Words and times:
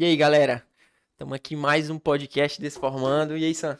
E 0.00 0.04
aí, 0.04 0.16
galera? 0.16 0.64
Estamos 1.10 1.34
aqui 1.34 1.56
mais 1.56 1.90
um 1.90 1.98
podcast 1.98 2.60
Desformando. 2.60 3.36
E 3.36 3.44
aí, 3.44 3.52
Sam? 3.52 3.76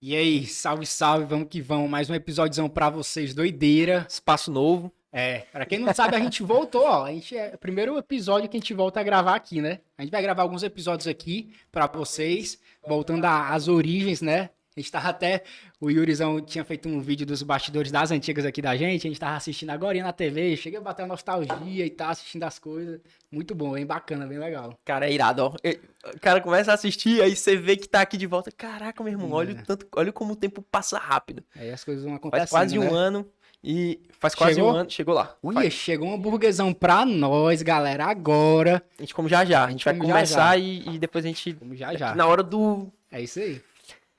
E 0.00 0.14
aí, 0.14 0.46
salve, 0.46 0.86
salve, 0.86 1.24
vamos 1.24 1.48
que 1.48 1.60
vamos. 1.60 1.90
Mais 1.90 2.08
um 2.08 2.14
episódiozão 2.14 2.68
pra 2.68 2.88
vocês, 2.88 3.34
doideira. 3.34 4.06
Espaço 4.08 4.52
novo. 4.52 4.92
É, 5.10 5.40
pra 5.50 5.66
quem 5.66 5.80
não 5.80 5.92
sabe, 5.92 6.14
a 6.14 6.20
gente 6.20 6.40
voltou, 6.44 6.84
ó. 6.84 7.06
A 7.06 7.10
gente 7.10 7.36
é 7.36 7.50
o 7.52 7.58
primeiro 7.58 7.98
episódio 7.98 8.48
que 8.48 8.56
a 8.56 8.60
gente 8.60 8.72
volta 8.74 9.00
a 9.00 9.02
gravar 9.02 9.34
aqui, 9.34 9.60
né? 9.60 9.80
A 9.98 10.02
gente 10.02 10.12
vai 10.12 10.22
gravar 10.22 10.42
alguns 10.42 10.62
episódios 10.62 11.08
aqui 11.08 11.52
pra 11.72 11.88
vocês, 11.88 12.60
voltando 12.86 13.24
às 13.24 13.66
origens, 13.66 14.22
né? 14.22 14.50
A 14.76 14.80
gente 14.80 14.92
tava 14.92 15.08
até. 15.08 15.42
O 15.80 15.88
Yurizão 15.90 16.38
tinha 16.38 16.62
feito 16.62 16.86
um 16.86 17.00
vídeo 17.00 17.24
dos 17.24 17.42
bastidores 17.42 17.90
das 17.90 18.10
antigas 18.10 18.44
aqui 18.44 18.60
da 18.60 18.76
gente. 18.76 19.06
A 19.06 19.10
gente 19.10 19.18
tava 19.18 19.34
assistindo 19.36 19.70
agora 19.70 19.98
na 20.02 20.12
TV. 20.12 20.54
Chega 20.54 20.76
a 20.76 20.80
bater 20.82 21.02
uma 21.02 21.08
nostalgia 21.08 21.86
e 21.86 21.88
tal, 21.88 22.10
assistindo 22.10 22.42
as 22.42 22.58
coisas. 22.58 23.00
Muito 23.32 23.54
bom, 23.54 23.72
bem 23.72 23.86
bacana, 23.86 24.26
bem 24.26 24.38
legal. 24.38 24.78
Cara, 24.84 25.08
é 25.08 25.12
irado, 25.12 25.44
ó. 25.44 25.54
E- 25.64 25.80
O 26.14 26.20
cara 26.20 26.40
começa 26.42 26.70
a 26.70 26.74
assistir, 26.74 27.22
aí 27.22 27.34
você 27.34 27.56
vê 27.56 27.74
que 27.76 27.88
tá 27.88 28.02
aqui 28.02 28.16
de 28.18 28.26
volta. 28.26 28.52
Caraca, 28.52 29.02
meu 29.02 29.12
irmão, 29.14 29.32
olha, 29.32 29.54
o 29.54 29.62
tanto, 29.64 29.86
olha 29.96 30.12
como 30.12 30.34
o 30.34 30.36
tempo 30.36 30.60
passa 30.62 30.98
rápido. 30.98 31.42
Aí 31.56 31.70
as 31.70 31.82
coisas 31.82 32.04
vão 32.04 32.14
acontecendo. 32.14 32.46
Faz 32.48 32.50
quase 32.50 32.78
né? 32.78 32.86
um 32.88 32.94
ano 32.94 33.26
e. 33.64 33.98
Faz 34.20 34.34
quase 34.34 34.56
Chegou? 34.56 34.70
um 34.72 34.76
ano. 34.76 34.90
Chegou 34.90 35.14
lá. 35.14 35.34
Ui, 35.42 35.54
Faz- 35.54 35.72
chegou 35.72 36.08
um 36.08 36.14
hambúrguerzão 36.14 36.72
pra 36.74 37.06
nós, 37.06 37.62
galera, 37.62 38.04
agora. 38.04 38.82
A 38.98 39.02
gente 39.02 39.14
come 39.14 39.28
já 39.28 39.42
já. 39.42 39.64
A 39.64 39.70
gente 39.70 39.84
vai 39.86 39.94
Come 39.94 40.06
já 40.06 40.12
começar 40.12 40.58
E, 40.60 40.86
e 40.90 40.98
depois 40.98 41.24
a 41.24 41.28
gente. 41.28 41.50
Vamos 41.54 41.78
já 41.78 41.94
já. 41.96 42.14
Na 42.14 42.26
hora 42.26 42.42
do. 42.42 42.92
É 43.10 43.22
isso 43.22 43.40
aí. 43.40 43.60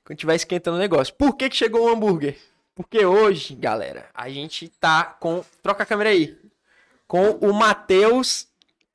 Quando 0.07 0.19
tiver 0.19 0.35
esquentando 0.35 0.77
o 0.77 0.79
negócio. 0.79 1.13
Por 1.15 1.35
que, 1.35 1.49
que 1.49 1.55
chegou 1.57 1.85
o 1.85 1.89
hambúrguer? 1.93 2.37
Porque 2.73 3.05
hoje, 3.05 3.53
galera, 3.55 4.05
a 4.13 4.29
gente 4.29 4.69
tá 4.79 5.03
com. 5.19 5.43
Troca 5.61 5.83
a 5.83 5.85
câmera 5.85 6.11
aí. 6.11 6.37
Com 7.05 7.31
o 7.41 7.51
Matheus. 7.53 8.47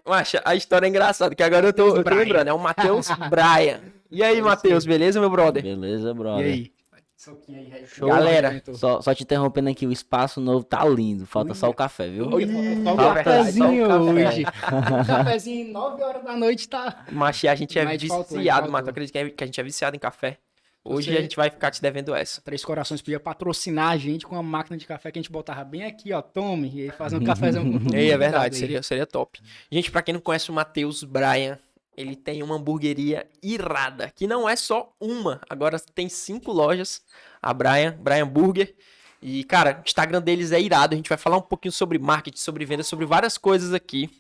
Macha, 0.07 0.41
a 0.45 0.55
história 0.57 0.87
é 0.87 0.89
engraçada, 0.89 1.35
que 1.35 1.43
agora 1.43 1.67
eu 1.67 1.73
tô, 1.73 1.97
eu 1.97 2.03
tô 2.03 2.15
lembrando. 2.15 2.49
É 2.49 2.53
o 2.53 2.59
Matheus 2.59 3.09
Bryan. 3.29 3.81
E 4.11 4.23
aí, 4.23 4.41
Matheus, 4.41 4.87
beleza, 4.87 5.21
meu 5.21 5.29
brother? 5.29 5.63
Beleza, 5.63 6.11
E 6.11 6.15
brother. 6.15 6.47
aí? 6.47 6.73
Soquinho 7.17 7.59
aí. 7.61 7.87
Show. 7.87 8.09
Galera, 8.09 8.63
Só, 8.75 9.01
só 9.01 9.15
te 9.15 9.23
interrompendo 9.23 9.69
aqui, 9.69 9.87
o 9.87 9.93
espaço 9.93 10.41
novo 10.41 10.65
tá 10.65 10.85
lindo. 10.85 11.25
Falta 11.27 11.53
só 11.55 11.69
o 11.69 11.75
café, 11.75 12.09
viu? 12.09 12.27
Ui, 12.29 12.47
só 12.47 12.59
o 12.59 12.85
Só 12.85 12.93
o 13.11 13.15
cafezinho 13.15 13.87
café. 13.89 13.99
hoje. 14.01 14.45
Um 14.73 15.05
cafezinho 15.07 15.73
9 15.73 16.03
horas 16.03 16.25
da 16.25 16.37
noite 16.37 16.69
tá. 16.69 17.05
Machi, 17.13 17.47
a 17.47 17.55
gente 17.55 17.79
é 17.79 17.85
Mas 17.85 18.01
viciado. 18.03 18.71
Matheus. 18.73 18.89
Acredito 18.89 19.17
é- 19.17 19.31
que 19.31 19.45
a 19.45 19.47
gente 19.47 19.61
é 19.61 19.63
viciado 19.63 19.95
em 19.95 20.01
café. 20.01 20.39
Hoje 20.85 21.13
Você- 21.13 21.19
a 21.19 21.23
gente 21.23 21.37
vai 21.37 21.49
ficar 21.49 21.71
te 21.71 21.81
devendo 21.81 22.13
essa. 22.15 22.41
Três 22.41 22.65
Corações 22.65 23.01
podia 23.01 23.21
patrocinar 23.21 23.91
a 23.91 23.97
gente 23.97 24.27
com 24.27 24.35
uma 24.35 24.43
máquina 24.43 24.77
de 24.77 24.85
café 24.85 25.13
que 25.13 25.19
a 25.19 25.23
gente 25.23 25.31
botava 25.31 25.63
bem 25.65 25.85
aqui, 25.85 26.13
ó. 26.13 26.21
Tome. 26.21 26.73
E 26.75 26.83
aí 26.83 26.91
fazer 26.91 27.17
um 27.17 27.25
cafezão. 27.25 27.63
com- 27.79 27.95
Ei, 27.95 28.11
é 28.11 28.19
verdade, 28.19 28.57
seria, 28.57 28.83
seria 28.83 29.07
top. 29.07 29.41
Gente, 29.71 29.91
pra 29.91 30.03
quem 30.03 30.13
não 30.15 30.21
conhece 30.21 30.51
o 30.51 30.53
Matheus 30.53 31.05
Bryan, 31.05 31.57
ele 31.97 32.17
tem 32.17 32.43
uma 32.43 32.57
hamburgueria 32.57 33.27
irada, 33.43 34.11
que 34.15 34.27
não 34.27 34.49
é 34.49 34.57
só 34.57 34.93
uma, 35.01 35.41
agora 35.49 35.79
tem 35.95 36.09
cinco 36.09 36.51
lojas, 36.51 37.01
a 37.41 37.55
Bryan, 37.55 37.97
Bryan 38.01 38.27
Burger. 38.27 38.75
E, 39.21 39.45
cara, 39.45 39.79
o 39.79 39.87
Instagram 39.87 40.21
deles 40.21 40.51
é 40.51 40.61
irado, 40.61 40.95
a 40.95 40.97
gente 40.97 41.09
vai 41.09 41.19
falar 41.19 41.37
um 41.37 41.43
pouquinho 41.43 41.71
sobre 41.71 41.97
marketing, 41.97 42.39
sobre 42.39 42.65
venda, 42.65 42.83
sobre 42.83 43.07
várias 43.07 43.39
coisas 43.39 43.73
aqui. 43.73 44.11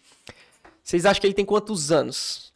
Vocês 0.84 1.04
acham 1.04 1.20
que 1.20 1.26
ele 1.26 1.34
tem 1.34 1.44
quantos 1.44 1.90
anos? 1.90 2.51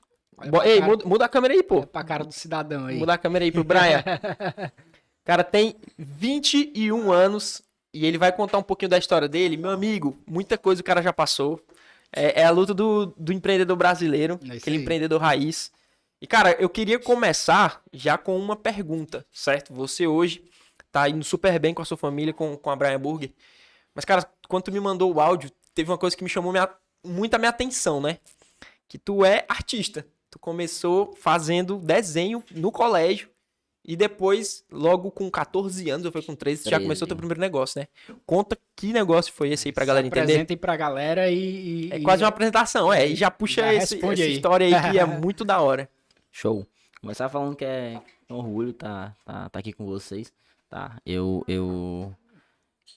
Bo- 0.50 0.62
Ei, 0.62 0.80
cara- 0.80 0.90
muda, 0.90 1.04
muda 1.06 1.24
a 1.24 1.28
câmera 1.28 1.54
aí, 1.54 1.62
pô. 1.62 1.76
Olha 1.78 1.86
pra 1.86 2.04
cara 2.04 2.24
do 2.24 2.32
cidadão 2.32 2.86
aí. 2.86 2.98
Mudar 2.98 3.14
a 3.14 3.18
câmera 3.18 3.44
aí 3.44 3.50
pro 3.52 3.64
Brian. 3.64 4.02
Cara, 5.24 5.42
tem 5.42 5.74
21 5.98 7.10
anos 7.10 7.60
e 7.92 8.06
ele 8.06 8.16
vai 8.18 8.30
contar 8.30 8.58
um 8.58 8.62
pouquinho 8.62 8.90
da 8.90 8.98
história 8.98 9.28
dele. 9.28 9.56
Meu 9.56 9.70
amigo, 9.70 10.16
muita 10.26 10.56
coisa 10.56 10.80
o 10.80 10.84
cara 10.84 11.02
já 11.02 11.12
passou. 11.12 11.60
É, 12.12 12.42
é 12.42 12.44
a 12.44 12.50
luta 12.50 12.72
do, 12.72 13.06
do 13.16 13.32
empreendedor 13.32 13.76
brasileiro, 13.76 14.38
É 14.48 14.56
aquele 14.56 14.76
aí. 14.76 14.82
empreendedor 14.82 15.20
raiz. 15.20 15.72
E, 16.22 16.26
cara, 16.26 16.52
eu 16.60 16.68
queria 16.68 16.98
começar 17.00 17.82
já 17.92 18.16
com 18.16 18.38
uma 18.38 18.54
pergunta, 18.54 19.26
certo? 19.32 19.74
Você 19.74 20.06
hoje 20.06 20.44
tá 20.92 21.08
indo 21.08 21.24
super 21.24 21.58
bem 21.58 21.74
com 21.74 21.82
a 21.82 21.84
sua 21.84 21.96
família, 21.96 22.32
com, 22.32 22.56
com 22.56 22.70
a 22.70 22.76
Brian 22.76 23.00
Burger. 23.00 23.32
Mas, 23.94 24.04
cara, 24.04 24.24
quando 24.48 24.64
tu 24.64 24.72
me 24.72 24.78
mandou 24.80 25.12
o 25.12 25.20
áudio, 25.20 25.50
teve 25.74 25.90
uma 25.90 25.98
coisa 25.98 26.16
que 26.16 26.22
me 26.22 26.30
chamou 26.30 26.52
minha, 26.52 26.68
muito 27.04 27.34
a 27.34 27.38
minha 27.38 27.50
atenção, 27.50 28.00
né? 28.00 28.18
Que 28.88 28.96
tu 28.96 29.24
é 29.24 29.44
artista. 29.48 30.06
Começou 30.46 31.12
fazendo 31.16 31.76
desenho 31.76 32.40
no 32.52 32.70
colégio. 32.70 33.28
E 33.84 33.96
depois, 33.96 34.64
logo 34.70 35.10
com 35.10 35.28
14 35.28 35.90
anos, 35.90 36.06
ou 36.06 36.12
foi 36.12 36.22
com 36.22 36.36
13, 36.36 36.62
tu 36.62 36.70
já 36.70 36.76
13. 36.76 36.84
começou 36.84 37.08
teu 37.08 37.16
primeiro 37.16 37.40
negócio, 37.40 37.80
né? 37.80 37.88
Conta 38.24 38.56
que 38.76 38.92
negócio 38.92 39.32
foi 39.32 39.50
esse 39.50 39.66
aí 39.66 39.72
pra 39.72 39.84
galera 39.84 40.04
Se 40.04 40.08
entender. 40.08 40.22
Apresentem 40.22 40.56
pra 40.56 40.76
galera 40.76 41.28
e. 41.28 41.88
e- 41.88 41.92
É 41.92 42.00
quase 42.00 42.22
uma 42.22 42.28
apresentação, 42.28 42.92
é. 42.92 43.08
E 43.08 43.16
já 43.16 43.28
puxa 43.28 43.62
Já 43.62 43.74
esse- 43.74 43.96
essa 43.98 44.22
aí. 44.22 44.32
história 44.34 44.66
aí 44.66 44.92
que 44.92 44.98
é 45.00 45.04
muito 45.04 45.44
da 45.44 45.60
hora. 45.60 45.90
Show. 46.30 46.64
Começar 47.00 47.28
falando 47.28 47.56
que 47.56 47.64
é 47.64 48.00
um 48.30 48.36
orgulho 48.36 48.72
tá, 48.72 49.16
tá, 49.24 49.48
tá 49.48 49.58
aqui 49.58 49.72
com 49.72 49.84
vocês, 49.84 50.32
tá? 50.68 51.00
Eu, 51.04 51.44
eu 51.48 52.14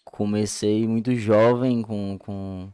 comecei 0.05 0.87
muito 0.87 1.15
jovem 1.15 1.81
com, 1.81 2.15
com, 2.19 2.71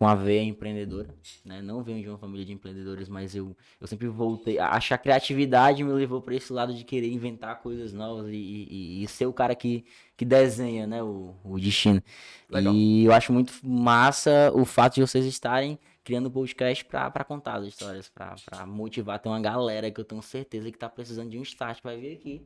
com 0.00 0.08
a 0.08 0.14
veia 0.14 0.42
empreendedora, 0.42 1.14
né? 1.44 1.60
Não 1.60 1.82
venho 1.82 2.00
de 2.00 2.08
uma 2.08 2.16
família 2.16 2.46
de 2.46 2.54
empreendedores, 2.54 3.06
mas 3.06 3.36
eu, 3.36 3.54
eu 3.78 3.86
sempre 3.86 4.08
voltei. 4.08 4.58
Acho 4.58 4.88
que 4.88 4.94
a 4.94 4.98
criatividade 4.98 5.84
me 5.84 5.92
levou 5.92 6.22
para 6.22 6.34
esse 6.34 6.50
lado 6.54 6.72
de 6.72 6.84
querer 6.84 7.12
inventar 7.12 7.60
coisas 7.60 7.92
novas 7.92 8.28
e, 8.30 8.34
e, 8.34 9.04
e 9.04 9.08
ser 9.08 9.26
o 9.26 9.32
cara 9.34 9.54
que, 9.54 9.84
que 10.16 10.24
desenha, 10.24 10.86
né? 10.86 11.02
O, 11.02 11.34
o 11.44 11.60
destino. 11.60 12.02
Legal. 12.48 12.72
E 12.72 13.04
eu 13.04 13.12
acho 13.12 13.30
muito 13.30 13.52
massa 13.62 14.50
o 14.54 14.64
fato 14.64 14.94
de 14.94 15.02
vocês 15.02 15.26
estarem 15.26 15.78
criando 16.02 16.30
podcast 16.30 16.82
pra 16.82 17.22
contar 17.22 17.56
as 17.56 17.66
histórias, 17.66 18.08
pra 18.08 18.64
motivar. 18.66 19.18
Tem 19.18 19.30
uma 19.30 19.38
galera 19.38 19.90
que 19.90 20.00
eu 20.00 20.04
tenho 20.06 20.22
certeza 20.22 20.72
que 20.72 20.78
tá 20.78 20.88
precisando 20.88 21.28
de 21.28 21.38
um 21.38 21.42
start, 21.42 21.82
vai 21.82 21.98
vir 21.98 22.14
aqui 22.14 22.42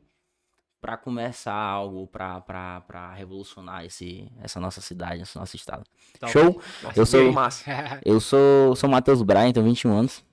pra 0.81 0.97
começar 0.97 1.53
algo, 1.53 2.05
pra 2.07 3.13
revolucionar 3.15 3.83
esse, 3.85 4.31
essa 4.41 4.59
nossa 4.59 4.81
cidade, 4.81 5.21
esse 5.23 5.35
nosso 5.37 5.55
estado. 5.55 5.83
Show? 6.27 6.61
Nossa, 6.83 6.99
Eu 6.99 7.05
sou- 7.05 7.25
que 7.27 7.31
massa. 7.31 7.65
Eu 8.05 8.19
sou, 8.19 8.75
sou 8.75 8.89
Matheus 8.89 9.21
Bryan, 9.21 9.51
tenho 9.51 9.65
21 9.65 9.97
anos. 9.97 10.23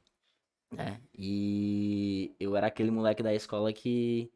né? 0.71 1.01
E 1.17 2.35
eu 2.41 2.57
era 2.57 2.67
aquele 2.67 2.91
moleque 2.91 3.23
da 3.23 3.33
escola 3.35 3.73
que 3.73 4.31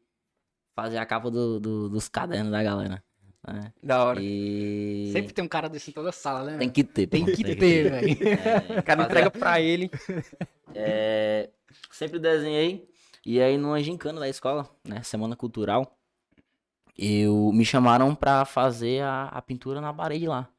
fazia 0.75 1.01
a 1.01 1.05
capa 1.05 1.29
do, 1.31 1.59
do- 1.59 1.89
dos 1.89 2.07
cadernos 2.07 2.51
da 2.51 2.61
galera. 2.63 3.03
né? 3.47 3.73
Da 3.81 4.03
hora. 4.03 4.19
E 4.21 5.09
Sempre 5.13 5.33
tem 5.33 5.43
um 5.43 5.47
cara 5.47 5.67
desse 5.69 5.89
em 5.91 5.93
toda 5.93 6.09
a 6.09 6.11
sala, 6.11 6.43
né? 6.43 6.57
tem 6.57 6.69
que 6.69 6.83
ter. 6.83 7.07
Tem 7.07 7.25
pô, 7.25 7.31
que 7.31 7.43
ter, 7.43 7.89
velho. 7.91 8.17
É, 8.75 8.79
O 8.79 8.83
cara 8.83 9.03
entrega 9.03 9.31
pra 9.31 9.59
ele. 9.61 9.89
É, 10.75 11.49
sempre 11.91 12.19
desenhei. 12.19 12.87
E 13.25 13.41
aí, 13.41 13.57
numa 13.57 13.81
gincana 13.83 14.19
da 14.21 14.29
escola, 14.29 14.69
né? 14.87 15.01
Semana 15.03 15.35
Cultural, 15.35 15.96
eu 16.97 17.51
me 17.53 17.63
chamaram 17.65 18.13
pra 18.15 18.43
fazer 18.45 19.03
a, 19.03 19.25
a 19.25 19.41
pintura 19.41 19.79
na 19.81 19.93
parede 19.93 20.27
lá. 20.27 20.49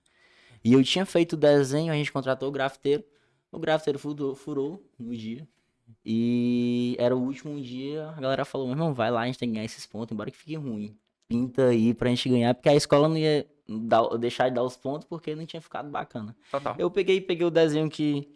E 0.64 0.72
eu 0.72 0.82
tinha 0.84 1.06
feito 1.06 1.32
o 1.34 1.36
desenho, 1.36 1.92
a 1.92 1.96
gente 1.96 2.12
contratou 2.12 2.48
o 2.48 2.52
grafiteiro. 2.52 3.04
O 3.50 3.58
grafiteiro 3.58 3.98
furou, 3.98 4.34
furou 4.34 4.82
no 4.98 5.16
dia. 5.16 5.46
E 6.04 6.96
era 6.98 7.16
o 7.16 7.20
último 7.22 7.60
dia, 7.60 8.08
a 8.16 8.20
galera 8.20 8.44
falou, 8.44 8.66
meu 8.66 8.74
irmão, 8.74 8.92
vai 8.94 9.10
lá, 9.10 9.22
a 9.22 9.26
gente 9.26 9.38
tem 9.38 9.48
que 9.48 9.54
ganhar 9.54 9.64
esses 9.64 9.86
pontos, 9.86 10.12
embora 10.12 10.30
que 10.30 10.36
fique 10.36 10.54
ruim. 10.56 10.96
Pinta 11.28 11.66
aí 11.68 11.92
pra 11.94 12.08
gente 12.10 12.28
ganhar, 12.28 12.54
porque 12.54 12.68
a 12.68 12.74
escola 12.74 13.08
não 13.08 13.16
ia 13.16 13.46
dar- 13.68 14.16
deixar 14.18 14.48
de 14.48 14.54
dar 14.54 14.62
os 14.62 14.76
pontos 14.76 15.06
porque 15.08 15.34
não 15.34 15.44
tinha 15.46 15.60
ficado 15.60 15.90
bacana. 15.90 16.36
Total. 16.50 16.74
Eu 16.78 16.90
peguei, 16.90 17.20
peguei 17.20 17.46
o 17.46 17.50
desenho 17.50 17.88
que 17.90 18.28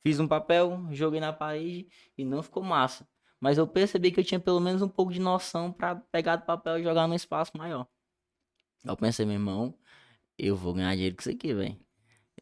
fiz 0.00 0.18
um 0.20 0.26
papel, 0.28 0.80
joguei 0.90 1.20
na 1.20 1.32
parede 1.32 1.86
e 2.16 2.24
não 2.24 2.42
ficou 2.42 2.62
massa. 2.62 3.06
Mas 3.42 3.58
eu 3.58 3.66
percebi 3.66 4.12
que 4.12 4.20
eu 4.20 4.24
tinha 4.24 4.38
pelo 4.38 4.60
menos 4.60 4.82
um 4.82 4.88
pouco 4.88 5.12
de 5.12 5.20
noção 5.20 5.72
pra 5.72 5.96
pegar 5.96 6.36
do 6.36 6.46
papel 6.46 6.78
e 6.78 6.82
jogar 6.84 7.08
num 7.08 7.14
espaço 7.14 7.50
maior. 7.58 7.88
Eu 8.84 8.96
pensei, 8.96 9.26
meu 9.26 9.34
irmão, 9.34 9.74
eu 10.38 10.54
vou 10.54 10.72
ganhar 10.72 10.94
dinheiro 10.94 11.16
com 11.16 11.22
isso 11.22 11.30
aqui, 11.30 11.52
velho. 11.52 11.76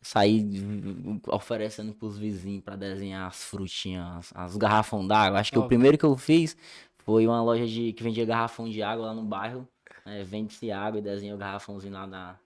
Saí 0.03 0.47
oferecendo 1.29 1.95
pros 1.95 2.19
vizinhos 2.19 2.63
pra 2.63 2.77
desenhar 2.77 3.27
as 3.27 3.43
frutinhas, 3.45 4.07
as, 4.19 4.37
as 4.37 4.57
garrafão 4.59 5.07
d'água. 5.07 5.41
Acho 5.41 5.51
que 5.51 5.59
o 5.59 5.63
Top. 5.63 5.69
primeiro 5.69 5.97
que 5.97 6.05
eu 6.05 6.15
fiz 6.19 6.55
foi 6.99 7.27
uma 7.27 7.43
loja 7.43 7.67
de, 7.67 7.95
que 7.95 8.03
vendia 8.03 8.27
garrafão 8.27 8.69
de 8.69 8.83
água 8.83 9.07
lá 9.07 9.15
no 9.15 9.25
bairro. 9.25 9.67
É, 10.05 10.23
Vende-se 10.23 10.71
água 10.71 10.99
e 10.99 11.03
desenha 11.03 11.35
o 11.35 11.39
garrafãozinho 11.39 11.95
lá 11.95 12.07
da, 12.07 12.39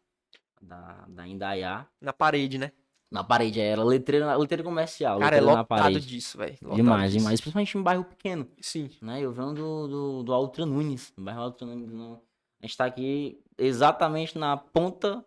da, 0.62 1.04
da 1.08 1.26
Indaiá. 1.26 1.88
Na 2.00 2.12
parede, 2.12 2.56
né? 2.56 2.70
Na 3.14 3.22
parede, 3.22 3.60
era 3.60 3.84
letreira, 3.84 4.36
letreira 4.36 4.64
comercial. 4.64 5.20
Cara, 5.20 5.36
é 5.36 5.38
letreira 5.38 5.54
na 5.54 5.60
lotado 5.60 5.78
parede. 5.78 6.04
disso, 6.04 6.36
velho. 6.36 6.58
Demais, 6.74 7.12
disso. 7.12 7.18
demais. 7.22 7.40
Principalmente 7.40 7.78
em 7.78 7.82
bairro 7.82 8.04
pequeno, 8.04 8.48
Sim. 8.60 8.90
né? 9.00 9.20
Eu 9.20 9.30
venho 9.30 9.54
do, 9.54 9.86
do, 9.86 10.22
do 10.24 10.32
Altra 10.32 10.66
Nunes. 10.66 11.12
No 11.16 11.22
bairro 11.22 11.42
Altra 11.42 11.64
Nunes, 11.64 11.92
não. 11.92 12.20
A 12.60 12.66
gente 12.66 12.76
tá 12.76 12.86
aqui 12.86 13.40
exatamente 13.56 14.36
na 14.36 14.56
ponta 14.56 15.24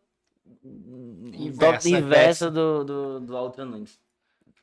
Inversa, 1.34 1.88
inversa, 1.88 2.52
do, 2.52 2.84
do, 2.84 3.20
do 3.22 3.38
Altra 3.38 3.64
Nunes. 3.64 3.98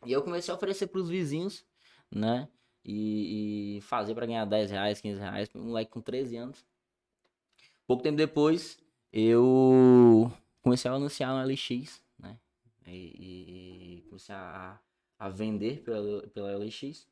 E 0.04 0.12
eu 0.12 0.20
comecei 0.20 0.52
a 0.52 0.56
oferecer 0.58 0.88
pros 0.88 1.08
vizinhos, 1.08 1.64
né? 2.14 2.46
E, 2.84 3.78
e 3.78 3.80
fazer 3.80 4.14
pra 4.14 4.26
ganhar 4.26 4.44
10 4.44 4.70
reais, 4.70 5.00
15 5.00 5.18
reais. 5.18 5.48
Um 5.54 5.68
moleque 5.68 5.90
com 5.90 6.02
13 6.02 6.36
anos. 6.36 6.62
Pouco 7.86 8.02
tempo 8.02 8.18
depois, 8.18 8.76
eu 9.10 10.30
comecei 10.60 10.90
a 10.90 10.94
anunciar 10.94 11.32
no 11.32 11.50
LX? 11.50 12.03
E, 12.86 12.90
e- 12.90 13.94
e 13.98 14.00
comecei 14.08 14.34
a, 14.34 14.78
a 15.18 15.28
vender 15.28 15.82
pela, 15.82 16.22
pela 16.28 16.56
LX. 16.56 17.06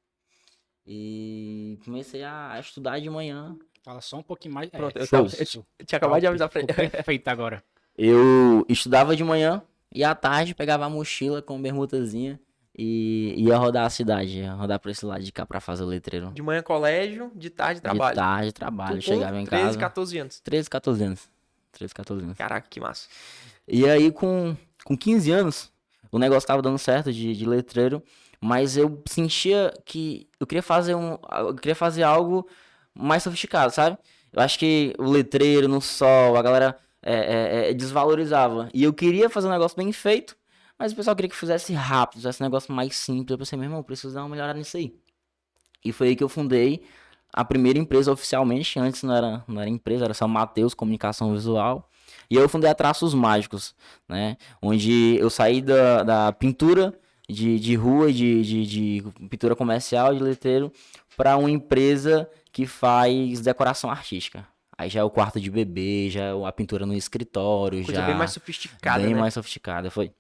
E 0.87 1.79
comecei 1.85 2.23
a 2.25 2.59
estudar 2.61 2.99
de 3.01 3.09
manhã. 3.09 3.57
Fala 3.85 4.01
só 4.01 4.19
um 4.19 4.23
pouquinho 4.23 4.55
mais. 4.55 4.69
Pronto, 4.71 4.97
é, 4.97 5.03
eu 5.03 5.09
tava- 5.09 5.29
eu 5.39 5.47
show. 5.47 5.67
Tinha 5.87 5.97
acabado 5.97 6.21
de 6.21 6.27
avisar 6.27 6.49
pra 6.49 6.61
ele. 6.61 6.67
Perfeito 6.91 7.29
agora. 7.29 7.63
Eu 7.97 8.65
estudava 8.69 9.15
de 9.15 9.23
manhã 9.23 9.63
e 9.95 10.03
à 10.03 10.15
tarde 10.15 10.55
pegava 10.55 10.85
a 10.87 10.89
mochila 10.91 11.43
com 11.43 11.61
bermutazinha 11.61 12.41
e 12.77 13.35
ia 13.37 13.57
rodar 13.59 13.85
a 13.85 13.91
cidade, 13.91 14.39
ia 14.39 14.53
rodar 14.55 14.81
pra 14.81 14.91
esse 14.91 15.05
lado 15.05 15.23
de 15.23 15.31
cá 15.31 15.45
pra 15.45 15.61
fazer 15.61 15.83
o 15.85 15.87
letreiro. 15.87 16.31
De 16.33 16.41
manhã 16.43 16.63
colégio, 16.63 17.31
de 17.35 17.51
tarde 17.51 17.81
trabalho. 17.83 18.15
De 18.15 18.21
tarde, 18.21 18.53
trabalho. 18.53 18.97
Tu 18.99 19.03
Chegava 19.03 19.39
em 19.41 19.45
13, 19.45 19.65
casa. 19.65 19.79
14 19.79 20.19
anos. 20.19 20.41
13, 20.41 20.71
14 20.71 21.05
anos. 21.05 21.31
13, 21.73 21.95
14 21.95 22.25
anos. 22.25 22.39
Caraca, 22.39 22.67
que 22.69 22.81
massa. 22.81 23.09
E 23.69 23.89
aí, 23.89 24.11
com, 24.11 24.57
com 24.85 24.97
15 24.97 25.31
anos, 25.31 25.73
o 26.11 26.19
negócio 26.19 26.47
tava 26.47 26.63
dando 26.63 26.79
certo 26.79 27.13
de, 27.13 27.35
de 27.35 27.47
letreiro, 27.47 28.03
mas 28.41 28.77
eu 28.77 29.03
sentia 29.07 29.73
que 29.85 30.29
eu 30.39 30.47
queria 30.47 30.63
fazer 30.63 30.95
um. 30.95 31.17
Eu 31.31 31.55
queria 31.55 31.77
fazer 31.77 32.03
algo 32.03 32.47
mais 32.95 33.23
sofisticado, 33.23 33.73
sabe? 33.73 33.97
Eu 34.33 34.43
acho 34.43 34.59
que 34.59 34.95
o 34.99 35.11
letreiro 35.11 35.69
no 35.69 35.81
sol, 35.81 36.37
a 36.37 36.43
galera 36.43 36.77
é, 37.03 37.15
é, 37.15 37.71
é, 37.71 37.75
desvalorizava. 37.75 38.69
E 38.75 38.83
eu 38.83 38.93
queria 38.93 39.31
fazer 39.31 39.49
um 39.49 39.51
negócio 39.51 39.77
bem 39.77 39.93
feito, 39.93 40.37
mas 40.79 40.93
o 40.93 40.97
pessoal 40.97 41.15
queria 41.15 41.29
que 41.29 41.37
fizesse 41.37 41.73
rápido, 41.73 42.19
fizesse 42.19 42.43
um 42.43 42.47
negócio 42.47 42.73
mais 42.73 42.97
simples. 42.97 43.31
Eu 43.31 43.39
pensei, 43.39 43.59
meu 43.59 43.67
irmão, 43.67 43.83
preciso 43.83 44.15
dar 44.15 44.23
uma 44.23 44.31
melhorada 44.31 44.59
nisso 44.59 44.77
aí. 44.77 44.95
E 45.85 45.93
foi 45.93 46.09
aí 46.09 46.17
que 46.17 46.25
eu 46.25 46.29
fundei 46.29 46.83
a 47.33 47.45
primeira 47.45 47.79
empresa 47.79 48.13
oficialmente. 48.13 48.79
Antes 48.79 49.03
não 49.03 49.15
era, 49.15 49.45
não 49.49 49.61
era 49.61 49.71
empresa, 49.71 50.05
era 50.05 50.15
só 50.15 50.29
Mateus 50.29 50.75
Comunicação 50.75 51.33
Visual. 51.33 51.89
E 52.33 52.37
eu 52.37 52.49
fundei 52.49 52.71
a 52.71 52.75
Traços 52.75 53.13
Mágicos, 53.13 53.75
né? 54.09 54.39
Onde 54.63 55.19
eu 55.19 55.29
saí 55.29 55.61
da, 55.61 56.03
da 56.03 56.33
pintura 56.33 56.99
de, 57.29 57.61
de 57.61 57.75
rua, 57.75 58.11
de, 58.11 58.43
de, 58.43 58.67
de 58.67 59.05
pintura 59.29 59.55
comercial, 59.55 60.15
de 60.15 60.23
letreiro, 60.23 60.73
para 61.15 61.37
uma 61.37 61.51
empresa 61.51 62.27
que 62.51 62.67
faz 62.67 63.43
decoração 63.43 63.91
artística. 63.91 64.49
Aí 64.79 64.89
já 64.89 65.01
é 65.01 65.05
o 65.05 65.11
quarto 65.11 65.39
de 65.39 65.51
bebê, 65.51 66.09
já 66.09 66.23
é 66.23 66.47
a 66.47 66.51
pintura 66.51 66.87
no 66.87 66.95
escritório, 66.95 67.85
Coisa 67.85 68.01
já 68.01 68.07
bem 68.07 68.17
mais 68.17 68.31
sofisticada, 68.31 69.03
bem 69.05 69.13
né? 69.13 69.21
mais 69.21 69.35
sofisticada, 69.35 69.91
foi. 69.91 70.11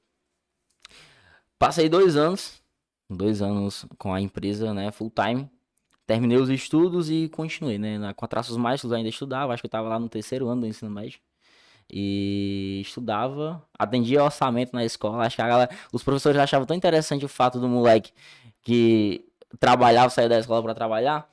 Passei 1.59 1.89
dois 1.89 2.15
anos, 2.15 2.63
dois 3.09 3.41
anos 3.41 3.87
com 3.97 4.13
a 4.13 4.21
empresa, 4.21 4.75
né, 4.75 4.93
full 4.93 5.11
time. 5.11 5.51
Terminei 6.07 6.37
os 6.37 6.51
estudos 6.51 7.09
e 7.09 7.31
continuei, 7.31 7.79
né, 7.79 8.13
com 8.15 8.23
a 8.27 8.29
Traços 8.29 8.59
Mágicos 8.59 8.93
ainda 8.93 9.09
estudava, 9.09 9.55
acho 9.55 9.63
que 9.63 9.67
eu 9.67 9.71
tava 9.71 9.89
lá 9.89 9.99
no 9.99 10.11
terceiro 10.11 10.47
ano 10.49 10.61
do 10.61 10.67
ensino 10.67 10.91
médio. 10.91 11.19
E 11.93 12.81
estudava, 12.83 13.63
atendia 13.79 14.25
orçamento 14.25 14.73
na 14.73 14.83
escola, 14.85 15.25
acho 15.27 15.37
que 15.37 15.43
a 15.43 15.49
galera, 15.49 15.71
os 15.93 16.03
professores 16.03 16.41
achavam 16.41 16.67
tão 16.67 16.75
interessante 16.77 17.25
o 17.25 17.29
fato 17.29 17.61
do 17.61 17.69
moleque 17.69 18.13
que 18.63 19.25
trabalhava, 19.61 20.09
saía 20.09 20.29
da 20.29 20.39
escola 20.39 20.63
para 20.63 20.75
trabalhar, 20.75 21.29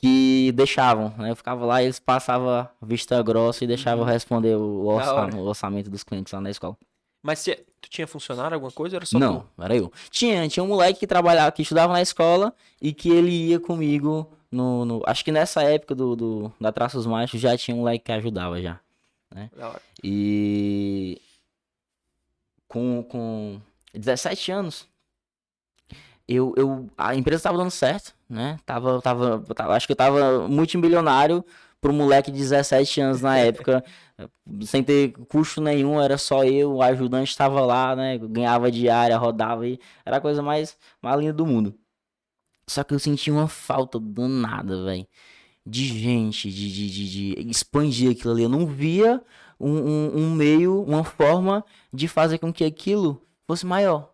que 0.00 0.52
deixavam, 0.52 1.12
né? 1.18 1.30
Eu 1.30 1.36
ficava 1.36 1.64
lá 1.66 1.82
e 1.82 1.86
eles 1.86 1.98
passavam 1.98 2.68
vista 2.80 3.20
grossa 3.22 3.64
e 3.64 3.66
deixavam 3.66 4.04
eu 4.06 4.12
responder 4.12 4.54
o, 4.54 4.60
Uhum. 4.60 4.96
Da 4.98 5.12
hora. 5.14 5.26
orça- 5.26 5.36
o 5.38 5.44
orçamento 5.46 5.90
dos 5.90 6.04
clientes 6.04 6.32
lá 6.32 6.40
na 6.40 6.50
escola. 6.50 6.76
Mas 7.22 7.38
se, 7.40 7.56
tu 7.80 7.88
tinha 7.88 8.06
funcionário, 8.06 8.54
alguma 8.54 8.70
coisa? 8.70 8.96
Era 8.96 9.06
só 9.06 9.18
Não, 9.18 9.40
tu? 9.56 9.62
era 9.62 9.74
eu. 9.74 9.90
Tinha, 10.10 10.46
tinha 10.46 10.62
um 10.62 10.68
moleque 10.68 11.00
que 11.00 11.06
trabalhava, 11.06 11.50
que 11.50 11.62
estudava 11.62 11.92
na 11.92 12.02
escola 12.02 12.54
e 12.80 12.92
que 12.92 13.08
ele 13.10 13.30
ia 13.48 13.58
comigo 13.58 14.30
no. 14.52 14.84
no- 14.84 15.02
acho 15.06 15.24
que 15.24 15.32
nessa 15.32 15.62
época 15.62 15.94
do, 15.94 16.14
do- 16.14 16.52
da 16.60 16.70
Traços 16.70 17.06
Machos 17.06 17.40
já 17.40 17.56
tinha 17.56 17.74
um 17.74 17.78
moleque 17.80 18.04
que 18.04 18.12
ajudava 18.12 18.60
já. 18.60 18.78
Da 19.56 19.68
hora. 19.70 19.82
E. 20.04 21.18
Com, 22.68 23.02
com 23.04 23.60
17 23.94 24.50
anos, 24.52 24.88
eu, 26.26 26.54
eu, 26.56 26.88
a 26.96 27.14
empresa 27.14 27.42
tava 27.44 27.58
dando 27.58 27.70
certo, 27.70 28.14
né? 28.28 28.58
Tava, 28.64 29.00
tava, 29.02 29.40
tava- 29.54 29.74
acho 29.76 29.86
que 29.86 29.92
eu 29.92 29.96
tava 29.96 30.48
multimilionário 30.48 31.44
pro 31.80 31.92
moleque 31.92 32.30
de 32.30 32.38
17 32.38 33.00
anos 33.00 33.20
na 33.20 33.36
época, 33.38 33.84
sem 34.64 34.82
ter 34.82 35.12
custo 35.28 35.60
nenhum, 35.60 36.00
era 36.00 36.16
só 36.16 36.42
eu, 36.44 36.74
o 36.76 36.82
ajudante 36.82 37.28
estava 37.30 37.60
lá, 37.60 37.94
né? 37.94 38.16
Ganhava 38.18 38.70
diária, 38.70 39.16
rodava 39.18 39.66
e 39.68 39.78
era 40.04 40.16
a 40.16 40.20
coisa 40.20 40.42
mais, 40.42 40.76
mais 41.02 41.20
linda 41.20 41.34
do 41.34 41.46
mundo. 41.46 41.74
Só 42.68 42.82
que 42.84 42.94
eu 42.94 42.98
senti 42.98 43.30
uma 43.30 43.48
falta 43.48 44.00
danada, 44.00 44.84
velho. 44.84 45.06
De 45.66 45.84
gente, 45.86 46.50
de, 46.50 46.72
de, 46.72 46.90
de, 46.90 47.34
de 47.44 47.50
expandir 47.50 48.10
aquilo 48.10 48.32
ali. 48.32 48.42
Eu 48.42 48.48
não 48.48 48.66
via 48.66 49.22
um, 49.58 49.70
um, 49.70 50.16
um 50.16 50.30
meio, 50.34 50.82
uma 50.82 51.04
forma 51.04 51.64
de 51.92 52.06
fazer 52.06 52.38
com 52.38 52.52
que 52.52 52.64
aquilo 52.64 53.22
fosse 53.46 53.64
maior. 53.64 54.12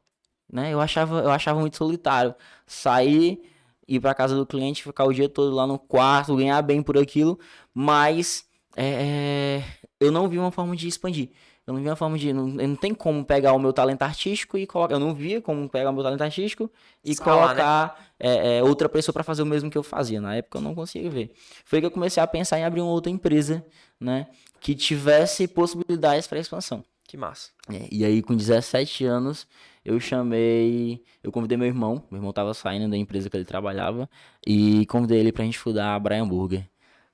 Né? 0.53 0.73
Eu, 0.73 0.81
achava, 0.81 1.21
eu 1.21 1.31
achava 1.31 1.61
muito 1.61 1.77
solitário. 1.77 2.35
Sair, 2.67 3.43
ir 3.87 4.01
pra 4.01 4.15
casa 4.15 4.37
do 4.37 4.47
cliente, 4.47 4.83
ficar 4.83 5.05
o 5.05 5.13
dia 5.13 5.29
todo 5.29 5.55
lá 5.55 5.67
no 5.67 5.79
quarto, 5.79 6.37
ganhar 6.37 6.63
bem 6.63 6.83
por 6.83 6.97
aquilo, 6.97 7.39
mas 7.75 8.45
é, 8.77 9.63
eu 9.99 10.13
não 10.13 10.29
vi 10.29 10.39
uma 10.39 10.53
forma 10.53 10.77
de 10.77 10.87
expandir. 10.87 11.31
Eu 11.71 11.75
não 11.75 11.81
vi 11.81 11.89
uma 11.89 11.95
forma 11.95 12.19
de. 12.19 12.33
Não, 12.33 12.49
não 12.49 12.75
tem 12.75 12.93
como 12.93 13.25
pegar 13.25 13.53
o 13.53 13.59
meu 13.59 13.73
talento 13.73 14.03
artístico 14.03 14.59
e 14.59 14.67
colocar. 14.67 14.93
Eu 14.93 14.99
não 14.99 15.15
via 15.15 15.41
como 15.41 15.69
pegar 15.69 15.91
o 15.91 15.93
meu 15.93 16.03
talento 16.03 16.21
artístico 16.21 16.69
e 17.05 17.13
Escalar, 17.13 17.41
né? 17.41 17.47
colocar 17.47 18.13
é, 18.19 18.59
é, 18.59 18.63
outra 18.63 18.89
pessoa 18.89 19.13
para 19.13 19.23
fazer 19.23 19.43
o 19.43 19.47
mesmo 19.47 19.71
que 19.71 19.79
eu 19.79 19.83
fazia. 19.85 20.21
Na 20.21 20.35
época 20.35 20.59
eu 20.59 20.63
não 20.63 20.75
conseguia 20.75 21.09
ver. 21.09 21.33
Foi 21.65 21.79
que 21.79 21.87
eu 21.87 21.91
comecei 21.91 22.21
a 22.21 22.27
pensar 22.27 22.59
em 22.59 22.65
abrir 22.65 22.81
uma 22.81 22.91
outra 22.91 23.11
empresa, 23.11 23.65
né? 24.01 24.27
Que 24.59 24.75
tivesse 24.75 25.47
possibilidades 25.47 26.27
para 26.27 26.41
expansão. 26.41 26.85
Que 27.05 27.17
massa. 27.17 27.51
É, 27.69 27.87
e 27.91 28.05
aí, 28.05 28.21
com 28.21 28.35
17 28.35 29.05
anos, 29.05 29.47
eu 29.85 30.01
chamei. 30.01 31.05
Eu 31.23 31.31
convidei 31.31 31.57
meu 31.57 31.69
irmão. 31.69 32.03
Meu 32.11 32.19
irmão 32.19 32.33
tava 32.33 32.53
saindo 32.53 32.91
da 32.91 32.97
empresa 32.97 33.31
que 33.31 33.37
ele 33.37 33.45
trabalhava. 33.45 34.11
E 34.45 34.87
convidei 34.87 35.21
ele 35.21 35.31
pra 35.31 35.45
gente 35.45 35.59
fundar 35.59 35.95
a 35.95 35.99
Brian 36.01 36.27
Burger. 36.27 36.69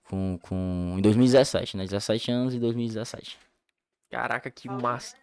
Com, 0.09 0.38
com, 0.41 0.94
em 0.97 1.02
2017, 1.02 1.76
né? 1.76 1.85
17 1.85 2.31
anos 2.31 2.55
e 2.55 2.59
2017. 2.59 3.38
Caraca, 4.11 4.50
que 4.50 4.69
massa. 4.69 5.17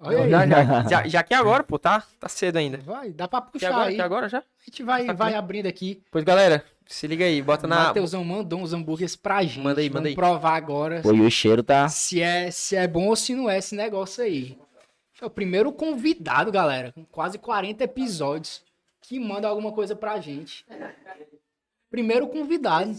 Olha 0.00 0.24
aí. 0.24 0.30
Já, 0.30 0.46
já, 0.46 0.82
já, 0.88 1.08
já 1.08 1.22
que 1.22 1.34
é 1.34 1.36
agora, 1.36 1.62
pô, 1.62 1.78
tá? 1.78 2.02
Tá 2.18 2.28
cedo 2.28 2.56
ainda. 2.56 2.78
Vai, 2.78 3.10
dá 3.12 3.28
pra 3.28 3.40
Que 3.42 3.52
puxar 3.52 3.68
agora, 3.68 3.88
aí. 3.88 3.94
que 3.96 4.00
agora 4.02 4.28
já? 4.28 4.38
A 4.38 4.42
gente 4.66 4.82
vai, 4.82 5.06
Tá 5.06 5.12
vai 5.12 5.30
bem. 5.30 5.38
abrindo 5.38 5.66
aqui. 5.66 6.02
Pois, 6.10 6.24
galera, 6.24 6.64
se 6.86 7.06
liga 7.06 7.24
aí, 7.24 7.40
bota 7.40 7.66
na... 7.66 7.84
Mateusão 7.86 8.24
mandou 8.24 8.60
uns 8.60 8.72
hambúrgueres 8.72 9.16
pra 9.16 9.42
gente. 9.42 9.60
Manda 9.60 9.80
aí, 9.80 9.88
manda 9.88 10.00
Vamos 10.00 10.08
aí. 10.10 10.14
provar 10.16 10.54
agora 10.56 11.00
Pô, 11.02 11.12
e 11.12 11.20
o 11.20 11.30
cheiro 11.30 11.62
tá. 11.62 11.88
se 11.88 12.20
é, 12.20 12.50
se 12.50 12.74
é 12.76 12.86
bom 12.88 13.06
ou 13.08 13.16
se 13.16 13.34
não 13.34 13.48
é 13.48 13.58
esse 13.58 13.74
negócio 13.74 14.24
aí. 14.24 14.58
É 15.20 15.26
o 15.26 15.30
primeiro 15.30 15.72
convidado, 15.72 16.50
galera, 16.50 16.92
com 16.92 17.04
quase 17.04 17.38
40 17.38 17.84
episódios, 17.84 18.62
que 19.00 19.18
manda 19.20 19.46
alguma 19.48 19.72
coisa 19.72 19.94
pra 19.94 20.18
gente. 20.20 20.66
Primeiro 21.90 22.26
convidado 22.26 22.92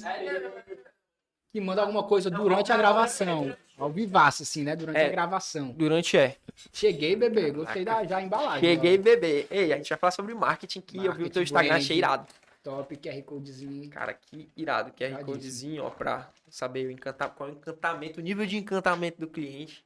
que 1.51 1.60
manda 1.62 1.81
alguma 1.81 2.03
coisa 2.03 2.29
durante 2.31 2.71
a 2.71 2.77
gravação. 2.77 3.55
Ao 3.77 3.89
vivaço, 3.89 4.44
assim, 4.44 4.63
né? 4.63 4.75
Durante 4.75 4.98
É. 4.98 5.05
a 5.08 5.10
gravação. 5.10 5.72
Durante 5.72 6.17
é. 6.17 6.38
Cheguei, 6.72 7.15
bebê. 7.15 7.51
Gostei 7.51 7.84
da 7.84 8.05
já 8.05 8.22
embalagem. 8.22 8.62
Cheguei, 8.70 8.98
ó. 8.98 9.01
bebê. 9.01 9.48
Ei, 9.51 9.74
a 9.74 9.77
gente 9.77 9.89
vai 9.89 9.98
falar 9.98 10.12
sobre 10.12 10.34
marketing 10.34 10.79
que 10.82 10.98
eu 10.98 11.01
vi 11.01 11.08
o 11.08 11.12
Marketing 11.12 11.29
teu 11.32 11.44
Instagram, 11.44 11.70
brand. 11.70 11.82
achei 11.82 11.98
irado. 11.98 12.27
Top, 12.63 12.96
QR 12.98 13.22
Codezinho. 13.24 13.89
Cara, 13.89 14.13
que 14.13 14.50
irado. 14.55 14.91
QR 14.91 15.03
Iradíssimo. 15.10 15.25
Codezinho, 15.25 15.84
ó, 15.84 15.89
pra 15.89 16.29
saber 16.50 16.88
o 16.88 16.91
encantar, 16.91 17.29
qual 17.36 17.50
é 17.50 17.51
o 17.51 17.55
encantamento, 17.55 18.20
o 18.20 18.24
nível 18.24 18.46
de 18.46 18.58
encantamento 18.58 19.20
do 19.20 19.27
cliente. 19.27 19.84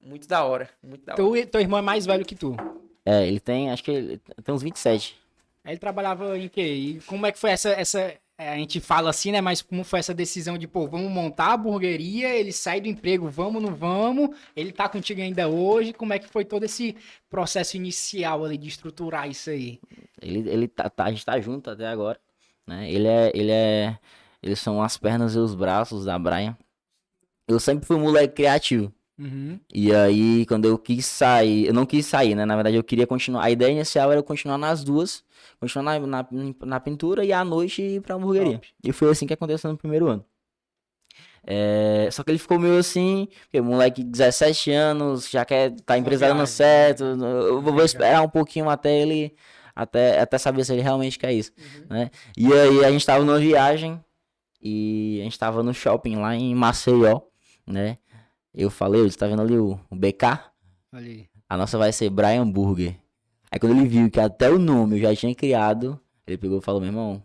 Muito 0.00 0.26
da 0.26 0.44
hora, 0.44 0.70
muito 0.82 1.04
da 1.04 1.12
hora. 1.12 1.22
Teu, 1.22 1.46
teu 1.46 1.60
irmão 1.60 1.78
é 1.78 1.82
mais 1.82 2.06
velho 2.06 2.24
que 2.24 2.34
tu. 2.34 2.56
É, 3.04 3.26
ele 3.26 3.40
tem, 3.40 3.70
acho 3.70 3.82
que 3.84 3.90
ele 3.90 4.18
tem 4.42 4.54
uns 4.54 4.62
27. 4.62 5.18
Aí 5.64 5.72
Ele 5.72 5.78
trabalhava 5.78 6.38
em 6.38 6.48
quê? 6.48 6.62
E 6.62 7.00
como 7.02 7.26
é 7.26 7.32
que 7.32 7.38
foi 7.38 7.50
essa, 7.50 7.70
essa. 7.70 8.14
É, 8.40 8.50
A 8.52 8.56
gente 8.56 8.80
fala 8.80 9.10
assim, 9.10 9.30
né? 9.32 9.40
Mas 9.40 9.60
como 9.60 9.84
foi 9.84 9.98
essa 9.98 10.14
decisão 10.14 10.56
de, 10.56 10.66
pô, 10.66 10.86
vamos 10.86 11.10
montar 11.10 11.46
a 11.46 11.54
hamburgueria, 11.54 12.34
ele 12.34 12.52
sai 12.52 12.80
do 12.80 12.88
emprego, 12.88 13.28
vamos, 13.28 13.62
não 13.62 13.74
vamos? 13.74 14.30
Ele 14.56 14.72
tá 14.72 14.88
contigo 14.88 15.20
ainda 15.20 15.46
hoje? 15.48 15.92
Como 15.92 16.12
é 16.12 16.18
que 16.18 16.26
foi 16.26 16.44
todo 16.44 16.64
esse 16.64 16.96
processo 17.28 17.76
inicial 17.76 18.44
ali 18.44 18.56
de 18.56 18.68
estruturar 18.68 19.28
isso 19.28 19.50
aí? 19.50 19.78
Ele, 20.20 20.48
ele 20.48 20.68
tá, 20.68 20.88
tá- 20.88 21.04
a 21.04 21.10
gente 21.10 21.24
tá 21.24 21.38
junto 21.40 21.68
até 21.70 21.86
agora, 21.86 22.18
né? 22.66 22.90
Ele 22.90 23.06
é, 23.06 23.30
ele 23.34 23.50
é, 23.52 23.98
eles 24.42 24.58
são 24.58 24.82
as 24.82 24.96
pernas 24.96 25.34
e 25.34 25.38
os 25.38 25.54
braços 25.54 26.04
da 26.06 26.18
Brian. 26.18 26.56
Eu 27.46 27.60
sempre 27.60 27.86
fui 27.86 27.96
um 27.96 28.00
moleque 28.00 28.34
criativo. 28.36 28.92
Uhum. 29.20 29.60
E 29.72 29.94
aí, 29.94 30.46
quando 30.46 30.64
eu 30.64 30.78
quis 30.78 31.04
sair, 31.04 31.66
eu 31.66 31.74
não 31.74 31.84
quis 31.84 32.06
sair, 32.06 32.34
né? 32.34 32.46
Na 32.46 32.54
verdade, 32.54 32.76
eu 32.76 32.82
queria 32.82 33.06
continuar. 33.06 33.44
A 33.44 33.50
ideia 33.50 33.70
inicial 33.70 34.10
era 34.10 34.18
eu 34.18 34.24
continuar 34.24 34.56
nas 34.56 34.82
duas, 34.82 35.22
continuar 35.60 36.00
na, 36.00 36.06
na, 36.06 36.26
na 36.64 36.80
pintura 36.80 37.22
e 37.22 37.30
à 37.30 37.44
noite 37.44 37.82
ir 37.82 38.00
pra 38.00 38.14
hamburgueria. 38.14 38.54
Top. 38.54 38.68
E 38.82 38.92
foi 38.92 39.10
assim 39.10 39.26
que 39.26 39.34
aconteceu 39.34 39.70
no 39.70 39.76
primeiro 39.76 40.08
ano. 40.08 40.24
É, 41.46 42.08
só 42.10 42.22
que 42.22 42.30
ele 42.30 42.38
ficou 42.38 42.58
meio 42.58 42.78
assim, 42.78 43.28
porque 43.42 43.60
moleque 43.60 44.02
de 44.02 44.10
17 44.10 44.72
anos, 44.72 45.28
já 45.28 45.44
quer 45.44 45.72
tá 45.84 45.98
empresário 45.98 46.34
no 46.34 46.40
viagem, 46.40 46.54
certo, 46.54 47.16
né? 47.16 47.26
eu 47.26 47.62
vou, 47.62 47.72
vou 47.72 47.84
esperar 47.84 48.22
um 48.22 48.28
pouquinho 48.28 48.68
até 48.68 49.00
ele, 49.00 49.34
até, 49.74 50.20
até 50.20 50.36
saber 50.36 50.64
se 50.64 50.72
ele 50.72 50.82
realmente 50.82 51.18
quer 51.18 51.32
isso, 51.32 51.50
né? 51.88 52.10
E 52.36 52.52
aí 52.52 52.84
a 52.84 52.90
gente 52.90 53.06
tava 53.06 53.24
numa 53.24 53.38
viagem 53.38 53.98
e 54.62 55.18
a 55.20 55.24
gente 55.24 55.38
tava 55.38 55.62
no 55.62 55.72
shopping 55.72 56.16
lá 56.16 56.34
em 56.34 56.54
Maceió, 56.54 57.22
né? 57.66 57.96
Eu 58.54 58.70
falei, 58.70 59.02
você 59.02 59.16
tá 59.16 59.26
vendo 59.26 59.42
ali 59.42 59.56
o, 59.56 59.78
o 59.90 59.96
BK? 59.96 60.24
Aí. 60.92 61.26
A 61.48 61.56
nossa 61.56 61.78
vai 61.78 61.92
ser 61.92 62.10
Brian 62.10 62.48
Burger. 62.48 62.96
Aí 63.50 63.58
quando 63.58 63.76
ele 63.76 63.86
viu 63.86 64.10
que 64.10 64.20
até 64.20 64.50
o 64.50 64.58
nome 64.58 64.96
eu 64.96 65.02
já 65.02 65.16
tinha 65.16 65.34
criado, 65.34 66.00
Ele 66.26 66.38
pegou 66.38 66.58
e 66.58 66.62
falou, 66.62 66.80
meu 66.80 66.88
irmão, 66.88 67.22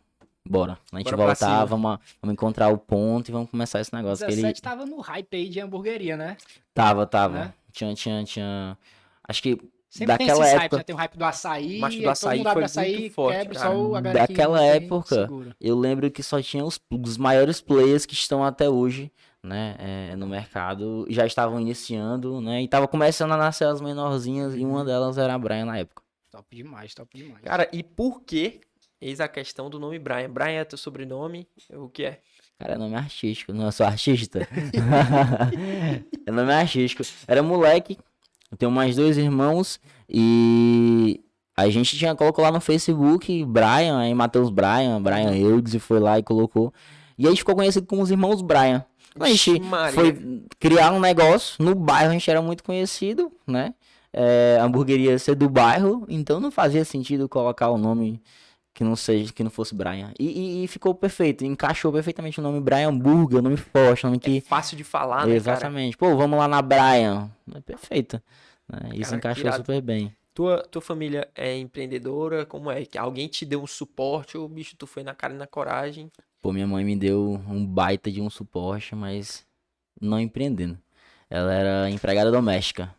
bora. 0.48 0.77
A 0.91 0.98
gente 0.98 1.12
Bora 1.12 1.27
voltar, 1.27 1.65
vamos, 1.65 2.00
vamos 2.22 2.34
encontrar 2.34 2.70
o 2.70 2.77
ponto 2.77 3.29
e 3.29 3.32
vamos 3.32 3.50
começar 3.50 3.79
esse 3.79 3.94
negócio. 3.94 4.25
Que 4.25 4.32
ele 4.32 4.41
17 4.41 4.62
tava 4.62 4.86
no 4.86 5.00
hype 5.00 5.36
aí 5.36 5.50
de 5.50 5.60
hamburgueria, 5.60 6.17
né? 6.17 6.38
tava, 6.74 7.05
tava. 7.05 7.39
Né? 7.39 7.53
Tinha, 7.72 7.94
tinha, 7.94 8.24
tinha. 8.24 8.77
Acho 9.27 9.41
que 9.44 9.60
Sempre 9.96 10.17
tem 10.17 10.27
daquela 10.27 10.46
hypes, 10.46 10.62
época. 10.63 10.77
né? 10.77 10.84
Tem 10.84 10.96
o 10.96 10.98
hype 10.98 11.17
do 11.17 11.24
açaí, 11.25 11.79
Macho 11.79 11.96
do 11.96 12.00
aí 12.00 12.03
todo 12.03 12.12
açaí 12.12 12.38
mundo 12.38 12.48
açaí, 12.50 13.00
muito 13.00 13.13
forte, 13.13 13.38
quebra, 13.38 13.60
cara. 13.60 13.72
só 13.72 13.82
o 13.82 14.01
Daquela 14.01 14.60
tem, 14.60 14.70
época, 14.72 15.15
segura. 15.15 15.55
Eu 15.62 15.79
lembro 15.79 16.12
que 16.12 16.22
só 16.22 16.41
tinha 16.41 16.65
os, 16.65 16.79
os 16.91 17.17
maiores 17.17 17.62
players 17.62 18.05
que 18.05 18.13
estão 18.13 18.44
até 18.44 18.70
hoje, 18.70 19.10
né, 19.45 19.75
é, 19.79 20.15
no 20.15 20.27
mercado, 20.27 21.05
já 21.09 21.25
estavam 21.25 21.59
iniciando, 21.59 22.41
né, 22.41 22.61
e 22.63 22.67
tava 22.67 22.87
começando 22.87 23.31
a 23.31 23.37
nascer 23.37 23.67
as 23.67 23.79
menorzinhas, 23.79 24.55
e 24.55 24.65
uma 24.65 24.83
delas 24.83 25.17
era 25.17 25.33
a 25.33 25.37
Brian 25.37 25.65
na 25.65 25.77
época. 25.77 26.03
Top 26.31 26.53
demais, 26.53 26.93
top 26.93 27.17
demais. 27.17 27.41
Cara, 27.41 27.69
e 27.71 27.81
por 27.81 28.21
que? 28.21 28.59
Eis 28.99 29.19
a 29.19 29.27
questão 29.27 29.69
do 29.69 29.79
nome 29.79 29.99
Brian. 29.99 30.29
Brian 30.29 30.61
é 30.61 30.65
teu 30.65 30.77
sobrenome? 30.77 31.47
O 31.73 31.87
que 31.87 32.05
é? 32.05 32.21
Cara, 32.57 32.73
é 32.73 32.77
nome 32.77 32.95
artístico, 32.95 33.53
não 33.53 33.65
eu 33.65 33.71
sou 33.71 33.85
artista. 33.85 34.47
é 36.25 36.31
nome 36.31 36.51
artístico. 36.51 37.03
Era 37.27 37.43
moleque, 37.43 37.97
eu 38.51 38.57
tenho 38.57 38.71
mais 38.71 38.95
dois 38.95 39.17
irmãos, 39.17 39.79
e 40.09 41.21
a 41.55 41.69
gente 41.69 41.97
tinha 41.97 42.15
colocou 42.15 42.43
lá 42.43 42.51
no 42.51 42.59
Facebook 42.59 43.45
Brian, 43.45 43.99
aí 43.99 44.13
Matheus 44.13 44.49
Brian, 44.49 45.01
Brian 45.01 45.35
Eudes, 45.35 45.73
e 45.73 45.79
foi 45.79 45.99
lá 45.99 46.19
e 46.19 46.23
colocou. 46.23 46.73
E 47.17 47.25
a 47.25 47.29
gente 47.29 47.39
ficou 47.39 47.55
conhecido 47.55 47.87
como 47.87 48.01
os 48.01 48.11
irmãos 48.11 48.41
Brian. 48.41 48.85
A 49.19 49.27
gente 49.27 49.60
Maria. 49.62 49.93
foi 49.93 50.43
criar 50.60 50.91
um 50.91 51.00
negócio. 51.00 51.63
No 51.63 51.74
bairro 51.75 52.10
a 52.10 52.13
gente 52.13 52.29
era 52.29 52.41
muito 52.41 52.63
conhecido, 52.63 53.31
né? 53.48 53.74
É, 54.12 54.57
a 54.60 54.63
hamburgueria 54.65 55.17
ser 55.19 55.36
do 55.36 55.50
bairro, 55.50 56.05
então 56.07 56.39
não 56.39 56.50
fazia 56.51 56.86
sentido 56.86 57.27
colocar 57.27 57.69
o 57.69 57.77
nome 57.77 58.22
que 58.74 58.84
não 58.84 58.95
seja, 58.95 59.31
que 59.31 59.43
não 59.43 59.50
fosse 59.50 59.74
Brian. 59.75 60.12
E, 60.19 60.25
e- 60.25 60.63
e 60.63 60.67
ficou 60.67 60.93
perfeito, 60.93 61.45
encaixou 61.45 61.91
perfeitamente 61.93 62.39
o 62.39 62.43
nome 62.43 62.60
Brian 62.60 62.93
Burger, 62.98 63.39
o 63.39 63.41
nome 63.41 63.57
forte, 63.57 64.05
o 64.05 64.07
nome 64.10 64.19
que. 64.19 64.38
É 64.38 64.41
fácil 64.41 64.75
de 64.77 64.84
falar, 64.84 65.19
né, 65.19 65.22
cara? 65.24 65.36
Exatamente. 65.36 65.98
Pô, 65.98 66.15
vamos 66.15 66.38
lá 66.38 66.48
na 66.48 66.62
Brian. 66.62 67.29
É 67.53 67.62
perfeito. 67.62 68.22
né? 68.67 68.89
Isso 68.93 69.03
Cara, 69.12 69.17
encaixou 69.17 69.43
irado. 69.45 69.57
super 69.57 69.81
bem. 69.81 70.13
Tua, 70.34 70.57
tua 70.63 70.81
família 70.81 71.29
é 71.34 71.57
empreendedora? 71.57 72.45
Como 72.45 72.69
é? 72.69 72.84
Que 72.86 72.98
alguém 72.98 73.27
te 73.29 73.45
deu 73.45 73.62
um 73.63 73.67
suporte 73.67 74.38
ou, 74.38 74.48
bicho, 74.50 74.75
tu 74.77 74.86
foi 74.86 75.01
na 75.03 75.15
cara 75.15 75.34
e 75.34 75.38
na 75.38 75.48
coragem? 75.48 76.12
Pô, 76.45 76.53
minha 76.53 76.67
mãe 76.67 76.85
me 76.85 76.95
deu 76.95 77.41
um 77.49 77.65
baita 77.65 78.11
de 78.11 78.21
um 78.21 78.29
suporte, 78.29 78.93
mas 78.93 79.43
não 79.99 80.19
empreendendo. 80.19 80.77
Ela 81.27 81.51
era 81.51 81.89
empregada 81.89 82.29
doméstica. 82.29 82.93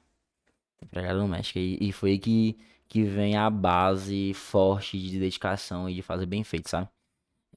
Empregada 0.82 1.20
doméstica. 1.20 1.60
E, 1.60 1.78
e 1.80 1.92
foi 1.92 2.18
que, 2.18 2.58
que 2.88 3.04
vem 3.04 3.36
a 3.36 3.48
base 3.48 4.34
forte 4.34 4.98
de 4.98 5.20
dedicação 5.20 5.88
e 5.88 5.94
de 5.94 6.02
fazer 6.02 6.26
bem 6.26 6.42
feito, 6.42 6.68
sabe? 6.68 6.88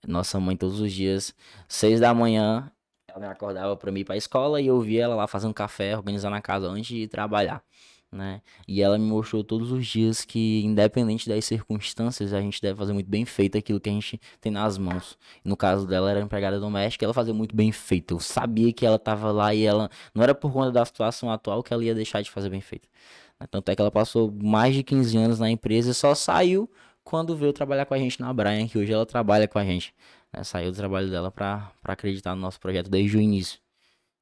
Nossa 0.07 0.39
mãe 0.39 0.55
todos 0.55 0.79
os 0.79 0.93
dias, 0.93 1.33
seis 1.67 1.99
da 1.99 2.13
manhã, 2.13 2.71
ela 3.07 3.19
me 3.19 3.25
acordava 3.25 3.75
pra 3.75 3.91
mim 3.91 4.01
ir 4.01 4.05
pra 4.05 4.15
escola 4.15 4.61
e 4.61 4.67
eu 4.67 4.79
via 4.79 5.05
ela 5.05 5.15
lá 5.15 5.25
fazendo 5.25 5.55
café, 5.55 5.97
organizando 5.97 6.35
a 6.35 6.41
casa 6.41 6.67
antes 6.67 6.95
de 6.95 7.07
trabalhar, 7.07 7.63
né? 8.11 8.41
E 8.67 8.81
ela 8.81 8.97
me 8.97 9.05
mostrou 9.05 9.43
todos 9.43 9.71
os 9.71 9.85
dias 9.85 10.25
que, 10.25 10.63
independente 10.63 11.29
das 11.29 11.45
circunstâncias, 11.45 12.33
a 12.33 12.41
gente 12.41 12.61
deve 12.61 12.77
fazer 12.77 12.93
muito 12.93 13.09
bem 13.09 13.25
feito 13.25 13.57
aquilo 13.57 13.79
que 13.79 13.89
a 13.89 13.93
gente 13.93 14.19
tem 14.41 14.51
nas 14.51 14.77
mãos. 14.77 15.17
No 15.43 15.55
caso 15.55 15.85
dela, 15.87 16.09
era 16.09 16.19
empregada 16.19 16.59
doméstica, 16.59 17.05
ela 17.05 17.13
fazia 17.13 17.33
muito 17.33 17.55
bem 17.55 17.71
feito. 17.71 18.15
Eu 18.15 18.19
sabia 18.19 18.73
que 18.73 18.85
ela 18.85 18.97
tava 18.97 19.31
lá 19.31 19.53
e 19.53 19.63
ela 19.63 19.89
não 20.13 20.23
era 20.23 20.33
por 20.33 20.51
conta 20.51 20.71
da 20.71 20.83
situação 20.85 21.31
atual 21.31 21.61
que 21.63 21.73
ela 21.73 21.83
ia 21.83 21.93
deixar 21.95 22.21
de 22.21 22.31
fazer 22.31 22.49
bem 22.49 22.61
feito. 22.61 22.87
né? 23.39 23.47
Tanto 23.49 23.69
é 23.69 23.75
que 23.75 23.81
ela 23.81 23.91
passou 23.91 24.31
mais 24.31 24.73
de 24.75 24.83
15 24.83 25.17
anos 25.17 25.39
na 25.39 25.49
empresa 25.49 25.91
e 25.91 25.93
só 25.93 26.15
saiu 26.15 26.69
quando 27.03 27.35
veio 27.35 27.53
trabalhar 27.53 27.85
com 27.85 27.93
a 27.93 27.97
gente 27.97 28.19
na 28.19 28.31
Brian, 28.33 28.67
que 28.67 28.77
hoje 28.77 28.91
ela 28.93 29.05
trabalha 29.05 29.47
com 29.47 29.57
a 29.59 29.63
gente. 29.65 29.93
né? 30.33 30.43
Saiu 30.43 30.71
do 30.71 30.77
trabalho 30.77 31.09
dela 31.09 31.31
pra 31.31 31.71
acreditar 31.83 32.35
no 32.35 32.41
nosso 32.41 32.59
projeto 32.59 32.89
desde 32.89 33.17
o 33.17 33.21
início. 33.21 33.59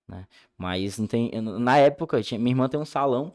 né? 0.07 0.27
Mas 0.57 0.97
não 0.97 1.07
tem. 1.07 1.31
Na 1.41 1.77
época, 1.77 2.21
tinha, 2.23 2.39
minha 2.39 2.51
irmã 2.51 2.69
tem 2.69 2.79
um 2.79 2.85
salão, 2.85 3.33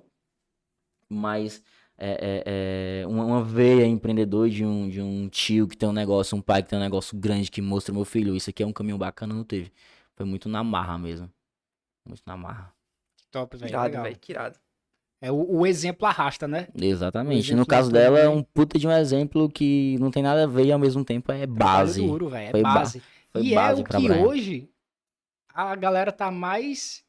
mas 1.12 1.62
é, 1.98 2.10
é, 2.10 3.02
é, 3.02 3.06
uma, 3.06 3.24
uma 3.24 3.44
veia 3.44 3.86
empreendedor 3.86 4.48
de 4.48 4.64
um, 4.64 4.88
de 4.88 5.00
um 5.00 5.28
tio 5.28 5.68
que 5.68 5.76
tem 5.76 5.88
um 5.88 5.92
negócio, 5.92 6.36
um 6.36 6.40
pai 6.40 6.62
que 6.62 6.68
tem 6.70 6.78
um 6.78 6.82
negócio 6.82 7.16
grande 7.16 7.50
que 7.50 7.62
mostra 7.62 7.94
meu 7.94 8.04
filho, 8.04 8.34
isso 8.34 8.50
aqui 8.50 8.62
é 8.62 8.66
um 8.66 8.72
caminho 8.72 8.98
bacana, 8.98 9.34
não 9.34 9.44
teve. 9.44 9.72
Foi 10.16 10.26
muito 10.26 10.48
na 10.48 10.64
marra 10.64 10.98
mesmo. 10.98 11.30
Muito 12.06 12.22
na 12.26 12.36
marra. 12.36 12.72
Top, 13.30 13.56
velho. 13.56 13.70
Irado, 13.70 13.84
legal. 13.86 14.02
velho, 14.04 14.18
que 14.18 14.32
irado. 14.32 14.58
É 15.20 15.30
o, 15.30 15.58
o 15.60 15.66
exemplo 15.66 16.04
arrasta, 16.06 16.48
né? 16.48 16.66
Exatamente. 16.74 17.54
No 17.54 17.64
caso 17.64 17.92
dela, 17.92 18.18
é 18.18 18.28
um 18.28 18.42
puta 18.42 18.76
de 18.78 18.88
um 18.88 18.90
exemplo 18.90 19.48
que 19.48 19.96
não 20.00 20.10
tem 20.10 20.22
nada 20.22 20.42
a 20.42 20.46
ver 20.48 20.66
e 20.66 20.72
ao 20.72 20.78
mesmo 20.80 21.04
tempo 21.04 21.30
é 21.30 21.46
base. 21.46 22.04
duro, 22.04 22.28
velho. 22.28 22.48
É 22.48 22.50
Foi 22.50 22.62
ba- 22.62 22.74
base. 22.74 23.00
foi 23.30 23.42
e 23.44 23.54
base 23.54 23.80
é 23.80 23.84
o 23.84 23.86
que 23.86 24.08
Brian. 24.08 24.26
hoje 24.26 24.68
a 25.54 25.76
galera 25.76 26.10
tá 26.10 26.30
mais. 26.30 27.04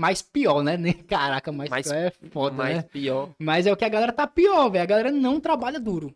Mais 0.00 0.22
pior, 0.22 0.62
né? 0.62 0.78
Nem- 0.78 0.94
Caraca, 0.94 1.52
mais, 1.52 1.68
Mais- 1.68 1.86
pior 1.86 1.96
é 1.98 2.12
foda, 2.30 2.56
Mas 2.56 2.76
né? 2.76 2.82
pior. 2.90 3.28
Mas 3.38 3.66
é 3.66 3.72
o 3.72 3.76
que 3.76 3.84
a 3.84 3.88
galera 3.88 4.12
tá 4.12 4.26
pior, 4.26 4.70
velho. 4.70 4.82
A 4.82 4.86
galera 4.86 5.10
não 5.12 5.38
trabalha 5.38 5.78
duro. 5.78 6.14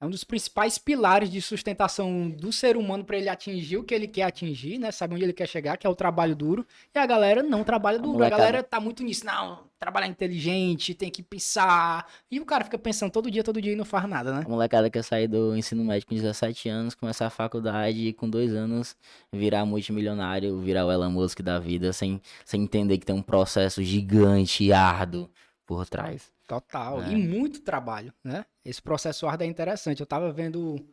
É 0.00 0.06
um 0.06 0.10
dos 0.10 0.24
principais 0.24 0.78
pilares 0.78 1.30
de 1.30 1.42
sustentação 1.42 2.30
do 2.30 2.50
ser 2.50 2.74
humano 2.74 3.04
pra 3.04 3.18
ele 3.18 3.28
atingir 3.28 3.76
o 3.76 3.84
que 3.84 3.94
ele 3.94 4.08
quer 4.08 4.22
atingir, 4.22 4.78
né? 4.78 4.90
Sabe 4.90 5.14
onde 5.14 5.24
ele 5.24 5.32
quer 5.34 5.46
chegar, 5.46 5.76
que 5.76 5.86
é 5.86 5.90
o 5.90 5.94
trabalho 5.94 6.34
duro. 6.34 6.66
E 6.94 6.98
a 6.98 7.04
galera 7.04 7.42
não 7.42 7.62
trabalha 7.62 7.98
duro. 7.98 8.24
A 8.24 8.30
galera 8.30 8.62
tá 8.62 8.80
muito 8.80 9.02
nisso. 9.02 9.26
Não, 9.26 9.64
trabalhar 9.78 10.06
inteligente, 10.06 10.94
tem 10.94 11.10
que 11.10 11.22
pensar. 11.22 12.10
E 12.30 12.40
o 12.40 12.46
cara 12.46 12.64
fica 12.64 12.78
pensando 12.78 13.10
todo 13.10 13.30
dia, 13.30 13.44
todo 13.44 13.60
dia 13.60 13.74
e 13.74 13.76
não 13.76 13.84
faz 13.84 14.08
nada, 14.08 14.32
né? 14.32 14.42
A 14.46 14.48
molecada 14.48 14.88
quer 14.88 15.04
sair 15.04 15.28
do 15.28 15.54
ensino 15.54 15.84
médio 15.84 16.08
com 16.08 16.14
17 16.14 16.70
anos, 16.70 16.94
começar 16.94 17.26
a 17.26 17.30
faculdade 17.30 17.98
e 17.98 18.12
com 18.14 18.26
dois 18.26 18.54
anos 18.54 18.96
virar 19.30 19.66
multimilionário, 19.66 20.58
virar 20.60 20.86
o 20.86 20.90
Elon 20.90 21.10
Musk 21.10 21.42
da 21.42 21.58
vida, 21.58 21.92
sem, 21.92 22.22
sem 22.42 22.62
entender 22.62 22.96
que 22.96 23.04
tem 23.04 23.14
um 23.14 23.20
processo 23.20 23.82
gigante 23.82 24.64
e 24.64 24.72
árduo 24.72 25.28
por 25.66 25.86
trás. 25.86 26.32
Total. 26.50 27.00
É. 27.04 27.12
E 27.12 27.16
muito 27.16 27.60
trabalho, 27.60 28.12
né? 28.24 28.44
Esse 28.64 28.82
processo 28.82 29.24
árduo 29.28 29.46
é 29.46 29.48
interessante. 29.48 30.00
Eu 30.00 30.06
tava 30.06 30.32
vendo 30.32 30.84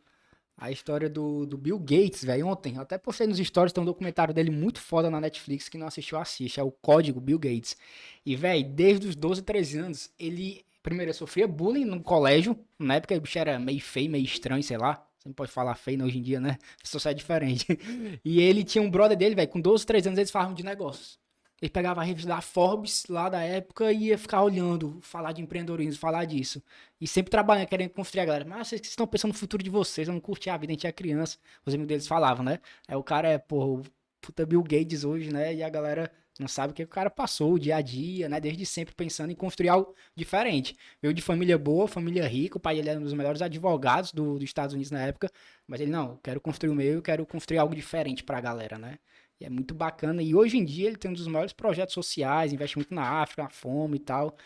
a 0.56 0.70
história 0.70 1.10
do, 1.10 1.44
do 1.44 1.58
Bill 1.58 1.80
Gates, 1.80 2.22
velho, 2.22 2.46
ontem. 2.46 2.76
Eu 2.76 2.82
até 2.82 2.96
postei 2.96 3.26
nos 3.26 3.38
stories, 3.38 3.72
tem 3.72 3.82
um 3.82 3.86
documentário 3.86 4.32
dele 4.32 4.52
muito 4.52 4.80
foda 4.80 5.10
na 5.10 5.20
Netflix, 5.20 5.68
que 5.68 5.76
não 5.76 5.88
assistiu, 5.88 6.16
assiste. 6.16 6.60
É 6.60 6.62
o 6.62 6.70
Código 6.70 7.20
Bill 7.20 7.40
Gates. 7.40 7.76
E, 8.24 8.36
velho, 8.36 8.68
desde 8.68 9.08
os 9.08 9.16
12, 9.16 9.42
13 9.42 9.78
anos, 9.78 10.10
ele, 10.16 10.64
primeiro, 10.80 11.10
ele 11.10 11.18
sofria 11.18 11.48
bullying 11.48 11.84
no 11.84 12.00
colégio. 12.00 12.56
Na 12.78 12.94
época, 12.94 13.16
o 13.16 13.20
bicho 13.20 13.40
era 13.40 13.58
meio 13.58 13.80
feio, 13.80 14.08
meio 14.08 14.24
estranho, 14.24 14.62
sei 14.62 14.78
lá. 14.78 15.04
Você 15.18 15.28
não 15.28 15.34
pode 15.34 15.50
falar 15.50 15.74
feio 15.74 15.98
né, 15.98 16.04
hoje 16.04 16.18
em 16.18 16.22
dia, 16.22 16.38
né? 16.38 16.56
A 16.80 16.86
sociedade 16.86 17.18
é 17.18 17.20
diferente. 17.20 17.66
E 18.24 18.40
ele 18.40 18.62
tinha 18.62 18.80
um 18.80 18.88
brother 18.88 19.16
dele, 19.18 19.34
velho, 19.34 19.48
com 19.48 19.60
12, 19.60 19.84
13 19.84 20.08
anos, 20.10 20.18
eles 20.18 20.30
falavam 20.30 20.54
de 20.54 20.62
negócios. 20.62 21.18
Ele 21.60 21.70
pegava 21.70 22.00
a 22.00 22.04
revista 22.04 22.28
da 22.28 22.40
Forbes 22.40 23.04
lá 23.08 23.28
da 23.28 23.42
época 23.42 23.92
e 23.92 24.06
ia 24.08 24.18
ficar 24.18 24.42
olhando, 24.42 24.98
falar 25.02 25.32
de 25.32 25.42
empreendedorismo, 25.42 25.98
falar 26.00 26.24
disso. 26.24 26.62
E 27.00 27.06
sempre 27.06 27.30
trabalhando, 27.30 27.66
querendo 27.66 27.90
construir 27.90 28.20
a 28.22 28.24
galera. 28.26 28.44
Mas 28.44 28.68
vocês 28.68 28.82
estão 28.82 29.06
pensando 29.06 29.32
no 29.32 29.38
futuro 29.38 29.62
de 29.62 29.70
vocês, 29.70 30.06
não 30.06 30.20
curtir 30.20 30.50
a 30.50 30.56
vida, 30.56 30.72
a 30.72 30.74
gente 30.74 30.86
é 30.86 30.92
criança. 30.92 31.36
Os 31.66 31.74
amigos 31.74 31.88
deles 31.88 32.06
falavam, 32.06 32.44
né? 32.44 32.60
Aí 32.86 32.96
o 32.96 33.02
cara 33.02 33.28
é, 33.28 33.38
pô, 33.38 33.82
puta 34.20 34.46
Bill 34.46 34.62
Gates 34.62 35.04
hoje, 35.04 35.32
né? 35.32 35.54
E 35.54 35.62
a 35.62 35.68
galera 35.68 36.12
não 36.38 36.46
sabe 36.46 36.70
o 36.72 36.74
que 36.74 36.84
o 36.84 36.88
cara 36.88 37.10
passou, 37.10 37.54
o 37.54 37.58
dia 37.58 37.76
a 37.76 37.80
dia, 37.80 38.28
né? 38.28 38.40
Desde 38.40 38.64
sempre 38.64 38.94
pensando 38.94 39.32
em 39.32 39.34
construir 39.34 39.68
algo 39.68 39.94
diferente. 40.14 40.76
Veio 41.02 41.12
de 41.12 41.20
família 41.20 41.58
boa, 41.58 41.88
família 41.88 42.26
rica, 42.28 42.56
o 42.56 42.60
pai 42.60 42.76
dele 42.76 42.90
era 42.90 43.00
um 43.00 43.02
dos 43.02 43.14
melhores 43.14 43.42
advogados 43.42 44.12
do, 44.12 44.34
dos 44.34 44.44
Estados 44.44 44.74
Unidos 44.74 44.92
na 44.92 45.00
época. 45.04 45.28
Mas 45.66 45.80
ele, 45.80 45.90
não, 45.90 46.16
quero 46.22 46.40
construir 46.40 46.70
o 46.70 46.74
meu, 46.74 46.94
eu 46.94 47.02
quero 47.02 47.26
construir 47.26 47.58
algo 47.58 47.74
diferente 47.74 48.22
pra 48.22 48.40
galera, 48.40 48.78
né? 48.78 48.98
E 49.40 49.44
é 49.44 49.50
muito 49.50 49.74
bacana. 49.74 50.22
E 50.22 50.34
hoje 50.34 50.56
em 50.58 50.64
dia 50.64 50.88
ele 50.88 50.96
tem 50.96 51.10
um 51.10 51.14
dos 51.14 51.26
maiores 51.28 51.52
projetos 51.52 51.94
sociais, 51.94 52.52
investe 52.52 52.76
muito 52.76 52.94
na 52.94 53.22
África, 53.22 53.42
na 53.44 53.50
fome 53.50 53.96
e 53.96 54.00
tal. 54.00 54.36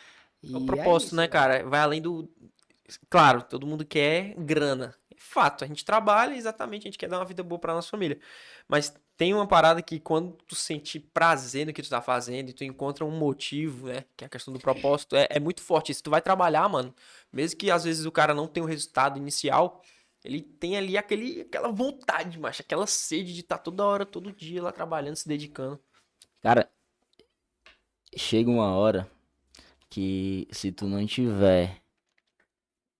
E 0.42 0.52
É 0.52 0.56
o 0.58 0.62
é 0.62 0.66
propósito, 0.66 1.06
isso, 1.08 1.16
né, 1.16 1.22
velho. 1.22 1.32
cara? 1.32 1.68
Vai 1.68 1.80
além 1.80 2.02
do. 2.02 2.28
Claro, 3.08 3.42
todo 3.42 3.66
mundo 3.66 3.84
quer 3.86 4.34
grana. 4.36 4.94
É 5.10 5.14
fato, 5.18 5.64
a 5.64 5.66
gente 5.66 5.84
trabalha 5.84 6.34
exatamente, 6.34 6.82
a 6.82 6.88
gente 6.90 6.98
quer 6.98 7.08
dar 7.08 7.18
uma 7.18 7.24
vida 7.24 7.42
boa 7.42 7.58
pra 7.58 7.72
nossa 7.74 7.88
família. 7.88 8.18
Mas 8.68 8.94
tem 9.16 9.32
uma 9.32 9.46
parada 9.46 9.80
que 9.80 10.00
quando 10.00 10.32
tu 10.46 10.54
sentir 10.54 11.00
prazer 11.00 11.66
no 11.66 11.72
que 11.72 11.82
tu 11.82 11.88
tá 11.88 12.02
fazendo 12.02 12.50
e 12.50 12.52
tu 12.52 12.64
encontra 12.64 13.04
um 13.04 13.10
motivo, 13.10 13.86
né? 13.88 14.04
Que 14.16 14.24
é 14.24 14.26
a 14.26 14.30
questão 14.30 14.52
do 14.52 14.60
propósito, 14.60 15.16
é, 15.16 15.26
é 15.30 15.40
muito 15.40 15.62
forte. 15.62 15.92
isso. 15.92 16.02
tu 16.02 16.10
vai 16.10 16.20
trabalhar, 16.20 16.68
mano, 16.68 16.94
mesmo 17.32 17.58
que 17.58 17.70
às 17.70 17.84
vezes 17.84 18.04
o 18.04 18.12
cara 18.12 18.34
não 18.34 18.46
tenha 18.46 18.64
o 18.64 18.68
resultado 18.68 19.16
inicial, 19.18 19.80
ele 20.24 20.40
tem 20.40 20.76
ali 20.76 20.96
aquele, 20.96 21.42
aquela 21.42 21.70
vontade, 21.70 22.38
macho, 22.38 22.62
aquela 22.62 22.86
sede 22.86 23.34
de 23.34 23.40
estar 23.40 23.58
toda 23.58 23.84
hora, 23.84 24.06
todo 24.06 24.32
dia 24.32 24.62
lá 24.62 24.70
trabalhando, 24.70 25.16
se 25.16 25.28
dedicando. 25.28 25.80
Cara, 26.40 26.70
chega 28.16 28.50
uma 28.50 28.74
hora 28.74 29.10
que 29.90 30.46
se 30.50 30.70
tu 30.70 30.86
não 30.86 31.04
tiver 31.06 31.82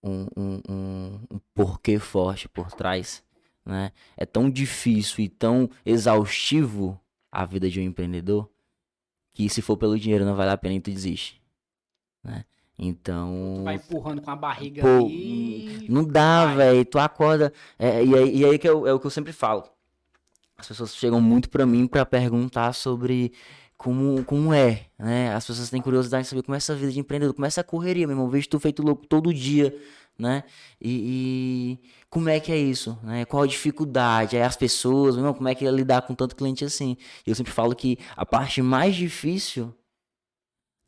um, 0.03 0.27
um, 0.35 0.61
um, 0.69 1.27
um 1.31 1.39
porquê 1.53 1.97
forte 1.97 2.49
por 2.49 2.71
trás, 2.71 3.23
né? 3.65 3.93
É 4.17 4.25
tão 4.25 4.49
difícil 4.49 5.23
e 5.23 5.29
tão 5.29 5.69
exaustivo 5.85 6.99
a 7.31 7.45
vida 7.45 7.69
de 7.69 7.79
um 7.79 7.83
empreendedor 7.83 8.51
que 9.33 9.49
se 9.49 9.61
for 9.61 9.77
pelo 9.77 9.97
dinheiro 9.97 10.25
não 10.25 10.35
vale 10.35 10.51
a 10.51 10.57
pena 10.57 10.75
e 10.75 10.81
tu 10.81 10.91
desiste, 10.91 11.41
né? 12.23 12.45
Então. 12.77 13.55
Tu 13.57 13.63
vai 13.63 13.75
empurrando 13.75 14.21
com 14.21 14.31
a 14.31 14.35
barriga 14.35 14.81
Pô, 14.81 15.05
ali. 15.05 15.85
Não 15.89 16.03
dá, 16.03 16.53
velho. 16.55 16.83
Tu 16.85 16.97
acorda. 16.99 17.53
é, 17.77 18.03
e 18.03 18.15
aí, 18.15 18.37
e 18.37 18.45
aí 18.45 18.57
que 18.57 18.67
eu- 18.67 18.87
é 18.87 18.93
o 18.93 18.99
que 18.99 19.05
eu 19.05 19.11
sempre 19.11 19.31
falo. 19.31 19.63
As 20.57 20.67
pessoas 20.67 20.95
chegam 20.95 21.19
muito 21.21 21.49
pra 21.49 21.65
mim 21.65 21.87
pra 21.87 22.05
perguntar 22.05 22.73
sobre 22.73 23.33
como, 23.77 24.23
como 24.23 24.53
é, 24.53 24.85
né? 24.97 25.33
As 25.33 25.45
pessoas 25.45 25.69
têm 25.69 25.81
curiosidade 25.81 26.23
de 26.23 26.29
saber 26.29 26.43
como 26.43 26.55
é 26.55 26.57
essa 26.57 26.73
vida 26.75 26.91
de 26.91 26.99
empreendedor, 26.99 27.33
como 27.33 27.45
é 27.45 27.47
essa 27.47 27.63
correria, 27.63 28.07
meu 28.07 28.13
irmão. 28.13 28.25
Eu 28.27 28.31
vejo 28.31 28.47
tu 28.47 28.59
feito 28.59 28.81
louco 28.81 29.05
todo 29.05 29.33
dia, 29.33 29.75
né? 30.17 30.43
E, 30.79 31.79
e 31.81 31.89
como 32.09 32.29
é 32.29 32.39
que 32.39 32.51
é 32.51 32.57
isso, 32.57 32.97
né? 33.03 33.25
Qual 33.25 33.43
a 33.43 33.47
dificuldade? 33.47 34.37
Aí 34.37 34.43
as 34.43 34.55
pessoas, 34.55 35.15
meu 35.15 35.23
irmão, 35.23 35.33
como 35.33 35.49
é 35.49 35.55
que 35.55 35.65
é 35.65 35.71
lidar 35.71 36.03
com 36.03 36.15
tanto 36.15 36.35
cliente 36.35 36.63
assim? 36.63 36.95
Eu 37.25 37.35
sempre 37.35 37.51
falo 37.51 37.75
que 37.75 37.97
a 38.15 38.25
parte 38.25 38.61
mais 38.61 38.95
difícil 38.95 39.73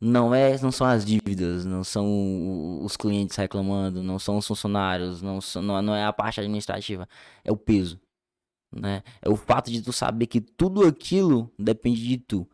não 0.00 0.34
é, 0.34 0.58
não 0.60 0.70
são 0.72 0.86
as 0.86 1.04
dívidas, 1.04 1.64
não 1.64 1.82
são 1.84 2.82
os 2.84 2.96
clientes 2.96 3.36
reclamando, 3.36 4.02
não 4.02 4.18
são 4.18 4.36
os 4.38 4.46
funcionários, 4.46 5.22
não, 5.22 5.40
são- 5.40 5.62
não, 5.62 5.80
não 5.82 5.94
é 5.94 6.04
a 6.04 6.12
parte 6.12 6.40
administrativa, 6.40 7.08
é 7.44 7.50
o 7.52 7.56
peso, 7.56 8.00
né? 8.74 9.02
É 9.22 9.28
o 9.30 9.36
fato 9.36 9.70
de 9.70 9.82
tu 9.82 9.92
saber 9.92 10.26
que 10.26 10.40
tudo 10.40 10.86
aquilo 10.86 11.52
depende 11.58 12.06
de 12.06 12.18
tu, 12.18 12.48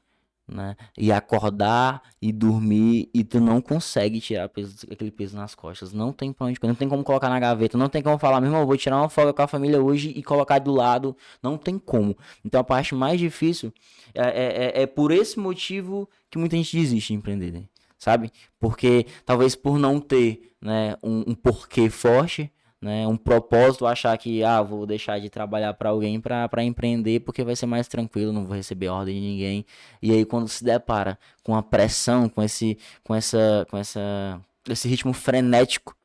né? 0.47 0.77
E 0.99 1.11
acordar 1.13 2.03
e 2.21 2.33
dormir 2.33 3.09
e 3.15 3.25
tu 3.25 3.41
não 3.41 3.61
consegue 3.61 4.21
tirar 4.21 4.49
peso- 4.49 4.87
aquele 4.91 5.11
peso 5.11 5.37
nas 5.37 5.55
costas, 5.55 5.93
não 5.93 6.13
tem 6.13 6.33
pra 6.33 6.47
onde, 6.47 6.59
não 6.63 6.75
tem 6.75 6.89
como 6.89 7.03
colocar 7.05 7.29
na 7.29 7.39
gaveta, 7.41 7.79
não 7.79 7.89
tem 7.89 8.03
como 8.03 8.19
falar, 8.19 8.41
meu 8.41 8.51
irmão, 8.51 8.67
vou 8.67 8.77
tirar 8.77 8.97
uma 8.99 9.09
folga 9.09 9.33
com 9.33 9.43
a 9.43 9.47
família 9.49 9.81
hoje 9.83 10.11
e 10.17 10.23
colocar 10.23 10.59
do 10.59 10.73
lado, 10.73 11.17
não 11.43 11.57
tem 11.57 11.79
como. 11.79 12.17
Então 12.45 12.61
a 12.61 12.65
parte 12.65 12.95
mais 12.95 13.19
difícil 13.19 13.73
é, 14.15 14.23
é, 14.23 14.65
é- 14.81 14.83
é 14.83 14.87
por 14.87 15.11
esse 15.13 15.39
motivo 15.39 16.09
que 16.31 16.39
muita 16.39 16.57
gente 16.57 16.77
desiste 16.77 17.09
de 17.13 17.15
empreender, 17.19 17.53
né? 17.53 17.65
sabe? 17.99 18.33
Porque 18.59 19.07
talvez 19.25 19.55
por 19.55 19.79
não 19.79 20.01
ter 20.01 20.53
né, 20.61 20.97
um, 21.05 21.21
um 21.31 21.35
porquê 21.37 21.89
forte, 21.89 22.53
né, 22.83 23.07
um 23.09 23.17
propósito, 23.17 23.87
achar 23.87 24.19
que 24.19 24.45
ah, 24.45 24.61
vou 24.63 24.87
deixar 24.87 25.21
de 25.21 25.31
trabalhar 25.31 25.75
para 25.75 25.91
alguém 25.91 26.21
para 26.21 26.65
empreender 26.65 27.21
porque 27.21 27.45
vai 27.45 27.57
ser 27.57 27.67
mais 27.67 27.89
tranquilo, 27.89 28.33
não 28.33 28.45
vou 28.47 28.57
receber 28.57 28.89
ordem 28.89 29.15
de 29.15 29.21
ninguém. 29.21 29.67
E 30.03 30.11
aí 30.13 30.25
quando 30.27 30.49
se 30.49 30.65
depara 30.65 31.19
com 31.45 31.55
a 31.55 31.63
pressão, 31.63 32.29
com 32.29 32.43
esse, 32.43 32.77
com 33.05 33.15
essa, 33.15 33.67
com 33.71 33.79
essa, 33.79 34.41
esse 34.69 34.89
ritmo 34.89 35.13
frenético, 35.13 35.97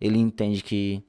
ele 0.00 0.18
entende 0.18 0.62
que 0.62 1.02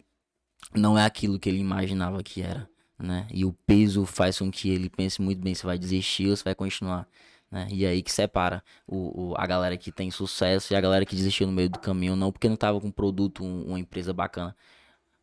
não 0.74 0.98
é 0.98 1.05
aquilo 1.05 1.39
que 1.39 1.50
ele 1.50 1.60
imaginava 1.60 2.22
que 2.24 2.41
era, 2.41 2.67
né? 3.00 3.27
E 3.34 3.46
o 3.46 3.53
peso 3.65 4.05
faz 4.05 4.39
com 4.39 4.51
que 4.51 4.70
ele 4.70 4.89
pense 4.89 5.22
muito 5.22 5.41
bem 5.41 5.53
se 5.55 5.65
vai 5.65 5.77
desistir 5.77 6.29
ou 6.29 6.36
se 6.36 6.44
vai 6.44 6.55
continuar. 6.55 7.08
Né? 7.51 7.67
E 7.72 7.86
aí 7.86 8.01
que 8.01 8.12
separa 8.12 8.63
o, 8.88 9.32
o- 9.32 9.36
a 9.38 9.46
galera 9.46 9.77
que 9.77 9.91
tem 9.91 10.10
sucesso 10.12 10.74
e 10.74 10.75
a 10.75 10.82
galera 10.82 11.05
que 11.05 11.15
desistiu 11.15 11.48
no 11.48 11.53
meio 11.53 11.70
do 11.70 11.79
caminho, 11.79 12.15
não 12.15 12.32
porque 12.32 12.50
não 12.50 12.55
tava 12.58 12.82
com 12.82 12.88
um 12.88 12.91
produto, 12.91 13.44
um- 13.44 13.65
uma 13.67 13.79
empresa 13.79 14.12
bacana, 14.13 14.55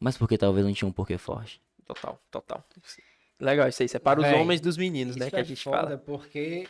mas 0.03 0.19
porque 0.19 0.37
talvez 0.37 0.67
não 0.67 0.73
tinha 0.73 0.89
um 0.89 0.93
porquê 0.93 1.17
forte. 1.17 1.61
Total, 1.87 2.19
total. 2.31 2.65
Legal 3.41 3.69
isso 3.69 3.83
aí. 3.83 3.89
Separa 3.89 4.21
os 4.21 4.27
Véi, 4.27 4.41
homens 4.41 4.61
dos 4.61 4.77
meninos, 4.77 5.17
né? 5.17 5.27
Isso 5.27 5.31
Que 5.31 5.37
a 5.37 5.41
é 5.41 5.45
gente 5.45 5.63
foda, 5.63 5.77
fala. 5.79 5.99
porque 5.99 6.69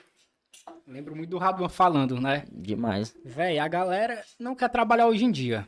lembro 0.86 1.16
muito 1.16 1.30
do 1.30 1.38
Raduan 1.38 1.68
falando, 1.68 2.20
né? 2.20 2.44
Demais. 2.50 3.14
Véi, 3.24 3.58
a 3.58 3.68
galera 3.68 4.22
não 4.38 4.54
quer 4.54 4.68
trabalhar 4.68 5.06
hoje 5.06 5.24
em 5.24 5.30
dia. 5.30 5.66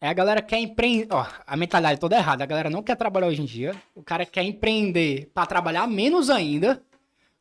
É 0.00 0.08
a 0.08 0.12
galera 0.12 0.42
quer 0.42 0.58
empreender. 0.58 1.06
Ó, 1.10 1.24
a 1.46 1.56
mentalidade 1.56 2.00
toda 2.00 2.16
errada. 2.16 2.42
A 2.42 2.46
galera 2.46 2.68
não 2.68 2.82
quer 2.82 2.96
trabalhar 2.96 3.28
hoje 3.28 3.42
em 3.42 3.44
dia. 3.44 3.74
O 3.94 4.02
cara 4.02 4.26
quer 4.26 4.42
empreender 4.42 5.30
pra 5.32 5.46
trabalhar 5.46 5.86
menos 5.86 6.28
ainda. 6.28 6.82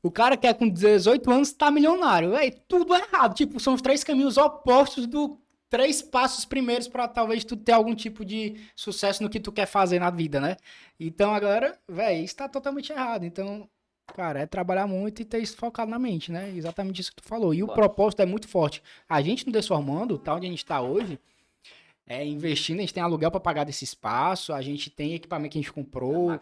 O 0.03 0.11
cara 0.11 0.37
quer 0.37 0.53
com 0.53 0.69
18 0.69 1.29
anos 1.31 1.51
tá 1.53 1.71
milionário. 1.71 2.31
Véi, 2.31 2.51
tudo 2.51 2.93
errado. 2.93 3.33
Tipo, 3.33 3.59
são 3.59 3.73
os 3.73 3.81
três 3.81 4.03
caminhos 4.03 4.37
opostos 4.37 5.07
do 5.07 5.40
três 5.71 6.01
passos 6.01 6.43
primeiros 6.43 6.89
pra 6.89 7.07
talvez 7.07 7.45
tu 7.45 7.55
ter 7.55 7.71
algum 7.71 7.95
tipo 7.95 8.25
de 8.25 8.57
sucesso 8.75 9.23
no 9.23 9.29
que 9.29 9.39
tu 9.39 9.53
quer 9.53 9.65
fazer 9.65 9.99
na 9.99 10.09
vida, 10.11 10.39
né? 10.39 10.57
Então 10.99 11.33
a 11.33 11.39
galera, 11.39 11.79
véi, 11.87 12.25
isso 12.25 12.35
tá 12.35 12.49
totalmente 12.49 12.91
errado. 12.91 13.23
Então, 13.23 13.67
cara, 14.13 14.41
é 14.41 14.45
trabalhar 14.45 14.85
muito 14.85 15.21
e 15.21 15.25
ter 15.25 15.39
isso 15.39 15.55
focado 15.55 15.89
na 15.89 15.97
mente, 15.97 16.29
né? 16.29 16.51
Exatamente 16.53 16.99
isso 16.99 17.11
que 17.11 17.21
tu 17.21 17.27
falou. 17.27 17.53
E 17.53 17.63
o 17.63 17.67
propósito 17.67 18.21
é 18.21 18.25
muito 18.25 18.49
forte. 18.49 18.83
A 19.07 19.21
gente 19.21 19.47
no 19.47 19.53
Desformando, 19.53 20.19
tá 20.19 20.35
onde 20.35 20.45
a 20.45 20.49
gente 20.49 20.65
tá 20.65 20.81
hoje, 20.81 21.17
é 22.05 22.25
investindo, 22.25 22.79
a 22.79 22.81
gente 22.81 22.93
tem 22.93 23.01
aluguel 23.01 23.31
para 23.31 23.39
pagar 23.39 23.63
desse 23.63 23.85
espaço, 23.85 24.51
a 24.51 24.61
gente 24.61 24.89
tem 24.89 25.13
equipamento 25.13 25.53
que 25.53 25.57
a 25.57 25.61
gente 25.61 25.71
comprou, 25.71 26.31
A 26.31 26.37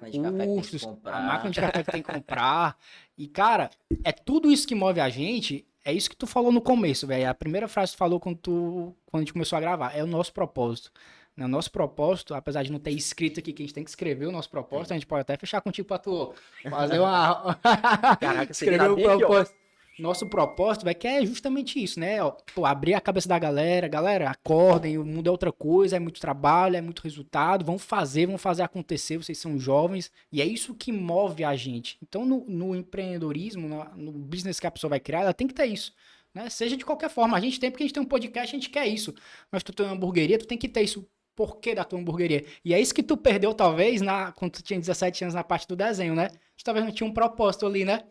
custos, 0.47 0.83
a 1.05 1.19
máquina 1.21 1.51
de 1.51 1.61
café 1.61 1.83
que 1.83 1.91
tem 1.91 2.01
que 2.01 2.11
comprar. 2.11 2.75
E, 3.15 3.27
cara, 3.27 3.69
é 4.03 4.11
tudo 4.11 4.51
isso 4.51 4.67
que 4.67 4.73
move 4.73 4.99
a 4.99 5.09
gente. 5.09 5.67
É 5.89 5.93
isso 5.93 6.09
que 6.09 6.15
tu 6.15 6.27
falou 6.27 6.51
no 6.51 6.61
começo, 6.61 7.07
velho. 7.07 7.29
A 7.29 7.33
primeira 7.33 7.67
frase 7.67 7.91
que 7.91 7.97
tu 7.97 7.99
falou 7.99 8.19
quando, 8.19 8.37
tu, 8.37 8.95
quando 9.07 9.21
a 9.21 9.23
gente 9.25 9.33
começou 9.33 9.57
a 9.57 9.59
gravar. 9.59 9.95
É 9.95 10.03
o 10.03 10.07
nosso 10.07 10.31
propósito. 10.31 10.91
Né, 11.35 11.45
O 11.45 11.47
nosso 11.47 11.71
propósito, 11.71 12.35
apesar 12.35 12.63
de 12.63 12.71
não 12.71 12.79
ter 12.79 12.91
escrito 12.91 13.39
aqui 13.39 13.51
que 13.51 13.63
a 13.63 13.65
gente 13.65 13.73
tem 13.73 13.83
que 13.83 13.89
escrever 13.89 14.27
o 14.27 14.31
nosso 14.31 14.49
propósito, 14.49 14.91
a 14.91 14.95
gente 14.95 15.07
pode 15.07 15.21
até 15.21 15.35
fechar 15.35 15.61
contigo 15.61 15.87
pra 15.87 15.97
tu 15.97 16.33
fazer 16.69 16.99
uma. 16.99 17.55
Caraca, 18.19 18.51
escrever 18.51 18.77
tá 18.77 18.91
o 18.91 18.95
propósito. 18.95 19.58
Nosso 19.99 20.25
propósito, 20.27 20.85
vai 20.85 20.95
que 20.95 21.07
é 21.07 21.25
justamente 21.25 21.81
isso, 21.81 21.99
né? 21.99 22.17
Pô, 22.55 22.65
abrir 22.65 22.93
a 22.93 23.01
cabeça 23.01 23.27
da 23.27 23.37
galera, 23.37 23.87
galera, 23.87 24.29
acordem, 24.29 24.97
o 24.97 25.05
mundo 25.05 25.27
é 25.27 25.31
outra 25.31 25.51
coisa, 25.51 25.97
é 25.97 25.99
muito 25.99 26.21
trabalho, 26.21 26.77
é 26.77 26.81
muito 26.81 27.01
resultado, 27.01 27.65
vão 27.65 27.77
fazer, 27.77 28.25
vão 28.25 28.37
fazer 28.37 28.63
acontecer, 28.63 29.17
vocês 29.17 29.37
são 29.37 29.59
jovens, 29.59 30.09
e 30.31 30.41
é 30.41 30.45
isso 30.45 30.73
que 30.73 30.91
move 30.91 31.43
a 31.43 31.55
gente. 31.55 31.97
Então, 32.01 32.25
no, 32.25 32.45
no 32.47 32.75
empreendedorismo, 32.75 33.67
no, 33.67 33.83
no 33.95 34.11
business 34.13 34.59
que 34.59 34.67
a 34.67 34.71
pessoa 34.71 34.89
vai 34.89 34.99
criar, 34.99 35.21
ela 35.21 35.33
tem 35.33 35.47
que 35.47 35.53
ter 35.53 35.65
isso. 35.65 35.93
Né? 36.33 36.49
Seja 36.49 36.77
de 36.77 36.85
qualquer 36.85 37.09
forma, 37.09 37.35
a 37.35 37.41
gente 37.41 37.59
tem, 37.59 37.69
porque 37.69 37.83
a 37.83 37.87
gente 37.87 37.93
tem 37.93 38.03
um 38.03 38.07
podcast, 38.07 38.55
a 38.55 38.59
gente 38.59 38.69
quer 38.69 38.87
isso. 38.87 39.13
Mas 39.51 39.63
tu 39.63 39.73
tem 39.73 39.85
uma 39.85 39.93
hamburgueria, 39.93 40.37
tu 40.37 40.47
tem 40.47 40.57
que 40.57 40.69
ter 40.69 40.81
isso. 40.81 41.05
Porquê 41.35 41.73
da 41.73 41.85
tua 41.85 41.99
hamburgueria? 41.99 42.45
E 42.65 42.73
é 42.73 42.81
isso 42.81 42.93
que 42.93 43.01
tu 43.01 43.15
perdeu, 43.15 43.53
talvez, 43.53 44.01
na, 44.01 44.31
quando 44.33 44.53
tu 44.53 44.63
tinha 44.63 44.79
17 44.79 45.23
anos 45.23 45.33
na 45.33 45.43
parte 45.43 45.67
do 45.67 45.75
desenho, 45.75 46.13
né? 46.13 46.29
Tu 46.57 46.63
talvez 46.65 46.85
não 46.85 46.91
tinha 46.91 47.07
um 47.07 47.13
propósito 47.13 47.65
ali, 47.65 47.85
né? 47.85 48.03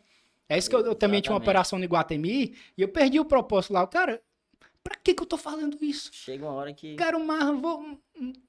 É 0.48 0.56
isso 0.56 0.70
que 0.70 0.76
eu, 0.76 0.80
eu 0.80 0.94
também 0.94 1.20
tinha 1.20 1.32
uma 1.32 1.38
operação 1.38 1.78
no 1.78 1.84
Iguatemi 1.84 2.56
e 2.76 2.82
eu 2.82 2.88
perdi 2.88 3.20
o 3.20 3.24
propósito 3.24 3.72
lá. 3.72 3.82
O 3.82 3.88
cara, 3.88 4.22
pra 4.82 4.96
que 4.96 5.12
que 5.12 5.22
eu 5.22 5.26
tô 5.26 5.36
fazendo 5.36 5.76
isso? 5.82 6.10
Chega 6.12 6.44
uma 6.44 6.54
hora 6.54 6.72
que. 6.72 6.96
Quero 6.96 7.24
mais, 7.24 7.44
vou... 7.60 7.98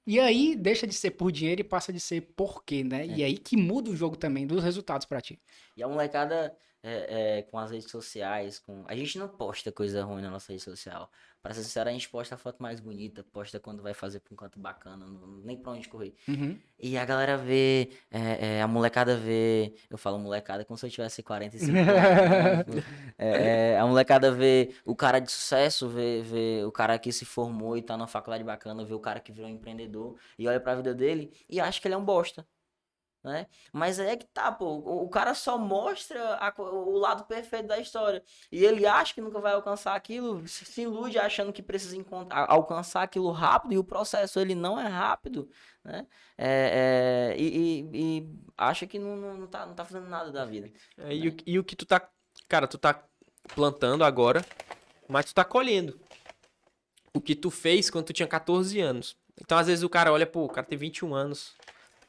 E 0.07 0.19
aí 0.19 0.55
deixa 0.55 0.87
de 0.87 0.93
ser 0.93 1.11
por 1.11 1.31
dinheiro 1.31 1.61
e 1.61 1.63
passa 1.63 1.91
de 1.91 1.99
ser 1.99 2.21
por 2.35 2.63
quê, 2.63 2.83
né? 2.83 3.05
E 3.05 3.23
aí 3.23 3.37
que 3.37 3.57
muda 3.57 3.91
o 3.91 3.95
jogo 3.95 4.15
também, 4.15 4.47
dos 4.47 4.63
resultados 4.63 5.05
pra 5.05 5.21
ti. 5.21 5.39
E 5.75 5.83
a 5.83 5.87
molecada 5.87 6.55
é, 6.81 7.39
é, 7.39 7.41
com 7.43 7.57
as 7.59 7.71
redes 7.71 7.89
sociais, 7.91 8.59
com. 8.59 8.83
A 8.87 8.95
gente 8.95 9.17
não 9.19 9.27
posta 9.27 9.71
coisa 9.71 10.03
ruim 10.03 10.21
na 10.21 10.29
nossa 10.31 10.51
rede 10.51 10.63
social. 10.63 11.09
Pra 11.41 11.53
ser 11.53 11.63
sincero, 11.63 11.89
a 11.89 11.93
gente 11.93 12.09
posta 12.09 12.35
a 12.35 12.37
foto 12.37 12.61
mais 12.61 12.81
bonita, 12.81 13.23
posta 13.23 13.61
quando 13.61 13.81
vai 13.81 13.93
fazer 13.93 14.19
pra 14.19 14.33
um 14.33 14.35
canto 14.35 14.59
bacana, 14.59 15.05
não- 15.05 15.27
nem 15.41 15.55
pra 15.55 15.71
onde 15.71 15.87
correr. 15.87 16.13
Uhum. 16.27 16.59
E 16.77 16.97
a 16.97 17.05
galera 17.05 17.37
vê, 17.37 17.91
é, 18.11 18.57
é, 18.57 18.61
a 18.61 18.67
molecada 18.67 19.15
vê, 19.15 19.73
eu 19.89 19.97
falo 19.97 20.19
molecada 20.19 20.65
como 20.65 20.77
se 20.77 20.85
eu 20.85 20.89
tivesse 20.89 21.23
45 21.23 21.71
anos. 21.77 21.87
né? 21.87 22.83
É, 23.17 23.71
é, 23.73 23.79
a 23.79 23.85
molecada 23.85 24.31
vê 24.31 24.73
o 24.85 24.95
cara 24.95 25.19
de 25.19 25.29
sucesso, 25.31 25.87
vê, 25.89 26.21
vê 26.21 26.63
o 26.65 26.71
cara 26.71 26.97
que 26.99 27.11
se 27.11 27.25
formou 27.25 27.77
e 27.77 27.81
tá 27.81 27.95
numa 27.97 28.07
faculdade 28.07 28.43
bacana, 28.43 28.83
vê 28.85 28.93
o 28.93 28.99
cara 28.99 29.19
que 29.19 29.31
virou 29.31 29.49
empreendedor 29.49 30.17
e 30.37 30.47
olha 30.47 30.59
pra 30.59 30.75
vida 30.75 30.93
dele 30.93 31.31
e 31.49 31.59
acha 31.59 31.79
que 31.81 31.87
ele 31.87 31.95
é 31.95 31.97
um 31.97 32.03
bosta. 32.05 32.45
Né? 33.21 33.47
Mas 33.73 33.99
é 33.99 34.15
que 34.15 34.25
tá, 34.27 34.49
pô, 34.49 34.77
o, 34.77 35.09
cara 35.09 35.33
só 35.33 35.57
mostra 35.57 36.35
a 36.35 36.53
o 36.61 36.97
lado 36.97 37.25
perfeito 37.25 37.67
da 37.67 37.77
história. 37.77 38.23
E 38.49 38.63
ele 38.63 38.85
acha 38.85 39.13
que 39.13 39.19
nunca 39.19 39.41
vai 39.41 39.51
alcançar 39.53 39.93
aquilo, 39.93 40.47
se, 40.47 40.81
ilude 40.81 41.19
achando 41.19 41.51
que 41.51 41.61
precisa 41.61 41.97
encontrar, 41.97 42.45
alcançar 42.49 43.03
aquilo 43.03 43.29
rápido, 43.31 43.73
e 43.73 43.77
o 43.77 43.83
processo 43.83 44.39
ele 44.39 44.55
não 44.55 44.79
é 44.79 44.87
rápido, 44.87 45.49
né? 45.83 46.07
É, 46.37 47.33
é, 47.33 47.37
e, 47.37 47.81
e- 47.83 47.89
e 47.93 48.29
acha 48.57 48.87
que 48.87 48.97
não, 48.97 49.17
não, 49.17 49.47
tá, 49.47 49.65
não 49.65 49.75
tá 49.75 49.83
fazendo 49.83 50.07
nada 50.07 50.31
da 50.31 50.45
vida. 50.45 50.71
É, 50.97 51.13
e, 51.13 51.27
o, 51.27 51.37
e 51.45 51.59
o 51.59 51.63
que 51.63 51.75
tu 51.75 51.85
tá. 51.85 52.09
Cara, 52.47 52.67
tu 52.69 52.77
tá 52.77 53.03
plantando 53.53 54.05
agora, 54.05 54.45
mas 55.09 55.25
tu 55.25 55.33
tá 55.33 55.43
colhendo. 55.43 55.99
O 57.13 57.19
que 57.19 57.35
tu 57.35 57.51
fez 57.51 57.89
quando 57.89 58.05
tu 58.05 58.13
tinha 58.13 58.27
14 58.27 58.79
anos. 58.79 59.17
Então, 59.41 59.57
às 59.57 59.67
vezes, 59.67 59.83
o 59.83 59.89
cara 59.89 60.11
olha, 60.11 60.27
pô, 60.27 60.45
o 60.45 60.49
cara 60.49 60.65
tem 60.65 60.77
21 60.77 61.13
anos. 61.13 61.55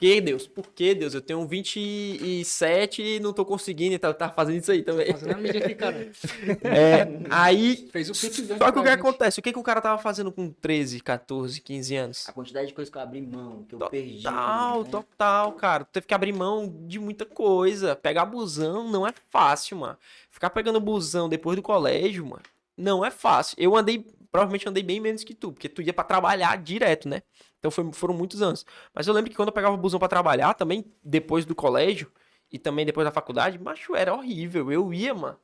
Por 0.01 0.07
que, 0.07 0.21
Deus? 0.23 0.47
Por 0.47 0.67
que, 0.69 0.95
Deus? 0.95 1.13
Eu 1.13 1.21
tenho 1.21 1.47
27 1.47 3.03
e 3.03 3.21
não 3.21 3.35
tô 3.35 3.45
conseguindo 3.45 3.95
e 3.95 3.99
tá, 3.99 4.15
tá 4.15 4.31
fazendo 4.31 4.57
isso 4.57 4.73
aí 4.73 4.83
também. 4.83 5.13
Fazendo 5.13 5.35
a 5.35 5.37
mídia 5.37 5.63
aqui, 5.63 5.75
cara. 5.75 6.11
É, 6.65 7.07
aí. 7.29 7.87
Fez 7.93 8.09
o 8.09 8.13
Pix 8.13 8.49
Só 8.57 8.73
que 8.73 8.79
o 8.79 8.83
que 8.83 8.89
acontece? 8.89 9.41
O 9.41 9.43
que, 9.43 9.53
que 9.53 9.59
o 9.59 9.63
cara 9.63 9.81
tava 9.83 10.01
fazendo 10.01 10.33
com 10.33 10.51
13, 10.51 11.01
14, 11.01 11.61
15 11.61 11.97
anos? 11.97 12.29
A 12.29 12.33
quantidade 12.33 12.69
de 12.69 12.73
coisas 12.73 12.91
que 12.91 12.97
eu 12.97 13.03
abri 13.03 13.21
mão, 13.21 13.65
que 13.69 13.75
eu 13.75 13.79
Total, 13.79 13.91
perdi. 13.91 14.23
Total, 14.23 14.85
né? 14.85 14.91
total, 14.91 15.53
cara. 15.53 15.85
Tu 15.85 15.93
teve 15.93 16.07
que 16.07 16.15
abrir 16.15 16.33
mão 16.33 16.67
de 16.87 16.99
muita 16.99 17.27
coisa. 17.27 17.95
Pegar 17.95 18.25
busão 18.25 18.89
não 18.89 19.07
é 19.07 19.13
fácil, 19.31 19.77
mano. 19.77 19.99
Ficar 20.31 20.49
pegando 20.49 20.81
busão 20.81 21.29
depois 21.29 21.57
do 21.57 21.63
colégio, 21.63 22.25
mano, 22.25 22.43
não 22.75 23.05
é 23.05 23.11
fácil. 23.11 23.55
Eu 23.59 23.77
andei, 23.77 24.07
provavelmente 24.33 24.67
andei 24.67 24.83
bem 24.83 24.99
menos 24.99 25.25
que 25.25 25.35
tu, 25.35 25.53
porque 25.53 25.69
tu 25.69 25.83
ia 25.83 25.93
pra 25.93 26.05
trabalhar 26.05 26.57
direto, 26.57 27.07
né? 27.07 27.23
Então 27.61 27.71
foi- 27.71 27.93
foram 27.93 28.15
muitos 28.15 28.43
anos. 28.43 28.67
Mas 28.93 29.07
eu 29.07 29.15
lembro 29.15 29.31
que 29.31 29.37
quando 29.37 29.49
eu 29.51 29.53
pegava 29.55 29.77
busão 29.77 30.01
pra 30.01 30.09
trabalhar, 30.09 30.55
também 30.55 30.85
depois 31.05 31.45
do 31.45 31.55
colégio 31.55 32.11
e 32.51 32.59
também 32.59 32.85
depois 32.85 33.05
da 33.05 33.13
faculdade, 33.13 33.59
macho, 33.59 33.95
era 33.95 34.13
horrível. 34.15 34.73
Eu 34.73 34.93
ia, 34.93 35.15
mano. 35.15 35.39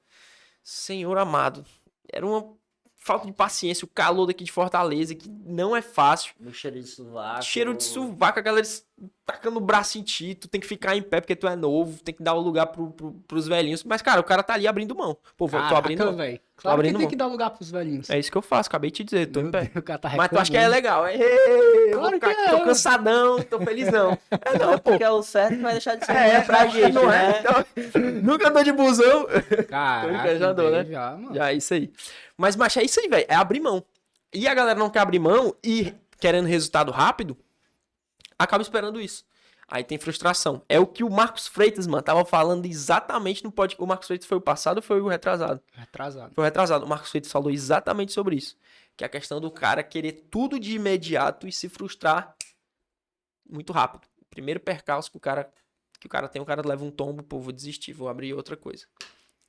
Senhor 0.62 1.16
amado. 1.18 1.64
Era 2.12 2.26
uma 2.26 2.54
falta 2.96 3.26
de 3.26 3.32
paciência, 3.32 3.84
o 3.84 3.88
calor 3.88 4.26
daqui 4.26 4.42
de 4.42 4.50
Fortaleza, 4.50 5.14
que 5.14 5.28
não 5.28 5.76
é 5.76 5.82
fácil. 5.82 6.34
O 6.44 6.52
cheiro 6.52 6.80
de 6.80 6.86
sovaco. 6.88 7.42
Cheiro 7.44 7.74
de 7.74 7.84
sovaco, 7.84 8.38
a 8.38 8.42
galera 8.42 8.66
tacando 9.24 9.58
o 9.58 9.60
braço 9.60 9.98
em 9.98 10.02
ti, 10.02 10.34
tu 10.34 10.48
tem 10.48 10.60
que 10.60 10.66
ficar 10.66 10.96
em 10.96 11.02
pé 11.02 11.20
porque 11.20 11.36
tu 11.36 11.46
é 11.46 11.54
novo, 11.54 12.02
tem 12.02 12.14
que 12.14 12.22
dar 12.22 12.34
o 12.34 12.40
lugar 12.40 12.66
pro, 12.68 12.90
pro, 12.90 13.12
pros 13.28 13.46
velhinhos. 13.46 13.84
Mas, 13.84 14.02
cara, 14.02 14.20
o 14.20 14.24
cara 14.24 14.42
tá 14.42 14.54
ali 14.54 14.66
abrindo 14.66 14.96
mão. 14.96 15.16
Pô, 15.36 15.46
vou- 15.46 15.60
tô 15.60 15.66
Caraca, 15.66 15.78
abrindo 15.78 16.04
mão. 16.06 16.16
velho. 16.16 16.40
Claro 16.56 16.74
abrindo 16.78 16.92
que 16.94 16.98
tem 16.98 17.04
mão. 17.04 17.10
que 17.10 17.16
dar 17.16 17.26
lugar 17.26 17.50
pros 17.50 17.70
velhinhos. 17.70 18.08
É 18.08 18.18
isso 18.18 18.32
que 18.32 18.38
eu 18.38 18.40
faço, 18.42 18.68
acabei 18.68 18.90
de 18.90 18.96
te 18.96 19.04
dizer, 19.04 19.26
tô 19.26 19.40
em 19.40 19.42
Meu 19.44 19.52
pé. 19.52 19.70
Deus, 19.74 19.84
tá 20.00 20.10
Mas 20.16 20.28
tu 20.30 20.38
acha 20.38 20.50
que 20.50 20.56
é 20.56 20.66
legal. 20.66 21.02
Vou 21.04 22.00
Claro 22.00 22.14
ficar 22.14 22.34
que 22.34 22.40
aqui, 22.40 22.50
tô 22.50 22.56
é. 22.56 22.64
cansadão, 22.64 23.42
tô 23.42 23.60
felizão. 23.60 24.18
É 24.30 24.58
não, 24.58 24.72
pô. 24.78 24.90
Porque 24.92 25.04
é 25.04 25.10
o 25.10 25.22
certo 25.22 25.56
que 25.56 25.62
vai 25.62 25.72
deixar 25.72 25.96
de 25.96 26.06
ser 26.06 26.12
É, 26.12 26.28
é, 26.36 26.40
pra 26.40 26.66
gente, 26.66 26.92
não 26.92 27.06
né? 27.08 27.32
é. 27.34 27.40
Então, 27.40 28.00
nunca 28.22 28.48
andou 28.48 28.64
de 28.64 28.72
busão. 28.72 29.26
Caraca, 29.68 30.38
já 30.38 30.48
andou, 30.48 30.70
né? 30.70 30.84
Já, 30.86 31.10
mano. 31.10 31.34
Já, 31.34 31.50
é 31.50 31.54
isso 31.54 31.74
aí. 31.74 31.92
Mas, 32.38 32.56
macho, 32.56 32.78
é 32.80 32.84
isso 32.84 32.98
aí, 33.00 33.08
velho. 33.08 33.26
É 33.28 33.34
abrir 33.34 33.60
mão. 33.60 33.84
E 34.32 34.48
a 34.48 34.54
galera 34.54 34.78
não 34.78 34.88
quer 34.88 35.00
abrir 35.00 35.18
mão 35.18 35.54
e 35.62 35.92
querendo 36.18 36.46
resultado 36.46 36.90
rápido, 36.90 37.36
acaba 38.38 38.62
esperando 38.62 38.98
isso. 38.98 39.25
Aí 39.68 39.82
tem 39.82 39.98
frustração. 39.98 40.62
É 40.68 40.78
o 40.78 40.86
que 40.86 41.02
o 41.02 41.10
Marcos 41.10 41.48
Freitas, 41.48 41.86
mano, 41.86 42.02
tava 42.02 42.24
falando 42.24 42.66
exatamente 42.66 43.42
no 43.42 43.50
podcast. 43.50 43.82
O 43.82 43.86
Marcos 43.86 44.06
Freitas 44.06 44.26
foi 44.26 44.38
o 44.38 44.40
passado 44.40 44.76
ou 44.76 44.82
foi 44.82 45.00
o 45.00 45.08
retrasado? 45.08 45.60
Atrasado. 45.76 46.34
Foi 46.34 46.42
o 46.42 46.44
retrasado. 46.44 46.84
O 46.84 46.88
Marcos 46.88 47.10
Freitas 47.10 47.32
falou 47.32 47.50
exatamente 47.50 48.12
sobre 48.12 48.36
isso. 48.36 48.56
Que 48.96 49.02
é 49.02 49.06
a 49.06 49.10
questão 49.10 49.40
do 49.40 49.50
cara 49.50 49.82
querer 49.82 50.26
tudo 50.30 50.60
de 50.60 50.76
imediato 50.76 51.48
e 51.48 51.52
se 51.52 51.68
frustrar 51.68 52.36
muito 53.48 53.72
rápido. 53.72 54.06
Primeiro 54.30 54.60
percalço 54.60 55.10
que 55.10 55.16
o 55.16 55.20
cara, 55.20 55.50
que 55.98 56.06
o 56.06 56.10
cara 56.10 56.28
tem, 56.28 56.40
o 56.40 56.44
cara 56.44 56.62
leva 56.66 56.84
um 56.84 56.90
tombo, 56.90 57.22
pô, 57.22 57.40
vou 57.40 57.52
desistir, 57.52 57.92
vou 57.92 58.08
abrir 58.08 58.34
outra 58.34 58.56
coisa. 58.56 58.86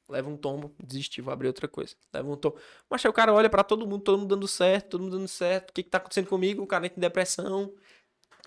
Leva 0.09 0.29
um 0.29 0.37
tombo, 0.37 0.73
desistir, 0.81 1.21
vou 1.21 1.33
abrir 1.33 1.47
outra 1.47 1.67
coisa. 1.67 1.95
Leva 2.11 2.27
um 2.27 2.35
tombo. 2.35 2.57
Mas 2.89 3.05
aí 3.05 3.09
o 3.09 3.13
cara 3.13 3.33
olha 3.33 3.49
pra 3.49 3.63
todo 3.63 3.85
mundo, 3.85 4.01
todo 4.01 4.17
mundo 4.17 4.29
dando 4.29 4.47
certo, 4.47 4.91
todo 4.91 5.01
mundo 5.03 5.17
dando 5.17 5.27
certo. 5.27 5.69
O 5.69 5.73
que 5.73 5.83
que 5.83 5.89
tá 5.89 5.97
acontecendo 5.97 6.27
comigo? 6.27 6.63
O 6.63 6.67
cara 6.67 6.85
entra 6.85 6.97
em 6.97 7.01
depressão. 7.01 7.73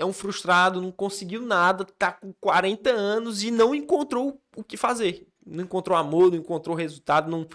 É 0.00 0.04
um 0.04 0.14
frustrado, 0.14 0.80
não 0.80 0.90
conseguiu 0.90 1.42
nada, 1.42 1.84
tá 1.84 2.10
com 2.10 2.32
40 2.40 2.88
anos 2.88 3.42
e 3.42 3.50
não 3.50 3.74
encontrou 3.74 4.40
o 4.56 4.64
que 4.64 4.78
fazer. 4.78 5.28
Não 5.44 5.62
encontrou 5.62 5.94
amor, 5.94 6.30
não 6.30 6.38
encontrou 6.38 6.74
resultado, 6.74 7.30
não, 7.30 7.46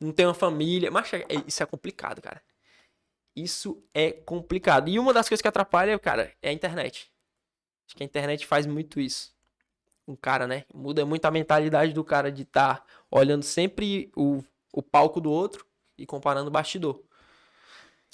não 0.00 0.10
tem 0.10 0.24
uma 0.24 0.32
família. 0.32 0.90
Mas 0.90 1.12
é- 1.12 1.26
isso 1.46 1.62
é 1.62 1.66
complicado, 1.66 2.22
cara. 2.22 2.42
Isso 3.36 3.84
é 3.92 4.12
complicado. 4.12 4.88
E 4.88 4.98
uma 4.98 5.12
das 5.12 5.28
coisas 5.28 5.42
que 5.42 5.48
atrapalha, 5.48 5.98
cara, 5.98 6.32
é 6.40 6.48
a 6.48 6.52
internet. 6.54 7.12
Acho 7.86 7.94
que 7.94 8.02
a 8.02 8.06
internet 8.06 8.46
faz 8.46 8.64
muito 8.64 8.98
isso. 8.98 9.34
Um 10.08 10.16
cara, 10.16 10.46
né? 10.46 10.64
Muda 10.72 11.04
muito 11.04 11.26
a 11.26 11.30
mentalidade 11.30 11.92
do 11.92 12.02
cara 12.02 12.32
de 12.32 12.44
estar 12.44 12.82
olhando 13.10 13.42
sempre 13.42 14.10
o, 14.16 14.42
o 14.72 14.82
palco 14.82 15.20
do 15.20 15.30
outro 15.30 15.66
e 15.98 16.06
comparando 16.06 16.48
o 16.48 16.50
bastidor. 16.50 17.02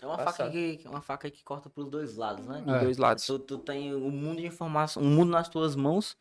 É 0.03 0.07
uma 0.07 0.19
faca, 0.19 0.51
que, 0.51 0.81
uma 0.85 1.01
faca 1.01 1.31
que 1.31 1.43
corta 1.43 1.71
pros 1.71 1.89
dois 1.89 2.17
lados, 2.17 2.47
né? 2.47 2.61
Dos 2.61 2.75
É. 2.75 2.81
dois 2.81 2.99
lados. 2.99 3.25
Tu, 3.27 3.39
tu 3.39 3.59
tem 3.59 3.95
um 3.95 4.11
mundo 4.11 4.41
de 4.41 4.47
informação, 4.47 5.03
um 5.03 5.09
mundo 5.09 5.31
nas 5.31 5.49
tuas 5.49 5.75
mãos 5.75 6.17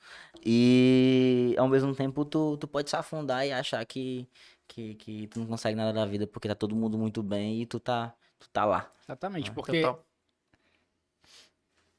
e 0.45 1.53
ao 1.57 1.67
mesmo 1.67 1.93
tempo 1.93 2.23
tu, 2.23 2.55
tu 2.57 2.67
pode 2.67 2.89
se 2.89 2.95
afundar 2.95 3.45
e 3.45 3.51
achar 3.51 3.85
que, 3.85 4.27
que, 4.67 4.95
que 4.95 5.27
tu 5.27 5.39
não 5.39 5.47
consegue 5.47 5.75
nada 5.75 5.91
da 5.91 6.05
vida 6.05 6.25
porque 6.25 6.47
tá 6.47 6.55
todo 6.55 6.73
mundo 6.75 6.97
muito 6.97 7.21
bem 7.21 7.61
e 7.61 7.65
tu 7.65 7.77
tá, 7.79 8.13
tu 8.39 8.47
tá 8.49 8.63
lá. 8.63 8.89
Exatamente, 9.03 9.49
Ah, 9.49 9.53
porque 9.53 9.81
total. 9.81 10.05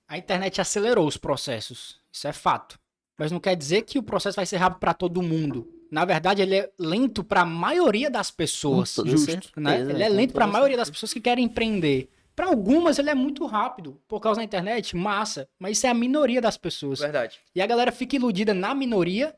a 0.08 0.16
internet 0.16 0.60
acelerou 0.60 1.06
os 1.06 1.18
processos. 1.18 2.00
Isso 2.10 2.26
é 2.26 2.32
fato. 2.32 2.78
Mas 3.18 3.30
não 3.30 3.40
quer 3.40 3.54
dizer 3.54 3.82
que 3.82 3.98
o 3.98 4.02
processo 4.02 4.36
vai 4.36 4.46
ser 4.46 4.56
rápido 4.56 4.80
para 4.80 4.94
todo 4.94 5.22
mundo. 5.22 5.70
Na 5.90 6.04
verdade, 6.04 6.42
ele 6.42 6.56
é 6.56 6.70
lento 6.78 7.22
para 7.22 7.42
a 7.42 7.46
maioria 7.46 8.10
das 8.10 8.30
pessoas. 8.30 8.94
Com 8.94 9.06
Justo, 9.06 9.60
né? 9.60 9.80
Ele 9.80 10.02
é 10.02 10.08
lento 10.08 10.32
para 10.32 10.44
a 10.44 10.48
maioria 10.48 10.76
das 10.76 10.90
pessoas 10.90 11.12
que 11.12 11.20
querem 11.20 11.44
empreender. 11.44 12.10
Para 12.34 12.46
algumas, 12.46 12.98
ele 12.98 13.08
é 13.08 13.14
muito 13.14 13.46
rápido. 13.46 14.00
Por 14.06 14.20
causa 14.20 14.40
da 14.40 14.44
internet, 14.44 14.94
massa. 14.94 15.48
Mas 15.58 15.78
isso 15.78 15.86
é 15.86 15.90
a 15.90 15.94
minoria 15.94 16.40
das 16.40 16.56
pessoas. 16.56 16.98
Verdade. 16.98 17.40
E 17.54 17.62
a 17.62 17.66
galera 17.66 17.90
fica 17.90 18.16
iludida 18.16 18.52
na 18.52 18.74
minoria 18.74 19.34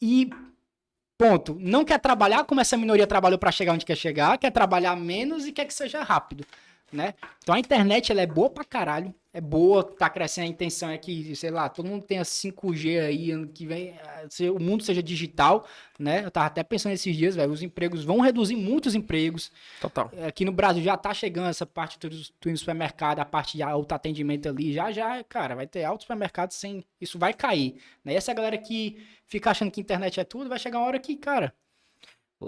e 0.00 0.30
ponto. 1.18 1.56
Não 1.60 1.84
quer 1.84 2.00
trabalhar 2.00 2.44
como 2.44 2.60
essa 2.60 2.76
minoria 2.76 3.06
trabalhou 3.06 3.38
para 3.38 3.52
chegar 3.52 3.72
onde 3.72 3.86
quer 3.86 3.96
chegar, 3.96 4.36
quer 4.38 4.50
trabalhar 4.50 4.96
menos 4.96 5.46
e 5.46 5.52
quer 5.52 5.66
que 5.66 5.74
seja 5.74 6.02
rápido, 6.02 6.44
né? 6.92 7.14
Então 7.40 7.54
a 7.54 7.58
internet 7.60 8.10
ela 8.10 8.22
é 8.22 8.26
boa 8.26 8.50
pra 8.50 8.64
caralho, 8.64 9.14
é 9.34 9.40
boa, 9.40 9.82
tá 9.82 10.10
crescendo, 10.10 10.44
a 10.44 10.48
intenção 10.48 10.90
é 10.90 10.98
que, 10.98 11.34
sei 11.34 11.50
lá, 11.50 11.68
todo 11.68 11.88
mundo 11.88 12.04
tenha 12.04 12.22
5G 12.22 13.00
aí, 13.00 13.30
ano 13.30 13.48
que 13.48 13.64
vem, 13.66 13.88
eh, 13.90 14.26
se 14.28 14.50
o 14.50 14.58
mundo 14.60 14.82
seja 14.84 15.02
digital, 15.02 15.66
né? 15.98 16.22
Eu 16.24 16.30
tava 16.30 16.46
até 16.48 16.62
pensando 16.62 16.92
esses 16.92 17.16
dias, 17.16 17.34
velho, 17.34 17.50
os 17.50 17.62
empregos 17.62 18.04
vão 18.04 18.20
reduzir 18.20 18.56
muitos 18.56 18.94
empregos. 18.94 19.50
Total. 19.80 20.10
Aqui 20.28 20.44
no 20.44 20.52
Brasil 20.52 20.82
já 20.82 20.96
tá 20.98 21.14
chegando 21.14 21.48
essa 21.48 21.64
parte 21.64 21.98
do, 21.98 22.10
do 22.10 22.56
supermercado, 22.58 23.20
a 23.20 23.24
parte 23.24 23.56
de 23.56 23.62
autoatendimento 23.62 24.48
ali, 24.50 24.72
já 24.72 24.92
já, 24.92 25.24
cara, 25.24 25.54
vai 25.54 25.66
ter 25.66 25.82
alto 25.84 26.02
supermercado 26.02 26.50
sem. 26.52 26.84
Isso 27.00 27.18
vai 27.18 27.32
cair. 27.32 27.76
Né? 28.04 28.12
E 28.12 28.16
essa 28.16 28.34
galera 28.34 28.58
que 28.58 29.02
fica 29.26 29.50
achando 29.50 29.70
que 29.70 29.80
internet 29.80 30.20
é 30.20 30.24
tudo, 30.24 30.50
vai 30.50 30.58
chegar 30.58 30.78
uma 30.78 30.86
hora 30.86 30.98
que, 30.98 31.16
cara. 31.16 31.54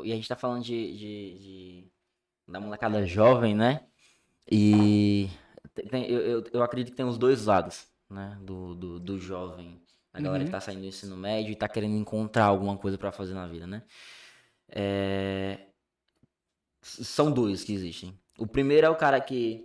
E 0.03 0.13
a 0.13 0.17
gente 0.17 0.29
tá 0.29 0.37
falando 0.37 0.63
de, 0.65 0.93
de, 0.99 1.39
de- 1.39 1.85
da 2.47 2.61
molecada 2.61 3.07
jovem, 3.07 3.55
né? 3.55 3.81
E 4.51 4.73
tem- 4.73 5.44
tem- 5.75 6.07
eu, 6.07 6.21
eu, 6.21 6.45
eu 6.53 6.63
acredito 6.63 6.91
que 6.93 6.97
tem 6.97 7.07
os 7.07 7.19
dois 7.19 7.45
lados, 7.47 7.87
né? 8.11 8.39
Do, 8.41 8.75
do, 8.75 9.01
do 9.01 9.19
jovem. 9.19 9.81
A 10.13 10.21
galera 10.21 10.41
Uhum. 10.43 10.47
que 10.47 10.53
tá 10.53 10.61
saindo 10.61 10.83
do 10.83 10.87
ensino 10.87 11.17
médio 11.17 11.51
e 11.53 11.57
tá 11.57 11.69
querendo 11.69 11.97
encontrar 11.97 12.45
alguma 12.45 12.77
coisa 12.79 12.97
pra 12.97 13.11
fazer 13.11 13.35
na 13.35 13.47
vida, 13.49 13.67
né? 13.67 13.83
É, 14.69 15.59
São 16.83 17.33
dois 17.33 17.65
que 17.65 17.73
existem. 17.73 18.17
O 18.39 18.47
primeiro 18.47 18.87
é 18.87 18.91
o 18.91 18.97
cara 18.97 19.21
que 19.21 19.65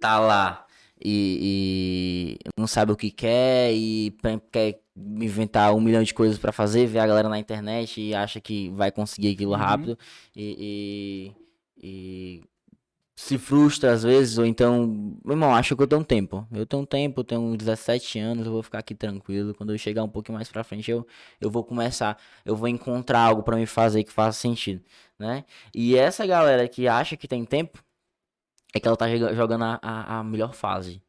tá 0.00 0.18
lá 0.20 0.66
e, 1.02 2.38
e 2.46 2.50
não 2.58 2.66
sabe 2.66 2.92
o 2.92 2.96
que 2.96 3.10
quer 3.10 3.72
e 3.74 4.16
quer 4.52 4.80
inventar 4.96 5.74
um 5.74 5.80
milhão 5.80 6.02
de 6.02 6.14
coisas 6.14 6.38
pra 6.38 6.52
fazer, 6.52 6.86
ver 6.86 7.00
a 7.00 7.06
galera 7.06 7.28
na 7.28 7.38
internet 7.38 8.00
e 8.00 8.14
acha 8.14 8.40
que 8.40 8.70
vai 8.70 8.92
conseguir 8.92 9.32
aquilo 9.32 9.52
Uhum. 9.52 9.58
rápido 9.58 9.98
e, 10.36 11.34
e, 11.82 11.86
e 12.40 12.42
se 13.16 13.38
frustra 13.38 13.92
às 13.92 14.02
vezes, 14.02 14.38
ou 14.38 14.44
então, 14.46 14.86
meu 15.24 15.34
irmão, 15.34 15.54
acho 15.54 15.76
que 15.76 15.82
eu 15.82 15.86
tenho 15.86 16.00
um 16.00 16.04
tempo. 16.04 16.46
Eu 16.52 16.66
tenho 16.66 16.82
um 16.82 16.86
tempo, 16.86 17.22
tenho 17.24 17.56
17 17.56 18.18
anos, 18.18 18.46
eu 18.46 18.52
vou 18.52 18.62
ficar 18.62 18.78
aqui 18.80 18.94
tranquilo. 18.94 19.54
Quando 19.54 19.72
eu 19.72 19.78
chegar 19.78 20.02
um 20.04 20.08
pouquinho 20.08 20.34
mais 20.36 20.48
pra 20.50 20.64
frente, 20.64 20.90
eu, 20.90 21.06
eu 21.40 21.50
vou 21.50 21.64
começar, 21.64 22.18
eu 22.44 22.56
vou 22.56 22.68
encontrar 22.68 23.20
algo 23.20 23.42
pra 23.42 23.56
me 23.56 23.66
fazer 23.66 24.02
que 24.04 24.12
faça 24.12 24.38
sentido, 24.40 24.82
né? 25.18 25.44
E 25.74 25.96
essa 25.96 26.26
galera 26.26 26.68
que 26.68 26.88
acha 26.88 27.16
que 27.16 27.28
tem 27.28 27.44
tempo, 27.44 27.82
é 28.74 28.80
que 28.80 28.86
ela 28.88 28.96
tá 28.96 29.08
joga- 29.08 29.34
jogando 29.34 29.64
a, 29.64 30.18
a 30.20 30.24
melhor 30.24 30.54
fase 30.54 31.02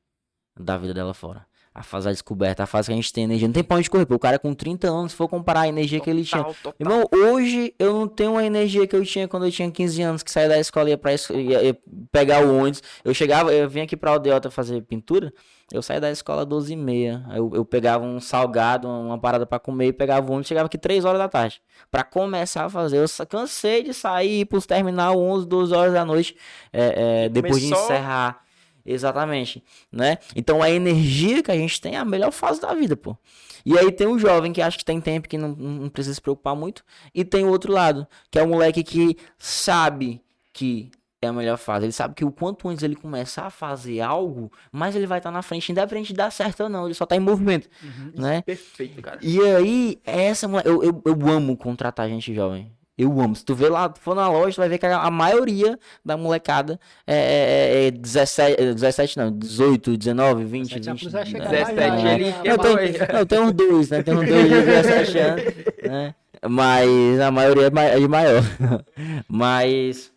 da 0.60 0.78
vida 0.78 0.94
dela 0.94 1.14
fora. 1.14 1.48
A 1.78 1.84
fase 1.84 2.06
da 2.06 2.12
descoberta, 2.14 2.64
a 2.64 2.66
fase 2.66 2.88
que 2.88 2.94
a 2.94 2.96
gente 2.96 3.12
tem 3.12 3.26
energia. 3.26 3.50
Não 3.50 3.54
tem 3.54 3.62
pra 3.62 3.76
onde 3.76 3.90
correr, 3.90 4.06
pô. 4.06 4.16
O 4.16 4.20
cara 4.20 4.40
com 4.40 4.54
30 4.54 4.88
anos, 4.88 5.12
se 5.12 5.18
for 5.18 5.28
comparar 5.28 5.62
a 5.62 5.68
energia 5.68 6.00
que 6.00 6.10
ele 6.10 6.24
tinha. 6.24 6.42
Total, 6.42 6.56
total. 6.64 6.76
Irmão, 6.80 7.06
hoje 7.34 7.76
eu 7.78 7.92
não 7.94 8.08
tenho 8.08 8.38
a 8.38 8.46
energia 8.46 8.88
que 8.88 8.96
eu 8.96 9.04
tinha 9.04 9.28
quando 9.28 9.46
eu 9.46 9.52
tinha 9.52 9.70
15 9.70 10.02
anos, 10.02 10.24
que 10.24 10.32
saía 10.32 10.48
da 10.48 10.58
escola 10.58 10.88
e 10.88 10.92
ia, 10.94 10.98
pra 10.98 11.12
ia- 11.12 11.64
ia 11.64 11.78
pegar 12.14 12.46
o 12.46 12.58
ônibus. 12.60 12.82
Eu 13.04 13.14
chegava, 13.14 13.54
eu 13.54 13.68
vinha 13.70 13.84
aqui 13.84 13.98
pra 13.98 14.12
Aldeota 14.12 14.50
fazer 14.50 14.82
pintura, 14.84 15.34
eu 15.70 15.82
saía 15.82 16.00
da 16.00 16.10
escola 16.10 16.46
12 16.46 16.72
e 16.72 16.76
meia. 16.78 17.26
Eu, 17.36 17.52
eu 17.54 17.66
pegava 17.66 18.06
um 18.06 18.22
salgado, 18.22 18.88
uma 18.88 19.20
parada 19.20 19.46
pra 19.46 19.60
comer 19.60 19.88
e 19.88 19.92
pegava 19.94 20.26
o 20.26 20.32
ônibus, 20.32 20.48
chegava 20.48 20.68
aqui 20.68 20.78
3 20.78 21.04
horas 21.04 21.20
da 21.20 21.28
tarde. 21.28 21.62
Pra 21.92 22.06
começar 22.06 22.64
a 22.64 22.70
fazer. 22.70 23.00
Eu 23.00 23.26
cansei 23.28 23.84
de 23.84 23.94
sair 23.94 24.30
e 24.30 24.40
ir 24.42 24.46
pros 24.46 24.66
terminal 24.66 25.18
11, 25.20 25.46
12 25.46 25.74
horas 25.74 25.92
da 25.94 26.06
noite, 26.06 26.38
é, 26.72 27.26
é, 27.26 27.30
depois 27.30 27.62
de 27.62 27.68
Começou- 27.70 27.86
encerrar. 27.94 28.45
Exatamente, 28.86 29.64
né? 29.92 30.20
Então 30.36 30.62
a 30.62 30.70
energia 30.70 31.42
que 31.42 31.52
a 31.52 31.56
gente 31.56 31.82
tem 31.82 31.96
é 31.96 31.98
a 31.98 32.06
melhor 32.06 32.32
fase 32.32 32.62
da 32.62 32.74
vida, 32.74 32.96
pô. 32.96 33.18
E 33.66 33.78
aí 33.78 33.92
tem 33.92 34.06
o 34.06 34.20
jovem 34.20 34.54
que 34.54 34.62
acha 34.62 34.78
que 34.78 34.86
tem 34.86 35.02
tempo 35.02 35.28
que 35.28 35.38
não, 35.38 35.50
não 35.50 35.90
precisa 35.90 36.14
se 36.14 36.22
preocupar 36.22 36.56
muito. 36.56 36.84
E 37.14 37.26
tem 37.26 37.44
o 37.44 37.50
outro 37.50 37.74
lado, 37.74 38.08
que 38.30 38.38
é 38.38 38.44
o 38.44 38.48
moleque 38.48 38.84
que 38.84 39.18
sabe 39.40 40.22
que 40.54 40.92
é 41.20 41.28
a 41.28 41.34
melhor 41.34 41.58
fase. 41.58 41.86
Ele 41.86 41.92
sabe 41.92 42.14
que 42.14 42.24
o 42.24 42.32
quanto 42.32 42.70
antes 42.70 42.84
ele 42.84 42.96
começar 42.96 43.48
a 43.48 43.50
fazer 43.50 44.02
algo, 44.02 44.52
mais 44.72 44.96
ele 44.96 45.08
vai 45.08 45.18
estar 45.18 45.32
na 45.32 45.42
frente, 45.42 45.72
independente 45.72 46.10
de 46.10 46.14
dar 46.14 46.32
certo 46.32 46.64
ou 46.64 46.70
não. 46.70 46.86
Ele 46.86 46.94
só 46.94 47.06
tá 47.08 47.16
em 47.16 47.20
movimento, 47.20 47.68
né? 48.14 48.42
Perfeito, 48.44 49.02
cara. 49.02 49.20
E 49.22 49.42
aí, 49.42 50.00
essa 50.06 50.46
eu, 50.64 50.84
eu, 50.84 51.02
eu 51.04 51.30
amo 51.30 51.58
contratar 51.58 52.08
gente 52.08 52.34
jovem. 52.34 52.72
Eu 52.98 53.20
amo. 53.20 53.36
Se 53.36 53.44
tu 53.44 53.54
vê 53.54 53.68
lá, 53.68 53.90
tu 53.90 54.00
for 54.00 54.16
na 54.16 54.30
loja, 54.30 54.56
tu 54.56 54.60
vai 54.60 54.70
ver 54.70 54.78
que 54.78 54.86
a, 54.86 55.12
maioria 55.12 55.78
da 56.04 56.16
molecada 56.16 56.80
é, 57.06 57.84
é, 57.84 57.88
é 57.88 57.92
17, 57.92 58.62
é 58.62 58.74
17, 58.74 59.18
não, 59.18 59.32
18, 59.32 59.98
19, 59.98 60.46
20, 60.46 60.80
17 60.80 61.04
20. 61.04 61.12
vai 61.12 61.26
chegar 61.26 61.52
né? 61.52 61.60
lá, 61.60 61.72
17, 61.72 62.02
já, 62.02 62.14
ele 62.14 62.34
quer 62.34 62.50
Não, 62.50 62.58
tem, 62.58 63.14
não, 63.14 63.26
tem 63.26 63.40
uns 63.40 63.54
dois, 63.54 63.90
né? 63.90 64.04
Tem 64.04 64.14
uns 64.14 64.28
dois 64.28 64.44
de 64.44 64.62
17 64.62 65.18
anos, 65.20 65.44
né? 65.84 66.16
Mas 66.48 67.20
a 67.20 67.32
maioria 67.32 67.72
é 67.76 67.96
é 67.96 68.00
de 68.00 68.08
maior. 68.08 68.44
Mas 69.28 70.12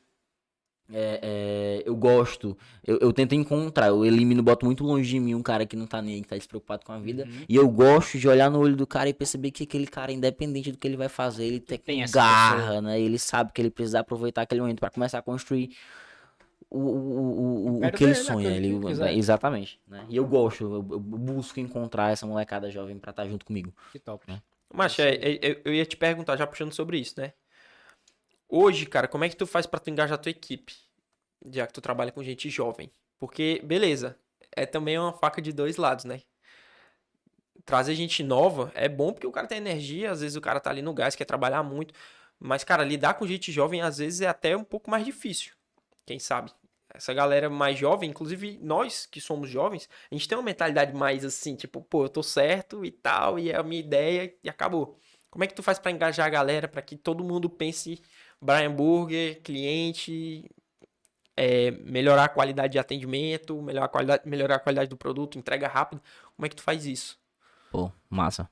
é, 0.93 1.21
é, 1.23 1.83
eu 1.85 1.95
gosto, 1.95 2.57
eu, 2.87 2.99
eu 2.99 3.13
tento 3.13 3.35
encontrar, 3.35 3.89
eu 3.89 4.05
elimino, 4.05 4.43
boto 4.43 4.65
muito 4.65 4.83
longe 4.85 5.09
de 5.09 5.21
mim 5.21 5.35
um 5.35 5.43
cara 5.43 5.67
que 5.67 5.77
não 5.77 5.87
tá 5.87 6.01
nem 6.01 6.15
aí, 6.15 6.23
que 6.23 6.29
tá 6.29 6.37
despreocupado 6.37 6.85
com 6.85 6.93
a 6.93 6.99
vida. 6.99 7.25
Uhum. 7.25 7.45
E 7.49 7.57
eu 7.57 7.69
gosto 7.69 8.19
de 8.19 8.27
olhar 8.27 8.51
no 8.51 8.59
olho 8.59 8.75
do 8.75 8.87
cara 8.87 9.09
e 9.09 9.15
perceber 9.15 9.51
que 9.51 9.65
aquele 9.65 9.87
cara, 9.87 10.13
independente 10.13 10.73
do 10.73 10.79
que 10.79 10.89
ele 10.89 10.97
vai 10.97 11.09
fazer, 11.09 11.45
ele 11.45 11.61
tem, 11.61 11.79
Tem 11.79 12.05
garra, 12.11 12.81
né? 12.81 13.01
Ele 13.01 13.19
sabe 13.19 13.53
que 13.53 13.61
ele 13.61 13.71
precisa 13.71 14.01
aproveitar 14.01 14.43
aquele 14.43 14.61
momento 14.61 14.81
pra 14.81 14.91
começar 14.91 15.19
a 15.19 15.23
construir 15.23 15.77
o, 16.71 16.79
o, 16.79 17.81
o, 17.81 17.87
o 17.87 17.93
que 17.93 18.05
ele 18.05 18.13
né, 18.13 18.19
sonha. 18.19 18.49
Ele, 18.49 18.69
ele 18.69 19.19
exatamente. 19.19 19.81
Né? 19.87 20.07
E 20.09 20.17
eu 20.17 20.27
gosto, 20.27 20.65
eu, 20.65 20.75
eu 20.75 21.01
busco 21.01 21.61
encontrar 21.61 22.13
essa 22.13 22.27
molecada 22.27 22.71
jovem 22.71 22.99
pra 22.99 23.11
estar 23.11 23.27
junto 23.27 23.45
comigo. 23.45 23.73
Que 23.93 23.99
top. 23.99 24.25
Mas 24.73 24.99
é, 24.99 25.15
é, 25.15 25.51
é, 25.51 25.61
eu 25.65 25.73
ia 25.73 25.85
te 25.85 25.97
perguntar, 25.97 26.37
já 26.37 26.47
puxando 26.47 26.73
sobre 26.73 26.99
isso, 26.99 27.15
né? 27.19 27.33
Hoje, 28.49 28.87
cara, 28.87 29.07
como 29.07 29.25
é 29.25 29.29
que 29.29 29.37
tu 29.37 29.47
faz 29.47 29.67
pra 29.67 29.79
tu 29.79 29.91
engajar 29.91 30.15
a 30.15 30.21
tua 30.21 30.31
equipe? 30.31 30.75
Já 31.53 31.67
que 31.67 31.73
tu 31.73 31.83
trabalha 31.83 32.11
com 32.11 32.23
gente 32.25 32.49
jovem. 32.49 32.91
Porque, 33.19 33.61
beleza, 33.63 34.19
é 34.57 34.65
também 34.65 34.99
uma 34.99 35.13
faca 35.13 35.43
de 35.43 35.53
dois 35.53 35.77
lados, 35.77 36.07
né? 36.07 36.23
Trazer 37.67 37.95
gente 37.95 38.23
nova 38.23 38.73
é 38.75 38.89
bom 38.89 39.13
porque 39.13 39.27
o 39.27 39.33
cara 39.33 39.47
tem 39.47 39.59
energia, 39.59 40.11
às 40.11 40.23
vezes 40.23 40.37
o 40.37 40.41
cara 40.41 40.59
tá 40.61 40.71
ali 40.71 40.81
no 40.81 40.95
gás, 40.95 41.15
quer 41.15 41.27
trabalhar 41.27 41.63
muito. 41.63 41.93
Mas, 42.39 42.65
cara, 42.65 42.83
lidar 42.83 43.15
com 43.15 43.27
gente 43.27 43.53
jovem 43.53 43.83
às 43.83 43.99
vezes 43.99 44.23
é 44.23 44.29
até 44.29 44.57
um 44.57 44.65
pouco 44.65 44.91
mais 44.91 45.05
difícil. 45.05 45.53
Quem 46.07 46.19
sabe? 46.19 46.51
Essa 46.95 47.13
galera 47.13 47.51
mais 47.51 47.79
jovem, 47.79 48.09
inclusive 48.09 48.59
nós 48.63 49.05
que 49.05 49.21
somos 49.21 49.51
jovens, 49.51 49.91
a 50.11 50.15
gente 50.15 50.27
tem 50.27 50.39
uma 50.39 50.45
mentalidade 50.45 50.95
mais 50.95 51.23
assim, 51.23 51.55
tipo, 51.55 51.83
pô, 51.83 52.05
eu 52.05 52.09
tô 52.09 52.23
certo 52.23 52.83
e 52.83 52.91
tal, 52.91 53.39
e 53.39 53.51
é 53.51 53.57
a 53.57 53.63
minha 53.63 53.81
ideia 53.81 54.35
e 54.43 54.49
acabou. 54.49 54.99
Como 55.31 55.45
é 55.45 55.47
que 55.47 55.55
tu 55.55 55.63
faz 55.63 55.79
pra 55.79 55.91
engajar 55.91 56.27
a 56.27 56.31
galera 56.31 56.67
pra 56.67 56.81
que 56.81 56.97
todo 56.97 57.23
mundo 57.23 57.51
pense 57.51 58.01
Brian 58.41 58.73
Burger, 58.73 59.41
cliente, 59.43 60.45
é, 61.37 61.71
melhorar 61.71 62.25
a 62.25 62.29
qualidade 62.29 62.73
de 62.73 62.79
atendimento, 62.79 63.61
melhorar 63.63 63.87
a 63.87 63.89
qualidade, 63.89 64.29
melhorar 64.29 64.57
a 64.57 64.61
qualidade 64.61 64.91
do 64.91 64.97
produto, 64.97 65.39
entrega 65.39 65.69
rápida? 65.69 66.03
Como 66.37 66.47
é 66.47 66.49
que 66.49 66.57
tu 66.57 66.63
faz 66.63 66.85
isso? 66.87 67.19
Pô, 67.71 67.93
massa. 68.09 68.49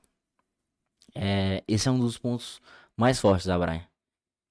É, 1.15 1.63
esse 1.67 1.87
é 1.87 1.91
um 1.91 1.99
dos 1.99 2.17
pontos 2.17 2.61
mais 2.95 3.19
fortes 3.19 3.47
da 3.47 3.57
Brian. 3.57 3.85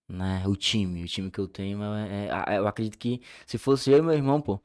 Né? 0.08 0.44
O 0.46 0.54
time, 0.54 1.02
o 1.02 1.08
time 1.08 1.30
que 1.30 1.38
eu 1.40 1.48
tenho, 1.48 1.82
é, 1.82 2.28
é- 2.54 2.58
eu 2.58 2.66
acredito 2.66 2.98
que 2.98 3.20
se 3.46 3.58
fosse 3.58 3.90
eu 3.90 3.98
e 3.98 4.02
meu 4.02 4.14
irmão, 4.14 4.40
pô, 4.40 4.60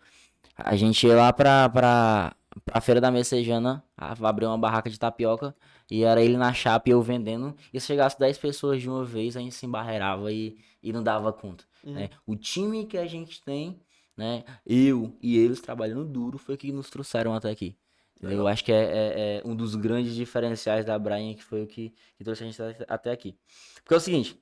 a 0.56 0.76
gente 0.76 1.06
ia 1.08 1.16
lá 1.16 1.34
pra, 1.34 1.70
pra, 1.70 2.36
pra 2.66 2.82
feira 2.82 3.00
da 3.02 3.10
Messejana, 3.12 3.84
a- 3.98 4.14
abrir 4.28 4.46
uma 4.46 4.58
barraca 4.58 4.90
de 4.90 5.00
tapioca, 5.00 5.56
e 5.90 6.04
era 6.04 6.22
ele 6.22 6.38
na 6.38 6.54
chapa 6.54 6.90
e 6.90 6.92
eu 6.92 7.02
vendendo, 7.02 7.56
e 7.74 7.80
se 7.80 7.88
chegasse 7.88 8.18
10 8.20 8.38
pessoas 8.38 8.82
de 8.82 8.90
uma 8.90 9.04
vez, 9.06 9.36
a 9.38 9.40
gente 9.40 9.56
se 9.56 9.66
embarreirava 9.66 10.32
e, 10.32 10.58
e 10.84 10.92
não 10.94 11.04
dava 11.04 11.32
conta. 11.34 11.64
né? 11.84 12.10
O 12.26 12.36
time 12.36 12.86
que 12.86 12.98
a 12.98 13.08
gente 13.08 13.42
tem, 13.44 13.82
né, 14.16 14.44
eu 14.66 15.16
e 15.22 15.38
eles 15.38 15.60
trabalhando 15.62 16.06
duro, 16.06 16.38
foi 16.38 16.56
que 16.58 16.72
nos 16.72 16.90
trouxeram 16.90 17.34
até 17.34 17.50
aqui. 17.50 17.76
Eu 18.22 18.48
acho 18.48 18.64
que 18.64 18.72
é, 18.72 18.84
é- 18.84 19.38
é 19.38 19.42
um 19.44 19.56
dos 19.56 19.74
grandes 19.76 20.14
diferenciais 20.14 20.86
da 20.86 21.00
Brian, 21.00 21.34
que 21.34 21.44
foi 21.44 21.64
o 21.64 21.68
que, 21.68 21.92
que 22.16 22.24
trouxe 22.24 22.44
a 22.44 22.46
gente 22.46 22.62
até- 22.62 22.86
até 22.88 23.12
aqui. 23.12 23.36
Porque 23.84 23.94
é 23.96 23.98
o 23.98 24.00
seguinte, 24.00 24.40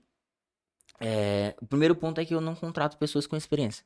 é, 0.99 1.55
o 1.61 1.65
primeiro 1.65 1.95
ponto 1.95 2.19
é 2.19 2.25
que 2.25 2.33
eu 2.35 2.41
não 2.41 2.55
contrato 2.55 2.97
pessoas 2.97 3.25
com 3.25 3.35
experiência. 3.37 3.85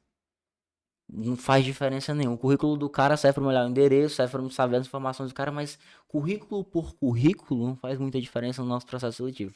Não 1.07 1.35
faz 1.35 1.63
diferença 1.63 2.13
nenhuma. 2.13 2.35
O 2.35 2.39
currículo 2.39 2.77
do 2.77 2.89
cara 2.89 3.15
serve 3.17 3.35
para 3.35 3.49
olhar 3.49 3.65
o 3.65 3.69
endereço, 3.69 4.15
serve 4.15 4.31
para 4.31 4.49
saber 4.49 4.77
as 4.77 4.87
informações 4.87 5.29
do 5.29 5.35
cara, 5.35 5.51
mas 5.51 5.77
currículo 6.07 6.63
por 6.63 6.95
currículo 6.95 7.67
não 7.67 7.75
faz 7.75 7.99
muita 7.99 8.19
diferença 8.19 8.61
no 8.61 8.67
nosso 8.67 8.85
processo 8.85 9.17
seletivo. 9.17 9.53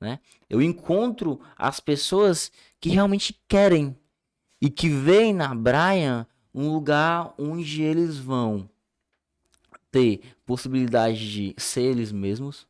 Né? 0.00 0.18
Eu 0.48 0.62
encontro 0.62 1.40
as 1.56 1.80
pessoas 1.80 2.52
que 2.80 2.88
realmente 2.88 3.38
querem 3.48 3.96
e 4.60 4.70
que 4.70 4.88
veem 4.88 5.32
na 5.32 5.54
Brian 5.54 6.26
um 6.54 6.72
lugar 6.72 7.34
onde 7.38 7.82
eles 7.82 8.16
vão 8.16 8.68
ter 9.90 10.20
possibilidade 10.44 11.30
de 11.30 11.54
ser 11.58 11.82
eles 11.82 12.12
mesmos, 12.12 12.66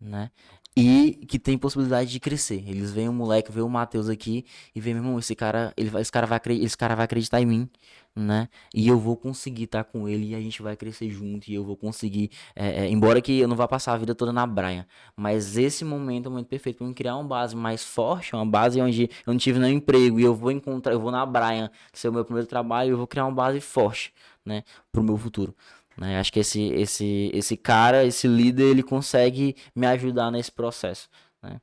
né? 0.00 0.30
E 0.76 1.24
que 1.28 1.38
tem 1.38 1.56
possibilidade 1.56 2.10
de 2.10 2.18
crescer. 2.18 2.64
Eles 2.68 2.90
veem 2.90 3.08
um 3.08 3.12
moleque, 3.12 3.52
veem 3.52 3.64
o 3.64 3.68
Matheus 3.68 4.08
aqui 4.08 4.44
e 4.74 4.80
veem, 4.80 4.94
meu 4.94 5.04
irmão, 5.04 5.18
esse 5.20 5.34
cara, 5.34 5.72
ele 5.76 5.88
vai, 5.88 6.02
esse 6.02 6.10
cara 6.10 6.26
vai, 6.26 6.40
esse 6.60 6.76
cara 6.76 6.96
vai 6.96 7.04
acreditar 7.04 7.40
em 7.40 7.46
mim, 7.46 7.70
né? 8.14 8.48
E 8.74 8.88
eu 8.88 8.98
vou 8.98 9.16
conseguir 9.16 9.64
estar 9.64 9.84
com 9.84 10.08
ele 10.08 10.30
e 10.30 10.34
a 10.34 10.40
gente 10.40 10.60
vai 10.62 10.76
crescer 10.76 11.08
junto 11.10 11.48
e 11.48 11.54
eu 11.54 11.64
vou 11.64 11.76
conseguir, 11.76 12.30
é, 12.56 12.86
é, 12.86 12.88
embora 12.90 13.20
que 13.20 13.38
eu 13.38 13.46
não 13.46 13.54
vá 13.54 13.68
passar 13.68 13.92
a 13.94 13.96
vida 13.96 14.16
toda 14.16 14.32
na 14.32 14.46
Brian, 14.46 14.84
mas 15.16 15.56
esse 15.56 15.84
momento 15.84 16.26
é 16.26 16.28
o 16.28 16.32
momento 16.32 16.48
perfeito 16.48 16.78
para 16.78 16.86
eu 16.88 16.94
criar 16.94 17.16
uma 17.16 17.24
base 17.24 17.54
mais 17.54 17.84
forte, 17.84 18.34
uma 18.34 18.46
base 18.46 18.80
onde 18.80 19.04
eu 19.04 19.32
não 19.32 19.36
tive 19.38 19.60
nenhum 19.60 19.76
emprego 19.78 20.18
e 20.18 20.24
eu 20.24 20.34
vou 20.34 20.50
encontrar, 20.50 20.92
eu 20.92 21.00
vou 21.00 21.12
na 21.12 21.24
Brian, 21.24 21.70
ser 21.92 22.08
o 22.08 22.12
meu 22.12 22.24
primeiro 22.24 22.48
trabalho, 22.48 22.90
eu 22.90 22.96
vou 22.96 23.06
criar 23.06 23.26
uma 23.26 23.34
base 23.34 23.60
forte, 23.60 24.12
né, 24.44 24.64
pro 24.92 25.02
meu 25.02 25.16
futuro. 25.16 25.54
Né? 25.96 26.18
Acho 26.18 26.32
que 26.32 26.40
esse, 26.40 26.62
esse, 26.68 27.30
esse 27.32 27.56
cara, 27.56 28.04
esse 28.04 28.26
líder, 28.26 28.64
ele 28.64 28.82
consegue 28.82 29.56
me 29.74 29.86
ajudar 29.86 30.30
nesse 30.30 30.50
processo. 30.50 31.08
Né? 31.42 31.60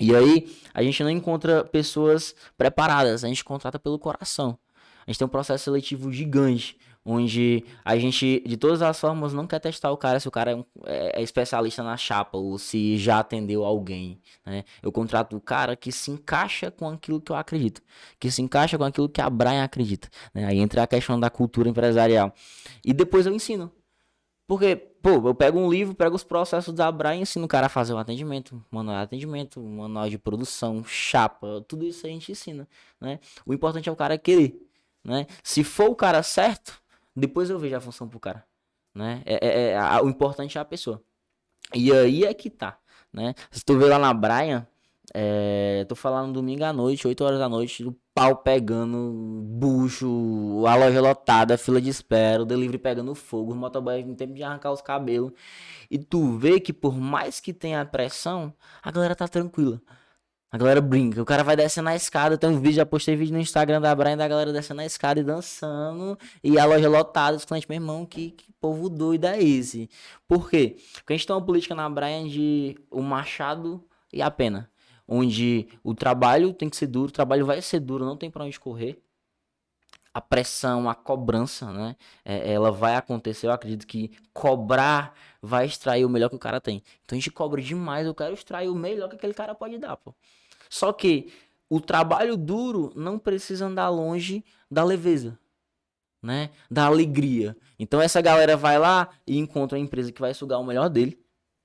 E 0.00 0.14
aí, 0.14 0.56
a 0.74 0.82
gente 0.82 1.02
não 1.02 1.10
encontra 1.10 1.64
pessoas 1.64 2.34
preparadas, 2.56 3.24
a 3.24 3.28
gente 3.28 3.44
contrata 3.44 3.78
pelo 3.78 3.98
coração. 3.98 4.58
A 5.06 5.10
gente 5.10 5.18
tem 5.18 5.26
um 5.26 5.30
processo 5.30 5.64
seletivo 5.64 6.12
gigante, 6.12 6.76
onde 7.08 7.64
a 7.84 7.96
gente, 7.96 8.42
de 8.44 8.56
todas 8.56 8.82
as 8.82 8.98
formas, 8.98 9.32
não 9.32 9.46
quer 9.46 9.60
testar 9.60 9.92
o 9.92 9.96
cara 9.96 10.18
se 10.18 10.26
o 10.26 10.30
cara 10.30 10.50
é, 10.50 10.54
um- 10.56 10.64
é- 10.84 11.20
é 11.20 11.22
especialista 11.22 11.82
na 11.82 11.96
chapa 11.96 12.36
ou 12.36 12.58
se 12.58 12.98
já 12.98 13.20
atendeu 13.20 13.64
alguém. 13.64 14.20
Né? 14.44 14.64
Eu 14.82 14.90
contrato 14.90 15.36
o 15.36 15.40
cara 15.40 15.76
que 15.76 15.92
se 15.92 16.10
encaixa 16.10 16.70
com 16.70 16.88
aquilo 16.88 17.20
que 17.20 17.30
eu 17.30 17.36
acredito, 17.36 17.80
que 18.18 18.28
se 18.30 18.42
encaixa 18.42 18.76
com 18.76 18.82
aquilo 18.84 19.08
que 19.08 19.20
a 19.20 19.30
Brian 19.30 19.62
acredita. 19.62 20.08
Né? 20.34 20.44
Aí 20.46 20.58
entra 20.58 20.82
a 20.82 20.86
questão 20.86 21.18
da 21.18 21.30
cultura 21.30 21.68
empresarial. 21.68 22.34
E 22.84 22.92
depois 22.92 23.24
eu 23.24 23.32
ensino. 23.32 23.70
Porque, 24.48 24.76
pô, 24.76 25.10
eu 25.28 25.34
pego 25.34 25.58
um 25.58 25.68
livro, 25.70 25.92
pego 25.94 26.14
os 26.14 26.22
processos 26.22 26.72
da 26.72 26.90
Brian 26.92 27.16
e 27.16 27.20
ensino 27.22 27.44
o 27.46 27.48
cara 27.48 27.66
a 27.66 27.68
fazer 27.68 27.94
um 27.94 27.98
atendimento, 27.98 28.64
manual 28.70 28.96
de 28.98 29.02
atendimento, 29.02 29.60
manual 29.60 30.08
de 30.08 30.18
produção, 30.18 30.84
chapa, 30.84 31.64
tudo 31.66 31.84
isso 31.84 32.06
a 32.06 32.08
gente 32.10 32.30
ensina, 32.30 32.68
né? 33.00 33.18
O 33.44 33.52
importante 33.52 33.88
é 33.88 33.92
o 33.92 33.96
cara 33.96 34.16
querer, 34.16 34.56
né? 35.04 35.26
Se 35.42 35.64
for 35.64 35.90
o 35.90 35.96
cara 35.96 36.22
certo, 36.22 36.80
depois 37.16 37.50
eu 37.50 37.58
vejo 37.58 37.76
a 37.76 37.80
função 37.80 38.08
pro 38.08 38.20
cara, 38.20 38.44
né? 38.94 39.22
É, 39.26 39.34
é- 39.46 39.68
é- 39.70 39.78
a- 39.78 40.02
o 40.02 40.08
importante 40.08 40.58
é 40.58 40.60
a 40.60 40.64
pessoa. 40.64 41.02
E 41.74 41.92
aí 41.92 42.24
é 42.24 42.34
que 42.34 42.50
tá, 42.50 42.78
né? 43.12 43.34
Se 43.50 43.64
tu 43.64 43.76
vê 43.78 43.86
lá 43.86 43.98
na 43.98 44.14
Brian, 44.14 44.66
é, 45.14 45.84
tô 45.88 45.94
falando 45.96 46.32
domingo 46.34 46.64
à 46.64 46.72
noite, 46.72 47.06
8 47.06 47.24
horas 47.24 47.38
da 47.38 47.48
noite, 47.48 47.84
o 47.84 47.96
pau 48.14 48.36
pegando, 48.36 49.42
bucho, 49.46 50.64
a 50.66 50.74
loja 50.76 51.00
lotada, 51.00 51.58
fila 51.58 51.80
de 51.80 51.88
espera, 51.90 52.42
o 52.42 52.46
delivery 52.46 52.78
pegando 52.78 53.14
fogo, 53.14 53.52
os 53.52 53.56
motoboys 53.58 54.04
no 54.06 54.14
tempo 54.16 54.34
de 54.34 54.42
arrancar 54.42 54.72
os 54.72 54.82
cabelos. 54.82 55.32
E 55.90 55.98
tu 55.98 56.36
vê 56.38 56.60
que 56.60 56.72
por 56.72 56.96
mais 56.98 57.40
que 57.40 57.52
tenha 57.52 57.84
pressão, 57.84 58.52
a 58.82 58.90
galera 58.90 59.14
tá 59.16 59.28
tranquila. 59.28 59.80
A 60.56 60.58
galera 60.58 60.80
brinca. 60.80 61.20
O 61.20 61.24
cara 61.26 61.44
vai 61.44 61.54
descendo 61.54 61.90
a 61.90 61.94
escada. 61.94 62.38
Tem 62.38 62.48
um 62.48 62.58
vídeo, 62.58 62.76
já 62.76 62.86
postei 62.86 63.14
vídeo 63.14 63.34
no 63.34 63.38
Instagram 63.38 63.78
da 63.78 63.94
Brian 63.94 64.16
da 64.16 64.26
galera 64.26 64.54
descendo 64.54 64.80
a 64.80 64.86
escada 64.86 65.20
e 65.20 65.22
dançando. 65.22 66.18
E 66.42 66.58
a 66.58 66.64
loja 66.64 66.88
lotada, 66.88 67.36
os 67.36 67.44
clientes, 67.44 67.68
meu 67.68 67.76
irmão, 67.76 68.06
que, 68.06 68.30
que 68.30 68.50
povo 68.58 68.88
doido 68.88 69.26
é 69.26 69.38
esse? 69.38 69.90
Por 70.26 70.48
quê? 70.48 70.78
Porque 70.94 71.12
a 71.12 71.16
gente 71.16 71.26
tem 71.26 71.36
uma 71.36 71.44
política 71.44 71.74
na 71.74 71.86
Brian 71.90 72.26
de 72.26 72.74
o 72.90 73.02
machado 73.02 73.84
e 74.10 74.22
a 74.22 74.30
pena. 74.30 74.70
Onde 75.06 75.68
o 75.84 75.94
trabalho 75.94 76.54
tem 76.54 76.70
que 76.70 76.76
ser 76.78 76.86
duro, 76.86 77.10
o 77.10 77.12
trabalho 77.12 77.44
vai 77.44 77.60
ser 77.60 77.80
duro, 77.80 78.06
não 78.06 78.16
tem 78.16 78.30
pra 78.30 78.42
onde 78.42 78.58
correr. 78.58 78.98
A 80.14 80.22
pressão, 80.22 80.88
a 80.88 80.94
cobrança, 80.94 81.70
né? 81.70 81.96
É, 82.24 82.50
ela 82.50 82.72
vai 82.72 82.96
acontecer. 82.96 83.46
Eu 83.46 83.52
acredito 83.52 83.86
que 83.86 84.10
cobrar 84.32 85.12
vai 85.42 85.66
extrair 85.66 86.06
o 86.06 86.08
melhor 86.08 86.30
que 86.30 86.36
o 86.36 86.38
cara 86.38 86.62
tem. 86.62 86.82
Então 87.04 87.14
a 87.14 87.20
gente 87.20 87.30
cobra 87.30 87.60
demais, 87.60 88.06
eu 88.06 88.14
quero 88.14 88.32
extrair 88.32 88.70
o 88.70 88.74
melhor 88.74 89.10
que 89.10 89.16
aquele 89.16 89.34
cara 89.34 89.54
pode 89.54 89.76
dar, 89.76 89.98
pô. 89.98 90.14
Só 90.68 90.92
que 90.92 91.32
o 91.68 91.80
trabalho 91.80 92.36
duro 92.36 92.92
não 92.94 93.18
precisa 93.18 93.66
andar 93.66 93.88
longe 93.88 94.44
da 94.70 94.84
leveza, 94.84 95.38
né? 96.22 96.50
Da 96.70 96.86
alegria. 96.86 97.56
Então 97.78 98.00
essa 98.00 98.20
galera 98.20 98.56
vai 98.56 98.78
lá 98.78 99.08
e 99.26 99.38
encontra 99.38 99.76
uma 99.76 99.84
empresa 99.84 100.12
que 100.12 100.20
vai 100.20 100.34
sugar 100.34 100.58
o 100.58 100.64
melhor 100.64 100.88
dele, 100.88 101.18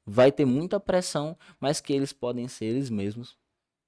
vai 0.05 0.31
ter 0.31 0.45
muita 0.45 0.79
pressão, 0.79 1.37
mas 1.59 1.79
que 1.79 1.93
eles 1.93 2.11
podem 2.11 2.47
ser 2.47 2.65
eles 2.65 2.89
mesmos, 2.89 3.37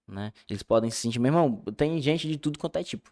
né? 0.08 0.32
Eles 0.50 0.64
podem 0.64 0.92
se 0.92 0.98
sentir, 0.98 1.20
meu 1.20 1.30
irmão, 1.30 1.64
tem 1.76 2.02
gente 2.02 2.28
de 2.28 2.38
tudo 2.38 2.60
quanto 2.60 2.78
é 2.78 2.84
tipo 2.84 3.12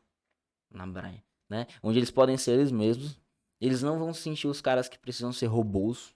na 0.72 0.88
Brian, 0.88 1.22
né? 1.50 1.68
Onde 1.84 2.00
eles 2.00 2.12
podem 2.12 2.38
ser 2.38 2.52
eles 2.52 2.72
mesmos. 2.72 3.20
Eles 3.60 3.84
não 3.84 4.00
vão 4.00 4.14
sentir 4.14 4.48
os 4.48 4.62
caras 4.62 4.90
que 4.90 4.98
precisam 4.98 5.32
ser 5.32 5.46
robôs 5.46 6.16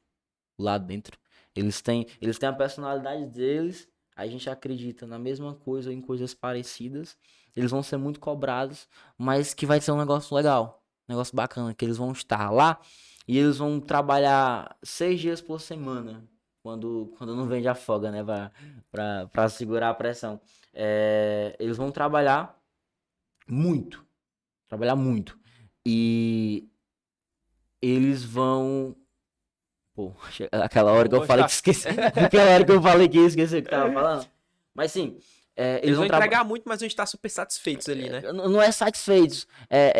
lá 0.57 0.77
dentro. 0.77 1.19
Eles 1.55 1.81
têm, 1.81 2.07
eles 2.19 2.39
têm 2.39 2.49
a 2.49 2.53
personalidade 2.53 3.27
deles. 3.27 3.87
A 4.15 4.25
gente 4.27 4.49
acredita 4.49 5.05
na 5.05 5.19
mesma 5.19 5.53
coisa 5.53 5.89
ou 5.89 5.95
em 5.95 6.01
coisas 6.01 6.33
parecidas. 6.33 7.17
Eles 7.55 7.71
vão 7.71 7.83
ser 7.83 7.97
muito 7.97 8.19
cobrados, 8.19 8.87
mas 9.17 9.53
que 9.53 9.65
vai 9.65 9.81
ser 9.81 9.91
um 9.91 9.97
negócio 9.97 10.35
legal, 10.35 10.83
um 11.07 11.13
negócio 11.13 11.35
bacana, 11.35 11.73
que 11.73 11.83
eles 11.83 11.97
vão 11.97 12.11
estar 12.11 12.49
lá 12.49 12.79
e 13.27 13.37
eles 13.37 13.57
vão 13.57 13.79
trabalhar 13.79 14.77
seis 14.83 15.19
dias 15.19 15.41
por 15.41 15.59
semana, 15.59 16.23
quando, 16.61 17.13
quando 17.17 17.35
não 17.35 17.47
vende 17.47 17.67
a 17.67 17.75
folga, 17.75 18.11
né, 18.11 18.23
pra 19.31 19.49
segurar 19.49 19.89
a 19.89 19.93
pressão. 19.93 20.39
É, 20.73 21.55
eles 21.59 21.77
vão 21.77 21.91
trabalhar 21.91 22.57
muito, 23.47 24.05
trabalhar 24.67 24.95
muito. 24.95 25.39
E 25.85 26.69
eles 27.81 28.23
vão 28.23 28.95
Pô, 29.95 30.11
aquela 30.51 30.91
hora 30.91 31.07
que 31.09 31.15
eu 31.15 31.25
falei 31.25 31.45
que 31.45 31.51
esqueci. 31.51 31.87
Aquela 31.87 32.51
hora 32.51 32.65
que 32.65 32.71
eu 32.71 32.81
falei 32.81 33.07
que 33.07 33.17
ia 33.17 33.27
esquecer 33.27 33.59
o 33.59 33.63
que 33.63 33.69
tava 33.69 33.91
falando. 33.91 34.27
Mas 34.73 34.91
sim, 34.91 35.17
é, 35.55 35.79
Eles, 35.81 35.95
vão 35.97 36.05
traba- 36.07 36.25
entregar 36.25 36.43
muito, 36.43 36.63
mas 36.67 36.81
vão 36.81 36.87
estar 36.87 37.05
super 37.05 37.29
satisfeitos 37.29 37.87
ali, 37.87 38.09
né? 38.09 38.19
N- 38.25 38.33
Não 38.49 38.61
é 38.61 38.71
satisfeitos. 38.71 39.47
É, 39.69 39.93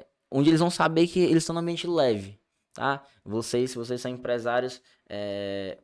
é 0.00 0.06
onde 0.30 0.48
eles 0.50 0.60
vão 0.60 0.70
saber 0.70 1.06
que 1.06 1.20
eles 1.20 1.42
estão 1.42 1.52
no 1.54 1.60
ambiente 1.60 1.86
leve, 1.86 2.38
tá? 2.72 3.02
Vocês, 3.22 3.70
se 3.72 3.76
vocês 3.76 4.00
são 4.00 4.10
empresários, 4.10 4.80
é, 5.08 5.76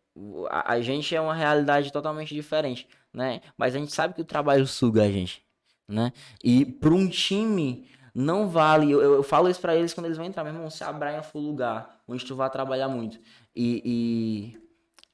a, 0.48 0.72
a 0.72 0.80
gente 0.80 1.14
é 1.14 1.20
uma 1.20 1.34
realidade 1.34 1.92
totalmente 1.92 2.34
diferente, 2.34 2.88
né? 3.12 3.42
Mas 3.58 3.76
a 3.76 3.78
gente 3.78 3.92
sabe 3.92 4.14
que 4.14 4.22
o 4.22 4.24
trabalho 4.24 4.66
suga 4.66 5.02
a 5.02 5.10
gente, 5.10 5.44
né? 5.86 6.12
E 6.42 6.64
para 6.64 6.94
um 6.94 7.06
time 7.08 7.88
não 8.14 8.48
vale. 8.48 8.90
Eu, 8.90 9.00
eu 9.02 9.22
falo 9.22 9.48
isso 9.50 9.60
para 9.60 9.76
eles 9.76 9.92
quando 9.94 10.06
eles 10.06 10.16
vão 10.16 10.26
entrar, 10.26 10.42
meu 10.44 10.52
irmão. 10.54 10.70
Se 10.70 10.82
a 10.82 10.90
Brian 10.92 11.22
for 11.22 11.38
lugar 11.40 12.00
onde 12.08 12.24
tu 12.24 12.34
vai 12.34 12.50
trabalhar 12.50 12.88
muito 12.88 13.20
e, 13.54 14.54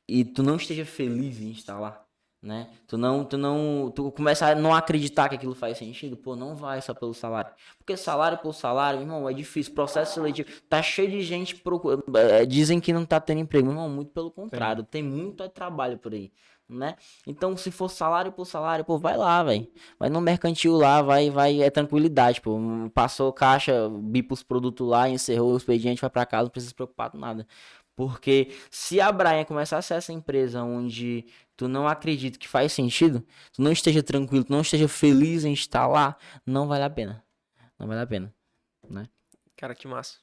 e, 0.08 0.20
e 0.20 0.24
tu 0.24 0.42
não 0.42 0.56
esteja 0.56 0.84
feliz 0.84 1.40
em 1.40 1.50
estar 1.50 1.78
lá, 1.78 2.04
né? 2.42 2.70
Tu 2.86 2.96
não, 2.96 3.24
tu 3.24 3.36
não, 3.38 3.90
tu 3.94 4.12
começa 4.12 4.46
a 4.46 4.54
não 4.54 4.74
acreditar 4.74 5.28
que 5.28 5.34
aquilo 5.34 5.54
faz 5.54 5.78
sentido, 5.78 6.16
pô, 6.16 6.36
não 6.36 6.54
vai 6.54 6.80
só 6.82 6.94
pelo 6.94 7.14
salário. 7.14 7.50
Porque 7.78 7.96
salário 7.96 8.38
por 8.38 8.54
salário, 8.54 9.00
irmão, 9.00 9.28
é 9.28 9.32
difícil. 9.32 9.74
Processo 9.74 10.14
seletivo, 10.14 10.48
tá 10.68 10.82
cheio 10.82 11.10
de 11.10 11.22
gente 11.22 11.56
procurando, 11.56 12.04
dizem 12.48 12.80
que 12.80 12.92
não 12.92 13.04
tá 13.04 13.20
tendo 13.20 13.40
emprego, 13.40 13.68
irmão, 13.70 13.88
muito 13.88 14.12
pelo 14.12 14.30
contrário, 14.30 14.84
tem 14.84 15.02
muito 15.02 15.42
é 15.42 15.48
trabalho 15.48 15.98
por 15.98 16.12
aí, 16.12 16.30
né? 16.68 16.96
Então, 17.26 17.56
se 17.56 17.70
for 17.70 17.88
salário 17.88 18.32
por 18.32 18.44
salário, 18.44 18.84
pô, 18.84 18.98
vai 18.98 19.16
lá, 19.16 19.42
velho. 19.42 19.66
Vai 19.98 20.08
no 20.10 20.20
mercantil 20.20 20.76
lá, 20.76 21.00
vai, 21.02 21.30
vai, 21.30 21.62
é 21.62 21.70
tranquilidade, 21.70 22.40
pô. 22.40 22.58
Passou 22.94 23.32
caixa, 23.32 23.88
bipa 23.88 24.34
os 24.34 24.42
produtos 24.42 24.86
lá, 24.86 25.08
encerrou 25.08 25.54
o 25.54 25.56
expediente, 25.56 26.00
vai 26.00 26.10
pra 26.10 26.26
casa, 26.26 26.44
não 26.44 26.50
precisa 26.50 26.70
se 26.70 26.74
preocupar 26.74 27.10
com 27.10 27.18
nada. 27.18 27.46
Porque 27.96 28.54
se 28.70 29.00
a 29.00 29.10
Brian 29.10 29.44
começar 29.44 29.78
a 29.78 29.82
ser 29.82 29.94
essa 29.94 30.12
empresa 30.12 30.62
onde 30.62 31.24
tu 31.56 31.66
não 31.66 31.88
acredita 31.88 32.38
que 32.38 32.46
faz 32.46 32.72
sentido, 32.72 33.26
tu 33.52 33.62
não 33.62 33.72
esteja 33.72 34.02
tranquilo, 34.02 34.44
tu 34.44 34.52
não 34.52 34.60
esteja 34.60 34.86
feliz 34.86 35.44
em 35.44 35.54
estar 35.54 35.86
lá, 35.86 36.14
não 36.44 36.68
vale 36.68 36.84
a 36.84 36.90
pena. 36.90 37.24
Não 37.78 37.88
vale 37.88 38.00
a 38.02 38.06
pena. 38.06 38.34
Cara, 39.56 39.74
que 39.74 39.88
massa. 39.88 40.18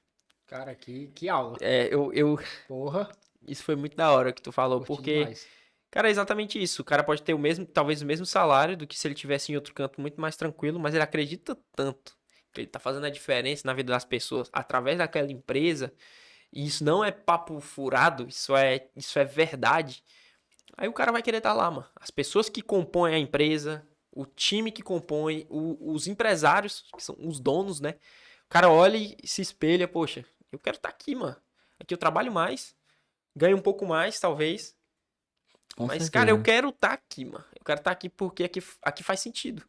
Cara, 0.45 0.75
que, 0.75 1.07
que 1.07 1.27
aula. 1.27 1.57
É, 1.59 1.91
eu, 1.91 2.13
eu, 2.13 2.39
Porra. 2.67 3.09
isso 3.47 3.63
foi 3.63 3.75
muito 3.75 3.97
da 3.97 4.11
hora 4.11 4.31
que 4.31 4.41
tu 4.41 4.51
falou, 4.51 4.79
curti 4.79 4.87
porque, 4.87 5.19
demais. 5.19 5.47
cara, 5.89 6.07
é 6.07 6.11
exatamente 6.11 6.61
isso. 6.61 6.83
O 6.83 6.85
cara 6.85 7.03
pode 7.03 7.23
ter 7.23 7.33
o 7.33 7.39
mesmo, 7.39 7.65
talvez 7.65 8.03
o 8.03 8.05
mesmo 8.05 8.25
salário 8.25 8.77
do 8.77 8.85
que 8.85 8.97
se 8.97 9.07
ele 9.07 9.15
tivesse 9.15 9.51
em 9.51 9.55
outro 9.55 9.73
canto 9.73 9.99
muito 9.99 10.21
mais 10.21 10.37
tranquilo, 10.37 10.79
mas 10.79 10.93
ele 10.93 11.03
acredita 11.03 11.57
tanto 11.75 12.15
que 12.53 12.61
ele 12.61 12.67
tá 12.67 12.79
fazendo 12.79 13.05
a 13.07 13.09
diferença 13.09 13.63
na 13.65 13.73
vida 13.73 13.91
das 13.91 14.05
pessoas 14.05 14.47
através 14.53 14.99
daquela 14.99 15.31
empresa. 15.31 15.91
E 16.53 16.65
isso 16.67 16.83
não 16.83 17.03
é 17.03 17.11
papo 17.11 17.59
furado, 17.59 18.27
isso 18.27 18.55
é, 18.55 18.87
isso 18.95 19.17
é 19.17 19.25
verdade. 19.25 20.03
Aí 20.77 20.87
o 20.87 20.93
cara 20.93 21.11
vai 21.11 21.21
querer 21.23 21.37
estar 21.37 21.53
lá, 21.53 21.69
mano. 21.71 21.87
As 21.99 22.11
pessoas 22.11 22.47
que 22.47 22.61
compõem 22.61 23.15
a 23.15 23.19
empresa, 23.19 23.85
o 24.11 24.25
time 24.25 24.71
que 24.71 24.83
compõe, 24.83 25.47
o- 25.49 25.91
os 25.93 26.05
empresários, 26.07 26.85
que 26.95 27.03
são 27.03 27.15
os 27.19 27.39
donos, 27.39 27.79
né? 27.79 27.95
O 28.45 28.49
cara 28.49 28.69
olha 28.69 28.97
e 28.97 29.17
se 29.27 29.41
espelha, 29.41 29.87
poxa, 29.87 30.23
eu 30.51 30.59
quero 30.59 30.77
estar 30.77 30.89
aqui, 30.89 31.15
mano. 31.15 31.35
Aqui 31.79 31.93
eu 31.93 31.97
trabalho 31.97 32.31
mais, 32.31 32.75
ganho 33.35 33.57
um 33.57 33.61
pouco 33.61 33.85
mais, 33.85 34.19
talvez. 34.19 34.75
Com 35.75 35.83
mas, 35.87 35.93
certeza. 36.03 36.11
cara, 36.11 36.29
eu 36.29 36.41
quero 36.43 36.69
estar 36.69 36.93
aqui, 36.93 37.25
mano. 37.25 37.43
Eu 37.59 37.65
quero 37.65 37.79
estar 37.79 37.91
aqui 37.91 38.09
porque 38.09 38.43
aqui, 38.43 38.63
aqui 38.83 39.01
faz 39.03 39.19
sentido. 39.21 39.63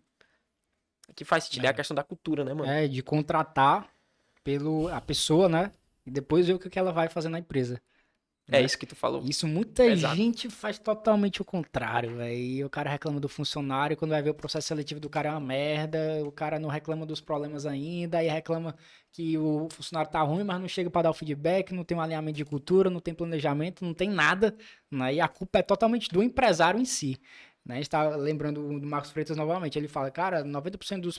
Aqui 1.08 1.24
faz 1.24 1.44
sentido. 1.44 1.64
É, 1.64 1.68
É. 1.68 1.70
a 1.70 1.74
questão 1.74 1.94
da 1.94 2.04
cultura, 2.04 2.44
né, 2.44 2.52
mano? 2.52 2.70
É, 2.70 2.86
de 2.86 3.02
contratar 3.02 3.90
pelo, 4.42 4.88
a 4.88 5.00
pessoa, 5.00 5.48
né? 5.48 5.72
E 6.06 6.10
depois 6.10 6.46
ver 6.46 6.54
o 6.54 6.58
que 6.58 6.78
ela 6.78 6.92
vai 6.92 7.08
fazer 7.08 7.28
na 7.28 7.38
empresa. 7.38 7.80
É, 8.48 8.58
né? 8.58 8.62
isso 8.62 8.78
que 8.78 8.84
tu 8.84 8.94
falou. 8.94 9.22
Isso 9.24 9.48
muita 9.48 9.86
Exato. 9.86 10.14
gente 10.14 10.50
faz 10.50 10.78
totalmente 10.78 11.40
o 11.40 11.44
contrário, 11.44 12.16
velho. 12.16 12.36
E 12.36 12.64
o 12.64 12.68
cara 12.68 12.90
reclama 12.90 13.18
do 13.18 13.28
funcionário, 13.28 13.96
quando 13.96 14.10
vai 14.10 14.22
ver 14.22 14.30
o 14.30 14.34
processo 14.34 14.68
seletivo 14.68 15.00
do 15.00 15.08
cara 15.08 15.30
é 15.30 15.32
uma 15.32 15.40
merda, 15.40 16.22
o 16.24 16.30
cara 16.30 16.58
não 16.58 16.68
reclama 16.68 17.06
dos 17.06 17.20
problemas 17.20 17.64
ainda, 17.64 18.18
aí 18.18 18.28
reclama 18.28 18.76
que 19.10 19.38
o 19.38 19.68
funcionário 19.70 20.10
tá 20.10 20.20
ruim, 20.20 20.44
mas 20.44 20.60
não 20.60 20.68
chega 20.68 20.90
pra 20.90 21.02
dar 21.02 21.10
o 21.10 21.14
feedback, 21.14 21.72
não 21.72 21.84
tem 21.84 21.96
um 21.96 22.00
alinhamento 22.00 22.36
de 22.36 22.44
cultura, 22.44 22.90
não 22.90 23.00
tem 23.00 23.14
planejamento, 23.14 23.84
não 23.84 23.94
tem 23.94 24.10
nada, 24.10 24.54
né? 24.90 25.14
E 25.14 25.20
a 25.20 25.28
culpa 25.28 25.60
é 25.60 25.62
totalmente 25.62 26.10
do 26.10 26.22
empresário 26.22 26.78
em 26.78 26.84
si. 26.84 27.18
Né? 27.64 27.76
A 27.76 27.78
gente 27.78 27.90
tá 27.90 28.14
lembrando 28.14 28.78
do 28.78 28.86
Marcos 28.86 29.10
Freitas 29.10 29.36
novamente, 29.36 29.78
ele 29.78 29.88
fala, 29.88 30.10
cara, 30.10 30.44
90% 30.44 31.00
dos 31.00 31.18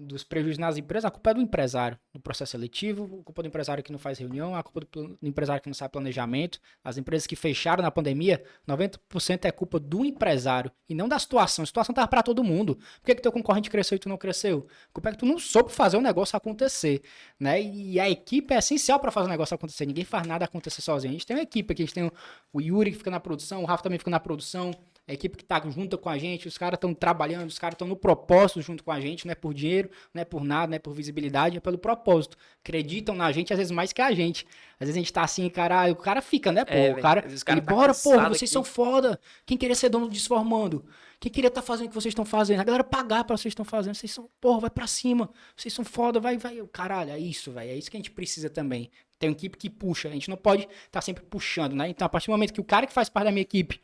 dos 0.00 0.24
prejuízos 0.24 0.58
nas 0.58 0.76
empresas, 0.76 1.04
a 1.06 1.10
culpa 1.10 1.30
é 1.30 1.34
do 1.34 1.40
empresário, 1.40 1.98
no 2.12 2.20
processo 2.20 2.52
seletivo, 2.52 3.04
a 3.20 3.24
culpa 3.24 3.42
do 3.42 3.48
empresário 3.48 3.82
que 3.82 3.92
não 3.92 3.98
faz 3.98 4.18
reunião, 4.18 4.54
a 4.54 4.62
culpa 4.62 4.80
do 4.80 4.86
plan- 4.86 5.16
do 5.20 5.28
empresário 5.28 5.62
que 5.62 5.68
não 5.68 5.74
sabe 5.74 5.92
planejamento. 5.92 6.58
As 6.82 6.96
empresas 6.98 7.26
que 7.26 7.36
fecharam 7.36 7.82
na 7.82 7.90
pandemia, 7.90 8.42
90% 8.66 9.44
é 9.44 9.50
culpa 9.52 9.78
do 9.78 10.04
empresário 10.04 10.70
e 10.88 10.94
não 10.94 11.08
da 11.08 11.18
situação. 11.18 11.62
A 11.62 11.66
situação 11.66 11.94
tava 11.94 12.08
para 12.08 12.22
todo 12.22 12.42
mundo. 12.44 12.76
Por 12.76 13.06
que, 13.06 13.14
que 13.14 13.22
teu 13.22 13.32
concorrente 13.32 13.70
cresceu 13.70 13.96
e 13.96 13.98
tu 13.98 14.08
não 14.08 14.16
cresceu? 14.16 14.66
A 14.90 14.92
culpa 14.92 15.08
é 15.08 15.12
que 15.12 15.18
tu 15.18 15.26
não 15.26 15.38
soube 15.38 15.72
fazer 15.72 15.96
o 15.96 16.00
negócio 16.00 16.36
acontecer, 16.36 17.02
né? 17.38 17.62
E 17.62 17.98
a 18.00 18.08
equipe 18.10 18.52
é 18.54 18.58
essencial 18.58 18.98
para 18.98 19.10
fazer 19.10 19.26
o 19.26 19.30
negócio 19.30 19.54
acontecer. 19.54 19.86
Ninguém 19.86 20.04
faz 20.04 20.26
nada 20.26 20.44
acontecer 20.44 20.82
sozinho. 20.82 21.10
A 21.10 21.14
gente 21.14 21.26
tem 21.26 21.36
uma 21.36 21.42
equipe 21.42 21.72
aqui, 21.72 21.82
a 21.82 21.86
gente 21.86 21.94
tem 21.94 22.10
o 22.52 22.60
Yuri 22.60 22.90
que 22.92 22.98
fica 22.98 23.10
na 23.10 23.20
produção, 23.20 23.62
o 23.62 23.66
Rafa 23.66 23.82
também 23.82 23.98
fica 23.98 24.10
na 24.10 24.20
produção, 24.20 24.72
a 25.06 25.12
equipe 25.12 25.36
que 25.36 25.44
tá 25.44 25.62
junto 25.68 25.98
com 25.98 26.08
a 26.08 26.16
gente, 26.16 26.48
os 26.48 26.56
caras 26.56 26.78
estão 26.78 26.94
trabalhando, 26.94 27.46
os 27.46 27.58
caras 27.58 27.74
estão 27.74 27.86
no 27.86 27.96
propósito 27.96 28.62
junto 28.62 28.82
com 28.82 28.90
a 28.90 28.98
gente, 29.00 29.26
não 29.26 29.32
é 29.32 29.34
por 29.34 29.52
dinheiro, 29.52 29.90
não 30.14 30.22
é 30.22 30.24
por 30.24 30.42
nada, 30.42 30.68
não 30.68 30.76
é 30.76 30.78
por 30.78 30.94
visibilidade, 30.94 31.58
é 31.58 31.60
pelo 31.60 31.76
propósito. 31.76 32.38
Acreditam 32.64 33.14
na 33.14 33.30
gente, 33.30 33.52
às 33.52 33.58
vezes 33.58 33.70
mais 33.70 33.92
que 33.92 34.00
a 34.00 34.12
gente. 34.12 34.46
Às 34.80 34.86
vezes 34.86 34.96
a 34.96 34.98
gente 34.98 35.12
tá 35.12 35.22
assim, 35.22 35.48
caralho, 35.50 35.92
o 35.92 35.96
cara 35.96 36.22
fica, 36.22 36.50
né, 36.50 36.64
pô? 36.64 36.72
É, 36.72 36.92
o 36.92 37.00
cara, 37.02 37.22
cara 37.22 37.58
ele, 37.58 37.60
tá 37.60 37.74
bora, 37.74 37.92
pô, 37.92 38.12
vocês 38.12 38.42
aqui." 38.42 38.46
são 38.46 38.64
foda. 38.64 39.20
Quem 39.44 39.58
queria 39.58 39.76
ser 39.76 39.90
dono 39.90 40.08
disso 40.08 40.28
formando? 40.28 40.84
Quem 41.20 41.30
queria 41.30 41.48
estar 41.48 41.62
fazendo 41.62 41.86
o 41.86 41.88
que 41.90 41.94
vocês 41.94 42.12
estão 42.12 42.24
fazendo? 42.24 42.60
A 42.60 42.64
galera 42.64 42.84
pagar 42.84 43.24
pra 43.24 43.36
vocês 43.36 43.52
estão 43.52 43.64
fazendo. 43.64 43.94
Vocês 43.94 44.12
são, 44.12 44.28
porra, 44.40 44.60
vai 44.60 44.70
pra 44.70 44.86
cima. 44.86 45.30
Vocês 45.54 45.72
são 45.72 45.84
foda, 45.84 46.18
vai, 46.18 46.38
vai. 46.38 46.62
Caralho, 46.72 47.10
é 47.10 47.18
isso, 47.18 47.52
velho. 47.52 47.70
É 47.70 47.74
isso 47.74 47.90
que 47.90 47.96
a 47.96 47.98
gente 47.98 48.10
precisa 48.10 48.48
também. 48.48 48.90
Tem 49.18 49.28
uma 49.28 49.34
equipe 49.34 49.56
que 49.56 49.70
puxa. 49.70 50.08
A 50.08 50.12
gente 50.12 50.28
não 50.28 50.36
pode 50.36 50.68
estar 50.86 51.00
sempre 51.00 51.24
puxando, 51.24 51.74
né? 51.74 51.88
Então, 51.88 52.04
a 52.04 52.08
partir 52.08 52.26
do 52.26 52.32
momento 52.32 52.52
que 52.52 52.60
o 52.60 52.64
cara 52.64 52.86
que 52.86 52.92
faz 52.92 53.08
parte 53.08 53.26
da 53.26 53.32
minha 53.32 53.42
equipe 53.42 53.80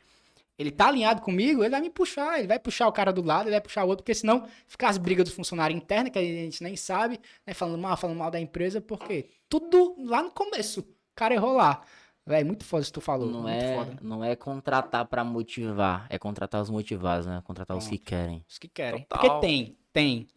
ele 0.61 0.71
tá 0.71 0.87
alinhado 0.87 1.21
comigo, 1.21 1.63
ele 1.63 1.71
vai 1.71 1.81
me 1.81 1.89
puxar, 1.89 2.39
ele 2.39 2.47
vai 2.47 2.59
puxar 2.59 2.87
o 2.87 2.91
cara 2.91 3.11
do 3.11 3.21
lado, 3.23 3.43
ele 3.45 3.51
vai 3.51 3.61
puxar 3.61 3.83
o 3.83 3.87
outro, 3.87 4.03
porque 4.03 4.13
senão 4.13 4.47
fica 4.67 4.87
as 4.87 4.97
brigas 4.97 5.25
do 5.25 5.31
funcionário 5.33 5.75
interno, 5.75 6.11
que 6.11 6.19
a 6.19 6.21
gente 6.21 6.63
nem 6.63 6.75
sabe, 6.75 7.19
né, 7.45 7.53
falando 7.53 7.77
mal, 7.79 7.97
falando 7.97 8.17
mal 8.17 8.29
da 8.31 8.39
empresa, 8.39 8.79
porque 8.79 9.27
tudo 9.49 9.95
lá 9.97 10.21
no 10.21 10.31
começo, 10.31 10.81
o 10.81 10.85
cara 11.15 11.33
errou 11.33 11.53
lá. 11.53 11.81
Véi, 12.23 12.43
muito 12.43 12.63
foda 12.63 12.81
isso 12.83 12.91
que 12.91 12.99
tu 12.99 13.01
falou, 13.01 13.27
Não 13.27 13.41
muito 13.41 13.55
é, 13.55 13.75
foda. 13.75 13.97
não 14.01 14.23
é 14.23 14.35
contratar 14.35 15.05
pra 15.05 15.23
motivar, 15.23 16.05
é 16.07 16.19
contratar 16.19 16.61
os 16.61 16.69
motivados, 16.69 17.25
né? 17.25 17.41
Contratar 17.43 17.75
os 17.75 17.87
que 17.87 17.97
querem. 17.97 18.45
Os 18.47 18.59
que 18.59 18.67
querem. 18.67 19.03
Total. 19.09 19.19
Porque 19.19 19.47
tem, 19.47 19.75
tem. 19.91 20.27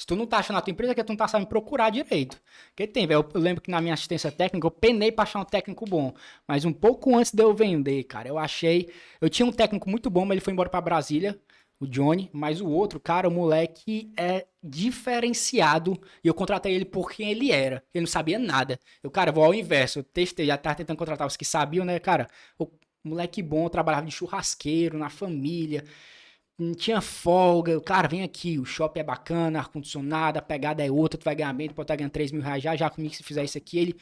Se 0.00 0.06
tu 0.06 0.16
não 0.16 0.24
tá 0.24 0.38
achando 0.38 0.56
a 0.56 0.62
tua 0.62 0.70
empresa, 0.70 0.92
é 0.92 0.94
que 0.94 1.04
tu 1.04 1.10
não 1.10 1.16
tá 1.18 1.28
sabendo 1.28 1.48
procurar 1.48 1.90
direito. 1.90 2.40
Porque 2.68 2.86
tem, 2.86 3.06
velho. 3.06 3.28
Eu 3.34 3.38
lembro 3.38 3.62
que 3.62 3.70
na 3.70 3.82
minha 3.82 3.92
assistência 3.92 4.32
técnica, 4.32 4.66
eu 4.66 4.70
penei 4.70 5.12
pra 5.12 5.24
achar 5.24 5.40
um 5.40 5.44
técnico 5.44 5.84
bom. 5.84 6.14
Mas 6.48 6.64
um 6.64 6.72
pouco 6.72 7.14
antes 7.14 7.34
de 7.34 7.42
eu 7.42 7.52
vender, 7.52 8.04
cara, 8.04 8.26
eu 8.26 8.38
achei. 8.38 8.88
Eu 9.20 9.28
tinha 9.28 9.44
um 9.44 9.52
técnico 9.52 9.90
muito 9.90 10.08
bom, 10.08 10.24
mas 10.24 10.36
ele 10.36 10.40
foi 10.40 10.54
embora 10.54 10.70
pra 10.70 10.80
Brasília, 10.80 11.38
o 11.78 11.86
Johnny. 11.86 12.30
Mas 12.32 12.62
o 12.62 12.66
outro, 12.66 12.98
cara, 12.98 13.28
o 13.28 13.30
moleque 13.30 14.10
é 14.16 14.46
diferenciado. 14.62 16.00
E 16.24 16.28
eu 16.28 16.32
contratei 16.32 16.72
ele 16.74 16.86
por 16.86 17.10
quem 17.10 17.30
ele 17.30 17.52
era. 17.52 17.84
Ele 17.92 18.04
não 18.04 18.10
sabia 18.10 18.38
nada. 18.38 18.80
Eu, 19.02 19.10
cara, 19.10 19.30
vou 19.30 19.44
ao 19.44 19.52
inverso. 19.52 19.98
Eu 19.98 20.04
testei, 20.04 20.46
já 20.46 20.56
tava 20.56 20.76
tentando 20.76 20.96
contratar 20.96 21.26
os 21.26 21.36
que 21.36 21.44
sabiam, 21.44 21.84
né, 21.84 21.98
cara? 21.98 22.26
O 22.58 22.66
moleque 23.04 23.42
bom, 23.42 23.68
trabalhava 23.68 24.06
de 24.06 24.12
churrasqueiro, 24.12 24.96
na 24.96 25.10
família 25.10 25.84
não 26.62 26.74
tinha 26.74 27.00
folga. 27.00 27.76
O 27.76 27.80
Cara, 27.82 28.06
vem 28.08 28.22
aqui, 28.22 28.58
o 28.58 28.64
shopping 28.64 29.00
é 29.00 29.04
bacana, 29.04 29.58
ar-condicionado, 29.58 30.38
a 30.38 30.42
pegada 30.42 30.84
é 30.84 30.90
outra, 30.90 31.18
tu 31.18 31.24
vai 31.24 31.34
ganhar 31.34 31.52
bem, 31.52 31.68
tu 31.68 31.74
pode 31.74 31.84
estar 31.84 31.96
ganhando 31.96 32.12
3 32.12 32.30
mil 32.32 32.42
reais 32.42 32.62
já, 32.62 32.76
já 32.76 32.88
comigo 32.90 33.14
se 33.14 33.22
fizer 33.22 33.44
isso 33.44 33.58
aqui. 33.58 33.78
Ele 33.78 33.96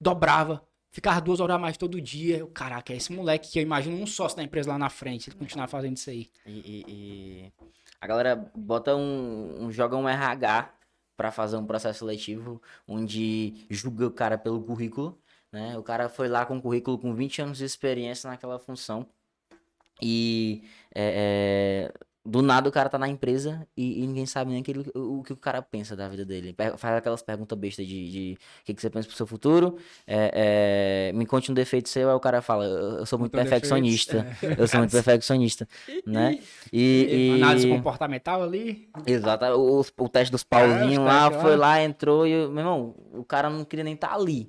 dobrava, 0.00 0.62
ficava 0.90 1.20
duas 1.20 1.40
horas 1.40 1.56
a 1.56 1.58
mais 1.58 1.76
todo 1.76 2.00
dia. 2.00 2.38
Eu, 2.38 2.48
caraca, 2.48 2.92
é 2.92 2.96
esse 2.96 3.12
moleque 3.12 3.50
que 3.50 3.58
eu 3.58 3.62
imagino 3.62 3.96
um 3.96 4.06
sócio 4.06 4.36
da 4.36 4.42
empresa 4.42 4.70
lá 4.70 4.78
na 4.78 4.88
frente, 4.90 5.28
ele 5.30 5.36
continuar 5.36 5.68
fazendo 5.68 5.96
isso 5.96 6.10
aí. 6.10 6.28
E, 6.46 6.50
e- 6.50 6.84
e 6.88 7.52
a 8.00 8.06
galera 8.06 8.36
bota 8.54 8.96
um, 8.96 9.64
um 9.64 9.70
joga 9.70 9.96
um 9.96 10.08
RH 10.08 10.74
pra 11.16 11.30
fazer 11.30 11.56
um 11.56 11.66
processo 11.66 12.00
seletivo 12.00 12.60
onde 12.88 13.66
julga 13.70 14.06
o 14.06 14.10
cara 14.10 14.36
pelo 14.38 14.60
currículo, 14.62 15.18
né? 15.52 15.76
O 15.78 15.82
cara 15.82 16.08
foi 16.08 16.26
lá 16.28 16.44
com 16.46 16.54
um 16.56 16.60
currículo 16.60 16.98
com 16.98 17.14
20 17.14 17.42
anos 17.42 17.58
de 17.58 17.64
experiência 17.64 18.28
naquela 18.28 18.58
função 18.58 19.06
e 20.02 20.64
é, 20.94 21.90
é, 21.90 21.94
do 22.24 22.42
nada 22.42 22.68
o 22.68 22.72
cara 22.72 22.88
tá 22.88 22.98
na 22.98 23.08
empresa 23.08 23.66
e, 23.76 24.02
e 24.02 24.06
ninguém 24.06 24.26
sabe 24.26 24.50
nem 24.52 24.60
aquele, 24.60 24.90
o, 24.94 25.20
o 25.20 25.22
que 25.22 25.32
o 25.32 25.36
cara 25.36 25.62
pensa 25.62 25.96
da 25.96 26.08
vida 26.08 26.24
dele. 26.24 26.52
Per- 26.52 26.76
Faz 26.78 26.96
aquelas 26.96 27.22
perguntas 27.22 27.58
bestas 27.58 27.86
de, 27.86 28.10
de 28.10 28.38
o 28.62 28.64
que, 28.64 28.74
que 28.74 28.82
você 28.82 28.90
pensa 28.90 29.08
pro 29.08 29.16
seu 29.16 29.26
futuro, 29.26 29.78
é, 30.06 31.10
é, 31.10 31.12
me 31.14 31.26
conte 31.26 31.50
um 31.50 31.54
defeito 31.54 31.88
seu, 31.88 32.08
aí 32.10 32.14
o 32.14 32.20
cara 32.20 32.42
fala, 32.42 32.64
eu, 32.66 33.06
sou 33.06 33.18
muito 33.18 33.32
perfeccionista, 33.32 34.26
defeitos, 34.32 34.42
eu 34.56 34.68
sou 34.68 34.78
muito 34.80 34.92
perfeccionista, 34.92 35.68
né? 36.06 36.36
E, 36.72 37.08
é. 37.10 37.32
e- 37.32 37.34
Análise 37.34 37.66
comportamental 37.66 38.42
ali. 38.42 38.88
Exato, 39.06 39.44
o, 39.56 39.80
o 40.04 40.08
teste 40.08 40.30
dos 40.30 40.44
pauzinhos 40.44 41.02
É, 41.02 41.04
lá, 41.04 41.30
foi 41.32 41.56
lá. 41.56 41.82
entrou 41.82 42.26
e, 42.26 42.30
meu 42.48 42.58
irmão, 42.58 42.94
o 43.14 43.24
cara 43.24 43.48
não 43.50 43.64
queria 43.64 43.84
nem 43.84 43.94
estar 43.94 44.12
ali. 44.14 44.44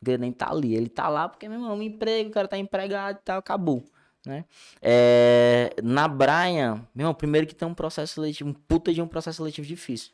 Não 0.00 0.04
queria 0.04 0.18
nem 0.18 0.30
estar 0.30 0.50
ali. 0.50 0.74
Ele 0.74 0.88
tá 0.88 1.08
lá 1.08 1.28
porque, 1.28 1.48
meu 1.48 1.58
irmão, 1.58 1.76
um 1.76 1.82
emprego, 1.82 2.30
o 2.30 2.32
cara 2.32 2.48
tá 2.48 2.56
empregado 2.56 3.18
e 3.18 3.22
tal, 3.22 3.38
acabou. 3.38 3.82
Né? 4.26 4.44
É, 4.82 5.70
na 5.82 6.06
Brian, 6.08 6.86
meu 6.94 7.04
irmão, 7.04 7.14
primeiro 7.14 7.46
que 7.46 7.54
tem 7.54 7.66
um 7.66 7.74
processo 7.74 8.14
seletivo, 8.14 8.50
um 8.50 8.54
puta 8.54 8.92
de 8.92 9.00
um 9.02 9.08
processo 9.08 9.38
seletivo 9.38 9.66
difícil. 9.66 10.12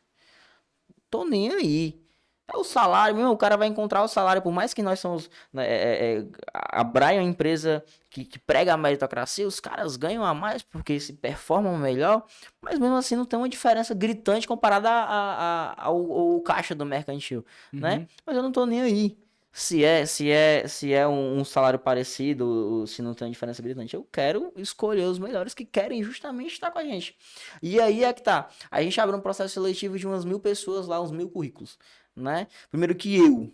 Tô 1.10 1.24
nem 1.24 1.50
aí. 1.50 2.00
É 2.52 2.56
o 2.56 2.62
salário, 2.62 3.16
meu, 3.16 3.30
o 3.32 3.36
cara 3.36 3.56
vai 3.56 3.66
encontrar 3.66 4.04
o 4.04 4.08
salário, 4.08 4.40
por 4.40 4.52
mais 4.52 4.72
que 4.72 4.80
nós 4.80 5.00
somos. 5.00 5.28
né, 5.52 5.66
é, 5.66 6.18
é, 6.18 6.24
a 6.54 6.84
Brian 6.84 7.14
é 7.14 7.20
uma 7.20 7.28
empresa 7.28 7.84
que, 8.08 8.24
que 8.24 8.38
prega 8.38 8.72
a 8.72 8.76
meritocracia, 8.76 9.44
os 9.48 9.58
caras 9.58 9.96
ganham 9.96 10.24
a 10.24 10.32
mais 10.32 10.62
porque 10.62 11.00
se 11.00 11.12
performam 11.12 11.76
melhor, 11.76 12.24
mas 12.62 12.78
mesmo 12.78 12.94
assim 12.94 13.16
não 13.16 13.24
tem 13.24 13.36
uma 13.36 13.48
diferença 13.48 13.92
gritante 13.96 14.46
comparada 14.46 14.88
a- 14.88 15.04
a- 15.04 15.72
a- 15.72 15.84
ao, 15.86 16.12
ao 16.12 16.40
caixa 16.40 16.72
do 16.72 16.86
mercantil, 16.86 17.44
né? 17.72 18.06
Mas 18.24 18.36
eu 18.36 18.42
não 18.44 18.52
tô 18.52 18.64
nem 18.64 18.80
aí. 18.80 19.18
Se 19.58 19.82
é, 19.82 20.04
se 20.04 20.30
é, 20.30 20.68
se 20.68 20.92
é 20.92 21.08
um, 21.08 21.38
um 21.38 21.44
salário 21.44 21.78
parecido, 21.78 22.84
se 22.86 23.00
não 23.00 23.14
tem 23.14 23.30
diferença 23.30 23.62
gritante, 23.62 23.96
eu 23.96 24.04
quero 24.12 24.52
escolher 24.54 25.04
os 25.04 25.18
melhores 25.18 25.54
que 25.54 25.64
querem 25.64 26.02
justamente 26.02 26.52
estar 26.52 26.70
com 26.70 26.78
a 26.78 26.84
gente. 26.84 27.16
E 27.62 27.80
aí 27.80 28.04
é 28.04 28.12
que 28.12 28.22
tá. 28.22 28.50
A 28.70 28.82
gente 28.82 29.00
abre 29.00 29.16
um 29.16 29.20
processo 29.20 29.54
seletivo 29.54 29.98
de 29.98 30.06
umas 30.06 30.26
mil 30.26 30.38
pessoas 30.38 30.86
lá, 30.86 31.00
uns 31.00 31.10
mil 31.10 31.30
currículos, 31.30 31.78
né? 32.14 32.48
Primeiro 32.70 32.94
que 32.94 33.16
eu, 33.16 33.50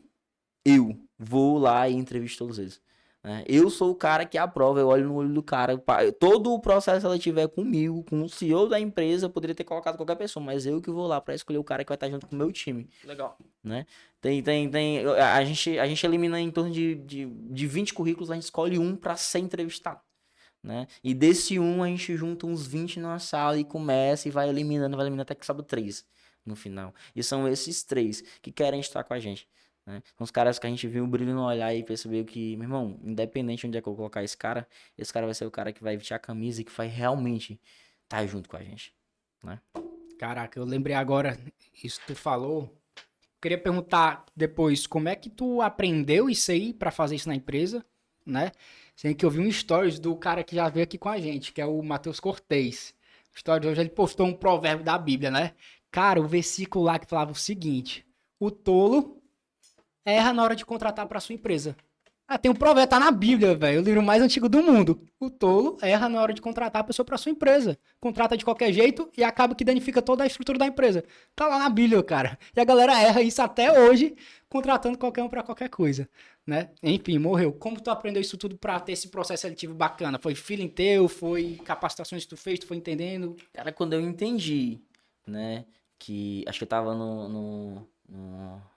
eu 0.65 0.99
vou 1.17 1.57
lá 1.57 1.89
e 1.89 1.95
entrevisto 1.95 2.39
todos 2.39 2.59
eles. 2.59 2.81
Né? 3.23 3.45
Eu 3.47 3.71
sou 3.71 3.93
o 3.93 3.95
cara 3.95 4.27
que 4.27 4.37
aprova, 4.37 4.81
eu 4.81 4.89
olho 4.89 5.07
no 5.07 5.15
olho 5.15 5.33
do 5.33 5.43
cara. 5.43 5.81
Todo 6.19 6.53
o 6.53 6.61
processo 6.61 7.03
seletivo 7.03 7.39
é 7.39 7.47
comigo, 7.47 8.03
com 8.05 8.23
o 8.23 8.29
CEO 8.29 8.69
da 8.69 8.81
empresa, 8.81 9.27
eu 9.27 9.31
poderia 9.31 9.55
ter 9.55 9.63
colocado 9.63 9.97
qualquer 9.97 10.17
pessoa, 10.17 10.45
mas 10.45 10.67
eu 10.67 10.81
que 10.81 10.91
vou 10.91 11.07
lá 11.07 11.21
pra 11.21 11.35
escolher 11.35 11.59
o 11.59 11.65
cara 11.65 11.85
que 11.85 11.89
vai 11.89 11.97
estar 11.97 12.11
junto 12.11 12.27
com 12.27 12.35
o 12.35 12.39
meu 12.39 12.51
time. 12.51 12.89
Legal. 13.05 13.39
Tem, 14.21 14.43
tem, 14.43 14.69
tem. 14.69 15.07
A 15.07 15.45
gente, 15.45 15.79
a 15.79 15.87
gente 15.87 16.05
elimina 16.05 16.41
em 16.41 16.51
torno 16.51 16.71
de, 16.73 16.97
de, 16.97 17.27
de 17.27 17.67
20 17.67 17.95
currículos, 17.95 18.31
a 18.31 18.35
gente 18.35 18.45
escolhe 18.45 18.79
um 18.79 18.97
para 18.97 19.17
ser 19.17 19.39
entrevistado. 19.39 20.01
Né? 20.61 20.87
E 21.03 21.13
desse 21.13 21.59
um 21.59 21.83
a 21.83 21.89
gente 21.89 22.17
junta 22.17 22.47
uns 22.47 22.67
20 22.67 23.01
numa 23.01 23.19
sala 23.19 23.59
e 23.59 23.65
começa 23.65 24.29
e 24.29 24.31
vai 24.31 24.49
eliminando, 24.49 24.97
vai 24.97 25.05
eliminando 25.05 25.23
até 25.23 25.35
que 25.35 25.45
sobe 25.45 25.65
três 25.65 26.05
no 26.45 26.57
final. 26.57 26.95
E 27.15 27.23
são 27.23 27.49
esses 27.49 27.83
três 27.83 28.23
que 28.41 28.53
querem 28.53 28.81
estar 28.81 29.03
com 29.05 29.15
a 29.15 29.19
gente. 29.19 29.49
Né? 29.87 30.03
São 30.17 30.25
os 30.25 30.31
caras 30.31 30.59
que 30.59 30.67
a 30.67 30.71
gente 30.71 30.87
viu 30.87 31.05
o 31.05 31.07
brilho 31.07 31.35
no 31.35 31.45
olhar 31.45 31.75
e 31.75 31.83
percebeu 31.83 32.25
que, 32.25 32.57
meu 32.57 32.65
irmão, 32.65 33.01
independente 33.03 33.63
de 33.63 33.67
onde 33.67 33.79
é 33.79 33.83
que 33.83 33.89
eu 33.89 33.95
colocar 33.95 34.23
esse 34.23 34.37
cara, 34.37 34.67
esse 34.97 35.13
cara 35.13 35.27
vai 35.27 35.35
ser 35.35 35.47
o 35.47 35.51
cara 35.51 35.73
que 35.73 35.83
vai 35.83 35.97
vestir 35.97 36.15
a 36.15 36.19
camisa 36.19 36.61
e 36.61 36.65
que 36.65 36.73
vai 36.73 36.87
realmente 36.87 37.61
estar 38.05 38.25
junto 38.27 38.49
com 38.49 38.57
a 38.57 38.63
gente. 38.63 38.95
Caraca, 40.19 40.59
eu 40.59 40.65
lembrei 40.65 40.95
agora, 40.95 41.37
isso 41.83 42.01
que 42.01 42.09
tu 42.09 42.15
falou. 42.15 42.73
Queria 43.41 43.59
perguntar 43.59 44.25
depois, 44.37 44.87
como 44.87 45.09
é 45.09 45.17
que 45.17 45.29
tu 45.29 45.61
aprendeu 45.61 46.31
isso 46.31 46.53
aí 46.53 46.73
pra 46.73 46.93
fazer 46.93 47.17
isso 47.17 47.29
na 47.29 47.35
empresa, 47.35 47.85
né? 48.25 48.53
Sendo 48.95 49.17
que 49.17 49.25
eu 49.25 49.31
vi 49.31 49.41
um 49.41 49.51
stories 49.51 49.99
do 49.99 50.15
cara 50.15 50.45
que 50.45 50.55
já 50.55 50.69
veio 50.69 50.85
aqui 50.85 50.97
com 50.97 51.09
a 51.09 51.19
gente, 51.19 51.53
que 51.53 51.61
é 51.61 51.67
o 51.67 51.83
Matheus 51.83 52.21
Cortez. 52.21 52.95
O 53.35 53.39
stories 53.39 53.69
hoje 53.69 53.81
ele 53.81 53.91
postou 53.91 54.27
um 54.27 54.33
provérbio 54.33 54.85
da 54.85 54.97
Bíblia, 54.97 55.31
né? 55.31 55.55
Cara, 55.91 56.21
o 56.21 56.29
versículo 56.29 56.85
lá 56.85 57.01
que 57.01 57.07
falava 57.07 57.33
o 57.33 57.35
seguinte: 57.35 58.07
O 58.39 58.49
tolo 58.49 59.22
erra 60.05 60.33
na 60.33 60.43
hora 60.43 60.57
de 60.57 60.65
contratar 60.65 61.07
pra 61.07 61.21
sua 61.21 61.35
empresa. 61.35 61.77
Ah, 62.27 62.39
tem 62.39 62.51
um 62.51 62.55
provérbio, 62.55 62.89
tá 62.89 62.99
na 62.99 63.11
Bíblia, 63.11 63.55
velho, 63.55 63.81
o 63.81 63.85
livro 63.85 64.03
mais 64.03 64.23
antigo 64.23 64.49
do 64.49 64.63
mundo. 64.63 65.07
O 65.21 65.29
tolo 65.29 65.77
erra 65.83 66.09
na 66.09 66.21
hora 66.21 66.33
de 66.33 66.41
contratar 66.41 66.81
a 66.81 66.85
pessoa 66.85 67.05
pra 67.05 67.19
sua 67.19 67.31
empresa 67.31 67.79
contrata 68.01 68.37
de 68.37 68.45
qualquer 68.45 68.73
jeito 68.73 69.09
e 69.17 69.23
acaba 69.23 69.55
que 69.55 69.65
danifica 69.65 70.03
toda 70.03 70.25
a 70.25 70.27
estrutura 70.27 70.59
da 70.59 70.67
empresa. 70.67 71.05
Tá 71.37 71.47
lá 71.47 71.59
na 71.59 71.69
Bíblia, 71.69 72.03
cara. 72.03 72.39
E 72.57 72.61
a 72.61 72.65
galera 72.65 73.01
erra 73.01 73.23
isso 73.23 73.41
até 73.41 73.79
hoje, 73.81 74.17
contratando 74.49 74.99
qualquer 74.99 75.23
um 75.23 75.29
pra 75.29 75.43
qualquer 75.43 75.69
coisa, 75.69 76.09
né? 76.47 76.71
Enfim, 76.83 77.19
morreu. 77.19 77.53
Como 77.53 77.81
tu 77.81 77.91
aprendeu 77.91 78.21
isso 78.21 78.37
tudo 78.37 78.57
pra 78.57 78.81
ter 78.81 78.93
esse 78.93 79.09
processo 79.09 79.43
seletivo 79.43 79.75
bacana? 79.75 80.19
Foi 80.19 80.35
feeling 80.35 80.69
teu? 80.69 81.09
Foi 81.09 81.61
capacitações 81.65 82.25
que 82.25 82.31
tu 82.31 82.37
fez? 82.37 82.59
Tu 82.59 82.67
foi 82.67 82.77
entendendo? 82.77 83.37
Cara, 83.53 83.71
quando 83.73 83.93
eu 83.93 84.01
entendi, 84.01 84.81
né, 85.27 85.65
que 85.99 86.45
acho 86.49 86.59
que 86.59 86.65
eu 86.65 86.69
tava 86.69 86.95
no, 86.95 87.29
no, 87.29 87.89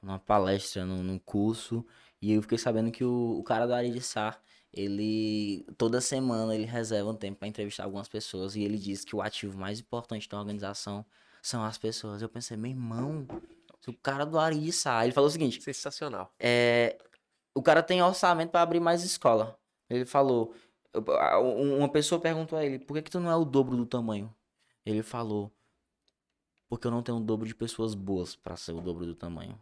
numa 0.01 0.19
palestra, 0.19 0.85
num, 0.85 1.03
num 1.03 1.19
curso, 1.19 1.85
e 2.21 2.31
eu 2.33 2.41
fiquei 2.41 2.57
sabendo 2.57 2.91
que 2.91 3.03
o, 3.03 3.37
o 3.39 3.43
cara 3.43 3.65
do 3.65 3.73
Aridissar, 3.73 4.41
ele, 4.73 5.65
toda 5.77 6.01
semana 6.01 6.53
ele 6.55 6.65
reserva 6.65 7.09
um 7.11 7.15
tempo 7.15 7.39
para 7.39 7.47
entrevistar 7.47 7.83
algumas 7.83 8.07
pessoas, 8.07 8.55
e 8.55 8.63
ele 8.63 8.77
diz 8.77 9.03
que 9.03 9.15
o 9.15 9.21
ativo 9.21 9.57
mais 9.57 9.79
importante 9.79 10.27
da 10.29 10.39
organização 10.39 11.05
são 11.41 11.63
as 11.63 11.77
pessoas. 11.77 12.21
Eu 12.21 12.29
pensei, 12.29 12.57
meu 12.57 12.71
irmão, 12.71 13.27
se 13.81 13.89
o 13.89 13.93
cara 13.93 14.25
do 14.25 14.39
Aridissar, 14.39 15.03
ele 15.03 15.13
falou 15.13 15.27
o 15.27 15.31
seguinte, 15.31 15.61
Sensacional. 15.61 16.33
é, 16.39 16.97
o 17.53 17.61
cara 17.61 17.83
tem 17.83 18.01
orçamento 18.01 18.51
para 18.51 18.61
abrir 18.61 18.79
mais 18.79 19.03
escola. 19.03 19.57
Ele 19.89 20.05
falou, 20.05 20.53
um- 21.41 21.77
uma 21.77 21.89
pessoa 21.89 22.19
perguntou 22.19 22.57
a 22.57 22.65
ele, 22.65 22.79
por 22.79 22.95
que 22.95 23.03
que 23.03 23.11
tu 23.11 23.19
não 23.19 23.29
é 23.29 23.35
o 23.35 23.45
dobro 23.45 23.77
do 23.77 23.85
tamanho? 23.85 24.33
Ele 24.85 25.03
falou, 25.03 25.51
porque 26.67 26.87
eu 26.87 26.91
não 26.91 27.01
tenho 27.01 27.17
o 27.17 27.21
dobro 27.21 27.47
de 27.47 27.55
pessoas 27.55 27.93
boas 27.93 28.35
para 28.35 28.55
ser 28.55 28.73
o 28.73 28.81
dobro 28.81 29.05
do 29.05 29.15
tamanho. 29.15 29.59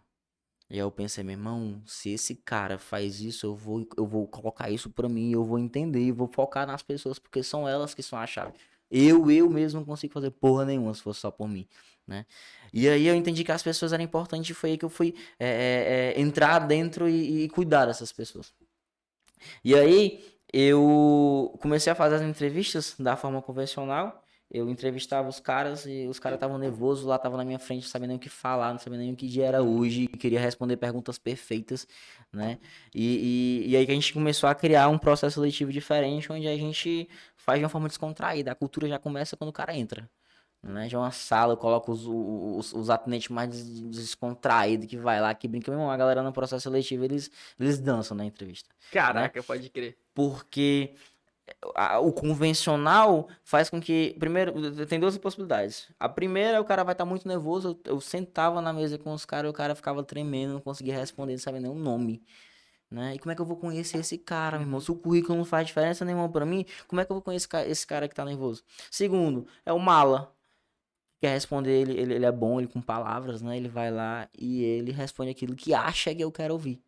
E 0.70 0.76
aí 0.76 0.80
eu 0.80 0.92
pensei, 0.92 1.24
meu 1.24 1.34
irmão, 1.34 1.82
se 1.86 2.10
esse 2.10 2.36
cara 2.36 2.80
faz 2.80 3.20
isso, 3.20 3.46
eu 3.46 3.56
vou, 3.56 3.88
eu 3.98 4.08
vou 4.08 4.28
colocar 4.28 4.70
isso 4.70 4.90
pra 4.90 5.08
mim, 5.08 5.32
eu 5.32 5.44
vou 5.44 5.60
entender, 5.60 6.10
eu 6.10 6.16
vou 6.16 6.28
focar 6.28 6.66
nas 6.66 6.82
pessoas, 6.82 7.20
porque 7.20 7.44
são 7.44 7.68
elas 7.68 7.94
que 7.94 8.02
são 8.02 8.18
a 8.18 8.26
chave. 8.26 8.54
Eu, 8.90 9.30
eu 9.30 9.50
mesmo 9.50 9.80
não 9.80 9.86
consigo 9.86 10.14
fazer 10.14 10.32
porra 10.32 10.66
nenhuma 10.66 10.94
se 10.94 11.02
fosse 11.02 11.20
só 11.20 11.32
por 11.32 11.48
mim, 11.48 11.68
né? 12.08 12.26
E 12.72 12.88
aí 12.88 13.08
eu 13.08 13.16
entendi 13.16 13.44
que 13.44 13.52
as 13.52 13.64
pessoas 13.64 13.94
eram 13.94 14.04
importantes 14.04 14.50
e 14.50 14.54
foi 14.54 14.72
aí 14.72 14.78
que 14.78 14.86
eu 14.86 14.90
fui 14.90 15.16
é, 15.40 16.14
é, 16.16 16.20
é, 16.20 16.22
entrar 16.22 16.60
dentro 16.60 17.08
e, 17.10 17.44
e 17.44 17.50
cuidar 17.50 17.86
dessas 17.86 18.12
pessoas. 18.12 18.54
E 19.64 19.76
aí 19.76 20.24
eu 20.52 21.58
comecei 21.62 21.92
a 21.92 21.96
fazer 21.96 22.16
as 22.16 22.22
entrevistas 22.22 22.96
da 23.00 23.16
forma 23.16 23.42
convencional. 23.42 24.23
Eu 24.54 24.70
entrevistava 24.70 25.28
os 25.28 25.40
caras 25.40 25.86
e 25.88 26.08
os 26.08 26.20
caras 26.20 26.38
estavam 26.38 26.60
nervosos 26.60 27.06
lá, 27.06 27.16
estavam 27.16 27.38
na 27.40 27.44
minha 27.46 27.58
frente, 27.58 27.82
não 27.84 27.90
sabia 27.90 28.08
nem 28.08 28.18
o 28.18 28.20
que 28.20 28.30
falar, 28.30 28.72
não 28.72 28.80
sabia 28.80 29.00
nem 29.00 29.12
o 29.12 29.16
que 29.16 29.28
dia 29.28 29.46
era 29.48 29.64
hoje, 29.64 30.08
queria 30.08 30.40
responder 30.40 30.78
perguntas 30.78 31.18
perfeitas, 31.18 31.88
né? 32.32 32.60
E, 32.94 33.64
e, 33.66 33.72
e 33.72 33.76
aí 33.78 33.86
que 33.86 33.92
a 33.92 33.96
gente 33.96 34.14
começou 34.14 34.48
a 34.48 34.54
criar 34.56 34.90
um 34.90 34.98
processo 35.00 35.36
seletivo 35.36 35.72
diferente, 35.72 36.32
onde 36.32 36.48
a 36.48 36.56
gente 36.56 37.10
faz 37.36 37.58
de 37.60 37.64
uma 37.66 37.70
forma 37.70 37.88
descontraída. 37.88 38.52
A 38.52 38.56
cultura 38.56 38.88
já 38.88 39.00
começa 39.00 39.36
quando 39.36 39.50
o 39.50 39.54
cara 39.54 39.76
entra. 39.76 40.08
Né? 40.62 40.88
Já 40.88 40.98
é 40.98 41.02
uma 41.02 41.12
sala, 41.12 41.54
eu 41.54 41.58
coloco 41.58 41.92
os, 41.92 42.06
os, 42.08 42.74
os 42.74 42.90
atendentes 42.90 43.28
mais 43.30 43.50
des- 43.50 43.82
descontraídos 43.82 44.88
que 44.88 44.98
vai 44.98 45.20
lá, 45.20 45.34
que 45.34 45.48
brinca. 45.48 45.70
Meu 45.72 45.80
irmão, 45.80 45.92
a 45.92 45.98
galera 45.98 46.24
no 46.24 46.32
processo 46.32 46.64
seletivo, 46.64 47.04
eles, 47.04 47.30
eles 47.60 47.80
dançam 47.80 48.16
na 48.16 48.24
entrevista 48.26 48.70
Caraca, 48.92 49.44
pode 49.44 49.70
crer. 49.70 49.98
porque 50.14 50.96
o 52.02 52.12
convencional 52.12 53.28
faz 53.44 53.70
com 53.70 53.80
que. 53.82 54.16
Primeiro, 54.20 54.86
tem 54.86 55.00
duas 55.00 55.18
possibilidades. 55.18 55.90
A 56.00 56.08
primeira, 56.08 56.62
o 56.62 56.66
cara 56.66 56.84
vai 56.84 56.94
estar 56.94 57.06
muito 57.06 57.28
nervoso. 57.28 57.80
Eu, 57.86 57.94
eu 57.94 58.02
sentava 58.02 58.62
na 58.62 58.72
mesa 58.72 58.98
com 58.98 59.14
os 59.14 59.26
caras 59.26 59.50
e 59.50 59.52
o 59.52 59.54
cara 59.54 59.76
ficava 59.76 60.04
tremendo, 60.04 60.54
não 60.54 60.62
conseguia 60.62 60.98
responder, 60.98 61.34
não 61.34 61.40
sabia 61.40 61.60
nem 61.62 61.72
o 61.72 61.76
nome. 61.76 62.24
Né? 62.90 63.16
E 63.16 63.20
como 63.20 63.32
é 63.32 63.36
que 63.36 63.42
eu 63.42 63.46
vou 63.46 63.58
conhecer 63.58 63.98
esse 63.98 64.18
cara, 64.18 64.58
meu 64.58 64.68
irmão? 64.68 64.80
Se 64.80 64.92
o 64.92 64.96
currículo 64.96 65.38
não 65.38 65.46
faz 65.46 65.66
diferença 65.68 66.06
nenhuma 66.06 66.30
pra 66.30 66.46
mim, 66.46 66.66
como 66.88 67.02
é 67.02 67.06
que 67.06 67.12
eu 67.12 67.16
vou 67.16 67.24
conhecer 67.24 67.50
esse 67.68 67.88
cara 67.88 68.08
que 68.08 68.16
tá 68.16 68.24
nervoso? 68.24 68.64
Segundo, 68.92 69.48
é 69.66 69.74
o 69.74 69.80
mala. 69.80 70.34
Quer 71.20 71.32
responder, 71.34 71.72
ele, 71.72 72.00
ele, 72.00 72.14
ele 72.16 72.26
é 72.26 72.32
bom, 72.32 72.60
ele 72.60 72.68
com 72.68 72.82
palavras, 72.82 73.42
né? 73.42 73.58
Ele 73.58 73.70
vai 73.70 73.90
lá 73.90 74.30
e 74.38 74.64
ele 74.64 74.92
responde 74.92 75.32
aquilo 75.32 75.56
que 75.56 75.74
acha 75.74 76.14
que 76.14 76.24
eu 76.24 76.32
quero 76.32 76.54
ouvir. 76.54 76.82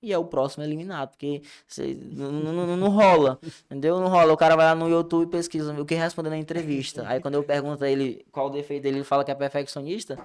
E 0.00 0.12
é 0.12 0.18
o 0.18 0.24
próximo 0.24 0.62
eliminado, 0.62 1.08
porque 1.10 1.42
cê- 1.66 1.96
não, 2.12 2.30
não, 2.30 2.76
não- 2.76 2.88
rola, 2.88 3.38
entendeu? 3.66 3.98
Não 4.00 4.08
rola. 4.08 4.32
O 4.32 4.36
cara 4.36 4.54
vai 4.54 4.64
lá 4.66 4.74
no 4.74 4.88
YouTube 4.88 5.24
e 5.26 5.30
pesquisa 5.30 5.72
o 5.80 5.84
que 5.84 5.94
responder 5.96 6.30
na 6.30 6.38
entrevista. 6.38 7.04
Aí 7.08 7.20
quando 7.20 7.34
eu 7.34 7.42
pergunto 7.42 7.82
a 7.84 7.90
ele 7.90 8.24
qual 8.30 8.46
o 8.46 8.50
defeito 8.50 8.84
dele, 8.84 8.98
ele 8.98 9.04
fala 9.04 9.24
que 9.24 9.30
é 9.30 9.34
perfeccionista. 9.34 10.16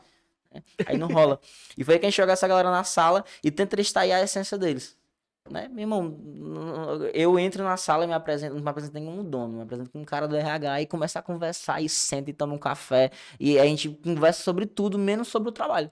né? 0.54 0.64
Aí 0.86 0.98
não 0.98 1.08
rola. 1.08 1.40
E 1.78 1.84
foi 1.84 1.98
que 1.98 2.06
a 2.06 2.10
gente 2.10 2.18
joga 2.18 2.34
essa 2.34 2.48
galera 2.48 2.70
na 2.70 2.84
sala 2.84 3.26
e 3.44 3.50
tenta 3.50 3.80
extrair 3.82 4.12
a 4.12 4.22
essência 4.22 4.58
deles. 4.58 4.96
Né? 5.50 5.68
Meu 5.68 5.82
irmão, 5.82 6.18
eu 7.14 7.38
entro 7.40 7.64
na 7.64 7.76
sala 7.76 8.04
e 8.06 8.08
me 8.08 8.14
apresento, 8.14 8.56
não 8.56 8.62
me 8.64 8.70
apresento 8.70 8.94
como 8.94 9.24
dono, 9.24 9.58
me 9.58 9.64
apresento 9.64 9.90
como 9.92 10.02
um 10.04 10.06
cara 10.06 10.28
do 10.28 10.36
RH 10.36 10.82
e 10.82 10.86
começa 10.86 11.20
a 11.20 11.22
conversar 11.22 11.82
e 11.82 11.90
senta 11.90 12.30
e 12.30 12.34
toma 12.34 12.54
um 12.54 12.58
café. 12.58 13.12
E 13.40 13.60
a 13.60 13.66
gente 13.66 13.90
conversa 13.90 14.44
sobre 14.44 14.66
tudo, 14.66 14.98
menos 14.98 15.28
sobre 15.28 15.50
o 15.50 15.52
trabalho. 15.52 15.92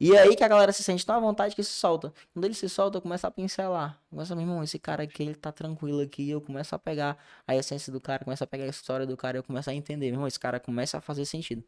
E 0.00 0.14
é 0.16 0.20
aí 0.22 0.34
que 0.34 0.42
a 0.42 0.48
galera 0.48 0.72
se 0.72 0.82
sente 0.82 1.04
tão 1.04 1.14
à 1.14 1.20
vontade 1.20 1.54
que 1.54 1.62
se 1.62 1.72
solta. 1.72 2.10
Quando 2.32 2.46
ele 2.46 2.54
se 2.54 2.66
solta, 2.70 2.96
eu 2.96 3.02
começo 3.02 3.26
a 3.26 3.30
pincelar. 3.30 4.00
Começa, 4.08 4.34
meu 4.34 4.44
irmão, 4.44 4.62
esse 4.62 4.78
cara 4.78 5.02
aqui, 5.02 5.22
ele 5.22 5.34
tá 5.34 5.52
tranquilo 5.52 6.00
aqui. 6.00 6.30
Eu 6.30 6.40
começo 6.40 6.74
a 6.74 6.78
pegar 6.78 7.18
a 7.46 7.54
essência 7.54 7.92
do 7.92 8.00
cara, 8.00 8.24
começo 8.24 8.42
a 8.42 8.46
pegar 8.46 8.64
a 8.64 8.68
história 8.68 9.06
do 9.06 9.14
cara, 9.16 9.36
eu 9.36 9.42
começo 9.42 9.68
a 9.68 9.74
entender. 9.74 10.06
Meu 10.06 10.14
irmão, 10.14 10.26
esse 10.26 10.40
cara 10.40 10.58
começa 10.58 10.96
a 10.96 11.00
fazer 11.02 11.26
sentido. 11.26 11.62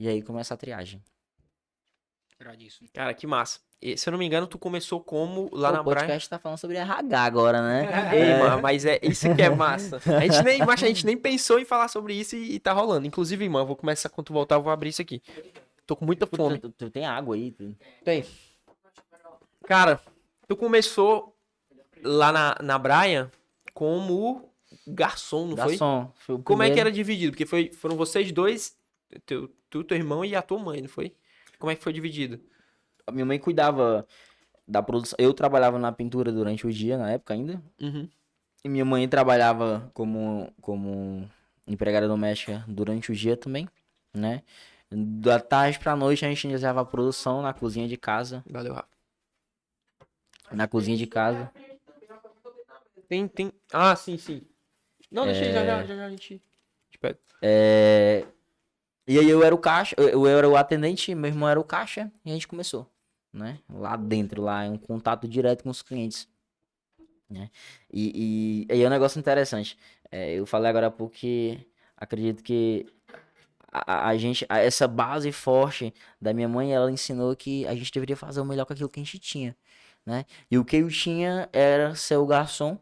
E 0.00 0.08
aí 0.08 0.20
começa 0.22 0.54
a 0.54 0.56
triagem. 0.56 1.00
Cara, 2.92 3.14
que 3.14 3.26
massa. 3.26 3.60
E, 3.80 3.96
se 3.96 4.08
eu 4.08 4.10
não 4.12 4.18
me 4.18 4.26
engano, 4.26 4.46
tu 4.48 4.58
começou 4.58 5.00
como 5.00 5.48
lá 5.52 5.70
o 5.70 5.72
na 5.72 5.82
Brian. 5.82 5.94
podcast 5.98 6.28
tá 6.28 6.38
falando 6.38 6.58
sobre 6.58 6.76
RH 6.76 7.20
agora, 7.20 7.62
né? 7.62 7.88
Ei, 8.12 8.22
É. 8.22 8.38
mano, 8.40 8.60
mas 8.62 8.84
é 8.84 8.98
isso 9.02 9.32
que 9.36 9.42
é 9.42 9.48
massa. 9.50 10.00
A 10.16 10.20
gente 10.26 10.42
nem, 10.42 10.58
mas 10.66 10.82
a 10.82 10.86
gente 10.86 11.06
nem 11.06 11.16
pensou 11.16 11.60
em 11.60 11.64
falar 11.64 11.86
sobre 11.88 12.14
isso 12.14 12.34
e, 12.34 12.54
e 12.56 12.58
tá 12.58 12.72
rolando. 12.72 13.06
Inclusive, 13.06 13.44
irmão, 13.44 13.62
eu 13.62 13.66
vou 13.66 13.76
começar 13.76 14.08
quando 14.08 14.26
tu 14.26 14.32
voltar, 14.32 14.56
eu 14.56 14.62
vou 14.62 14.72
abrir 14.72 14.88
isso 14.90 15.02
aqui. 15.02 15.22
Tô 15.88 15.96
com 15.96 16.04
muita 16.04 16.26
fome. 16.26 16.58
Tu, 16.58 16.68
tu- 16.68 16.74
tu 16.86 16.90
tem 16.90 17.06
água 17.06 17.34
aí? 17.34 17.50
Tu... 17.50 17.74
Tem. 18.04 18.22
Cara, 19.66 19.98
tu 20.46 20.54
começou 20.54 21.34
lá 22.02 22.30
na, 22.30 22.56
na 22.62 22.78
Brian 22.78 23.30
como 23.72 24.52
garçom, 24.86 25.46
não 25.46 25.56
foi? 25.56 25.66
Garçom. 25.70 26.12
Foi 26.16 26.34
o 26.34 26.38
Como 26.42 26.62
é 26.62 26.70
que 26.70 26.78
era 26.78 26.92
dividido? 26.92 27.32
Porque 27.32 27.46
foi, 27.46 27.72
foram 27.72 27.96
vocês 27.96 28.30
dois, 28.30 28.76
teu, 29.24 29.48
tu, 29.70 29.82
teu 29.82 29.96
irmão 29.96 30.22
e 30.22 30.36
a 30.36 30.42
tua 30.42 30.58
mãe, 30.58 30.82
não 30.82 30.88
foi? 30.90 31.14
Como 31.58 31.70
é 31.70 31.74
que 31.74 31.82
foi 31.82 31.92
dividido? 31.94 32.38
A 33.06 33.10
minha 33.10 33.24
mãe 33.24 33.38
cuidava 33.38 34.06
da 34.66 34.82
produção. 34.82 35.16
Eu 35.18 35.32
trabalhava 35.32 35.78
na 35.78 35.90
pintura 35.90 36.30
durante 36.30 36.66
o 36.66 36.70
dia, 36.70 36.98
na 36.98 37.10
época 37.12 37.32
ainda. 37.32 37.62
Uhum. 37.80 38.06
E 38.62 38.68
minha 38.68 38.84
mãe 38.84 39.08
trabalhava 39.08 39.90
como, 39.94 40.52
como 40.60 41.26
empregada 41.66 42.06
doméstica 42.06 42.62
durante 42.68 43.10
o 43.10 43.14
dia 43.14 43.38
também, 43.38 43.66
né? 44.12 44.42
Da 44.90 45.38
tarde 45.38 45.78
pra 45.78 45.94
noite 45.94 46.24
a 46.24 46.28
gente 46.28 46.44
iniciava 46.44 46.80
a 46.80 46.84
produção 46.84 47.42
na 47.42 47.52
cozinha 47.52 47.86
de 47.86 47.96
casa. 47.96 48.42
Valeu, 48.48 48.74
Rafa. 48.74 48.88
Na 50.50 50.66
cozinha 50.66 50.96
de 50.96 51.06
casa. 51.06 51.50
Tem, 53.08 53.28
tem... 53.28 53.52
Ah, 53.72 53.94
sim, 53.96 54.16
sim. 54.16 54.42
Não, 55.10 55.24
deixa 55.24 55.44
aí, 55.44 55.52
já, 55.52 55.60
É. 55.60 55.66
já, 55.66 55.84
já, 55.84 55.96
já 55.96 56.06
a 56.06 56.10
gente... 56.10 56.42
pega. 57.00 57.18
É... 57.42 58.24
E 59.06 59.18
aí 59.18 59.28
eu 59.28 59.42
era 59.42 59.54
o 59.54 59.58
caixa, 59.58 59.94
eu 59.98 60.08
eu 60.08 60.26
era 60.26 60.46
o 60.46 60.56
atendente, 60.56 61.14
meu 61.14 61.30
irmão 61.30 61.48
era 61.48 61.58
o 61.58 61.64
caixa, 61.64 62.12
e 62.24 62.30
a 62.30 62.34
gente 62.34 62.46
começou, 62.46 62.86
né? 63.32 63.58
Lá 63.70 63.96
dentro, 63.96 64.42
lá, 64.42 64.66
em 64.66 64.72
um 64.72 64.76
contato 64.76 65.26
direto 65.26 65.62
com 65.62 65.70
os 65.70 65.80
clientes. 65.80 66.28
Né? 67.30 67.50
E, 67.90 68.66
e, 68.66 68.66
e 68.68 68.72
aí 68.72 68.82
é 68.82 68.86
um 68.86 68.90
negócio 68.90 69.18
interessante. 69.18 69.78
É, 70.10 70.34
eu 70.34 70.44
falei 70.44 70.68
agora 70.68 70.90
porque 70.90 71.66
acredito 71.96 72.42
que 72.42 72.86
a, 73.72 74.08
a- 74.08 74.16
gente, 74.18 74.46
a- 74.48 74.58
essa 74.58 74.88
base 74.88 75.30
forte 75.32 75.92
da 76.20 76.32
minha 76.34 76.48
mãe, 76.48 76.72
ela 76.74 76.90
ensinou 76.90 77.34
que 77.36 77.66
a 77.66 77.74
gente 77.74 77.92
deveria 77.92 78.16
fazer 78.16 78.40
o 78.40 78.44
melhor 78.44 78.64
com 78.66 78.72
aquilo 78.72 78.88
que 78.88 79.00
a 79.00 79.04
gente 79.04 79.18
tinha, 79.18 79.56
né? 80.06 80.24
E 80.50 80.58
o 80.58 80.64
que 80.64 80.76
eu 80.76 80.88
tinha 80.88 81.48
era 81.52 81.94
ser 81.94 82.16
o 82.16 82.26
garçom, 82.26 82.78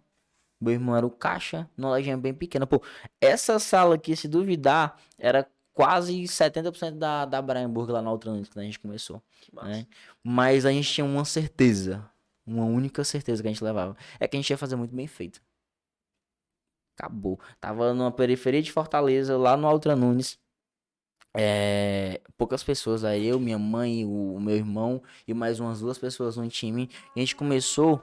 meu 0.61 0.73
irmão 0.75 0.97
era 0.97 1.07
o 1.07 1.11
caixa, 1.11 1.69
numa 1.77 1.91
lojinha 1.91 2.17
bem 2.17 2.35
pequena. 2.35 2.67
Pô, 2.67 2.83
essa 3.21 3.59
sala 3.59 3.95
aqui, 3.97 4.17
se 4.17 4.29
duvidar, 4.29 4.99
era 5.19 5.47
quase 5.75 6.27
70% 6.29 6.99
da, 6.99 7.25
da 7.27 7.43
Brian 7.43 7.71
Burger 7.71 7.95
lá 7.97 8.03
na 8.03 8.11
outra 8.11 8.33
noite 8.33 8.51
quando 8.51 8.63
a 8.63 8.67
gente 8.67 8.79
começou. 8.81 9.23
Né? 9.63 9.87
Mas 10.25 10.65
a 10.67 10.73
gente 10.73 10.91
tinha 10.93 11.05
uma 11.05 11.25
certeza, 11.25 12.09
uma 12.47 12.65
única 12.65 13.05
certeza 13.05 13.43
que 13.43 13.49
a 13.49 13.53
gente 13.53 13.63
levava, 13.65 13.97
é 14.19 14.27
que 14.27 14.37
a 14.37 14.41
gente 14.41 14.51
ia 14.51 14.59
fazer 14.59 14.77
muito 14.77 14.95
bem 14.95 15.07
feito. 15.07 15.43
Acabou. 16.99 17.39
Tava 17.61 17.93
numa 17.93 18.11
periferia 18.11 18.63
de 18.63 18.73
Fortaleza, 18.73 19.37
lá 19.37 19.57
no 19.57 19.67
Altra 19.67 19.95
Nunes. 19.95 20.39
É, 21.39 22.21
poucas 22.39 22.63
pessoas, 22.65 23.05
aí 23.05 23.27
eu, 23.27 23.39
minha 23.39 23.59
mãe, 23.59 24.05
o, 24.05 24.35
o 24.35 24.41
meu 24.41 24.57
irmão 24.57 25.03
e 25.27 25.35
mais 25.35 25.61
umas 25.61 25.81
duas 25.81 25.99
pessoas 25.99 26.37
no 26.37 26.49
time. 26.49 26.89
A 27.15 27.19
gente 27.19 27.37
começou, 27.37 28.03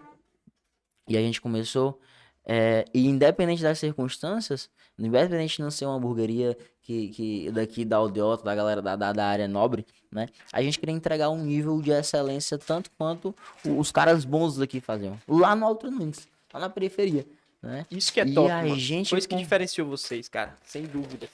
e 1.08 1.18
a 1.18 1.22
gente 1.22 1.42
começou, 1.42 2.00
é, 2.46 2.86
e 2.94 3.08
independente 3.08 3.64
das 3.64 3.80
circunstâncias, 3.80 4.70
independente 5.00 5.58
de 5.58 5.62
não 5.64 5.72
ser 5.72 5.86
uma 5.86 5.96
hamburgueria 5.96 6.58
que, 6.82 7.08
que 7.10 7.52
daqui 7.52 7.86
da 7.86 7.98
Aldeota, 7.98 8.44
da 8.44 8.54
galera 8.54 8.82
da, 8.82 8.96
da, 8.96 9.14
da 9.14 9.26
área 9.26 9.48
nobre, 9.48 9.86
né? 10.12 10.28
A 10.52 10.62
gente 10.62 10.78
queria 10.78 10.94
entregar 10.94 11.30
um 11.30 11.44
nível 11.44 11.82
de 11.82 11.92
excelência 11.92 12.58
tanto 12.58 12.92
quanto 12.98 13.34
os 13.66 13.92
caras 13.92 14.26
bons 14.26 14.58
daqui 14.58 14.80
faziam. 14.82 15.18
Lá 15.28 15.56
no 15.56 15.66
Alto 15.66 15.90
Nunes, 15.90 16.28
lá 16.54 16.60
na 16.60 16.70
periferia, 16.70 17.26
né? 17.62 17.86
Isso 17.90 18.12
que 18.12 18.20
é 18.20 18.26
E 18.28 18.34
top, 18.34 18.52
a 18.52 18.62
mano. 18.62 18.76
gente 18.78 19.10
Foi 19.10 19.18
isso 19.20 19.28
que 19.28 19.34
com- 19.36 19.42
diferenciou 19.42 19.88
vocês, 19.88 20.28
cara. 20.28 20.56
Sem 20.66 20.84
dúvidas. 20.84 21.30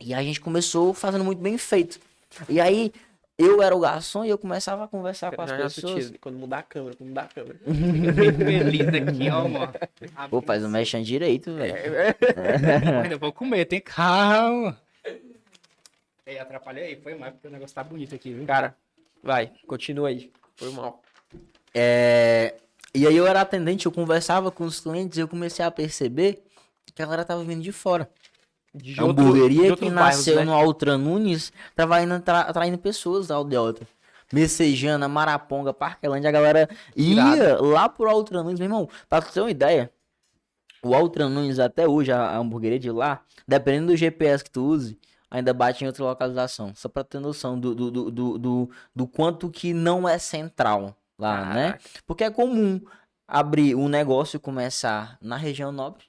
E 0.00 0.12
a 0.14 0.22
gente 0.22 0.40
começou 0.40 0.92
fazendo 0.92 1.24
muito 1.24 1.40
bem 1.40 1.56
feito. 1.56 1.98
E 2.48 2.60
aí, 2.60 2.92
eu 3.38 3.62
era 3.62 3.74
o 3.74 3.80
garçom 3.80 4.24
e 4.24 4.30
eu 4.30 4.38
começava 4.38 4.84
a 4.84 4.88
conversar 4.88 5.34
com 5.34 5.42
as 5.42 5.52
pessoas. 5.52 6.12
Quando 6.20 6.38
mudar 6.38 6.58
a 6.58 6.62
câmera, 6.62 6.96
quando 6.96 7.08
mudar 7.08 7.22
a 7.22 7.28
câmera. 7.28 7.58
Feliz 7.64 8.88
aqui, 8.88 9.30
ó, 9.30 9.48
mano. 9.48 9.72
Pô, 10.30 10.40
faz 10.40 10.64
o 10.64 10.68
mexão 10.68 11.02
direito, 11.02 11.54
velho. 11.54 11.74
Ainda 13.04 13.18
vou 13.18 13.32
comer, 13.32 13.64
tem 13.66 13.80
calma. 13.80 14.78
Ei, 16.26 16.38
atrapalhei 16.38 16.84
aí, 16.84 16.96
foi 16.96 17.14
mais 17.14 17.32
porque 17.34 17.46
o 17.48 17.50
negócio 17.50 17.74
tá 17.74 17.84
bonito 17.84 18.14
aqui, 18.14 18.32
viu? 18.32 18.46
Cara, 18.46 18.74
vai, 19.22 19.52
continua 19.66 20.08
aí. 20.08 20.32
Foi 20.56 20.70
mal. 20.72 21.00
É, 21.72 22.54
E 22.94 23.06
aí 23.06 23.16
eu 23.16 23.26
era 23.26 23.42
atendente, 23.42 23.86
eu 23.86 23.92
conversava 23.92 24.50
com 24.50 24.64
os 24.64 24.80
clientes 24.80 25.18
e 25.18 25.20
eu 25.20 25.28
comecei 25.28 25.64
a 25.64 25.70
perceber 25.70 26.42
que 26.94 27.02
a 27.02 27.04
galera 27.04 27.24
tava 27.24 27.44
vindo 27.44 27.62
de 27.62 27.70
fora. 27.70 28.10
De 28.76 29.00
outro- 29.02 29.22
hamburgueria 29.24 29.70
de 29.70 29.76
que 29.76 29.90
bairros, 29.90 29.94
nasceu 30.16 30.36
né? 30.36 30.44
no 30.44 30.52
Altra 30.52 30.96
Nunes 30.98 31.52
tava 31.74 32.00
indo 32.02 32.14
atra- 32.14 32.40
atraindo 32.40 32.78
pessoas 32.78 33.26
da 33.26 33.34
Aldeota. 33.36 33.86
Messejana, 34.32 35.08
Maraponga, 35.08 35.72
Parquelândia, 35.72 36.28
a 36.28 36.32
galera 36.32 36.68
ia 36.96 37.60
lá 37.60 37.88
pro 37.88 38.08
Altra 38.10 38.42
Nunes, 38.42 38.58
meu 38.58 38.66
irmão. 38.66 38.88
Pra 39.08 39.22
tu 39.22 39.32
ter 39.32 39.40
uma 39.40 39.50
ideia, 39.50 39.90
o 40.82 40.94
Altra 40.94 41.28
Nunes 41.28 41.58
até 41.58 41.86
hoje, 41.86 42.10
a, 42.12 42.20
a 42.30 42.36
hamburgueria 42.38 42.78
de 42.78 42.90
lá, 42.90 43.22
dependendo 43.46 43.88
do 43.92 43.96
GPS 43.96 44.42
que 44.42 44.50
tu 44.50 44.64
use, 44.64 44.98
ainda 45.30 45.54
bate 45.54 45.84
em 45.84 45.86
outra 45.86 46.04
localização. 46.04 46.72
Só 46.74 46.88
pra 46.88 47.04
ter 47.04 47.20
noção 47.20 47.58
do, 47.58 47.74
do, 47.74 47.90
do, 47.90 48.10
do, 48.10 48.38
do, 48.38 48.70
do 48.94 49.06
quanto 49.06 49.48
que 49.48 49.72
não 49.72 50.08
é 50.08 50.18
central 50.18 50.96
lá, 51.18 51.46
né? 51.54 51.66
Caraca. 51.72 51.80
Porque 52.04 52.24
é 52.24 52.30
comum 52.30 52.80
abrir 53.28 53.74
um 53.76 53.88
negócio 53.88 54.36
e 54.36 54.40
começar 54.40 55.16
na 55.20 55.36
região 55.36 55.70
nobre 55.70 56.04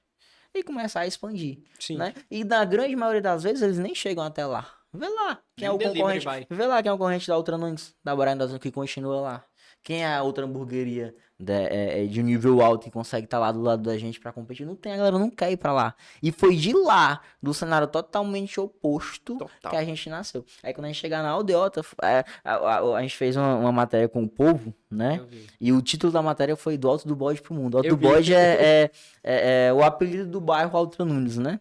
e 0.60 0.64
começar 0.64 1.02
a 1.02 1.08
expandir 1.08 1.60
Sim. 1.80 1.98
né? 1.98 2.14
E 2.30 2.44
na 2.44 2.64
grande 2.66 2.96
maioria 2.96 3.22
das 3.22 3.44
vezes 3.44 3.62
eles 3.62 3.78
nem 3.80 3.94
chegam 3.96 4.24
até 4.24 4.46
lá. 4.46 4.70
Vê 4.94 5.08
lá 5.08 5.36
quem 5.56 5.68
Nem 5.68 5.68
é 5.68 5.72
o 5.72 5.78
concorrente. 5.94 6.26
vai. 6.26 6.48
Vê 6.50 6.66
lá 6.66 6.82
quem 6.82 6.90
é 6.90 6.94
o 6.94 6.98
concorrente 6.98 7.28
da 7.28 7.38
outra 7.38 7.58
Nunes, 7.58 7.96
da 8.04 8.16
Brian 8.16 8.38
das 8.38 8.58
que 8.58 8.72
continua 8.72 9.22
lá. 9.22 9.46
Quem 9.84 10.04
é 10.04 10.16
a 10.16 10.24
outra 10.24 10.46
hamburgueria 10.46 11.16
de, 11.40 11.54
é, 11.54 12.04
é, 12.04 12.06
de 12.08 12.24
nível 12.24 12.62
alto 12.62 12.86
que 12.86 12.92
consegue 12.92 13.26
estar 13.26 13.38
lá 13.38 13.52
do 13.52 13.62
lado 13.62 13.84
da 13.84 13.98
gente 13.98 14.20
pra 14.20 14.32
competir? 14.32 14.66
Não 14.66 14.76
tem, 14.76 14.94
a 14.94 14.98
galera 14.98 15.20
não 15.20 15.30
quer 15.30 15.52
ir 15.52 15.58
pra 15.58 15.72
lá. 15.72 15.94
E 16.22 16.32
foi 16.32 16.56
de 16.56 16.74
lá, 16.74 17.22
do 17.42 17.54
cenário 17.54 17.88
totalmente 17.88 18.60
oposto, 18.60 19.38
Total. 19.38 19.70
que 19.72 19.78
a 19.78 19.86
gente 19.86 20.10
nasceu. 20.10 20.44
Aí 20.64 20.74
quando 20.74 20.86
a 20.86 20.88
gente 20.88 21.00
chegar 21.00 21.22
na 21.22 21.30
aldeota, 21.30 21.82
é, 22.04 22.24
a, 22.44 22.56
a- 22.56 22.98
a 22.98 23.02
gente 23.02 23.16
fez 23.16 23.36
uma, 23.38 23.56
uma 23.56 23.72
matéria 23.72 24.10
com 24.10 24.24
o 24.24 24.28
povo, 24.28 24.74
né? 24.90 25.22
E 25.62 25.72
o 25.72 25.82
título 25.82 26.12
da 26.12 26.22
matéria 26.22 26.56
foi 26.56 26.78
Do 26.78 26.90
Alto 26.90 27.08
do 27.08 27.16
Bode 27.16 27.42
pro 27.42 27.54
Mundo. 27.54 27.76
O 27.76 27.78
Alto 27.78 27.88
Eu 27.90 27.96
do 27.96 28.00
vi. 28.08 28.14
Bode 28.14 28.34
é, 28.34 28.40
é, 28.62 28.92
é- 29.24 29.68
é 29.68 29.74
o 29.74 29.84
apelido 29.84 30.26
do 30.30 30.42
bairro 30.42 30.76
Alto 30.78 31.06
Nunes, 31.06 31.38
né? 31.38 31.60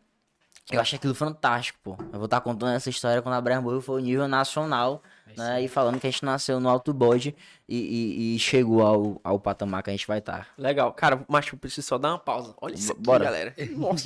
Eu 0.73 0.81
achei 0.81 0.97
aquilo 0.97 1.15
fantástico, 1.15 1.79
pô. 1.83 1.97
Eu 2.13 2.19
vou 2.19 2.25
estar 2.25 2.41
contando 2.41 2.73
essa 2.75 2.91
história 2.91 3.23
quando 3.23 3.35
a 3.37 3.41
Brian 3.41 3.63
Burger 3.63 3.81
foi 3.83 4.01
o 4.01 4.05
nível 4.05 4.27
nacional, 4.27 5.01
né? 5.37 5.63
E 5.63 5.69
falando 5.69 5.99
que 5.99 6.07
a 6.07 6.11
gente 6.11 6.25
nasceu 6.25 6.61
no 6.61 6.69
Alto 6.69 6.93
do 6.93 6.99
Bode 6.99 7.35
e, 7.69 7.77
e- 7.77 8.37
e 8.37 8.39
chegou 8.39 8.83
ao, 8.83 9.21
ao 9.25 9.39
patamar 9.41 9.83
que 9.83 9.91
a 9.91 9.93
gente 9.93 10.07
vai 10.07 10.21
tá. 10.21 10.41
estar. 10.41 10.49
Legal. 10.59 10.93
Cara, 10.93 11.25
macho, 11.29 11.55
eu 11.55 11.59
preciso 11.59 11.87
só 11.87 11.99
dar 11.99 12.11
uma 12.11 12.19
pausa. 12.19 12.55
Olha 12.61 12.75
isso 12.75 12.93
aqui, 12.93 13.01
Bora. 13.01 13.25
galera. 13.25 13.55
Nossa 13.77 14.05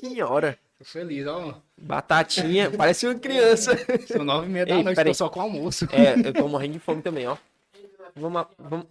senhora. 0.00 0.58
Tô 0.78 0.84
feliz, 0.84 1.26
ó. 1.26 1.54
Batatinha, 1.76 2.70
parece 2.70 3.06
uma 3.06 3.14
criança. 3.14 3.72
São 4.06 4.24
nove 4.24 4.46
e 4.46 4.50
meia 4.50 4.66
da 4.66 4.74
Ei, 4.76 4.82
noite, 4.82 5.04
tô 5.04 5.14
só 5.14 5.28
com 5.28 5.40
almoço. 5.40 5.86
É, 5.92 6.28
eu 6.28 6.32
tô 6.32 6.48
morrendo 6.48 6.72
de 6.74 6.78
fome 6.78 7.02
também, 7.02 7.26
ó. 7.26 7.36
Vamos, 8.16 8.34
lá, 8.34 8.48
vamos. 8.58 8.86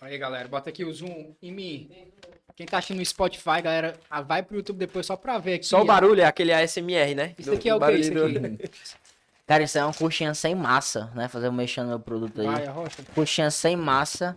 Aí, 0.00 0.16
galera, 0.18 0.48
bota 0.48 0.70
aqui 0.70 0.84
o 0.84 0.92
zoom 0.92 1.32
em 1.42 1.52
mim. 1.52 1.90
Quem 2.56 2.66
tá 2.66 2.78
assistindo 2.78 2.98
no 2.98 3.04
Spotify, 3.06 3.62
galera, 3.62 3.98
ah, 4.10 4.20
vai 4.20 4.42
pro 4.42 4.56
YouTube 4.56 4.78
depois 4.78 5.06
só 5.06 5.16
pra 5.16 5.38
ver 5.38 5.54
aqui. 5.54 5.66
Só 5.66 5.80
o 5.80 5.84
barulho 5.84 6.20
é 6.20 6.24
aquele 6.24 6.52
ASMR, 6.52 7.14
né? 7.14 7.34
Isso 7.38 7.52
aqui 7.52 7.68
é 7.68 7.74
o 7.74 7.78
que? 7.78 7.80
barulho 7.80 8.00
Isso 8.00 8.12
aqui. 8.12 8.70
Cara, 9.46 9.62
isso 9.64 9.76
é 9.78 9.84
uma 9.84 9.92
coxinha 9.92 10.34
sem 10.34 10.54
massa, 10.54 11.10
né? 11.14 11.28
Fazer 11.28 11.48
um 11.48 11.52
mexendo 11.52 11.84
no 11.84 11.90
meu 11.90 12.00
produto 12.00 12.40
aí. 12.40 12.46
Vai, 12.46 12.66
Rocha. 12.66 13.02
Coxinha 13.14 13.50
sem 13.50 13.76
massa, 13.76 14.36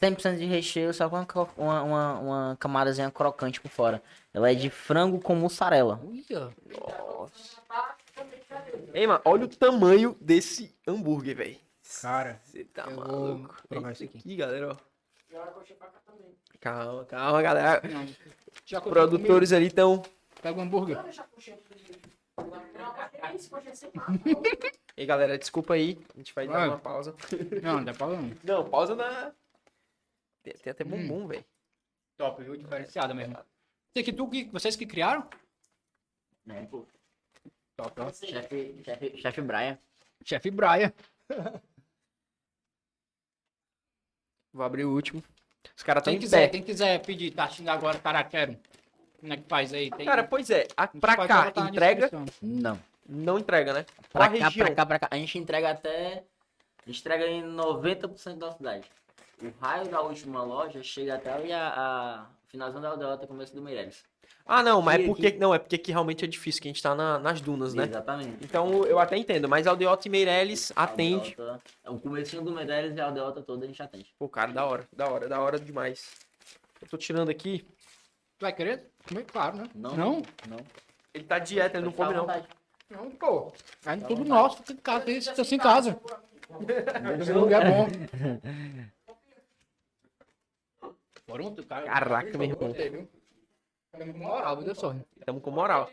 100% 0.00 0.38
de 0.38 0.46
recheio, 0.46 0.92
só 0.94 1.08
com 1.08 1.16
uma, 1.16 1.26
uma, 1.56 1.82
uma, 1.82 2.18
uma 2.18 2.56
camadazinha 2.58 3.10
crocante 3.10 3.60
por 3.60 3.70
fora. 3.70 4.02
Ela 4.32 4.50
é 4.50 4.54
de 4.54 4.68
frango 4.70 5.20
com 5.20 5.34
mussarela. 5.34 6.00
Uia. 6.04 6.50
Ei, 8.94 9.06
mano, 9.06 9.20
olha 9.24 9.44
o 9.44 9.48
tamanho 9.48 10.16
desse 10.20 10.74
hambúrguer, 10.86 11.36
velho. 11.36 11.56
Cara, 12.00 12.40
Você 12.44 12.64
tá 12.64 12.84
Eu 12.88 12.96
vou 12.96 13.04
maluco. 13.06 13.62
provar 13.68 13.90
É 13.90 13.92
isso 13.92 14.04
aqui. 14.04 14.18
aqui, 14.18 14.36
galera, 14.36 14.72
ó. 14.72 14.76
Calma, 16.60 17.04
calma, 17.04 17.42
galera. 17.42 17.82
Já 18.64 18.80
Produtores 18.80 19.52
ali 19.52 19.66
estão. 19.66 20.02
Pega 20.42 20.58
o 20.58 20.62
hambúrguer. 20.62 20.98
Ei, 24.96 25.06
galera, 25.06 25.38
desculpa 25.38 25.74
aí. 25.74 25.98
A 26.14 26.18
gente 26.18 26.34
vai 26.34 26.46
Vai. 26.46 26.56
dar 26.60 26.68
uma 26.68 26.78
pausa. 26.78 27.14
Não, 27.62 27.74
não 27.76 27.84
dá 27.84 27.92
pra 27.94 28.06
não. 28.08 28.30
Não, 28.42 28.68
pausa 28.70 28.94
na. 28.94 29.32
Tem, 30.42 30.54
tem 30.54 30.70
até 30.70 30.84
bumbum, 30.84 31.26
velho. 31.26 31.44
Top, 32.18 32.42
viu? 32.42 32.56
Diferenciada 32.56 33.12
mesmo. 33.14 33.34
Isso 33.34 34.00
aqui, 34.00 34.12
tu, 34.12 34.28
que- 34.28 34.44
vocês 34.46 34.76
que 34.76 34.86
criaram? 34.86 35.28
Top, 37.76 38.00
ó. 38.00 38.12
Chefe, 38.12 38.82
chefe, 38.84 39.18
chefe 39.18 39.40
Brian. 39.42 39.78
Chefe 40.24 40.50
Brian. 40.50 40.92
Vou 44.52 44.64
abrir 44.64 44.84
o 44.84 44.92
último. 44.94 45.22
Os 45.76 45.82
caras 45.82 46.00
estão 46.00 46.12
Quem 46.12 46.18
em 46.18 46.20
quiser, 46.22 46.46
pé. 46.46 46.48
quem 46.52 46.62
quiser 46.62 47.04
pedir, 47.04 47.32
tá 47.34 47.44
assistindo 47.44 47.68
agora, 47.68 47.98
Taraquero. 47.98 48.58
Como 49.26 49.32
é 49.34 49.36
que 49.38 49.48
faz 49.48 49.72
aí? 49.74 49.90
Tem, 49.90 50.06
Cara, 50.06 50.22
pois 50.22 50.48
é. 50.50 50.68
A, 50.76 50.86
pra 50.86 51.26
cá, 51.26 51.52
entrega. 51.68 52.08
Não. 52.40 52.78
Não 53.08 53.38
entrega, 53.38 53.72
né? 53.72 53.86
Pra 54.12 54.26
cá, 54.28 54.32
região? 54.48 54.66
pra 54.66 54.74
cá, 54.74 54.86
pra 54.86 54.98
cá. 55.00 55.08
A 55.10 55.16
gente 55.16 55.36
entrega 55.36 55.70
até. 55.70 56.22
A 56.84 56.88
gente 56.90 57.00
entrega 57.00 57.26
em 57.26 57.42
90% 57.42 58.38
da 58.38 58.52
cidade. 58.52 58.84
O 59.42 59.50
raio 59.60 59.88
da 59.88 60.00
última 60.00 60.42
loja 60.44 60.80
chega 60.82 61.16
até 61.16 61.32
ali 61.32 61.52
a, 61.52 61.68
a 61.68 62.26
Finalzinho 62.48 62.80
da 62.82 62.90
aldeota, 62.90 63.26
começo 63.26 63.52
do 63.54 63.60
Meireles. 63.60 64.04
Ah, 64.46 64.62
não, 64.62 64.80
mas 64.80 65.00
é 65.02 65.06
porque, 65.06 65.26
aqui? 65.26 65.38
não, 65.38 65.52
é 65.52 65.58
porque 65.58 65.74
aqui 65.74 65.90
realmente 65.90 66.24
é 66.24 66.28
difícil, 66.28 66.62
que 66.62 66.68
a 66.68 66.72
gente 66.72 66.80
tá 66.82 66.94
na- 66.94 67.18
nas 67.18 67.40
dunas, 67.40 67.74
né? 67.74 67.82
Exatamente. 67.84 68.38
Então 68.44 68.84
eu 68.84 68.98
até 69.00 69.16
entendo, 69.16 69.48
mas 69.48 69.66
Aldeota 69.66 70.06
e 70.06 70.10
Meirelles 70.10 70.72
atende. 70.76 71.34
Aldeota- 71.38 71.60
O 71.88 71.98
comecinho 71.98 72.42
do 72.42 72.52
Meireles 72.52 72.96
e 72.96 73.00
a 73.00 73.06
aldeota 73.06 73.42
toda 73.42 73.64
a 73.64 73.66
gente 73.66 73.82
atende. 73.82 74.06
Pô, 74.18 74.28
cara, 74.28 74.52
da 74.52 74.64
hora, 74.64 74.86
da 74.92 75.08
hora, 75.08 75.28
da 75.28 75.40
hora 75.40 75.58
demais. 75.58 76.12
Eu 76.80 76.88
tô 76.88 76.96
tirando 76.96 77.28
aqui. 77.28 77.66
Tu 78.38 78.42
vai 78.42 78.52
querer? 78.52 78.84
Comer, 79.08 79.24
claro, 79.24 79.56
né? 79.58 79.70
Não? 79.74 79.96
Não? 79.96 80.22
Não. 80.48 80.58
Ele 81.14 81.24
tá 81.24 81.38
de 81.38 81.54
dieta, 81.54 81.78
ele 81.78 81.86
não 81.86 81.92
come, 81.92 82.14
não. 82.14 82.26
Não, 82.90 83.10
pô. 83.12 83.52
É 83.84 83.96
tudo 83.96 84.24
nosso, 84.24 84.58
fica 84.58 84.72
em 84.72 84.76
casa, 84.76 85.04
tem 85.04 85.16
isso 85.18 85.40
assim 85.40 85.54
em 85.56 85.58
casa. 85.58 85.98
Esse 87.20 87.32
lugar 87.32 87.66
é 87.66 87.70
bom. 87.70 87.86
Pronto, 91.26 91.66
cara. 91.66 91.84
Caraca, 91.86 92.38
meu 92.38 92.48
irmão. 92.48 92.72
Tamo 93.92 94.12
com 94.12 94.18
moral, 94.18 94.56
viu 94.60 94.74
só? 94.74 94.94
Tamo 95.24 95.40
com 95.40 95.50
moral. 95.50 95.90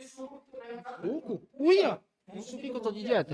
Suco? 1.01 1.41
Uia! 1.57 1.99
Não 2.28 2.41
sei 2.41 2.59
que 2.59 2.70
eu 2.70 2.80
tô 2.80 2.91
de 2.91 3.03
dieta. 3.03 3.34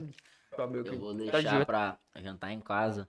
Eu 0.57 0.99
vou 0.99 1.13
Tá 1.13 1.17
de 1.17 1.31
deixar 1.31 1.41
dieta. 1.41 1.65
pra 1.65 1.97
jantar 2.17 2.51
em 2.51 2.61
casa. 2.61 3.07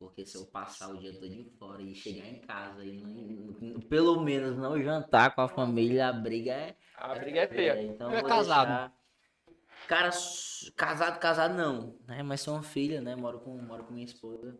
Porque 0.00 0.24
se 0.24 0.34
eu 0.38 0.46
passar 0.46 0.88
o 0.88 0.96
dia 0.96 1.12
todo 1.12 1.28
de 1.28 1.44
fora 1.58 1.82
e 1.82 1.94
chegar 1.94 2.26
em 2.26 2.40
casa 2.40 2.82
e 2.82 2.92
não- 3.02 3.78
pelo 3.82 4.18
menos 4.22 4.56
não 4.56 4.82
jantar 4.82 5.34
com 5.34 5.42
a 5.42 5.48
família, 5.48 6.08
a 6.08 6.12
briga 6.12 6.52
é. 6.52 6.74
A 6.96 7.14
briga 7.14 7.40
é 7.40 7.46
feia. 7.46 7.82
então 7.82 8.10
É 8.10 8.16
eu 8.16 8.20
vou 8.20 8.28
casado. 8.28 8.66
deixar- 8.66 8.92
Cara, 9.86 10.10
casado, 10.76 11.18
casado 11.18 11.54
não. 11.54 11.94
Né? 12.08 12.22
Mas 12.22 12.40
sou 12.40 12.54
uma 12.54 12.62
filha, 12.62 13.00
né? 13.02 13.14
Moro 13.14 13.40
com, 13.40 13.56
moro 13.58 13.84
com 13.84 13.92
minha 13.92 14.06
esposa. 14.06 14.56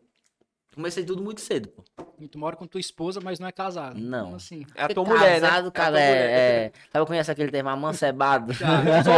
Comecei 0.75 1.05
tudo 1.05 1.23
muito 1.23 1.41
cedo, 1.41 1.69
pô. 1.69 1.85
E 2.19 2.29
tu 2.29 2.39
mora 2.39 2.55
com 2.55 2.67
tua 2.67 2.81
esposa, 2.81 3.19
mas 3.21 3.39
não 3.41 3.49
é 3.49 3.53
casado. 3.53 3.99
Não. 3.99 4.25
Como 4.27 4.37
assim? 4.37 4.67
É 4.75 4.83
a 4.85 4.89
tua 4.89 5.05
Casado, 5.05 5.19
mulher, 5.19 5.41
né? 5.41 5.49
É 5.49 5.51
a 5.51 5.63
tua 5.63 5.71
cara, 5.73 6.01
é, 6.01 6.65
é. 6.67 6.73
Sabe, 6.93 7.07
conhece 7.07 7.31
aquele 7.31 7.51
termo 7.51 7.71
amancebado? 7.71 8.53
Só 8.55 8.65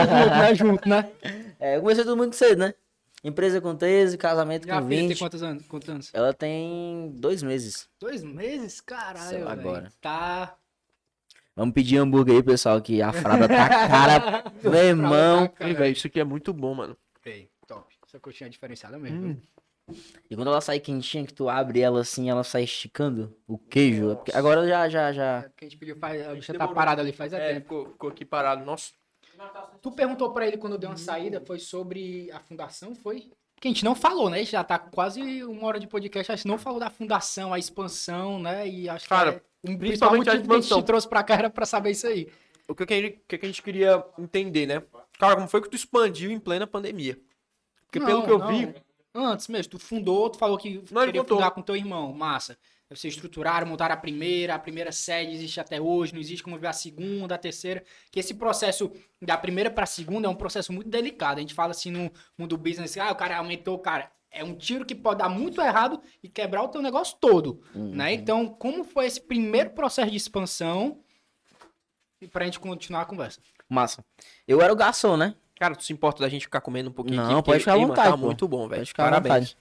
junto, 0.05 0.31
né? 0.31 0.55
Junto, 0.55 0.89
né? 0.89 1.13
É, 1.59 1.77
eu 1.77 1.81
comecei 1.81 2.03
tudo 2.05 2.17
muito 2.17 2.35
cedo, 2.37 2.59
né? 2.59 2.75
Empresa 3.25 3.61
com 3.61 3.75
13, 3.77 4.19
casamento 4.19 4.67
E 4.67 4.71
a 4.71 4.81
com 4.81 4.89
filha 4.89 4.99
tem 5.01 5.09
20. 5.11 5.19
quantos 5.19 5.43
anos? 5.43 5.67
Quantos 5.67 5.89
anos? 5.89 6.11
Ela 6.13 6.35
tem 6.35 7.13
dois 7.15 7.43
meses. 7.43 7.89
Dois 8.01 8.23
meses? 8.25 8.81
Caralho, 8.81 9.29
Sei 9.29 9.45
lá 9.45 9.53
agora. 9.53 9.93
Tá. 10.01 10.57
Vamos 11.55 11.75
pedir 11.75 11.99
hambúrguer 11.99 12.37
aí, 12.37 12.43
pessoal, 12.43 12.81
que 12.81 13.01
a 13.03 13.13
frada 13.13 13.47
tá 13.47 13.69
cara. 13.89 14.53
Meu 14.63 14.75
irmão. 14.75 15.53
Ei, 15.61 15.75
velho, 15.75 15.93
isso 15.93 16.07
aqui 16.07 16.19
é 16.19 16.25
muito 16.25 16.53
bom, 16.53 16.75
mano. 16.75 16.97
Ei, 17.25 17.49
top. 17.67 17.95
Essa 18.07 18.19
coxinha 18.19 18.49
é 18.49 18.51
diferenciada 18.51 18.99
mesmo. 18.99 19.29
Hum. 19.29 19.41
E 20.31 20.35
quando 20.35 20.49
ela 20.49 20.61
sai 20.61 20.81
quentinha, 20.81 21.27
que 21.27 21.35
tu 21.35 21.49
abre 21.49 21.81
ela 21.81 22.01
assim, 22.01 22.31
ela 22.31 22.43
sai 22.43 22.63
esticando 22.65 23.37
o 23.47 23.59
queijo. 23.59 24.13
é 24.13 24.15
porque 24.15 24.33
Agora 24.33 24.67
já, 24.67 24.89
já, 24.89 25.13
já. 25.13 25.39
É 25.39 25.43
porque 25.49 25.65
a 25.65 25.69
gente 25.69 25.79
pediu, 25.79 25.97
faz, 25.97 26.27
a 26.27 26.35
bicha 26.35 26.55
tá 26.55 26.67
parada 26.69 27.03
ali 27.03 27.13
faz 27.13 27.33
é, 27.33 27.37
É, 27.51 27.55
tempo. 27.55 27.61
ficou, 27.63 27.87
ficou 27.93 28.11
aqui 28.11 28.25
parado. 28.25 28.65
Nossa. 28.65 28.93
Tu 29.81 29.91
perguntou 29.93 30.31
pra 30.33 30.47
ele 30.47 30.57
quando 30.57 30.79
deu 30.79 30.91
uma 30.91 30.97
saída, 30.97 31.41
foi 31.45 31.59
sobre 31.59 32.31
a 32.31 32.39
fundação, 32.41 32.95
foi? 32.95 33.31
Que 33.61 33.69
a 33.69 33.71
gente 33.71 33.85
não 33.85 33.95
falou, 33.95 34.29
né? 34.29 34.37
A 34.37 34.41
gente 34.41 34.53
já 34.53 34.65
tá 34.65 34.79
com 34.79 34.91
quase 34.91 35.43
uma 35.45 35.67
hora 35.67 35.79
de 35.81 35.87
podcast, 35.87 36.31
a 36.33 36.37
gente 36.37 36.49
não 36.49 36.59
falou 36.59 36.81
da 36.81 36.91
fundação, 36.91 37.53
a 37.55 37.59
expansão, 37.59 38.39
né? 38.41 38.67
E 38.69 38.89
acho 38.89 39.09
Cara, 39.09 39.43
que 39.65 39.73
é, 39.73 39.77
principalmente 39.77 40.29
a 40.29 40.39
que 40.41 40.53
a 40.53 40.61
gente 40.61 40.83
trouxe 40.85 41.09
pra 41.09 41.23
cá 41.23 41.35
era 41.35 41.51
pra 41.51 41.65
saber 41.65 41.91
isso 41.93 42.07
aí. 42.07 42.29
O 42.69 42.75
que, 42.75 42.87
que, 42.87 42.95
a 42.95 43.01
gente- 43.01 43.17
o 43.19 43.21
que 43.29 43.39
que 43.39 43.47
a 43.47 43.49
gente 43.49 43.63
queria 43.63 44.05
entender, 44.19 44.67
né? 44.67 44.83
Cara, 45.19 45.37
como 45.37 45.47
foi 45.49 45.61
que 45.63 45.69
tu 45.69 45.77
expandiu 45.77 46.31
em 46.31 46.39
plena 46.41 46.67
pandemia? 46.67 47.19
Porque 47.87 48.01
pelo 48.01 48.21
Não, 48.21 48.25
que 48.25 48.31
eu 48.31 48.39
não. 48.39 48.49
vi, 48.49 48.75
Antes 49.15 49.47
mesmo, 49.49 49.73
tu 49.73 49.79
fundou, 49.79 50.31
tu 50.31 50.39
falou 50.39 50.57
que 50.57 50.83
Não, 50.91 51.05
queria 51.05 51.21
contou. 51.21 51.37
fundar 51.37 51.51
com 51.51 51.61
teu 51.61 51.77
irmão, 51.77 52.13
massa. 52.15 52.57
Vocês 52.95 53.15
estruturaram, 53.15 53.67
montaram 53.67 53.95
a 53.95 53.97
primeira, 53.97 54.55
a 54.55 54.59
primeira 54.59 54.93
sede 54.93 55.33
existe 55.33 55.59
até 55.61 55.81
hoje, 55.81 56.13
não 56.13 56.21
existe 56.21 56.43
como 56.43 56.59
ver 56.59 56.69
a 56.69 56.73
segunda, 56.73 57.35
a 57.35 57.39
terceira. 57.39 57.83
Que 58.11 58.21
esse 58.21 58.35
processo 58.35 58.91
da 59.21 59.37
primeira 59.37 59.71
pra 59.71 59.87
segunda 59.87 60.27
é 60.27 60.31
um 60.31 60.35
processo 60.35 60.73
muito 60.73 60.89
delicado. 60.91 61.39
A 61.39 61.41
gente 61.41 61.55
fala 61.55 61.71
assim 61.73 61.91
no 61.91 62.11
mundo 62.37 62.57
business, 62.57 62.97
ah, 62.99 63.11
o 63.11 63.17
cara 63.17 63.39
aumentou, 63.39 63.79
cara. 63.79 64.11
É 64.31 64.43
um 64.43 64.55
tiro 64.55 64.87
que 64.87 64.95
pode 64.95 65.19
dar 65.19 65.29
muito 65.29 65.61
errado 65.61 66.01
e 66.23 66.29
quebrar 66.29 66.63
o 66.63 66.69
teu 66.69 66.81
negócio 66.81 67.17
todo, 67.21 67.63
né? 67.75 68.15
Então, 68.15 68.49
como 68.49 68.83
foi 68.83 69.05
esse 69.07 69.21
primeiro 69.21 69.71
processo 69.71 70.11
de 70.11 70.17
expansão? 70.17 71.01
E 72.21 72.27
pra 72.27 72.45
gente 72.47 72.59
continuar 72.59 73.03
a 73.03 73.05
conversa. 73.05 73.41
Massa. 73.69 74.03
Eu 74.49 74.63
era 74.63 74.73
o 74.73 74.77
garçom, 74.77 75.17
né? 75.17 75.35
cara, 75.59 75.77
tu 75.77 75.85
se 75.85 75.93
importa 75.93 76.21
da 76.23 76.29
gente 76.29 76.43
ficar 76.47 76.61
comendo 76.61 76.91
um 76.91 76.93
pouquinho 76.93 77.17
Não, 77.19 77.25
aqui? 77.25 77.35
pode 77.35 77.45
Porque, 77.45 77.59
ficar 77.61 77.73
à 77.75 77.77
mano, 77.77 77.89
vontade, 77.89 78.11
Tá 78.11 78.17
pô. 78.19 78.25
muito 78.27 78.49
bom, 78.49 78.67
velho. 78.69 78.83
À 78.83 78.95
Parabéns. 78.97 79.33
vontade. 79.35 79.57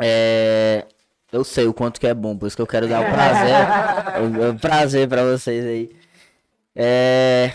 É, 0.00 0.86
Eu 1.34 1.42
sei 1.42 1.66
o 1.66 1.74
quanto 1.74 1.98
que 1.98 2.06
é 2.06 2.14
bom, 2.14 2.38
por 2.38 2.46
isso 2.46 2.54
que 2.54 2.62
eu 2.62 2.66
quero 2.66 2.86
dar 2.86 3.00
o 3.00 3.12
prazer, 3.12 4.50
o, 4.54 4.60
prazer 4.60 5.08
pra 5.08 5.24
vocês 5.24 5.64
aí. 5.64 5.90
É, 6.76 7.52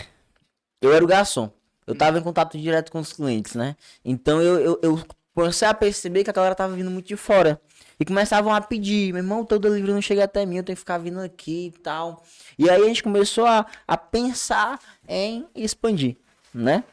Eu 0.82 0.92
era 0.92 1.02
o 1.02 1.08
garçom. 1.08 1.50
Eu 1.86 1.94
tava 1.94 2.18
em 2.18 2.22
contato 2.22 2.58
direto 2.58 2.92
com 2.92 3.00
os 3.00 3.10
clientes, 3.10 3.54
né? 3.54 3.74
Então 4.04 4.42
eu, 4.42 4.60
eu, 4.60 4.80
eu 4.82 5.02
comecei 5.34 5.66
a 5.66 5.72
perceber 5.72 6.22
que 6.24 6.28
a 6.28 6.32
galera 6.32 6.54
tava 6.54 6.74
vindo 6.74 6.90
muito 6.90 7.06
de 7.06 7.16
fora. 7.16 7.58
E 7.98 8.04
começavam 8.04 8.52
a 8.54 8.60
pedir, 8.60 9.14
meu 9.14 9.22
irmão, 9.22 9.46
teu 9.46 9.58
delivery 9.58 9.94
não 9.94 10.02
chega 10.02 10.24
até 10.24 10.44
mim, 10.44 10.58
eu 10.58 10.62
tenho 10.62 10.76
que 10.76 10.80
ficar 10.80 10.98
vindo 10.98 11.18
aqui 11.18 11.72
e 11.74 11.78
tal. 11.80 12.22
E 12.58 12.68
aí 12.68 12.82
a 12.82 12.86
gente 12.86 13.02
começou 13.02 13.46
a, 13.46 13.64
a 13.88 13.96
pensar 13.96 14.78
em 15.08 15.46
expandir, 15.54 16.18
né? 16.52 16.84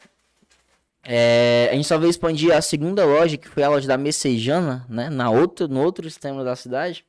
É, 1.10 1.70
a 1.72 1.74
gente 1.74 1.88
só 1.88 1.98
veio 1.98 2.10
expandir 2.10 2.54
a 2.54 2.62
segunda 2.62 3.06
loja, 3.06 3.38
que 3.38 3.48
foi 3.48 3.64
a 3.64 3.70
loja 3.70 3.88
da 3.88 3.98
Messejana, 3.98 4.86
né? 4.90 5.10
Na 5.10 5.30
outra, 5.30 5.66
no 5.66 5.82
outro 5.82 6.06
extremo 6.06 6.44
da 6.44 6.54
cidade, 6.54 7.06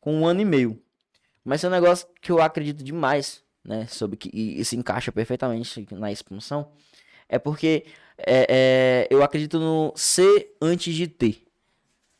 com 0.00 0.14
um 0.14 0.24
ano 0.24 0.40
e 0.40 0.44
meio. 0.44 0.80
Mas 1.44 1.64
é 1.64 1.66
um 1.66 1.72
negócio 1.72 2.06
que 2.22 2.30
eu 2.30 2.40
acredito 2.40 2.84
demais, 2.84 3.42
né? 3.64 3.88
Sobre 3.88 4.16
que 4.16 4.30
e, 4.32 4.64
se 4.64 4.76
encaixa 4.76 5.10
perfeitamente 5.10 5.84
na 5.90 6.12
expansão. 6.12 6.70
É 7.28 7.40
porque 7.40 7.86
é, 8.18 8.46
é, 8.48 9.08
eu 9.10 9.20
acredito 9.20 9.58
no 9.58 9.92
ser 9.96 10.54
antes 10.62 10.94
de 10.94 11.08
ter, 11.08 11.42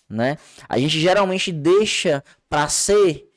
né? 0.08 0.36
A 0.68 0.78
gente 0.78 0.98
geralmente 0.98 1.52
deixa 1.52 2.24
pra 2.48 2.68
ser 2.68 3.30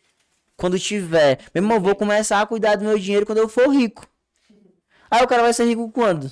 quando 0.58 0.80
tiver. 0.80 1.38
Meu 1.54 1.64
irmão, 1.64 1.80
vou 1.80 1.96
começar 1.96 2.41
a 2.41 2.46
cuidar 2.48 2.76
do 2.76 2.86
meu 2.86 2.98
dinheiro 2.98 3.26
quando 3.26 3.38
eu 3.38 3.48
for 3.48 3.70
rico. 3.70 4.08
Aí 5.12 5.24
o 5.24 5.28
cara 5.28 5.44
vai 5.44 5.54
ser 5.54 5.66
rico 5.66 5.91
quando? 5.91 6.32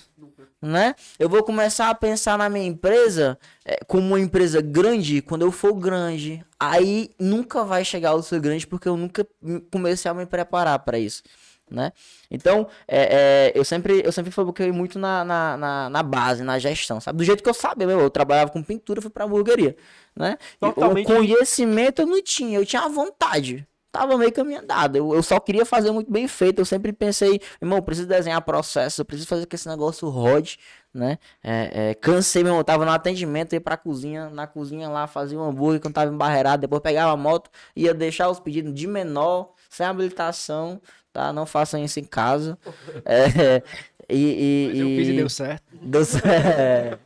Né? 0.61 0.93
Eu 1.17 1.27
vou 1.27 1.41
começar 1.43 1.89
a 1.89 1.95
pensar 1.95 2.37
na 2.37 2.47
minha 2.47 2.67
empresa 2.67 3.35
é, 3.65 3.77
como 3.87 4.05
uma 4.09 4.19
empresa 4.19 4.61
grande 4.61 5.19
quando 5.19 5.41
eu 5.41 5.51
for 5.51 5.73
grande. 5.73 6.45
Aí 6.59 7.09
nunca 7.19 7.63
vai 7.63 7.83
chegar 7.83 8.11
ao 8.11 8.21
ser 8.21 8.39
grande 8.39 8.67
porque 8.67 8.87
eu 8.87 8.95
nunca 8.95 9.25
me- 9.41 9.59
comecei 9.71 10.11
a 10.11 10.13
me 10.13 10.25
preparar 10.27 10.77
para 10.79 10.99
isso. 10.99 11.23
Né? 11.69 11.91
Então, 12.29 12.67
é, 12.87 13.47
é, 13.47 13.51
eu 13.55 13.63
sempre 13.63 14.01
eu 14.05 14.11
sempre 14.11 14.29
foquei 14.29 14.71
muito 14.73 14.99
na, 14.99 15.23
na, 15.23 15.57
na, 15.57 15.89
na 15.89 16.03
base, 16.03 16.43
na 16.43 16.59
gestão, 16.59 16.99
sabe? 16.99 17.17
Do 17.17 17.23
jeito 17.23 17.41
que 17.41 17.49
eu 17.49 17.53
sabia, 17.53 17.87
meu, 17.87 17.99
eu 18.01 18.09
trabalhava 18.09 18.51
com 18.51 18.61
pintura, 18.61 19.01
fui 19.01 19.09
pra 19.09 19.23
hamburgueria, 19.23 19.75
né? 20.15 20.37
E 20.57 20.57
Totalmente. 20.59 21.09
O 21.09 21.15
conhecimento 21.15 22.01
eu 22.01 22.05
não 22.05 22.21
tinha, 22.21 22.59
eu 22.59 22.65
tinha 22.65 22.81
a 22.83 22.89
vontade. 22.89 23.65
Tava 23.91 24.17
meio 24.17 24.31
caminho 24.31 24.61
andado. 24.61 24.95
Eu, 24.95 25.13
eu 25.13 25.21
só 25.21 25.37
queria 25.39 25.65
fazer 25.65 25.91
muito 25.91 26.09
bem 26.09 26.25
feito. 26.27 26.59
Eu 26.59 26.65
sempre 26.65 26.93
pensei, 26.93 27.41
irmão, 27.61 27.79
eu 27.79 27.83
preciso 27.83 28.07
desenhar 28.07 28.41
processo, 28.41 29.01
eu 29.01 29.05
preciso 29.05 29.27
fazer 29.27 29.45
que 29.45 29.55
esse 29.55 29.67
negócio 29.67 30.07
rode, 30.07 30.57
né? 30.93 31.17
É, 31.43 31.89
é, 31.89 31.93
cansei, 31.95 32.41
meu 32.41 32.51
irmão. 32.53 32.63
Tava 32.63 32.85
no 32.85 32.91
atendimento, 32.91 33.51
ia 33.53 33.59
pra 33.59 33.75
cozinha, 33.75 34.29
na 34.29 34.47
cozinha 34.47 34.87
lá, 34.87 35.07
fazia 35.07 35.37
um 35.37 35.43
hambúrguer 35.43 35.81
quando 35.81 35.93
tava 35.95 36.09
embarreirado, 36.11 36.61
depois 36.61 36.81
pegava 36.81 37.11
a 37.11 37.17
moto, 37.17 37.49
ia 37.75 37.93
deixar 37.93 38.29
os 38.29 38.39
pedidos 38.39 38.73
de 38.73 38.87
menor, 38.87 39.53
sem 39.69 39.85
habilitação, 39.85 40.81
tá? 41.11 41.33
Não 41.33 41.45
façam 41.45 41.83
isso 41.83 41.99
em 41.99 42.05
casa. 42.05 42.57
É, 43.03 43.61
e, 44.09 44.71
e, 44.73 44.79
eu 44.79 44.87
fiz 44.87 45.07
e- 45.09 45.13
deu 45.17 45.29
certo. 45.29 45.63
Deu 45.73 46.05
certo. 46.05 46.99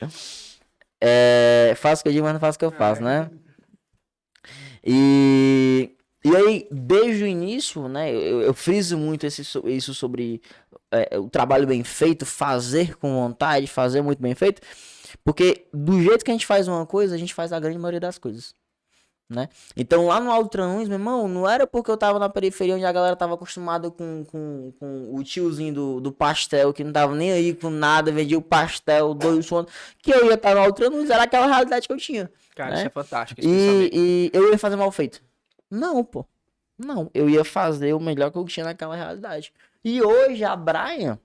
É, 0.98 1.74
faço 1.76 2.00
o 2.00 2.02
que 2.04 2.08
eu 2.08 2.12
digo, 2.14 2.24
mas 2.24 2.32
não 2.32 2.40
faço 2.40 2.56
o 2.56 2.58
que 2.58 2.64
eu 2.64 2.70
faço, 2.72 3.02
né? 3.02 3.30
E, 4.84 5.95
e 6.28 6.36
aí, 6.36 6.68
desde 6.70 7.24
o 7.24 7.26
início, 7.26 7.88
né, 7.88 8.12
eu, 8.12 8.42
eu 8.42 8.54
friso 8.54 8.96
muito 8.98 9.26
esse, 9.26 9.44
so- 9.44 9.68
isso 9.68 9.94
sobre 9.94 10.40
é, 10.90 11.18
o 11.18 11.28
trabalho 11.28 11.66
bem 11.66 11.82
feito, 11.84 12.24
fazer 12.26 12.96
com 12.96 13.14
vontade, 13.14 13.66
fazer 13.66 14.02
muito 14.02 14.20
bem 14.20 14.34
feito, 14.34 14.60
porque 15.24 15.66
do 15.72 16.00
jeito 16.02 16.24
que 16.24 16.30
a 16.30 16.34
gente 16.34 16.46
faz 16.46 16.68
uma 16.68 16.84
coisa, 16.86 17.14
a 17.14 17.18
gente 17.18 17.34
faz 17.34 17.52
a 17.52 17.60
grande 17.60 17.78
maioria 17.78 18.00
das 18.00 18.18
coisas. 18.18 18.54
Né? 19.28 19.48
Então 19.76 20.06
lá 20.06 20.20
no 20.20 20.30
Alto 20.30 20.50
Tranuns, 20.50 20.88
meu 20.88 20.98
irmão, 20.98 21.26
não 21.26 21.50
era 21.50 21.66
porque 21.66 21.90
eu 21.90 21.96
tava 21.96 22.16
na 22.16 22.28
periferia 22.28 22.76
onde 22.76 22.84
a 22.84 22.92
galera 22.92 23.16
tava 23.16 23.34
acostumada 23.34 23.90
com, 23.90 24.24
com, 24.24 24.72
com 24.78 25.14
o 25.16 25.24
tiozinho 25.24 25.74
do, 25.74 26.00
do 26.00 26.12
pastel, 26.12 26.72
que 26.72 26.84
não 26.84 26.92
tava 26.92 27.12
nem 27.12 27.32
aí 27.32 27.52
com 27.52 27.68
nada, 27.68 28.12
vendia 28.12 28.38
o 28.38 28.42
pastel, 28.42 29.14
dois 29.14 29.44
sonos, 29.44 29.72
que 30.00 30.12
eu 30.14 30.26
ia 30.26 30.34
estar 30.34 30.54
no 30.54 30.60
Alto 30.60 30.76
Tranuns, 30.76 31.10
era 31.10 31.24
aquela 31.24 31.46
realidade 31.48 31.88
que 31.88 31.92
eu 31.92 31.96
tinha. 31.96 32.30
Cara, 32.54 32.70
né? 32.70 32.76
isso 32.76 32.86
é 32.86 32.90
fantástico. 32.90 33.40
pensamento. 33.40 33.90
E, 33.92 34.30
e 34.32 34.36
eu 34.36 34.48
ia 34.52 34.58
fazer 34.58 34.76
mal 34.76 34.92
feito. 34.92 35.20
Não, 35.70 36.04
pô. 36.04 36.26
Não, 36.78 37.10
eu 37.14 37.28
ia 37.28 37.44
fazer 37.44 37.94
o 37.94 38.00
melhor 38.00 38.30
que 38.30 38.38
eu 38.38 38.44
tinha 38.44 38.64
naquela 38.64 38.94
realidade. 38.94 39.52
E 39.84 40.02
hoje, 40.02 40.44
a 40.44 40.54
Brian, 40.54 41.18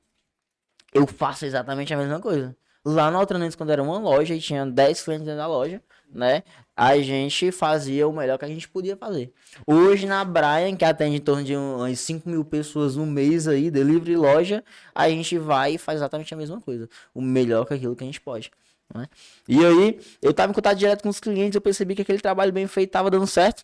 eu 0.94 1.06
faço 1.08 1.46
exatamente 1.46 1.94
a 1.94 1.98
mesma 1.98 2.20
coisa. 2.20 2.56
Lá 2.84 3.12
no 3.12 3.18
Altranense, 3.18 3.56
quando 3.56 3.72
era 3.72 3.84
uma 3.84 4.00
loja 4.00 4.34
e 4.34 4.40
tinha 4.40 4.66
10 4.66 5.04
clientes 5.04 5.26
dentro 5.26 5.40
da 5.40 5.48
loja, 5.48 5.82
né? 6.14 6.44
A 6.76 6.98
gente 7.00 7.52
fazia 7.52 8.08
o 8.08 8.14
melhor 8.14 8.38
que 8.38 8.46
a 8.46 8.48
gente 8.48 8.68
podia 8.68 8.98
fazer. 8.98 9.32
Hoje 9.68 10.08
na 10.08 10.26
Brian, 10.26 10.76
que 10.76 10.84
atende 10.84 11.18
em 11.18 11.20
torno 11.20 11.44
de 11.44 11.56
umas 11.56 12.00
5 12.00 12.28
mil 12.28 12.44
pessoas 12.44 12.96
no 12.96 13.06
mês 13.06 13.48
aí, 13.48 13.70
delivery 13.70 14.16
loja, 14.16 14.64
a 14.96 15.08
gente 15.10 15.38
vai 15.38 15.76
e 15.76 15.78
faz 15.78 15.98
exatamente 15.98 16.34
a 16.34 16.38
mesma 16.38 16.60
coisa. 16.60 16.90
O 17.14 17.22
melhor 17.22 17.66
que 17.66 17.74
aquilo 17.74 17.96
que 17.96 18.04
a 18.04 18.08
gente 18.08 18.20
pode. 18.20 18.52
Né? 18.94 19.06
E 19.48 19.64
aí, 19.64 20.00
eu 20.22 20.34
tava 20.34 20.52
em 20.52 20.56
contato 20.56 20.78
direto 20.78 21.04
com 21.04 21.10
os 21.10 21.20
clientes, 21.20 21.56
eu 21.56 21.62
percebi 21.62 21.94
que 21.96 22.02
aquele 22.02 22.20
trabalho 22.20 22.52
bem 22.52 22.68
feito 22.68 22.92
tava 22.92 23.12
dando 23.12 23.28
certo. 23.28 23.64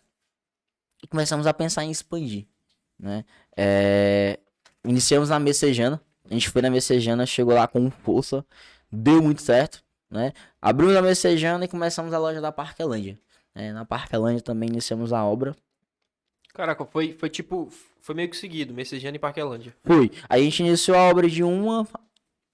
E 1.02 1.06
começamos 1.06 1.46
a 1.46 1.54
pensar 1.54 1.84
em 1.84 1.90
expandir. 1.90 2.46
Né? 2.98 3.24
É... 3.56 4.38
Iniciamos 4.84 5.28
na 5.28 5.38
Messejana. 5.38 6.00
A 6.28 6.34
gente 6.34 6.48
foi 6.50 6.60
na 6.62 6.70
Messejana, 6.70 7.24
chegou 7.26 7.54
lá 7.54 7.66
com 7.66 7.90
força, 7.90 8.44
deu 8.90 9.22
muito 9.22 9.40
certo. 9.42 9.82
Né? 10.10 10.32
Abrimos 10.60 10.96
a 10.96 11.02
Messejana 11.02 11.64
e 11.64 11.68
começamos 11.68 12.12
a 12.12 12.18
loja 12.18 12.40
da 12.40 12.50
Parquelândia. 12.52 13.18
É, 13.54 13.72
na 13.72 13.84
Parquelândia 13.84 14.40
também 14.42 14.68
iniciamos 14.68 15.12
a 15.12 15.24
obra. 15.24 15.54
Caraca, 16.54 16.84
foi, 16.84 17.12
foi 17.12 17.28
tipo. 17.28 17.68
Foi 18.00 18.14
meio 18.14 18.28
que 18.30 18.36
seguido, 18.36 18.72
Messejana 18.72 19.16
e 19.16 19.18
Parquelândia. 19.18 19.74
Foi. 19.84 20.10
A 20.28 20.38
gente 20.38 20.60
iniciou 20.62 20.96
a 20.96 21.02
obra 21.08 21.28
de 21.28 21.42
uma 21.42 21.86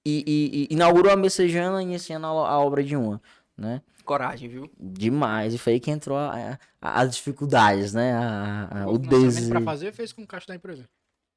e, 0.05 0.25
e- 0.27 0.67
e 0.71 0.75
inaugurou 0.75 1.13
a 1.13 1.17
Messejana 1.17 1.83
iniciando 1.83 2.27
a, 2.27 2.31
a 2.31 2.59
obra 2.59 2.83
de 2.83 2.97
uma. 2.97 3.21
Né? 3.57 3.81
Coragem, 4.05 4.49
viu? 4.49 4.71
Demais. 4.79 5.55
E 5.55 5.59
foi 5.59 5.75
aí 5.75 5.81
que 5.81 5.91
entrou 5.91 6.17
a- 6.19 6.59
a- 6.81 7.01
as 7.03 7.17
dificuldades, 7.17 7.93
né? 7.95 8.13
A- 8.15 8.69
a- 8.83 8.87
o 8.89 8.99
desejo. 8.99 9.49
pra 9.49 9.61
fazer 9.61 9.93
fez 9.93 10.13
com 10.13 10.23
o 10.23 10.27
caixa 10.27 10.47
da 10.49 10.55
empresa. 10.55 10.85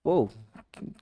Pô, 0.03 0.30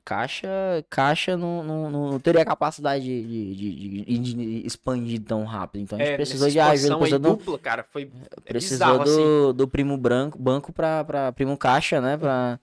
caixa, 0.03 0.47
caixa 0.89 1.37
não, 1.37 1.63
não, 1.63 1.89
não 1.91 2.19
teria 2.19 2.43
capacidade 2.43 3.03
de, 3.03 3.55
de, 3.55 3.75
de- 4.19 4.33
de 4.33 4.65
expandir 4.65 5.21
tão 5.21 5.43
rápido. 5.43 5.81
Então 5.83 5.99
a 5.99 6.01
gente 6.03 6.15
precisou 6.15 6.47
essa 6.47 6.53
de 6.53 6.59
ajuda, 6.59 6.97
precisou, 6.97 7.19
do, 7.19 7.29
dupla, 7.35 7.59
cara, 7.59 7.83
foi 7.83 8.03
é 8.03 8.41
precisou 8.41 8.87
bizarro, 8.99 9.01
assim. 9.03 9.15
do, 9.23 9.53
do 9.53 9.67
primo 9.67 9.95
branco, 9.97 10.39
banco 10.39 10.73
pra, 10.73 11.03
pra 11.03 11.31
primo 11.33 11.55
caixa, 11.57 12.01
né? 12.01 12.17
Pra, 12.17 12.59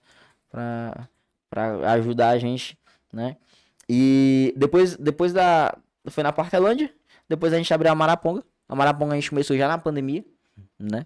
pra, 0.49 1.07
pra 1.49 1.91
ajudar 1.93 2.29
a 2.29 2.37
gente, 2.37 2.77
né? 3.11 3.37
E 3.87 4.53
depois, 4.57 4.97
depois 4.97 5.31
da. 5.33 5.77
Foi 6.07 6.23
na 6.23 6.33
Parquelândia, 6.33 6.93
depois 7.29 7.53
a 7.53 7.57
gente 7.57 7.73
abriu 7.73 7.91
a 7.91 7.95
Maraponga. 7.95 8.43
A 8.73 8.75
Maraponga 8.75 9.13
a 9.13 9.15
gente 9.15 9.29
começou 9.29 9.55
já 9.55 9.67
na 9.67 9.77
pandemia, 9.77 10.25
né? 10.79 11.05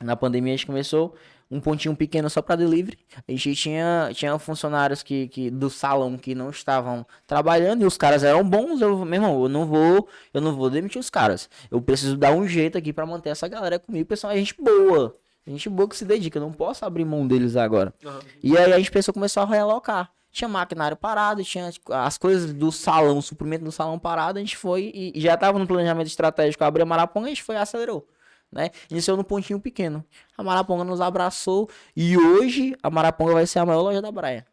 Na 0.00 0.16
pandemia 0.16 0.54
a 0.54 0.56
gente 0.56 0.64
começou 0.64 1.14
um 1.50 1.60
pontinho 1.60 1.94
pequeno 1.94 2.30
só 2.30 2.40
para 2.40 2.56
delivery. 2.56 2.98
A 3.28 3.30
gente 3.30 3.54
tinha, 3.54 4.10
tinha 4.14 4.38
funcionários 4.38 5.02
que, 5.02 5.28
que 5.28 5.50
do 5.50 5.68
salão 5.68 6.16
que 6.16 6.34
não 6.34 6.48
estavam 6.48 7.06
trabalhando 7.26 7.82
e 7.82 7.84
os 7.84 7.98
caras 7.98 8.24
eram 8.24 8.42
bons. 8.42 8.80
Eu, 8.80 9.04
meu 9.04 9.14
irmão, 9.14 9.42
eu 9.42 9.50
não 9.50 9.66
vou, 9.66 10.08
eu 10.32 10.40
não 10.40 10.56
vou 10.56 10.70
demitir 10.70 10.98
os 10.98 11.10
caras. 11.10 11.50
Eu 11.70 11.78
preciso 11.82 12.16
dar 12.16 12.32
um 12.32 12.48
jeito 12.48 12.78
aqui 12.78 12.90
para 12.90 13.04
manter 13.04 13.28
essa 13.28 13.46
galera 13.46 13.78
comigo, 13.78 14.08
pessoal, 14.08 14.32
é 14.32 14.36
gente 14.36 14.54
boa. 14.58 15.14
Gente 15.46 15.68
boa 15.68 15.86
que 15.86 15.96
se 15.96 16.06
dedica, 16.06 16.38
eu 16.38 16.42
não 16.42 16.52
posso 16.52 16.86
abrir 16.86 17.04
mão 17.04 17.28
deles 17.28 17.54
agora. 17.54 17.92
Aham. 18.02 18.20
E 18.42 18.56
aí 18.56 18.72
a 18.72 18.78
gente 18.78 18.90
pensou, 18.90 19.12
começou 19.12 19.42
a 19.42 19.46
realocar. 19.46 20.10
Tinha 20.32 20.48
maquinário 20.48 20.96
parado, 20.96 21.44
tinha 21.44 21.70
tipo, 21.70 21.92
as 21.92 22.16
coisas 22.16 22.52
do 22.52 22.72
salão, 22.72 23.18
o 23.18 23.22
suprimento 23.22 23.64
do 23.64 23.70
salão 23.70 23.98
parado, 23.98 24.38
a 24.38 24.40
gente 24.40 24.56
foi 24.56 24.90
e 24.94 25.12
e 25.14 25.20
já 25.20 25.34
estava 25.34 25.58
no 25.58 25.66
planejamento 25.66 26.06
estratégico, 26.06 26.64
abriu 26.64 26.84
a 26.84 26.86
Maraponga, 26.86 27.26
a 27.26 27.28
gente 27.28 27.42
foi 27.42 27.54
e 27.54 27.58
acelerou. 27.58 28.08
Né? 28.50 28.70
Iniciou 28.90 29.16
no 29.16 29.24
pontinho 29.24 29.58
pequeno. 29.60 30.04
A 30.36 30.42
Maraponga 30.42 30.84
nos 30.84 31.00
abraçou 31.00 31.70
e 31.96 32.18
hoje 32.18 32.76
a 32.82 32.90
Maraponga 32.90 33.32
vai 33.34 33.46
ser 33.46 33.60
a 33.60 33.66
maior 33.66 33.82
loja 33.82 34.02
da 34.02 34.12
Praia. 34.12 34.46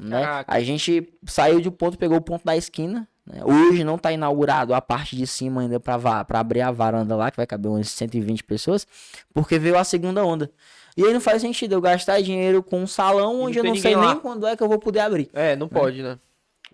Né? 0.00 0.22
Caraca. 0.22 0.52
A 0.52 0.60
gente 0.60 1.12
saiu 1.26 1.60
de 1.60 1.68
um 1.68 1.72
ponto, 1.72 1.98
pegou 1.98 2.16
o 2.16 2.22
ponto 2.22 2.44
da 2.44 2.56
esquina. 2.56 3.08
Né? 3.26 3.42
Hoje 3.44 3.84
não 3.84 3.96
está 3.96 4.12
inaugurado 4.12 4.74
a 4.74 4.80
parte 4.80 5.16
de 5.16 5.26
cima 5.26 5.62
ainda 5.62 5.80
para 5.80 6.26
abrir 6.28 6.60
a 6.60 6.70
varanda 6.70 7.16
lá, 7.16 7.30
que 7.30 7.36
vai 7.36 7.46
caber 7.46 7.70
umas 7.70 7.88
120 7.90 8.44
pessoas, 8.44 8.86
porque 9.32 9.58
veio 9.58 9.78
a 9.78 9.84
segunda 9.84 10.24
onda. 10.24 10.50
E 10.96 11.04
aí 11.04 11.12
não 11.12 11.20
faz 11.20 11.42
sentido 11.42 11.72
eu 11.72 11.80
gastar 11.80 12.20
dinheiro 12.20 12.62
com 12.62 12.82
um 12.82 12.86
salão 12.86 13.40
onde 13.40 13.58
eu 13.58 13.64
não 13.64 13.74
sei 13.74 13.96
lá. 13.96 14.12
nem 14.12 14.20
quando 14.20 14.46
é 14.46 14.56
que 14.56 14.62
eu 14.62 14.68
vou 14.68 14.78
poder 14.78 15.00
abrir. 15.00 15.28
É, 15.32 15.56
não 15.56 15.68
pode, 15.68 16.02
né? 16.02 16.18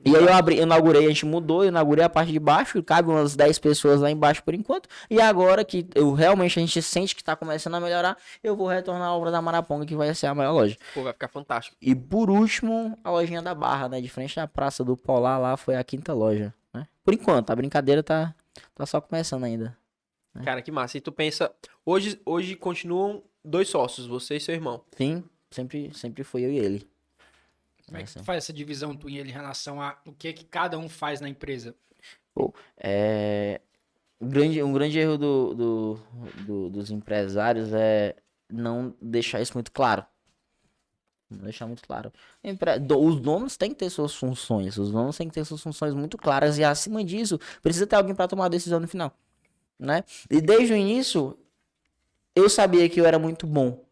E 0.05 0.16
aí 0.16 0.22
eu 0.22 0.32
abri, 0.32 0.57
eu 0.57 0.62
inaugurei, 0.62 1.05
a 1.05 1.09
gente 1.09 1.26
mudou, 1.26 1.62
eu 1.62 1.68
inaugurei 1.68 2.05
a 2.05 2.09
parte 2.09 2.32
de 2.32 2.38
baixo, 2.38 2.82
cabe 2.82 3.11
umas 3.11 3.36
10 3.36 3.59
pessoas 3.59 4.01
lá 4.01 4.11
embaixo 4.11 4.42
por 4.42 4.55
enquanto. 4.55 4.88
E 5.11 5.20
agora 5.20 5.64
que 5.64 5.86
eu 5.94 6.12
realmente 6.12 6.59
a 6.59 6.62
gente 6.62 6.80
sente 6.80 7.14
que 7.14 7.22
tá 7.22 7.36
começando 7.36 7.74
a 7.74 7.80
melhorar, 7.80 8.16
eu 8.42 8.57
vou 8.57 8.66
retornar 8.66 9.09
a 9.09 9.14
obra 9.14 9.30
da 9.30 9.42
Maraponga, 9.42 9.84
que 9.84 9.94
vai 9.94 10.14
ser 10.14 10.26
a 10.26 10.34
maior 10.34 10.53
loja. 10.53 10.76
Pô, 10.94 11.03
vai 11.03 11.12
ficar 11.12 11.28
fantástico. 11.28 11.76
E 11.80 11.94
por 11.94 12.30
último, 12.30 12.98
a 13.05 13.11
lojinha 13.11 13.42
da 13.42 13.55
Barra, 13.55 13.88
né? 13.88 14.01
De 14.01 14.09
frente 14.09 14.40
à 14.40 14.46
Praça 14.46 14.82
do 14.82 14.96
Polar 14.96 15.38
lá 15.38 15.57
foi 15.57 15.76
a 15.76 15.84
quinta 15.84 16.14
loja, 16.14 16.55
né? 16.72 16.86
Por 17.05 17.12
enquanto, 17.12 17.51
a 17.51 17.57
brincadeira 17.57 18.03
tá, 18.03 18.34
tá 18.74 18.86
só 18.86 19.01
começando 19.01 19.44
ainda. 19.44 19.76
Cara, 20.44 20.62
que 20.62 20.70
massa. 20.70 20.96
E 20.96 21.01
tu 21.01 21.12
pensa, 21.12 21.53
hoje, 21.84 22.20
hoje 22.24 22.55
continuam 22.55 23.22
dois 23.44 23.68
sócios, 23.68 24.07
você 24.07 24.36
e 24.36 24.40
seu 24.40 24.55
irmão. 24.55 24.82
Sim, 24.96 25.24
sempre, 25.51 25.90
sempre 25.92 26.22
foi 26.22 26.42
eu 26.42 26.51
e 26.51 26.59
ele. 26.59 26.88
Como 27.91 28.01
é 28.01 28.05
que 28.05 28.12
tu 28.14 28.24
faz 28.24 28.45
essa 28.45 28.53
divisão 28.53 28.95
tu 28.95 29.09
e 29.11 29.18
ele 29.18 29.30
em 29.30 29.32
relação 29.32 29.82
a 29.82 29.99
o 30.07 30.12
que 30.12 30.32
que 30.32 30.45
cada 30.45 30.78
um 30.78 30.88
faz 30.88 31.20
na 31.20 31.28
empresa? 31.28 31.74
É, 32.76 33.61
um, 34.20 34.28
grande, 34.28 34.62
um 34.62 34.72
grande 34.72 34.97
erro 34.99 35.18
do, 35.18 35.55
do- 35.55 36.01
do- 36.47 36.70
dos 36.70 36.91
empresários 36.91 37.72
é 37.72 38.14
não 38.49 38.95
deixar 39.03 39.41
isso 39.41 39.55
muito 39.55 39.72
claro. 39.72 40.07
Não 41.28 41.41
deixar 41.45 41.66
muito 41.66 41.82
claro. 41.86 42.12
Os 43.01 43.20
donos 43.20 43.57
têm 43.57 43.70
que 43.70 43.76
ter 43.76 43.91
suas 43.91 44.14
funções. 44.14 44.76
Os 44.78 44.91
donos 44.91 45.16
têm 45.16 45.28
que 45.28 45.34
ter 45.34 45.45
suas 45.45 45.61
funções 45.62 45.95
muito 45.95 46.16
claras. 46.16 46.59
E 46.59 46.64
acima 46.64 47.05
disso, 47.05 47.38
precisa 47.62 47.86
ter 47.86 47.97
alguém 47.97 48.14
para 48.14 48.26
tomar 48.28 48.47
a 48.47 48.49
decisão 48.49 48.80
no 48.80 48.88
final. 48.88 49.16
Né? 49.78 50.05
E 50.30 50.41
desde 50.41 50.72
o 50.72 50.76
início, 50.76 51.38
eu 52.34 52.49
sabia 52.49 52.88
que 52.88 53.01
eu 53.01 53.07
era 53.07 53.18
muito 53.18 53.47
bom. 53.47 53.84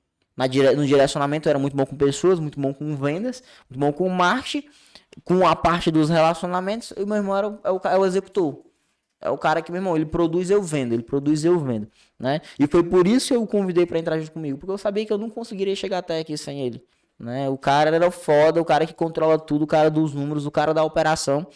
Dire- 0.46 0.74
No 0.76 0.86
direcionamento, 0.86 1.48
era 1.48 1.58
muito 1.58 1.76
bom 1.76 1.84
com 1.86 1.96
pessoas, 1.96 2.38
muito 2.38 2.60
bom 2.60 2.72
com 2.72 2.94
vendas, 2.96 3.42
muito 3.68 3.80
bom 3.80 3.92
com 3.92 4.08
marketing, 4.08 4.68
com 5.24 5.46
a 5.46 5.56
parte 5.56 5.90
dos 5.90 6.08
relacionamentos. 6.08 6.92
E 6.96 7.04
meu 7.04 7.16
irmão 7.16 7.36
era 7.36 7.48
o, 7.48 7.58
é 7.64 7.70
o, 7.70 7.80
é 7.84 7.98
o 7.98 8.06
executor. 8.06 8.62
É 9.20 9.28
o 9.30 9.36
cara 9.36 9.60
que, 9.60 9.72
meu 9.72 9.80
irmão, 9.80 9.96
ele 9.96 10.06
produz, 10.06 10.48
eu 10.48 10.62
vendo. 10.62 10.92
Ele 10.92 11.02
produz, 11.02 11.44
eu 11.44 11.58
vendo. 11.58 11.88
Né? 12.18 12.40
E 12.58 12.66
foi 12.68 12.84
por 12.84 13.06
isso 13.06 13.28
que 13.28 13.34
eu 13.34 13.42
o 13.42 13.46
convidei 13.48 13.84
para 13.84 13.98
entrar 13.98 14.16
junto 14.18 14.30
comigo. 14.30 14.58
Porque 14.58 14.70
eu 14.70 14.78
sabia 14.78 15.04
que 15.04 15.12
eu 15.12 15.18
não 15.18 15.28
conseguiria 15.28 15.74
chegar 15.74 15.98
até 15.98 16.20
aqui 16.20 16.36
sem 16.38 16.60
ele. 16.64 16.84
Né? 17.18 17.48
O 17.48 17.58
cara 17.58 17.94
era 17.94 18.10
foda, 18.12 18.60
o 18.60 18.64
cara 18.64 18.86
que 18.86 18.94
controla 18.94 19.36
tudo, 19.36 19.62
o 19.62 19.66
cara 19.66 19.90
dos 19.90 20.14
números, 20.14 20.46
o 20.46 20.52
cara 20.52 20.72
da 20.72 20.84
operação. 20.84 21.48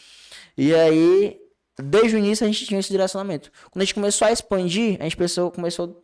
E 0.59 0.75
aí, 0.75 1.39
desde 1.81 2.17
o 2.17 2.19
início, 2.19 2.45
a 2.45 2.49
gente 2.51 2.67
tinha 2.67 2.81
esse 2.81 2.91
direcionamento. 2.91 3.53
Quando 3.71 3.83
a 3.83 3.85
gente 3.85 3.95
começou 3.95 4.27
a 4.27 4.33
expandir, 4.33 4.97
a 4.99 5.05
gente 5.05 5.17
pensou, 5.17 5.53
começou. 5.53 6.03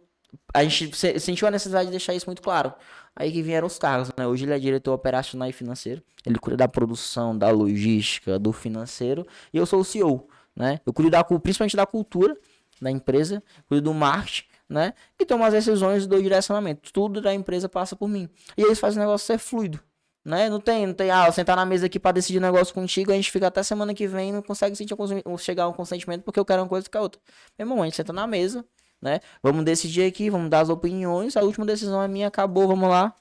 A 0.53 0.63
gente 0.65 0.97
se- 0.97 1.19
sentiu 1.19 1.49
a 1.49 1.51
necessidade 1.51 1.87
de 1.87 1.91
deixar 1.91 2.15
isso 2.15 2.27
muito 2.27 2.43
claro. 2.43 2.73
Aí 3.15 3.33
que 3.33 3.43
vieram 3.43 3.67
os 3.67 3.79
cargos, 3.79 4.11
né? 4.17 4.27
Hoje 4.27 4.45
ele 4.45 4.53
é 4.53 4.59
diretor 4.59 4.93
operacional 4.93 5.49
e 5.49 5.53
financeiro. 5.53 6.03
Ele 6.25 6.39
cuida 6.39 6.57
da 6.57 6.69
produção, 6.69 7.37
da 7.37 7.51
logística, 7.51 8.39
do 8.39 8.53
financeiro. 8.53 9.27
E 9.53 9.59
eu 9.59 9.67
sou 9.67 9.81
o 9.81 9.85
CEO, 9.85 10.29
né? 10.55 10.81
Eu 10.87 10.93
cuido 10.93 11.11
da, 11.11 11.25
principalmente 11.25 11.77
da 11.77 11.87
cultura 11.87 12.37
da 12.81 12.91
empresa, 12.91 13.43
cuido 13.67 13.91
do 13.91 13.95
marketing, 13.95 14.47
né? 14.69 14.95
E 15.19 15.25
tomo 15.25 15.45
as 15.45 15.53
decisões 15.53 16.07
do 16.07 16.23
direcionamento. 16.23 16.93
Tudo 16.93 17.21
da 17.21 17.35
empresa 17.35 17.69
passa 17.69 17.97
por 17.97 18.09
mim. 18.09 18.29
E 18.57 18.65
aí 18.65 18.71
isso 18.71 18.81
faz 18.81 18.97
o 18.97 19.01
negócio 19.01 19.27
ser 19.27 19.39
fluido. 19.39 19.81
Né? 20.25 20.51
Não 20.51 20.61
tem, 20.61 20.87
não 20.87 20.93
tem, 20.93 21.11
ah, 21.11 21.25
eu 21.27 21.33
sentar 21.33 21.57
na 21.57 21.65
mesa 21.65 21.87
aqui 21.87 21.99
pra 21.99 22.13
decidir 22.13 22.39
um 22.39 22.43
negócio 22.43 22.75
contigo, 22.75 23.11
a 23.11 23.15
gente 23.15 23.31
fica 23.31 23.47
até 23.47 23.63
semana 23.63 23.95
que 23.95 24.07
vem 24.07 24.29
e 24.29 24.33
não 24.33 24.43
consegue 24.43 24.77
sentir 24.77 24.95
chegar 25.39 25.65
a 25.65 25.69
um 25.69 25.73
consentimento 25.73 26.23
porque 26.23 26.39
eu 26.39 26.45
quero 26.45 26.61
uma 26.61 26.69
coisa 26.69 26.87
e 26.87 26.91
quer 26.91 27.01
outra. 27.01 27.19
Meu 27.59 27.67
irmão, 27.67 27.83
a 27.83 27.87
gente 27.87 27.97
senta 27.97 28.13
na 28.13 28.27
mesa, 28.27 28.63
né? 29.01 29.21
Vamos 29.43 29.65
decidir 29.65 30.05
aqui, 30.05 30.31
vamos 30.31 30.51
dar 30.51 30.61
as 30.61 30.69
opiniões, 30.69 31.37
a 31.37 31.43
última 31.43 31.67
decisão 31.67 32.03
é 32.03 32.09
minha, 32.09 32.29
acabou, 32.29 32.67
vamos 32.67 32.89
lá. 32.89 33.15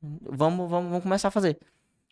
Vamos, 0.00 0.68
vamos, 0.68 0.90
vamos 0.90 1.02
começar 1.02 1.28
a 1.28 1.30
fazer. 1.30 1.58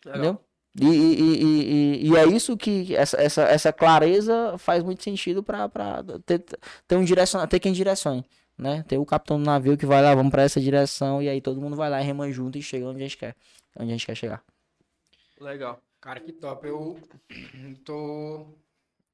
Legal. 0.05 0.19
Entendeu? 0.19 0.39
E, 0.79 0.85
e, 0.85 1.21
e, 1.21 2.05
e, 2.05 2.09
e 2.09 2.17
é 2.17 2.25
isso 2.25 2.55
que 2.55 2.95
essa, 2.95 3.21
essa, 3.21 3.43
essa 3.43 3.73
clareza 3.73 4.57
faz 4.57 4.81
muito 4.81 5.03
sentido 5.03 5.43
pra, 5.43 5.67
pra 5.67 6.01
ter, 6.25 6.45
ter 6.87 6.95
um 6.95 7.03
direciona, 7.03 7.45
ter 7.45 7.59
quem 7.59 7.73
direcione. 7.73 8.23
Né? 8.57 8.83
Ter 8.87 8.97
o 8.97 9.05
capitão 9.05 9.39
do 9.39 9.45
navio 9.45 9.77
que 9.77 9.85
vai 9.85 10.01
lá, 10.01 10.13
vamos 10.13 10.31
pra 10.31 10.43
essa 10.43 10.61
direção, 10.61 11.21
e 11.21 11.27
aí 11.27 11.41
todo 11.41 11.59
mundo 11.59 11.75
vai 11.75 11.89
lá 11.89 12.01
e 12.01 12.05
rema 12.05 12.31
junto 12.31 12.57
e 12.57 12.61
chega 12.61 12.85
onde 12.85 12.99
a 12.99 13.01
gente 13.01 13.17
quer. 13.17 13.35
Onde 13.75 13.89
a 13.89 13.93
gente 13.93 14.05
quer 14.05 14.15
chegar. 14.15 14.43
Legal. 15.39 15.81
Cara, 15.99 16.19
que 16.19 16.31
top. 16.31 16.67
Eu 16.67 16.99
tô 17.83 18.45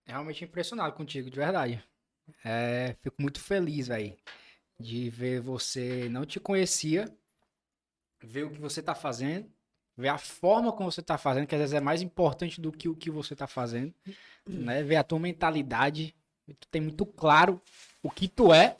realmente 0.05 0.43
impressionado 0.43 0.93
contigo, 0.95 1.29
de 1.29 1.37
verdade. 1.37 1.83
É, 2.43 2.95
fico 3.01 3.21
muito 3.21 3.39
feliz, 3.39 3.87
velho, 3.87 4.15
de 4.79 5.09
ver 5.09 5.41
você. 5.41 6.07
Não 6.09 6.25
te 6.25 6.39
conhecia, 6.39 7.13
ver 8.23 8.43
o 8.43 8.51
que 8.51 8.59
você 8.59 8.81
tá 8.81 8.95
fazendo, 8.95 9.51
ver 9.95 10.09
a 10.09 10.17
forma 10.17 10.71
como 10.71 10.91
você 10.91 11.01
tá 11.01 11.17
fazendo, 11.17 11.47
que 11.47 11.55
às 11.55 11.61
vezes 11.61 11.73
é 11.73 11.81
mais 11.81 12.01
importante 12.01 12.61
do 12.61 12.71
que 12.71 12.87
o 12.87 12.95
que 12.95 13.09
você 13.09 13.35
tá 13.35 13.47
fazendo, 13.47 13.93
né? 14.47 14.83
Ver 14.83 14.97
a 14.97 15.03
tua 15.03 15.19
mentalidade. 15.19 16.15
Tu 16.59 16.67
tem 16.69 16.81
muito 16.81 17.05
claro 17.05 17.61
o 18.01 18.09
que 18.09 18.27
tu 18.27 18.53
é, 18.53 18.77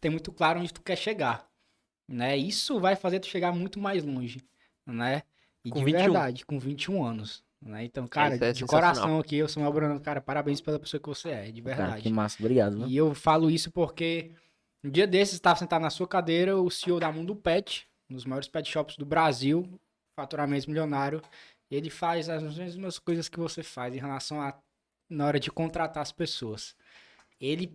tem 0.00 0.10
muito 0.10 0.32
claro 0.32 0.60
onde 0.60 0.72
tu 0.72 0.82
quer 0.82 0.96
chegar, 0.96 1.48
né? 2.06 2.36
Isso 2.36 2.78
vai 2.78 2.94
fazer 2.94 3.20
tu 3.20 3.26
chegar 3.26 3.52
muito 3.52 3.80
mais 3.80 4.04
longe, 4.04 4.42
né? 4.84 5.22
E 5.64 5.70
Com 5.70 5.78
de 5.78 5.84
21. 5.86 5.98
verdade, 5.98 6.44
com 6.44 6.58
21 6.58 7.04
anos. 7.04 7.45
Né? 7.62 7.84
Então, 7.84 8.06
cara, 8.06 8.34
isso 8.34 8.44
é 8.44 8.52
de 8.52 8.64
coração 8.66 9.18
aqui, 9.18 9.36
eu 9.36 9.48
sou 9.48 9.62
meu 9.62 9.72
Bruno, 9.72 9.98
cara, 10.00 10.20
parabéns 10.20 10.60
pela 10.60 10.78
pessoa 10.78 11.00
que 11.00 11.08
você 11.08 11.30
é, 11.30 11.50
de 11.50 11.62
Cara, 11.62 11.76
verdade. 11.76 12.02
que 12.02 12.10
massa, 12.10 12.36
obrigado. 12.40 12.86
E 12.86 12.96
eu 12.96 13.14
falo 13.14 13.50
isso 13.50 13.70
porque 13.72 14.30
Um 14.84 14.90
dia 14.90 15.06
desses, 15.06 15.34
estava 15.34 15.58
sentado 15.58 15.82
na 15.82 15.90
sua 15.90 16.06
cadeira 16.06 16.56
o 16.56 16.70
CEO 16.70 17.00
da 17.00 17.10
Mundo 17.10 17.34
Pet, 17.34 17.88
um 18.10 18.14
dos 18.14 18.24
maiores 18.24 18.48
pet 18.48 18.70
shops 18.70 18.96
do 18.96 19.04
Brasil, 19.04 19.68
faturamento 20.14 20.68
milionário. 20.68 21.20
E 21.70 21.74
ele 21.74 21.90
faz 21.90 22.28
as 22.28 22.56
mesmas 22.56 22.98
coisas 22.98 23.28
que 23.28 23.38
você 23.38 23.62
faz 23.62 23.94
em 23.94 23.98
relação 23.98 24.40
a 24.40 24.56
na 25.10 25.26
hora 25.26 25.40
de 25.40 25.50
contratar 25.50 26.02
as 26.02 26.12
pessoas. 26.12 26.76
Ele, 27.40 27.72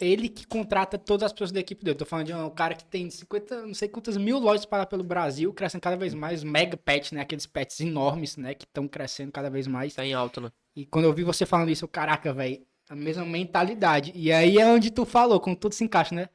ele 0.00 0.28
que 0.28 0.46
contrata 0.46 0.96
todas 0.98 1.26
as 1.26 1.32
pessoas 1.32 1.50
da 1.52 1.60
equipe 1.60 1.84
dele. 1.84 1.96
Tô 1.96 2.04
falando 2.04 2.26
de 2.26 2.34
um 2.34 2.50
cara 2.50 2.74
que 2.74 2.84
tem 2.84 3.08
50, 3.10 3.66
não 3.66 3.74
sei 3.74 3.88
quantas 3.88 4.16
mil 4.16 4.38
lojas 4.38 4.62
espalhadas 4.62 4.90
pelo 4.90 5.02
Brasil, 5.02 5.52
crescendo 5.52 5.80
cada 5.80 5.96
vez 5.96 6.14
mais. 6.14 6.44
Mega 6.44 6.76
pet, 6.76 7.14
né? 7.14 7.20
Aqueles 7.22 7.46
pets 7.46 7.80
enormes, 7.80 8.36
né? 8.36 8.54
Que 8.54 8.64
estão 8.64 8.86
crescendo 8.86 9.32
cada 9.32 9.50
vez 9.50 9.66
mais. 9.66 9.94
Tá 9.94 10.04
em 10.04 10.12
alta, 10.14 10.40
né? 10.40 10.50
E 10.76 10.86
quando 10.86 11.04
eu 11.06 11.12
vi 11.12 11.24
você 11.24 11.44
falando 11.44 11.70
isso, 11.70 11.84
eu, 11.84 11.88
caraca, 11.88 12.32
velho, 12.32 12.64
a 12.88 12.94
mesma 12.94 13.24
mentalidade. 13.24 14.12
E 14.14 14.30
aí 14.32 14.58
é 14.58 14.66
onde 14.66 14.90
tu 14.90 15.04
falou, 15.04 15.40
como 15.40 15.56
tudo 15.56 15.74
se 15.74 15.82
encaixa, 15.84 16.14
né? 16.14 16.28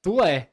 Tu 0.00 0.22
é. 0.22 0.48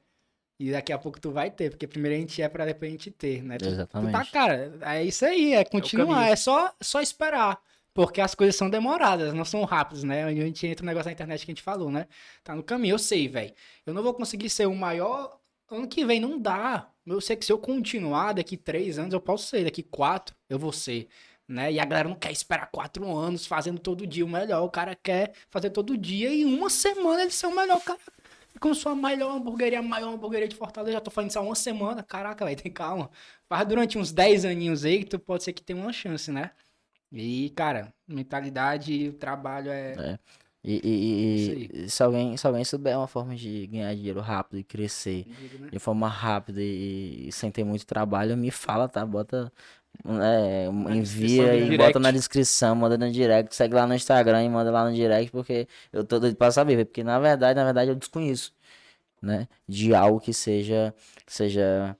E 0.60 0.72
daqui 0.72 0.92
a 0.92 0.98
pouco 0.98 1.22
tu 1.22 1.32
vai 1.32 1.50
ter, 1.50 1.70
porque 1.70 1.88
primeiro 1.88 2.18
a 2.18 2.20
gente 2.20 2.42
é 2.42 2.50
pra 2.50 2.66
depois 2.66 2.90
a 2.90 2.92
gente 2.92 3.10
ter, 3.12 3.42
né? 3.44 3.58
Tu- 3.58 3.64
Tu, 3.66 3.70
Exatamente. 3.70 4.12
tá, 4.12 4.26
cara, 4.26 4.78
é 4.82 5.04
isso 5.06 5.24
aí, 5.26 5.54
é 5.54 5.64
continuar, 5.64 6.16
caminho. 6.16 6.34
é, 6.34 6.36
só, 6.36 6.74
só 6.82 7.00
esperar. 7.00 7.62
Porque 7.94 8.22
as 8.22 8.36
coisas 8.36 8.56
são 8.56 8.70
demoradas, 8.70 9.34
não 9.34 9.46
são 9.46 9.64
rápidas, 9.66 10.04
né? 10.04 10.24
A 10.24 10.32
gente 10.34 10.66
entra 10.68 10.84
no 10.84 10.88
negócio 10.88 11.06
da 11.06 11.12
internet 11.12 11.46
que 11.46 11.52
a 11.52 11.54
gente 11.54 11.64
falou, 11.64 11.92
né? 11.92 12.08
Tá 12.44 12.56
no 12.56 12.64
caminho, 12.64 12.94
eu 12.94 13.00
sei, 13.00 13.28
velho. 13.28 13.54
Eu 13.86 13.94
não 13.94 14.04
vou 14.04 14.14
conseguir 14.14 14.50
ser 14.50 14.68
o 14.68 14.76
maior 14.76 15.40
ano 15.70 15.88
que 15.88 16.06
vem, 16.06 16.20
não 16.20 16.40
dá. 16.40 16.90
Eu 17.06 17.20
sei 17.22 17.36
que 17.36 17.46
se 17.46 17.52
eu 17.52 17.58
continuar 17.58 18.34
daqui 18.34 18.56
três 18.56 19.00
anos, 19.00 19.14
eu 19.14 19.22
posso 19.22 19.48
ser. 19.48 19.64
Daqui 19.64 19.84
quatro, 19.84 20.36
eu 20.50 20.60
vou 20.60 20.72
ser. 20.72 21.08
Né? 21.48 21.74
E 21.74 21.80
a 21.80 21.86
galera 21.86 22.08
não 22.08 22.16
quer 22.16 22.32
esperar 22.32 22.70
quatro 22.72 23.12
anos 23.16 23.48
fazendo 23.48 23.80
todo 23.80 24.06
dia 24.06 24.24
o 24.24 24.30
melhor. 24.30 24.64
O 24.64 24.70
cara 24.70 24.96
quer 24.96 25.34
fazer 25.50 25.72
todo 25.72 25.98
dia 25.98 26.32
e 26.32 26.46
uma 26.46 26.70
semana 26.70 27.24
ele 27.24 27.32
ser 27.32 27.48
o 27.48 27.56
melhor. 27.56 27.82
Cara, 27.82 28.00
como 28.60 28.76
sua 28.76 28.96
melhor 28.96 29.36
hamburgueria, 29.36 29.80
a 29.80 29.82
maior 29.82 30.14
hamburgueria 30.14 30.48
de 30.48 30.56
Fortaleza. 30.56 30.94
Já 30.94 31.02
tô 31.02 31.10
falando 31.10 31.32
isso 31.32 31.40
há 31.40 31.42
uma 31.42 31.56
semana. 31.56 32.04
Caraca, 32.04 32.46
velho, 32.46 32.62
tem 32.62 32.72
calma. 32.72 33.10
Faz 33.48 33.68
durante 33.68 33.98
uns 33.98 34.12
10 34.12 34.46
aninhos 34.46 34.86
aí 34.86 35.00
que 35.00 35.06
tu 35.06 35.20
pode 35.20 35.44
ser 35.44 35.54
que 35.54 35.64
tenha 35.64 35.82
uma 35.82 35.92
chance, 35.92 36.32
né? 36.32 36.52
E, 37.12 37.50
cara, 37.56 37.94
mentalidade 38.08 38.94
e 38.94 39.10
o 39.10 39.14
trabalho 39.14 39.72
é. 39.72 40.20
E, 40.62 40.74
e- 40.84 41.70
e- 41.80 41.86
e 41.86 41.90
se, 41.90 42.04
alguém, 42.04 42.36
se 42.36 42.46
alguém 42.46 42.66
souber 42.66 42.98
uma 42.98 43.08
forma 43.08 43.34
de 43.34 43.66
ganhar 43.68 43.96
dinheiro 43.96 44.20
rápido 44.20 44.60
e 44.60 44.64
crescer 44.64 45.26
né? 45.58 45.70
de 45.72 45.80
forma 45.80 46.08
rápida 46.10 46.60
e, 46.62 47.32
sem 47.32 47.50
ter 47.50 47.64
muito 47.64 47.86
trabalho, 47.86 48.36
me 48.36 48.52
fala, 48.52 48.88
tá? 48.90 49.06
Bota. 49.06 49.52
é, 50.22 50.66
envia 50.94 51.56
e 51.56 51.62
no 51.62 51.78
bota 51.78 51.94
direct. 51.94 52.00
na 52.00 52.12
descrição, 52.12 52.76
manda 52.76 52.98
no 52.98 53.10
direct, 53.10 53.56
segue 53.56 53.74
lá 53.74 53.88
no 53.88 53.96
Instagram 53.96 54.44
e 54.44 54.50
manda 54.50 54.70
lá 54.70 54.88
no 54.88 54.94
direct, 54.94 55.32
porque 55.32 55.66
eu 55.94 56.04
tô 56.04 56.20
doido 56.20 56.36
pra 56.36 56.52
saber, 56.52 56.86
porque 56.86 57.04
na 57.04 57.20
verdade, 57.20 57.56
na 57.58 57.64
verdade 57.64 57.92
eu 57.92 57.96
desconheço, 57.96 58.54
né? 59.22 59.48
De 59.68 59.94
algo 59.96 60.20
que 60.20 60.34
seja, 60.34 60.94
que 61.26 61.34
seja 61.34 61.96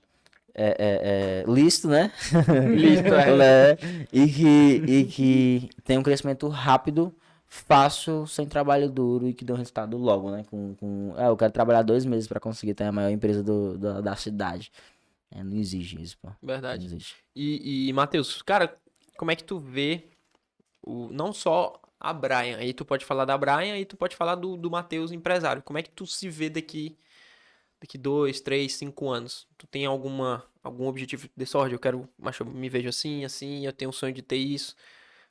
é, 0.54 0.68
é, 0.78 1.44
é, 1.48 1.52
lícito, 1.52 1.88
né? 1.88 2.12
Lícito, 2.74 3.14
é. 3.14 3.72
É, 3.72 3.78
e, 4.12 4.28
que, 4.28 4.82
e 4.86 5.04
que 5.04 5.70
tem 5.84 5.98
um 5.98 6.02
crescimento 6.02 6.48
rápido, 6.48 7.14
fácil, 7.46 8.26
sem 8.26 8.46
trabalho 8.46 8.88
duro 8.88 9.28
e 9.28 9.34
que 9.34 9.44
dê 9.44 9.52
um 9.52 9.56
resultado 9.56 9.96
logo, 9.96 10.30
né? 10.30 10.44
Com, 10.50 10.74
com, 10.76 11.14
é, 11.16 11.28
eu 11.28 11.36
quero 11.36 11.52
trabalhar 11.52 11.82
dois 11.82 12.04
meses 12.04 12.28
pra 12.28 12.40
conseguir 12.40 12.74
ter 12.74 12.84
a 12.84 12.92
maior 12.92 13.10
empresa 13.10 13.42
do, 13.42 13.76
da, 13.78 14.00
da 14.00 14.16
cidade. 14.16 14.72
É, 15.30 15.42
não 15.42 15.56
exige 15.56 16.00
isso, 16.00 16.18
pô. 16.18 16.28
Não 16.28 16.36
Verdade. 16.42 16.86
existe. 16.86 17.16
E, 17.34 17.88
e 17.88 17.92
Matheus, 17.92 18.42
cara, 18.42 18.76
como 19.16 19.30
é 19.30 19.36
que 19.36 19.44
tu 19.44 19.58
vê 19.58 20.04
o, 20.82 21.08
não 21.10 21.32
só 21.32 21.80
a 21.98 22.12
Brian, 22.12 22.56
aí 22.56 22.72
tu 22.72 22.84
pode 22.84 23.04
falar 23.04 23.26
da 23.26 23.36
Brian 23.36 23.76
e 23.76 23.84
tu 23.84 23.96
pode 23.96 24.16
falar 24.16 24.34
do, 24.34 24.56
do 24.56 24.70
Matheus 24.70 25.12
empresário. 25.12 25.62
Como 25.62 25.78
é 25.78 25.82
que 25.82 25.90
tu 25.90 26.06
se 26.06 26.28
vê 26.28 26.48
daqui 26.48 26.96
daqui 27.80 27.96
dois, 27.96 28.40
três, 28.40 28.74
cinco 28.74 29.08
anos? 29.08 29.46
Tu 29.56 29.66
tem 29.66 29.86
alguma 29.86 30.44
algum 30.62 30.86
objetivo 30.86 31.28
de 31.34 31.46
sorte? 31.46 31.72
Eu 31.72 31.78
quero, 31.78 32.08
mas 32.18 32.38
eu 32.38 32.46
me 32.46 32.68
vejo 32.68 32.88
assim, 32.88 33.24
assim, 33.24 33.64
eu 33.64 33.72
tenho 33.72 33.88
um 33.88 33.92
sonho 33.92 34.12
de 34.12 34.22
ter 34.22 34.36
isso. 34.36 34.76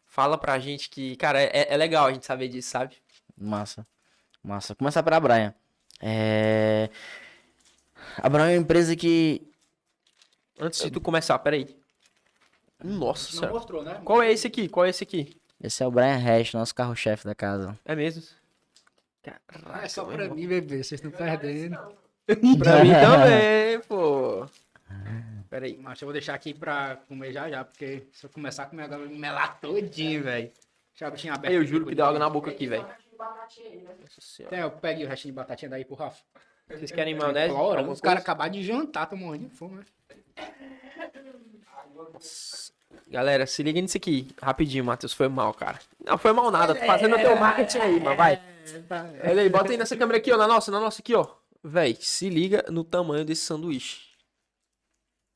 Fala 0.06 0.38
pra 0.38 0.58
gente 0.58 0.90
que, 0.90 1.16
cara, 1.18 1.40
é, 1.40 1.72
é 1.72 1.78
legal 1.78 2.08
a 2.08 2.12
gente 2.12 2.26
saber 2.26 2.48
disso, 2.48 2.70
sabe? 2.70 2.96
Massa. 3.38 3.86
Massa. 4.44 4.74
Começar 4.74 5.04
pela 5.04 5.20
Brian. 5.20 5.54
É... 6.02 6.90
A 8.18 8.28
Brian 8.28 8.50
é 8.50 8.58
uma 8.58 8.64
empresa 8.64 8.96
que. 8.96 9.48
Antes 10.60 10.82
de 10.82 10.90
tu 10.90 11.00
começar, 11.00 11.38
peraí. 11.40 11.78
Nossa 12.84 13.46
Não 13.46 13.54
mostrou, 13.54 13.84
né? 13.84 14.02
Qual 14.04 14.24
é 14.24 14.32
esse 14.32 14.48
aqui? 14.48 14.68
Qual 14.68 14.86
é 14.86 14.90
esse 14.90 15.04
aqui? 15.04 15.38
Esse 15.62 15.84
é 15.84 15.88
o 15.88 15.92
Brian 15.92 16.18
Hash, 16.18 16.54
nosso 16.54 16.74
carro-chefe 16.74 17.26
da 17.26 17.36
casa. 17.36 17.78
É 17.84 17.94
mesmo? 17.94 18.24
Ah, 19.66 19.84
é 19.84 19.90
só 19.90 20.06
pra 20.06 20.30
mim, 20.30 20.48
bebê. 20.48 20.82
Vocês 20.82 20.94
estão 20.94 21.12
perdendo. 21.12 21.78
Pra 22.60 22.84
mim 22.84 22.92
também, 22.94 23.80
pô. 23.88 24.46
Peraí. 25.50 25.78
Mas 25.82 26.02
eu 26.02 26.06
vou 26.06 26.14
deixar 26.14 26.34
aqui 26.36 26.54
pra 26.54 26.98
comer 27.08 27.34
já 27.34 27.50
já, 27.50 27.64
porque 27.64 28.04
se 28.12 28.26
eu 28.26 28.30
começar 28.30 28.64
a 28.64 28.66
comer 28.68 28.84
agora, 28.84 29.02
eu 29.02 29.06
vou 29.06 29.16
me 29.16 29.20
melar 29.20 29.60
todinho, 29.60 30.24
velho. 30.24 30.52
Deixa 30.92 31.08
a 31.08 31.10
bichinha 31.10 31.34
aberta. 31.34 31.56
Eu 31.56 31.66
juro 31.66 31.86
que 31.86 31.96
deu 31.96 32.06
água 32.06 32.20
na 32.20 32.30
boca 32.30 32.52
aqui, 32.52 32.68
velho. 32.68 32.86
Senhora. 34.20 34.56
Tem, 34.56 34.60
eu 34.64 34.72
pegue 34.72 35.04
o 35.06 35.08
restinho 35.08 35.34
de 35.34 35.36
batatinha 35.36 35.70
daí 35.70 35.84
pro 35.84 35.96
Rafa. 35.96 36.22
Vocês 36.70 36.92
querem 36.92 37.16
maionese? 37.16 37.54
Claro, 37.54 37.90
os 37.90 38.00
caras 38.00 38.22
acabaram 38.22 38.52
de 38.52 38.64
jantar, 38.64 39.08
tô 39.10 39.16
morrendo 39.16 39.50
de 39.50 39.56
fome. 39.56 39.78
né? 39.78 39.86
Galera, 43.08 43.48
se 43.48 43.64
liga 43.64 43.82
nisso 43.82 43.98
aqui. 43.98 44.28
Rapidinho, 44.42 44.86
Matheus. 44.86 45.14
Foi 45.14 45.28
mal, 45.28 45.54
cara. 45.54 45.80
Não, 46.06 46.18
foi 46.18 46.32
mal 46.32 46.52
nada. 46.52 46.76
Tô 46.76 46.86
fazendo 46.86 47.16
o 47.16 47.20
teu 47.20 47.36
marketing 47.36 47.80
aí, 47.80 48.00
mano. 48.00 48.16
Vai. 48.16 48.40
Olha 49.28 49.42
aí, 49.42 49.50
bota 49.50 49.72
aí 49.72 49.78
nessa 49.78 49.98
câmera 49.98 50.20
aqui, 50.20 50.32
ó. 50.32 50.38
Na 50.38 50.48
nossa, 50.48 50.72
na 50.72 50.80
nossa 50.80 51.02
aqui, 51.02 51.16
ó. 51.16 51.28
Véi, 51.64 51.98
se 52.00 52.30
liga 52.30 52.66
no 52.70 52.84
tamanho 52.84 53.26
desse 53.26 53.42
sanduíche. 53.44 54.02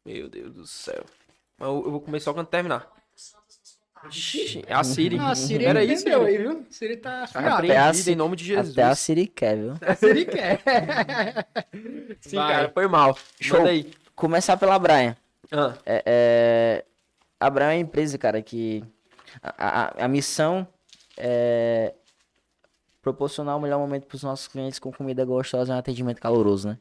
Meu 0.05 0.29
Deus 0.29 0.53
do 0.53 0.67
céu. 0.67 1.05
Mas 1.57 1.69
Eu, 1.69 1.83
eu 1.85 1.91
vou 1.91 2.01
comer 2.01 2.19
só 2.19 2.33
quando 2.33 2.47
terminar. 2.47 2.91
Ixi, 4.09 4.63
É 4.67 4.73
a 4.73 4.83
Siri. 4.83 5.17
Ah, 5.17 5.29
a 5.31 5.35
Siri 5.35 5.63
Era 5.65 5.81
entendeu 5.83 5.95
isso, 5.95 6.27
aí, 6.27 6.37
viu? 6.37 6.65
Siri 6.69 6.97
tá 6.97 7.23
a 7.23 7.93
Siri- 7.93 8.11
em 8.11 8.15
nome 8.15 8.35
de 8.35 8.43
Jesus. 8.43 8.71
Até 8.77 8.83
a 8.83 8.95
Siri 8.95 9.27
quer, 9.27 9.57
viu? 9.57 9.73
A 9.81 9.95
Siri 9.95 10.25
quer. 10.25 10.59
Sim, 12.19 12.35
Vai. 12.35 12.53
cara, 12.53 12.69
foi 12.69 12.87
mal. 12.87 13.17
Show. 13.39 13.59
Manda 13.59 13.69
aí. 13.71 13.89
Começar 14.13 14.57
pela 14.57 14.77
Brian. 14.77 15.15
Ah, 15.51 15.73
É, 15.85 16.03
é, 16.05 16.85
a 17.39 17.49
Brian 17.49 17.67
é 17.67 17.75
uma 17.75 17.81
empresa, 17.81 18.17
cara, 18.17 18.41
que 18.41 18.83
a, 19.41 20.01
a, 20.01 20.05
a 20.05 20.07
missão 20.09 20.67
é 21.15 21.93
proporcionar 23.03 23.57
o 23.57 23.59
melhor 23.59 23.77
momento 23.77 24.07
para 24.07 24.15
os 24.15 24.23
nossos 24.23 24.47
clientes 24.47 24.79
com 24.79 24.91
comida 24.91 25.23
gostosa 25.25 25.71
e 25.71 25.75
um 25.75 25.77
atendimento 25.77 26.21
caloroso, 26.21 26.69
né? 26.69 26.77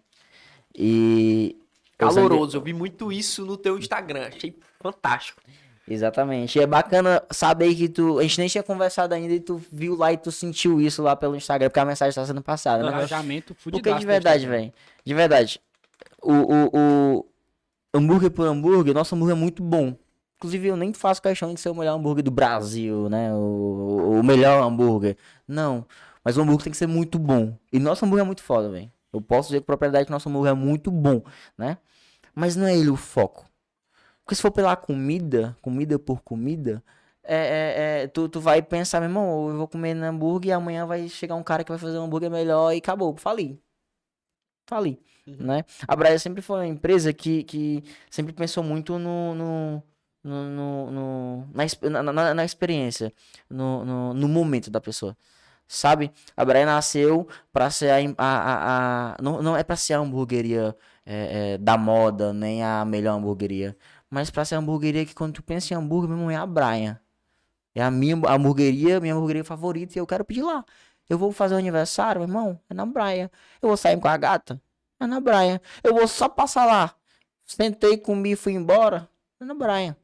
E 0.74 1.56
caloroso. 1.98 2.56
Eu 2.56 2.62
vi 2.62 2.72
muito 2.72 3.12
isso 3.12 3.44
no 3.44 3.56
teu 3.56 3.76
Instagram. 3.76 4.28
Achei 4.28 4.56
fantástico. 4.80 5.42
Exatamente. 5.86 6.58
E 6.58 6.62
é 6.62 6.66
bacana 6.66 7.22
saber 7.30 7.74
que 7.74 7.88
tu. 7.88 8.20
A 8.20 8.22
gente 8.22 8.38
nem 8.38 8.48
tinha 8.48 8.62
conversado 8.62 9.12
ainda 9.14 9.34
e 9.34 9.40
tu 9.40 9.60
viu 9.70 9.96
lá 9.96 10.12
e 10.12 10.16
tu 10.16 10.30
sentiu 10.30 10.80
isso 10.80 11.02
lá 11.02 11.16
pelo 11.16 11.34
Instagram, 11.34 11.68
porque 11.68 11.80
a 11.80 11.84
mensagem 11.84 12.10
está 12.10 12.24
sendo 12.24 12.40
passada, 12.40 12.84
né? 12.84 12.96
Engajamento 12.96 13.54
fudidaço. 13.56 13.82
Porque 13.82 14.00
de 14.00 14.06
verdade, 14.06 14.46
velho. 14.46 14.72
De 15.04 15.14
verdade. 15.14 15.60
O, 16.22 16.32
o, 16.32 16.70
o 16.72 17.26
hambúrguer 17.92 18.30
por 18.30 18.46
hambúrguer, 18.46 18.94
nosso 18.94 19.16
hambúrguer 19.16 19.36
é 19.36 19.38
muito 19.38 19.60
bom. 19.60 19.96
Inclusive, 20.36 20.68
eu 20.68 20.76
nem 20.76 20.92
faço 20.92 21.20
questão 21.20 21.52
de 21.52 21.60
ser 21.60 21.70
o 21.70 21.74
melhor 21.74 21.96
hambúrguer 21.96 22.22
do 22.22 22.30
Brasil, 22.30 23.08
né? 23.08 23.32
O, 23.34 24.20
o 24.20 24.22
melhor 24.22 24.62
hambúrguer. 24.62 25.16
Não. 25.46 25.84
Mas 26.24 26.36
o 26.36 26.42
hambúrguer 26.42 26.64
tem 26.64 26.70
que 26.72 26.76
ser 26.78 26.86
muito 26.86 27.18
bom. 27.18 27.56
E 27.72 27.78
nosso 27.78 28.04
hambúrguer 28.04 28.24
é 28.24 28.26
muito 28.26 28.42
foda, 28.42 28.70
velho. 28.70 28.90
Eu 29.12 29.20
posso 29.20 29.48
dizer 29.48 29.60
com 29.60 29.66
propriedade 29.66 30.06
que 30.06 30.12
nosso 30.12 30.28
hambúrguer 30.28 30.52
é 30.52 30.54
muito 30.54 30.90
bom, 30.90 31.22
né? 31.58 31.78
Mas 32.34 32.56
não 32.56 32.66
é 32.66 32.76
ele 32.76 32.90
o 32.90 32.96
foco. 32.96 33.46
Porque 34.24 34.34
se 34.36 34.42
for 34.42 34.50
pela 34.52 34.76
comida, 34.76 35.56
comida 35.62 35.98
por 35.98 36.22
comida, 36.22 36.82
é, 37.24 37.36
é, 37.36 38.02
é, 38.04 38.06
tu, 38.08 38.28
tu 38.28 38.40
vai 38.40 38.62
pensar, 38.62 39.00
meu 39.00 39.08
irmão, 39.08 39.48
eu 39.50 39.56
vou 39.58 39.68
comer 39.68 39.94
no 39.94 40.04
hambúrguer 40.06 40.50
e 40.50 40.52
amanhã 40.52 40.86
vai 40.86 41.08
chegar 41.08 41.34
um 41.34 41.42
cara 41.42 41.64
que 41.64 41.70
vai 41.72 41.78
fazer 41.78 41.98
um 41.98 42.04
hambúrguer 42.04 42.30
melhor 42.30 42.72
e 42.72 42.78
acabou, 42.78 43.16
falei. 43.16 43.60
Falei, 44.66 44.98
Uhum. 45.26 45.36
né? 45.46 45.64
A 45.86 45.94
Braia 45.94 46.18
sempre 46.18 46.42
foi 46.42 46.58
uma 46.60 46.66
empresa 46.66 47.12
que, 47.12 47.44
que 47.44 47.82
sempre 48.10 48.32
pensou 48.32 48.62
muito 48.64 48.98
no... 48.98 49.34
no 49.34 49.82
no, 50.24 50.44
no, 50.48 50.90
no- 50.92 51.90
na, 51.90 52.00
na- 52.12 52.32
na 52.32 52.44
experiência, 52.44 53.12
no, 53.50 53.84
no, 53.84 54.14
no 54.14 54.28
momento 54.28 54.70
da 54.70 54.80
pessoa, 54.80 55.16
sabe? 55.76 56.12
A 56.36 56.44
Braia 56.44 56.66
nasceu 56.66 57.28
para 57.52 57.70
ser 57.70 57.90
a, 57.90 57.96
a, 58.18 59.12
a, 59.12 59.14
a- 59.14 59.22
não, 59.22 59.42
não 59.42 59.56
é 59.56 59.62
para 59.64 59.76
ser 59.76 59.94
a 59.94 59.98
hamburgueria 59.98 60.76
é, 61.06 61.54
é, 61.54 61.58
da 61.58 61.76
moda, 61.76 62.32
nem 62.32 62.62
a 62.64 62.84
melhor 62.84 63.14
hamburgueria, 63.16 63.76
mas 64.10 64.30
para 64.30 64.44
ser 64.44 64.56
a 64.56 64.58
hamburgueria 64.58 65.04
que 65.06 65.14
quando 65.14 65.34
tu 65.34 65.42
pensa 65.42 65.74
em 65.74 65.76
hambúrguer, 65.76 66.08
meu 66.08 66.18
irmão, 66.18 66.30
é 66.30 66.36
a 66.36 66.46
Brian. 66.46 66.98
É 67.74 67.82
a 67.82 67.90
minha 67.90 68.14
hamburgueria, 68.28 69.00
minha 69.00 69.14
hamburgueria 69.14 69.44
favorita 69.44 69.98
e 69.98 70.00
eu 70.00 70.06
quero 70.06 70.24
pedir 70.24 70.42
lá. 70.42 70.64
Eu 71.08 71.18
vou 71.18 71.32
fazer 71.32 71.54
o 71.54 71.58
aniversário, 71.58 72.20
meu 72.20 72.28
irmão, 72.28 72.60
é 72.68 72.74
na 72.74 72.84
Brian. 72.86 73.30
Eu 73.60 73.68
vou 73.68 73.76
sair 73.76 73.98
com 73.98 74.08
a 74.08 74.16
gata, 74.16 74.60
é 75.00 75.06
na 75.06 75.20
Brian. 75.20 75.60
Eu 75.82 75.94
vou 75.94 76.06
só 76.08 76.28
passar 76.28 76.66
lá. 76.66 76.94
Sentei, 77.46 77.96
comi 77.98 78.36
fui 78.36 78.52
embora, 78.54 79.08
é 79.40 79.44
na 79.44 79.54
Brian. 79.54 79.96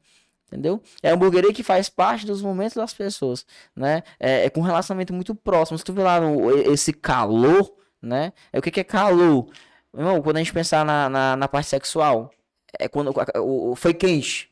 Entendeu? 0.51 0.81
É 1.03 1.11
a 1.11 1.13
hamburgueria 1.13 1.53
que 1.53 1.61
faz 1.63 1.89
parte 1.89 2.25
dos 2.25 2.41
momentos 2.41 2.75
das 2.75 2.91
pessoas, 2.93 3.45
né? 3.75 4.01
É, 4.19 4.45
é 4.45 4.49
com 4.49 4.61
um 4.61 4.63
relacionamento 4.63 5.13
muito 5.13 5.35
próximo. 5.35 5.77
Se 5.77 5.83
tu 5.83 5.93
vê 5.93 6.01
lá 6.01 6.19
no- 6.19 6.51
esse 6.73 6.91
calor 6.91 7.71
né? 8.01 8.31
É 8.53 8.57
o 8.59 8.61
que, 8.61 8.71
que 8.71 8.79
é 8.79 8.83
calor? 8.83 9.47
Irmão, 9.93 10.21
quando 10.21 10.37
a 10.37 10.39
gente 10.39 10.53
pensar 10.53 10.85
na, 10.85 11.09
na, 11.09 11.35
na 11.35 11.47
parte 11.49 11.67
sexual, 11.67 12.31
é 12.79 12.87
quando 12.87 13.13
o, 13.35 13.75
foi 13.75 13.93
quente. 13.93 14.49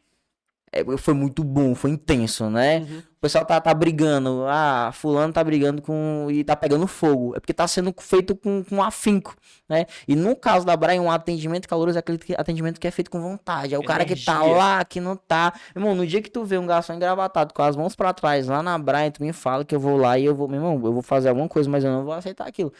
É, 0.71 0.83
foi 0.97 1.13
muito 1.13 1.43
bom, 1.45 1.73
foi 1.73 1.91
intenso, 1.91 2.49
né? 2.49 2.79
Uhum. 2.79 2.99
O 2.99 3.19
pessoal 3.21 3.45
tá, 3.45 3.59
tá 3.59 3.73
brigando. 3.73 4.43
Ah, 4.47 4.91
fulano 4.93 5.31
tá 5.33 5.43
brigando 5.43 5.81
com. 5.81 6.27
e 6.29 6.43
tá 6.43 6.55
pegando 6.55 6.85
fogo. 6.85 7.33
É 7.35 7.39
porque 7.39 7.53
tá 7.53 7.65
sendo 7.67 7.93
feito 7.99 8.35
com, 8.35 8.63
com 8.63 8.83
afinco, 8.83 9.33
né? 9.67 9.85
E 10.07 10.15
no 10.15 10.35
caso 10.35 10.65
da 10.65 10.75
Brian, 10.75 11.01
um 11.01 11.09
atendimento 11.09 11.67
caloroso 11.67 11.97
é 11.97 11.99
aquele 11.99 12.17
que- 12.17 12.35
atendimento 12.37 12.79
que 12.79 12.87
é 12.87 12.91
feito 12.91 13.09
com 13.09 13.19
vontade. 13.21 13.73
É 13.73 13.79
o 13.79 13.83
cara 13.83 14.03
que 14.05 14.15
tá 14.15 14.35
Energia. 14.35 14.55
lá, 14.57 14.85
que 14.85 14.99
não 14.99 15.15
tá. 15.15 15.53
Irmão, 15.75 15.95
no 15.95 16.05
dia 16.05 16.21
que 16.21 16.29
tu 16.29 16.43
vê 16.43 16.57
um 16.57 16.67
garçom 16.67 16.93
engravatado 16.93 17.53
com 17.53 17.61
as 17.63 17.75
mãos 17.75 17.95
pra 17.95 18.13
trás 18.13 18.47
lá 18.47 18.61
na 18.61 18.77
Brian, 18.77 19.09
tu 19.09 19.23
me 19.23 19.31
fala 19.33 19.63
que 19.65 19.73
eu 19.73 19.79
vou 19.79 19.97
lá 19.97 20.19
e 20.19 20.25
eu 20.25 20.35
vou, 20.35 20.47
meu 20.47 20.57
irmão, 20.57 20.73
eu 20.75 20.93
vou 20.93 21.01
fazer 21.01 21.29
alguma 21.29 21.47
coisa, 21.47 21.69
mas 21.69 21.83
eu 21.83 21.91
não 21.91 22.03
vou 22.03 22.13
aceitar 22.13 22.45
aquilo. 22.47 22.71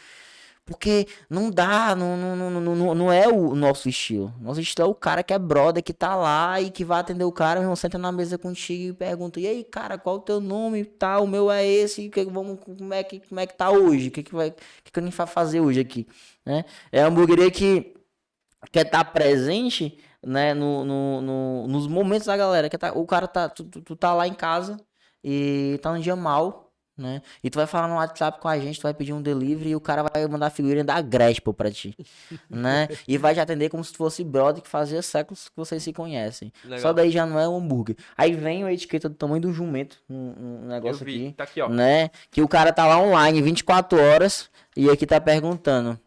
Porque 0.67 1.07
não 1.29 1.49
dá, 1.49 1.95
não, 1.95 2.17
não, 2.17 2.35
não, 2.35 2.51
não, 2.61 2.75
não- 2.75 2.95
não 2.95 3.11
é 3.13 3.27
o 3.27 3.55
nosso 3.55 3.89
estilo. 3.89 4.33
Nosso 4.41 4.59
estilo 4.61 4.87
é 4.87 4.91
o 4.91 4.95
cara 4.95 5.23
que 5.23 5.33
é 5.33 5.39
brother, 5.39 5.81
que 5.83 5.93
tá 5.93 6.15
lá 6.15 6.61
e 6.61 6.69
que 6.69 6.83
vai 6.85 6.99
atender 6.99 7.23
o 7.23 7.31
cara, 7.31 7.61
irmão, 7.61 7.75
senta 7.75 7.97
na 7.97 8.11
mesa 8.11 8.37
contigo 8.37 8.83
e 8.89 8.93
pergunta, 8.93 9.39
e 9.39 9.47
aí, 9.47 9.63
cara, 9.63 9.97
qual 9.97 10.17
o 10.17 10.19
teu 10.19 10.41
nome? 10.41 10.83
Tá, 10.85 11.19
o 11.21 11.27
meu 11.27 11.49
é 11.51 11.65
esse, 11.65 12.09
que, 12.09 12.25
vamos, 12.25 12.59
como, 12.59 12.93
é 12.93 13.03
que, 13.03 13.21
como 13.21 13.39
é 13.39 13.47
que 13.47 13.55
tá 13.55 13.71
hoje? 13.71 14.09
O 14.09 14.11
que, 14.11 14.23
que, 14.23 14.35
vai, 14.35 14.51
que, 14.51 14.91
que 14.91 14.99
a 14.99 15.03
gente 15.03 15.15
vai 15.15 15.27
fazer 15.27 15.61
hoje 15.61 15.79
aqui? 15.79 16.05
Né? 16.45 16.65
É 16.91 17.01
a 17.01 17.07
hamburgueria 17.07 17.49
que 17.51 17.95
quer 18.71 18.85
estar 18.85 19.03
presente, 19.05 19.97
né, 20.25 20.53
no, 20.53 20.83
no, 20.85 21.21
no- 21.21 21.67
nos 21.67 21.87
momentos 21.87 22.27
da 22.27 22.37
galera. 22.37 22.69
Quer 22.69 22.77
tá, 22.77 22.91
o 22.93 23.05
cara 23.05 23.27
tá, 23.27 23.49
tu, 23.49 23.63
tu, 23.65 23.81
tu 23.81 23.95
tá 23.95 24.13
lá 24.13 24.27
em 24.27 24.33
casa 24.33 24.77
e 25.23 25.79
tá 25.81 25.91
um 25.91 25.99
dia 25.99 26.15
mal, 26.15 26.66
né? 26.97 27.21
E 27.43 27.49
tu 27.49 27.55
vai 27.55 27.67
falar 27.67 27.87
no 27.87 27.95
WhatsApp 27.95 28.39
com 28.41 28.47
a 28.47 28.57
gente, 28.57 28.79
tu 28.79 28.83
vai 28.83 28.93
pedir 28.93 29.13
um 29.13 29.21
delivery 29.21 29.69
e 29.69 29.75
o 29.75 29.79
cara 29.79 30.03
vai 30.03 30.25
mandar 30.27 30.47
a 30.47 30.49
figurinha 30.49 30.83
da 30.83 30.99
Grespo 31.01 31.53
pra 31.53 31.69
ti, 31.71 31.95
né? 32.49 32.87
E 33.07 33.17
vai 33.17 33.33
te 33.33 33.39
atender 33.39 33.69
como 33.69 33.83
se 33.83 33.93
fosse 33.93 34.23
brother 34.23 34.61
que 34.63 34.69
fazia 34.69 35.01
séculos 35.01 35.47
que 35.49 35.55
vocês 35.55 35.83
se 35.83 35.93
conhecem. 35.93 36.51
Legal. 36.63 36.79
Só 36.79 36.93
daí 36.93 37.11
já 37.11 37.25
não 37.25 37.39
é 37.39 37.47
um 37.47 37.57
hambúrguer. 37.57 37.95
Aí 38.17 38.33
vem 38.33 38.63
a 38.63 38.73
etiqueta 38.73 39.07
do 39.07 39.15
tamanho 39.15 39.41
do 39.41 39.53
jumento, 39.53 39.97
um, 40.09 40.15
um 40.15 40.61
Eu 40.63 40.67
negócio 40.69 41.05
vi. 41.05 41.27
aqui, 41.27 41.33
Tá 41.37 41.43
aqui, 41.43 41.61
ó. 41.61 41.69
né? 41.69 42.09
Que 42.31 42.41
o 42.41 42.47
cara 42.47 42.73
tá 42.73 42.85
lá 42.87 42.99
online 42.99 43.41
24 43.41 43.99
horas 44.01 44.49
e 44.75 44.89
aqui 44.89 45.05
tá 45.05 45.21
perguntando. 45.21 45.99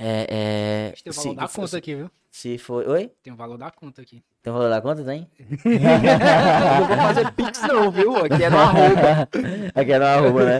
É, 0.00 0.92
é, 1.04 1.12
se, 1.12 1.34
da 1.34 1.48
conta 1.48 1.76
aqui, 1.76 1.96
viu? 1.96 2.10
Se 2.38 2.56
foi. 2.56 2.86
Oi? 2.86 3.10
Tem 3.20 3.32
o 3.32 3.36
valor 3.36 3.58
da 3.58 3.68
conta 3.68 4.00
aqui. 4.00 4.22
Tem 4.40 4.52
o 4.52 4.56
valor 4.56 4.70
da 4.70 4.80
conta, 4.80 5.02
tem? 5.04 5.28
Não 5.64 6.86
vou 6.86 6.96
fazer 6.96 7.32
pix 7.32 7.60
não, 7.62 7.90
viu? 7.90 8.16
Aqui 8.16 8.44
é 8.44 8.48
no 8.48 8.58
arroba. 8.58 9.28
Aqui 9.74 9.92
é 9.92 9.98
no 9.98 10.04
arroba, 10.04 10.44
né? 10.44 10.58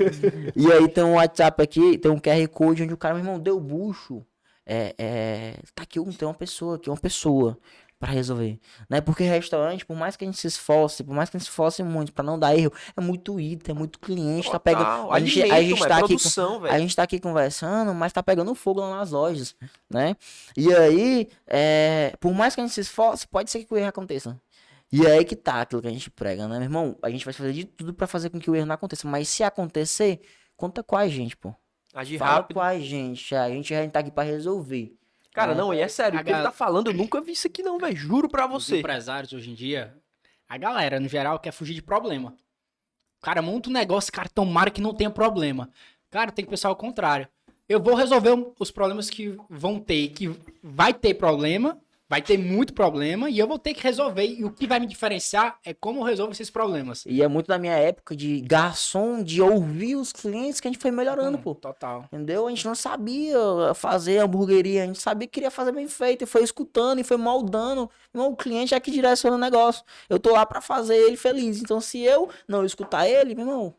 E 0.56 0.72
aí 0.72 0.88
tem 0.88 1.04
um 1.04 1.14
WhatsApp 1.14 1.62
aqui, 1.62 1.96
tem 1.96 2.10
um 2.10 2.18
QR 2.18 2.48
Code 2.48 2.82
onde 2.82 2.92
o 2.92 2.96
cara, 2.96 3.14
meu 3.14 3.22
irmão, 3.22 3.38
deu 3.38 3.60
bucho. 3.60 4.26
É, 4.66 4.92
é, 4.98 5.54
tá 5.72 5.84
aqui, 5.84 6.00
um, 6.00 6.12
tem 6.12 6.26
uma 6.26 6.34
pessoa 6.34 6.74
aqui, 6.74 6.90
uma 6.90 6.96
pessoa 6.96 7.56
pra 7.98 8.12
resolver, 8.12 8.60
né? 8.88 9.00
Porque 9.00 9.24
restaurante, 9.24 9.84
por 9.84 9.96
mais 9.96 10.16
que 10.16 10.24
a 10.24 10.26
gente 10.26 10.38
se 10.38 10.46
esforce, 10.46 11.02
por 11.02 11.14
mais 11.14 11.28
que 11.28 11.36
a 11.36 11.38
gente 11.38 11.46
se 11.46 11.50
esforce 11.50 11.82
muito 11.82 12.12
pra 12.12 12.22
não 12.22 12.38
dar 12.38 12.56
erro, 12.56 12.72
é 12.96 13.00
muito 13.00 13.40
item, 13.40 13.74
é 13.74 13.78
muito 13.78 13.98
cliente, 13.98 14.50
tá 14.50 14.60
pegando... 14.60 14.84
Total. 14.84 15.12
A 15.12 15.20
gente, 15.20 15.42
a 15.42 15.60
gente 15.60 15.80
mano, 15.80 15.88
tá 15.88 15.94
é 15.96 15.98
aqui 15.98 16.06
produção, 16.08 16.64
a 16.64 16.78
gente 16.78 16.96
tá 16.96 17.02
aqui 17.02 17.18
conversando, 17.18 17.92
mas 17.94 18.12
tá 18.12 18.22
pegando 18.22 18.54
fogo 18.54 18.80
lá 18.80 18.98
nas 18.98 19.10
lojas, 19.10 19.56
né? 19.90 20.16
E 20.56 20.72
aí, 20.72 21.28
é, 21.46 22.14
por 22.20 22.32
mais 22.32 22.54
que 22.54 22.60
a 22.60 22.64
gente 22.64 22.74
se 22.74 22.80
esforce, 22.80 23.26
pode 23.26 23.50
ser 23.50 23.64
que 23.64 23.74
o 23.74 23.76
erro 23.76 23.88
aconteça. 23.88 24.40
E 24.90 25.04
é 25.04 25.18
aí 25.18 25.24
que 25.24 25.36
tá 25.36 25.60
aquilo 25.60 25.82
que 25.82 25.88
a 25.88 25.92
gente 25.92 26.10
prega, 26.10 26.48
né, 26.48 26.54
meu 26.54 26.64
irmão? 26.64 26.96
A 27.02 27.10
gente 27.10 27.24
vai 27.24 27.34
fazer 27.34 27.52
de 27.52 27.64
tudo 27.64 27.92
pra 27.92 28.06
fazer 28.06 28.30
com 28.30 28.38
que 28.38 28.50
o 28.50 28.56
erro 28.56 28.66
não 28.66 28.74
aconteça. 28.74 29.06
Mas 29.06 29.28
se 29.28 29.42
acontecer, 29.44 30.20
conta 30.56 30.82
com 30.82 30.96
a 30.96 31.06
gente, 31.06 31.36
pô. 31.36 31.54
Agir 31.92 32.18
Fala 32.18 32.36
rápido. 32.36 32.54
com 32.54 32.60
a 32.62 32.78
gente. 32.78 33.34
A 33.34 33.50
gente, 33.50 33.74
a 33.74 33.82
gente 33.82 33.92
tá 33.92 34.00
aqui 34.00 34.10
pra 34.10 34.22
resolver. 34.22 34.97
Cara, 35.32 35.54
não, 35.54 35.72
e 35.72 35.78
é 35.78 35.88
sério, 35.88 36.18
A 36.18 36.22
o 36.22 36.24
que 36.24 36.30
ele 36.30 36.36
gal- 36.38 36.46
tá 36.46 36.52
falando, 36.52 36.88
eu 36.88 36.94
nunca 36.94 37.20
vi 37.20 37.32
isso 37.32 37.46
aqui 37.46 37.62
não, 37.62 37.78
velho. 37.78 37.96
Juro 37.96 38.28
pra 38.28 38.46
Os 38.46 38.64
você. 38.64 38.78
empresários 38.78 39.32
hoje 39.32 39.50
em 39.50 39.54
dia, 39.54 39.94
a 40.48 40.56
galera, 40.56 40.98
no 40.98 41.08
geral, 41.08 41.38
quer 41.38 41.52
fugir 41.52 41.74
de 41.74 41.82
problema. 41.82 42.34
O 43.20 43.24
cara 43.24 43.42
monta 43.42 43.68
um 43.68 43.72
negócio, 43.72 44.12
cara, 44.12 44.28
tomara 44.28 44.70
que 44.70 44.80
não 44.80 44.94
tenha 44.94 45.10
problema. 45.10 45.70
Cara, 46.10 46.32
tem 46.32 46.44
que 46.44 46.50
pensar 46.50 46.68
ao 46.68 46.76
contrário. 46.76 47.28
Eu 47.68 47.80
vou 47.80 47.94
resolver 47.94 48.30
os 48.58 48.70
problemas 48.70 49.10
que 49.10 49.36
vão 49.50 49.78
ter, 49.78 50.08
que 50.08 50.28
vai 50.62 50.94
ter 50.94 51.14
problema, 51.14 51.78
vai 52.08 52.22
ter 52.22 52.38
muito 52.38 52.72
problema, 52.72 53.28
e 53.28 53.38
eu 53.38 53.46
vou 53.46 53.58
ter 53.58 53.74
que 53.74 53.82
resolver. 53.82 54.24
E 54.24 54.44
o 54.44 54.50
que 54.50 54.66
vai 54.66 54.80
me 54.80 54.86
diferenciar 54.86 55.58
é 55.64 55.74
como 55.74 56.00
eu 56.00 56.04
resolvo 56.04 56.32
esses 56.32 56.48
problemas. 56.48 57.04
E 57.06 57.22
é 57.22 57.28
muito 57.28 57.48
da 57.48 57.58
minha 57.58 57.74
época 57.74 58.16
de 58.16 58.40
garçom, 58.40 59.22
de 59.22 59.42
ouvir 59.42 59.94
os 59.96 60.12
clientes 60.12 60.58
que 60.58 60.68
a 60.68 60.70
gente 60.70 60.80
foi 60.80 60.90
melhorando, 60.90 61.36
Hum, 61.36 61.42
pô. 61.42 61.54
Total. 61.54 62.04
Entendeu? 62.06 62.46
A 62.46 62.50
gente 62.50 62.64
não 62.64 62.74
sabia 62.74 63.36
fazer 63.74 64.18
hamburgueria, 64.18 64.84
a 64.84 64.86
gente 64.86 65.00
sabia 65.00 65.26
que 65.28 65.34
queria 65.34 65.50
fazer 65.50 65.72
bem 65.72 65.86
feito, 65.86 66.22
e 66.22 66.26
foi 66.26 66.42
escutando 66.42 66.98
e 66.98 67.04
foi 67.04 67.16
moldando. 67.18 67.90
Irmão, 68.14 68.32
o 68.32 68.36
cliente 68.36 68.74
é 68.74 68.80
que 68.80 68.90
direciona 68.90 69.36
o 69.36 69.38
negócio. 69.38 69.84
Eu 70.08 70.18
tô 70.18 70.32
lá 70.32 70.46
pra 70.46 70.60
fazer 70.60 70.96
ele 70.96 71.16
feliz. 71.16 71.60
Então, 71.60 71.80
se 71.80 72.00
eu 72.00 72.30
não 72.46 72.64
escutar 72.64 73.06
ele, 73.06 73.34
meu 73.34 73.44
irmão, 73.46 73.74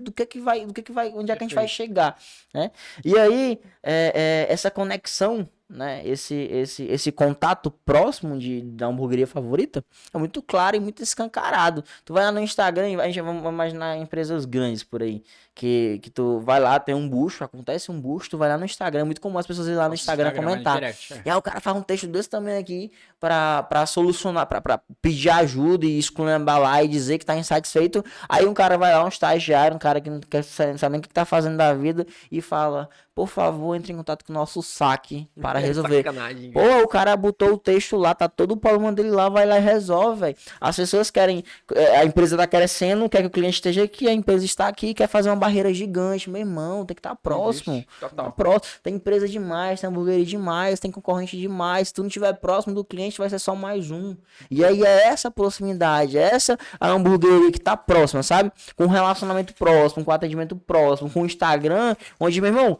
do 0.00 0.10
que 0.10 0.26
que 0.26 0.40
vai, 0.40 0.64
do 0.64 0.72
que 0.72 0.82
que 0.82 0.90
vai, 0.92 1.12
onde 1.14 1.30
é 1.30 1.36
que 1.36 1.44
a 1.44 1.46
gente 1.46 1.54
vai 1.54 1.68
chegar, 1.68 2.18
né? 2.52 2.70
E 3.04 3.16
aí, 3.16 3.60
é, 3.82 4.46
é, 4.48 4.52
essa 4.52 4.70
conexão, 4.70 5.48
né? 5.68 6.06
Esse, 6.06 6.34
esse, 6.34 6.84
esse 6.84 7.10
contato 7.10 7.70
próximo 7.70 8.38
de, 8.38 8.60
da 8.62 8.86
hamburgueria 8.86 9.26
favorita 9.26 9.84
é 10.12 10.18
muito 10.18 10.42
claro 10.42 10.76
e 10.76 10.80
muito 10.80 11.02
escancarado. 11.02 11.82
Tu 12.04 12.12
vai 12.12 12.24
lá 12.24 12.30
no 12.32 12.40
Instagram, 12.40 13.00
a 13.00 13.06
gente 13.06 13.20
vamos 13.20 13.44
imaginar 13.44 13.96
empresas 13.96 14.44
grandes 14.44 14.82
por 14.82 15.02
aí, 15.02 15.22
que, 15.54 15.98
que 16.02 16.10
tu 16.10 16.40
vai 16.40 16.60
lá, 16.60 16.78
tem 16.78 16.94
um 16.94 17.08
bucho, 17.08 17.44
acontece 17.44 17.90
um 17.90 17.98
bucho, 18.00 18.30
tu 18.30 18.38
vai 18.38 18.48
lá 18.48 18.58
no 18.58 18.64
Instagram, 18.64 19.00
é 19.00 19.04
muito 19.04 19.20
comum 19.20 19.38
as 19.38 19.46
pessoas 19.46 19.66
irem 19.66 19.78
lá 19.78 19.88
no 19.88 19.94
Instagram, 19.94 20.30
vai 20.30 20.34
no 20.34 20.42
comentar. 20.42 20.74
direct, 20.74 21.14
é. 21.14 21.22
E 21.24 21.30
aí 21.30 21.36
o 21.36 21.42
cara 21.42 21.60
faz 21.60 21.76
um 21.76 21.82
texto 21.82 22.06
desse 22.08 22.28
tamanho 22.28 22.58
aqui 22.60 22.92
pra, 23.18 23.62
pra 23.62 23.86
solucionar, 23.86 24.46
pra, 24.46 24.60
pra 24.60 24.80
pedir 25.00 25.30
ajuda 25.30 25.86
e 25.86 25.98
esculhambar 25.98 26.60
lá 26.60 26.82
e 26.82 26.88
dizer 26.88 27.18
que 27.18 27.24
tá 27.26 27.34
insatisfeito. 27.36 28.04
Aí 28.28 28.44
um 28.46 28.54
cara 28.54 28.76
vai 28.76 28.92
lá, 28.92 29.04
um 29.04 29.08
estagiário, 29.08 29.74
um 29.76 29.78
cara 29.78 30.00
que 30.00 30.10
não 30.10 30.20
quer 30.20 30.42
sa- 30.44 30.76
saber 30.76 30.98
o 30.98 31.00
que 31.00 31.08
tá 31.08 31.24
fazendo 31.24 31.56
da 31.56 31.72
vida 31.72 32.06
e 32.30 32.40
fala, 32.42 32.88
por 33.14 33.28
favor, 33.28 33.76
entre 33.76 33.92
em 33.92 33.96
contato 33.96 34.24
com 34.24 34.32
o 34.32 34.34
nosso 34.34 34.62
saque 34.62 35.28
para 35.40 35.58
resolver. 35.60 35.98
Sacanagem, 35.98 36.50
velho. 36.50 36.52
Pô, 36.52 36.84
o 36.84 36.88
cara 36.88 37.16
botou 37.16 37.52
o 37.52 37.58
texto 37.58 37.96
lá, 37.96 38.14
tá 38.14 38.28
todo 38.28 38.52
o 38.52 38.56
problema 38.56 38.92
dele 38.92 39.10
lá, 39.10 39.28
vai 39.28 39.46
lá 39.46 39.58
e 39.58 39.62
resolve, 39.62 40.20
velho. 40.20 40.36
As 40.60 40.76
pessoas 40.76 41.10
querem, 41.10 41.44
eh, 41.74 41.98
a 41.98 42.04
empresa 42.04 42.36
tá 42.36 42.46
crescendo, 42.46 43.08
quer 43.08 43.20
que 43.20 43.26
o 43.26 43.30
cliente 43.30 43.54
esteja 43.54 43.84
aqui, 43.84 44.08
a 44.08 44.12
empresa 44.12 44.44
está 44.44 44.66
aqui, 44.66 44.92
quer 44.94 45.06
fazer 45.06 45.30
uma 45.30 45.36
barreira 45.36 45.72
gigante, 45.72 46.28
meu 46.28 46.40
irmão, 46.40 46.84
tem 46.84 46.94
que 46.94 47.00
estar 47.00 47.14
próximo. 47.14 47.74
Existe, 47.74 47.88
Tá 48.14 48.30
próximo. 48.30 48.80
Tem 48.82 48.94
empresa 48.94 49.28
demais, 49.28 49.80
tem 49.80 49.88
hamburgueria 49.88 50.24
demais, 50.24 50.80
tem 50.80 50.90
concorrente 50.90 51.36
demais. 51.36 51.88
Se 51.88 51.94
tu 51.94 52.02
não 52.02 52.08
estiver 52.08 52.32
próximo 52.34 52.74
do 52.74 52.84
cliente, 52.84 53.18
vai 53.18 53.30
ser 53.30 53.38
só 53.38 53.54
mais 53.54 53.90
um. 53.90 54.16
E 54.50 54.64
aí 54.64 54.82
é 54.82 55.06
essa 55.08 55.30
proximidade, 55.30 56.18
é 56.18 56.22
essa 56.22 56.58
a 56.80 56.88
hamburgueria 56.88 57.52
que 57.52 57.60
tá 57.60 57.76
próxima, 57.76 58.22
sabe? 58.22 58.50
Com 58.76 58.86
relacionamento 58.86 59.54
próximo, 59.54 60.04
com 60.04 60.10
atendimento 60.10 60.56
próximo, 60.56 61.10
com 61.10 61.24
Instagram, 61.24 61.94
onde, 62.18 62.40
meu 62.40 62.50
irmão, 62.50 62.78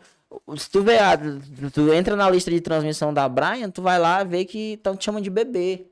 se 0.57 0.71
tu 0.71 0.83
vê, 0.83 0.99
tu- 1.73 1.93
entra 1.93 2.17
na 2.17 2.29
lista 2.31 2.51
de 2.51 2.61
transmissão 2.61 3.13
da 3.13 3.29
Brian, 3.29 3.71
tu 3.71 3.83
vai 3.83 3.99
lá 3.99 4.23
ver 4.25 4.45
que 4.45 4.77
tão 4.83 4.97
te 4.97 5.05
chamando 5.05 5.25
de 5.25 5.31
bebê. 5.31 5.87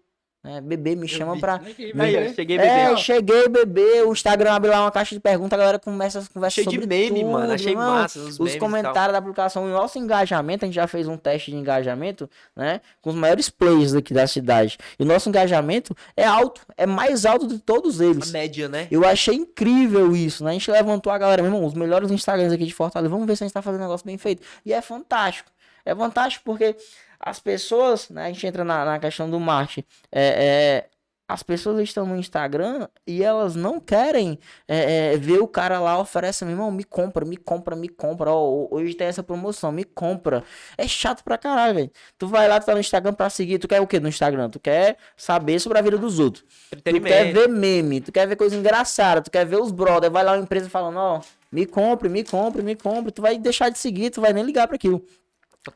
Né? 0.45 0.61
Bebê 0.61 0.97
me 0.97 1.07
chama 1.07 1.35
vi. 1.35 1.41
pra. 1.41 1.55
Aqui, 1.55 1.93
Aí, 1.97 2.35
cheguei 2.35 2.59
É, 2.59 2.61
bebê, 2.61 2.93
ó. 2.93 2.97
cheguei, 2.97 3.49
bebê. 3.49 4.03
O 4.03 4.13
Instagram 4.13 4.53
abre 4.53 4.71
lá 4.71 4.81
uma 4.81 4.91
caixa 4.91 5.15
de 5.15 5.21
perguntas, 5.21 5.53
a 5.53 5.57
galera 5.57 5.79
começa 5.79 6.19
a 6.19 6.23
conversar 6.35 6.63
Cheio 6.63 6.69
de 6.81 6.85
meme, 6.87 7.21
tudo, 7.21 7.31
mano. 7.31 7.53
Achei 7.53 7.73
irmão. 7.73 7.93
massa 7.95 8.19
os, 8.19 8.55
e 8.55 8.59
comentários 8.59 9.13
da 9.13 9.19
aplicação, 9.19 9.65
o 9.65 9.69
nosso 9.69 9.99
engajamento, 10.01 10.65
a 10.65 10.67
gente 10.67 10.75
já 10.75 10.89
fez 10.89 11.07
um 11.07 11.17
teste 11.17 11.53
de 11.53 11.57
engajamento, 11.57 12.29
né? 12.57 12.81
Com 13.01 13.11
os 13.11 13.17
maiores 13.17 13.49
players 13.49 13.95
aqui 13.95 14.13
da 14.13 14.27
cidade. 14.27 14.79
E 14.99 15.03
o 15.05 15.07
nosso 15.07 15.29
engajamento 15.29 15.95
é 16.17 16.25
alto, 16.25 16.63
é 16.77 16.87
mais 16.87 17.25
alto 17.25 17.47
de 17.47 17.61
todos 17.61 18.01
A 18.01 18.05
eles. 18.07 18.33
média, 18.33 18.69
né? 18.69 18.89
Eu 18.91 19.07
achei 19.07 19.37
incrível 19.37 20.17
isso, 20.17 20.43
né? 20.43 20.51
A 20.51 20.55
gente 20.55 20.69
levantou 20.71 21.13
a 21.13 21.19
galera, 21.19 21.41
meu 21.41 21.53
irmão, 21.53 21.65
os 21.65 21.75
melhores 21.75 22.11
Instagrams 22.11 22.53
aqui 22.53 22.65
de 22.67 22.75
Fortaleza, 22.75 23.09
vamos 23.11 23.27
ver 23.29 23.37
se 23.37 23.45
a 23.45 23.47
gente 23.47 23.55
tá 23.55 23.63
fazendo 23.63 23.83
um 23.83 23.85
negócio 23.85 24.05
bem 24.05 24.19
feito. 24.19 24.43
E 24.67 24.73
é 24.73 24.83
fantástico. 24.83 25.51
É 25.85 25.95
fantástico 25.95 26.45
porque 26.45 26.77
as 27.23 27.39
pessoas, 27.39 28.11
né? 28.11 28.27
A 28.27 28.29
gente 28.29 28.47
entra 28.47 28.65
na, 28.65 28.85
na 28.85 28.99
questão 28.99 29.31
do 29.31 29.39
marketing. 29.39 29.87
É, 30.11 30.23
é, 30.23 30.89
as 31.29 31.43
pessoas 31.43 31.81
estão 31.81 32.05
no 32.05 32.17
Instagram 32.17 32.89
e 33.07 33.23
elas 33.23 33.55
não 33.55 33.81
querem 33.81 34.39
é, 34.69 35.15
é, 35.15 35.17
ver 35.17 35.39
o 35.39 35.49
cara 35.49 35.81
lá 35.81 35.99
oferece, 35.99 36.45
meu 36.45 36.53
irmão, 36.53 36.71
me 36.71 36.85
compra, 36.85 37.25
me 37.25 37.37
compra, 37.37 37.75
me 37.75 37.89
compra. 37.89 38.31
Ó, 38.31 38.69
hoje 38.71 38.95
tem 38.95 39.07
essa 39.07 39.23
promoção, 39.23 39.73
me 39.73 39.85
compra. 39.85 40.45
É 40.77 40.87
chato 40.87 41.23
pra 41.23 41.39
caralho, 41.39 41.75
velho. 41.75 41.91
Tu 42.19 42.27
vai 42.27 42.49
lá, 42.49 42.61
tu 42.61 42.67
tá 42.67 42.75
no 42.75 42.81
Instagram 42.81 43.15
pra 43.15 43.31
seguir. 43.31 43.59
Tu 43.59 43.69
quer 43.69 43.81
o 43.81 43.87
quê 43.87 43.99
no 43.99 44.09
Instagram? 44.09 44.51
Tu 44.51 44.61
quer 44.61 44.99
saber 45.17 45.59
sobre 45.59 45.79
a 45.79 45.83
vida 45.83 45.97
dos 45.97 46.19
outros. 46.19 46.45
Tu 46.71 47.01
quer 47.01 47.33
ver 47.33 47.49
meme, 47.49 48.01
tu 48.01 48.13
quer 48.13 48.27
ver 48.27 48.37
coisa 48.37 48.57
engraçada, 48.57 49.23
tu 49.23 49.31
quer 49.31 49.47
ver 49.47 49.61
os 49.61 49.71
brother, 49.71 50.11
vai 50.11 50.25
lá 50.25 50.33
uma 50.33 50.43
empresa 50.43 50.69
falando, 50.69 50.99
ó, 50.99 51.21
me 51.51 51.65
compre, 51.67 52.09
me 52.09 52.25
compre, 52.25 52.63
me 52.63 52.75
compre, 52.75 53.13
tu 53.13 53.23
vai 53.23 53.39
deixar 53.39 53.71
de 53.71 53.79
seguir, 53.79 54.11
tu 54.11 54.21
vai 54.21 54.33
nem 54.33 54.45
ligar 54.45 54.67
pra 54.67 54.77
aquilo. 54.77 55.03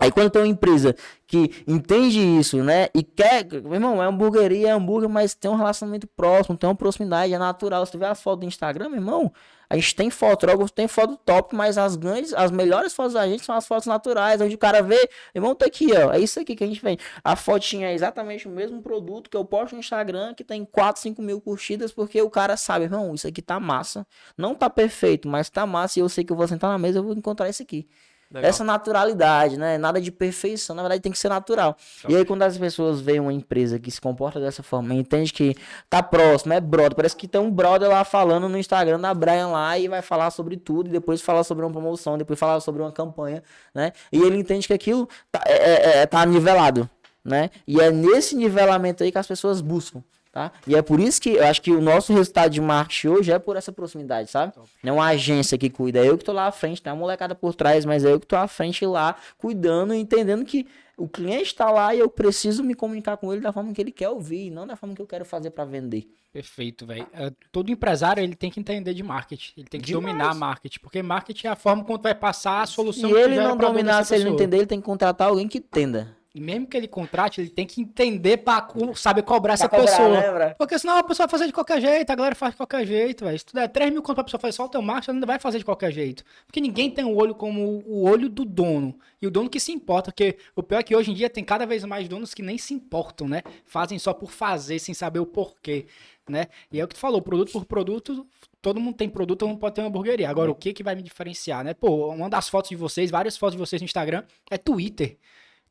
Aí 0.00 0.10
quando 0.10 0.30
tem 0.30 0.42
uma 0.42 0.48
empresa 0.48 0.96
que 1.28 1.62
entende 1.66 2.18
isso, 2.18 2.62
né? 2.62 2.88
E 2.92 3.04
quer. 3.04 3.44
Meu 3.62 3.74
irmão, 3.74 4.02
é 4.02 4.06
hamburgueria, 4.06 4.68
é 4.68 4.72
hambúrguer, 4.72 5.08
mas 5.08 5.34
tem 5.34 5.48
um 5.48 5.54
relacionamento 5.54 6.08
próximo, 6.08 6.56
tem 6.56 6.68
uma 6.68 6.74
proximidade, 6.74 7.32
é 7.32 7.38
natural. 7.38 7.86
Se 7.86 7.92
tu 7.92 7.98
vê 7.98 8.06
as 8.06 8.20
fotos 8.20 8.40
do 8.40 8.46
Instagram, 8.46 8.88
meu 8.88 8.98
irmão, 8.98 9.32
a 9.70 9.76
gente 9.76 9.94
tem 9.94 10.10
fotógrafo, 10.10 10.72
tem 10.72 10.88
foto 10.88 11.16
top, 11.24 11.54
mas 11.54 11.78
as 11.78 11.94
grandes, 11.94 12.32
as 12.34 12.50
melhores 12.50 12.94
fotos 12.94 13.14
da 13.14 13.28
gente 13.28 13.44
são 13.44 13.54
as 13.54 13.64
fotos 13.64 13.86
naturais, 13.86 14.40
onde 14.40 14.56
o 14.56 14.58
cara 14.58 14.82
vê, 14.82 15.08
irmão, 15.32 15.54
tá 15.54 15.66
aqui, 15.66 15.92
ó. 15.92 16.12
É 16.12 16.18
isso 16.18 16.40
aqui 16.40 16.56
que 16.56 16.64
a 16.64 16.66
gente 16.66 16.82
vem. 16.82 16.98
A 17.22 17.36
fotinha 17.36 17.88
é 17.88 17.94
exatamente 17.94 18.48
o 18.48 18.50
mesmo 18.50 18.82
produto 18.82 19.30
que 19.30 19.36
eu 19.36 19.44
posto 19.44 19.74
no 19.74 19.80
Instagram, 19.80 20.34
que 20.34 20.42
tem 20.42 20.64
4, 20.64 21.00
5 21.00 21.22
mil 21.22 21.40
curtidas, 21.40 21.92
porque 21.92 22.20
o 22.20 22.30
cara 22.30 22.56
sabe, 22.56 22.86
irmão, 22.86 23.14
isso 23.14 23.26
aqui 23.28 23.40
tá 23.40 23.60
massa. 23.60 24.04
Não 24.36 24.52
tá 24.52 24.68
perfeito, 24.68 25.28
mas 25.28 25.48
tá 25.48 25.64
massa 25.64 26.00
e 26.00 26.02
eu 26.02 26.08
sei 26.08 26.24
que 26.24 26.32
eu 26.32 26.36
vou 26.36 26.48
sentar 26.48 26.70
na 26.70 26.78
mesa 26.78 26.98
e 26.98 27.02
vou 27.02 27.12
encontrar 27.14 27.48
isso 27.48 27.62
aqui. 27.62 27.88
Legal. 28.30 28.48
Essa 28.48 28.64
naturalidade, 28.64 29.56
né? 29.56 29.78
Nada 29.78 30.00
de 30.00 30.10
perfeição, 30.10 30.74
na 30.74 30.82
verdade 30.82 31.00
tem 31.00 31.12
que 31.12 31.18
ser 31.18 31.28
natural. 31.28 31.76
E 32.08 32.16
aí 32.16 32.24
quando 32.24 32.42
as 32.42 32.58
pessoas 32.58 33.00
veem 33.00 33.20
uma 33.20 33.32
empresa 33.32 33.78
que 33.78 33.88
se 33.88 34.00
comporta 34.00 34.40
dessa 34.40 34.64
forma, 34.64 34.94
entende 34.94 35.32
que 35.32 35.54
tá 35.88 36.02
próximo, 36.02 36.52
é 36.52 36.60
brother, 36.60 36.96
parece 36.96 37.14
que 37.14 37.28
tem 37.28 37.40
um 37.40 37.50
brother 37.50 37.88
lá 37.88 38.02
falando 38.02 38.48
no 38.48 38.58
Instagram 38.58 38.98
da 38.98 39.14
Brian 39.14 39.48
lá 39.48 39.78
e 39.78 39.86
vai 39.86 40.02
falar 40.02 40.30
sobre 40.30 40.56
tudo, 40.56 40.88
e 40.88 40.92
depois 40.92 41.20
falar 41.20 41.44
sobre 41.44 41.64
uma 41.64 41.70
promoção, 41.70 42.18
depois 42.18 42.38
falar 42.38 42.58
sobre 42.60 42.82
uma 42.82 42.90
campanha, 42.90 43.44
né? 43.72 43.92
E 44.10 44.20
ele 44.20 44.36
entende 44.36 44.66
que 44.66 44.74
aquilo 44.74 45.08
tá, 45.30 45.42
é, 45.46 45.52
é, 45.52 45.98
é 45.98 46.06
tá 46.06 46.26
nivelado, 46.26 46.90
né? 47.24 47.50
E 47.66 47.80
é 47.80 47.92
nesse 47.92 48.34
nivelamento 48.34 49.04
aí 49.04 49.12
que 49.12 49.18
as 49.18 49.26
pessoas 49.26 49.60
buscam. 49.60 50.02
Tá? 50.36 50.52
E 50.66 50.76
é 50.76 50.82
por 50.82 51.00
isso 51.00 51.18
que 51.18 51.30
eu 51.30 51.46
acho 51.46 51.62
que 51.62 51.72
o 51.72 51.80
nosso 51.80 52.12
resultado 52.12 52.50
de 52.50 52.60
marketing 52.60 53.08
hoje 53.08 53.32
é 53.32 53.38
por 53.38 53.56
essa 53.56 53.72
proximidade, 53.72 54.30
sabe? 54.30 54.52
Não 54.82 54.92
é 54.92 54.92
uma 54.92 55.06
agência 55.06 55.56
que 55.56 55.70
cuida, 55.70 55.98
é 55.98 56.10
eu 56.10 56.18
que 56.18 56.24
tô 56.26 56.32
lá 56.34 56.46
à 56.46 56.52
frente, 56.52 56.82
tem 56.82 56.92
uma 56.92 56.98
molecada 56.98 57.34
por 57.34 57.54
trás, 57.54 57.86
mas 57.86 58.04
é 58.04 58.12
eu 58.12 58.20
que 58.20 58.26
tô 58.26 58.36
à 58.36 58.46
frente 58.46 58.84
lá, 58.84 59.16
cuidando 59.38 59.94
e 59.94 59.98
entendendo 59.98 60.44
que 60.44 60.66
o 60.94 61.08
cliente 61.08 61.44
está 61.44 61.70
lá 61.70 61.94
e 61.94 62.00
eu 62.00 62.10
preciso 62.10 62.62
me 62.62 62.74
comunicar 62.74 63.16
com 63.16 63.32
ele 63.32 63.40
da 63.40 63.50
forma 63.50 63.72
que 63.72 63.80
ele 63.80 63.90
quer 63.90 64.10
ouvir, 64.10 64.50
não 64.50 64.66
da 64.66 64.76
forma 64.76 64.94
que 64.94 65.00
eu 65.00 65.06
quero 65.06 65.24
fazer 65.24 65.48
para 65.48 65.64
vender. 65.64 66.06
Perfeito, 66.30 66.84
velho. 66.84 67.06
É, 67.14 67.32
todo 67.50 67.70
empresário 67.70 68.22
ele 68.22 68.34
tem 68.34 68.50
que 68.50 68.60
entender 68.60 68.92
de 68.92 69.02
marketing, 69.02 69.52
ele 69.56 69.68
tem 69.68 69.80
que 69.80 69.86
Demais. 69.86 70.04
dominar 70.06 70.34
marketing, 70.34 70.80
porque 70.80 71.02
marketing 71.02 71.46
é 71.46 71.50
a 71.50 71.56
forma 71.56 71.82
como 71.82 71.98
tu 71.98 72.02
vai 72.02 72.14
passar 72.14 72.60
a 72.60 72.66
solução. 72.66 73.08
Se 73.08 73.16
ele 73.16 73.36
não 73.36 73.56
dominar, 73.56 74.04
se 74.04 74.14
ele 74.14 74.24
não 74.24 74.34
entender, 74.34 74.58
ele 74.58 74.66
tem 74.66 74.80
que 74.80 74.84
contratar 74.84 75.28
alguém 75.28 75.48
que 75.48 75.56
entenda. 75.56 76.14
E 76.36 76.40
mesmo 76.40 76.66
que 76.66 76.76
ele 76.76 76.86
contrate, 76.86 77.40
ele 77.40 77.48
tem 77.48 77.66
que 77.66 77.80
entender 77.80 78.36
para 78.36 78.68
saber 78.94 79.22
cobrar 79.22 79.54
essa 79.54 79.66
cobrar, 79.66 79.86
pessoa. 79.86 80.20
Lembra? 80.20 80.54
Porque 80.58 80.78
senão 80.78 80.98
a 80.98 81.02
pessoa 81.02 81.26
vai 81.26 81.30
fazer 81.30 81.46
de 81.46 81.52
qualquer 81.54 81.80
jeito, 81.80 82.10
a 82.10 82.14
galera 82.14 82.34
faz 82.34 82.52
de 82.52 82.58
qualquer 82.58 82.86
jeito, 82.86 83.24
velho. 83.24 83.38
Se 83.38 83.46
tu 83.46 83.54
der 83.54 83.66
3 83.68 83.90
mil 83.90 84.02
conto 84.02 84.16
pra 84.16 84.24
pessoa 84.24 84.38
fazer 84.38 84.52
só 84.52 84.66
o 84.66 84.68
teu 84.68 84.82
marketing, 84.82 85.12
ela 85.12 85.16
ainda 85.16 85.26
vai 85.26 85.38
fazer 85.38 85.56
de 85.56 85.64
qualquer 85.64 85.90
jeito. 85.90 86.22
Porque 86.44 86.60
ninguém 86.60 86.90
tem 86.90 87.06
o 87.06 87.16
olho 87.16 87.34
como 87.34 87.82
o 87.86 88.02
olho 88.02 88.28
do 88.28 88.44
dono. 88.44 88.98
E 89.22 89.26
o 89.26 89.30
dono 89.30 89.48
que 89.48 89.58
se 89.58 89.72
importa, 89.72 90.12
porque 90.12 90.36
o 90.54 90.62
pior 90.62 90.80
é 90.80 90.82
que 90.82 90.94
hoje 90.94 91.10
em 91.10 91.14
dia 91.14 91.30
tem 91.30 91.42
cada 91.42 91.64
vez 91.64 91.82
mais 91.84 92.06
donos 92.06 92.34
que 92.34 92.42
nem 92.42 92.58
se 92.58 92.74
importam, 92.74 93.26
né? 93.26 93.42
Fazem 93.64 93.98
só 93.98 94.12
por 94.12 94.30
fazer, 94.30 94.78
sem 94.78 94.94
saber 94.94 95.20
o 95.20 95.24
porquê, 95.24 95.86
né? 96.28 96.48
E 96.70 96.78
é 96.78 96.84
o 96.84 96.88
que 96.88 96.96
tu 96.96 97.00
falou, 97.00 97.22
produto 97.22 97.50
por 97.50 97.64
produto, 97.64 98.26
todo 98.60 98.78
mundo 98.78 98.94
tem 98.94 99.08
produto, 99.08 99.48
mundo 99.48 99.58
pode 99.58 99.74
ter 99.74 99.80
uma 99.80 99.88
hamburgueria. 99.88 100.28
Agora, 100.28 100.50
o 100.50 100.54
que 100.54 100.74
que 100.74 100.82
vai 100.82 100.94
me 100.94 101.02
diferenciar, 101.02 101.64
né? 101.64 101.72
Pô, 101.72 102.08
uma 102.10 102.28
das 102.28 102.46
fotos 102.46 102.68
de 102.68 102.76
vocês, 102.76 103.10
várias 103.10 103.38
fotos 103.38 103.54
de 103.54 103.58
vocês 103.58 103.80
no 103.80 103.86
Instagram, 103.86 104.22
é 104.50 104.58
Twitter. 104.58 105.16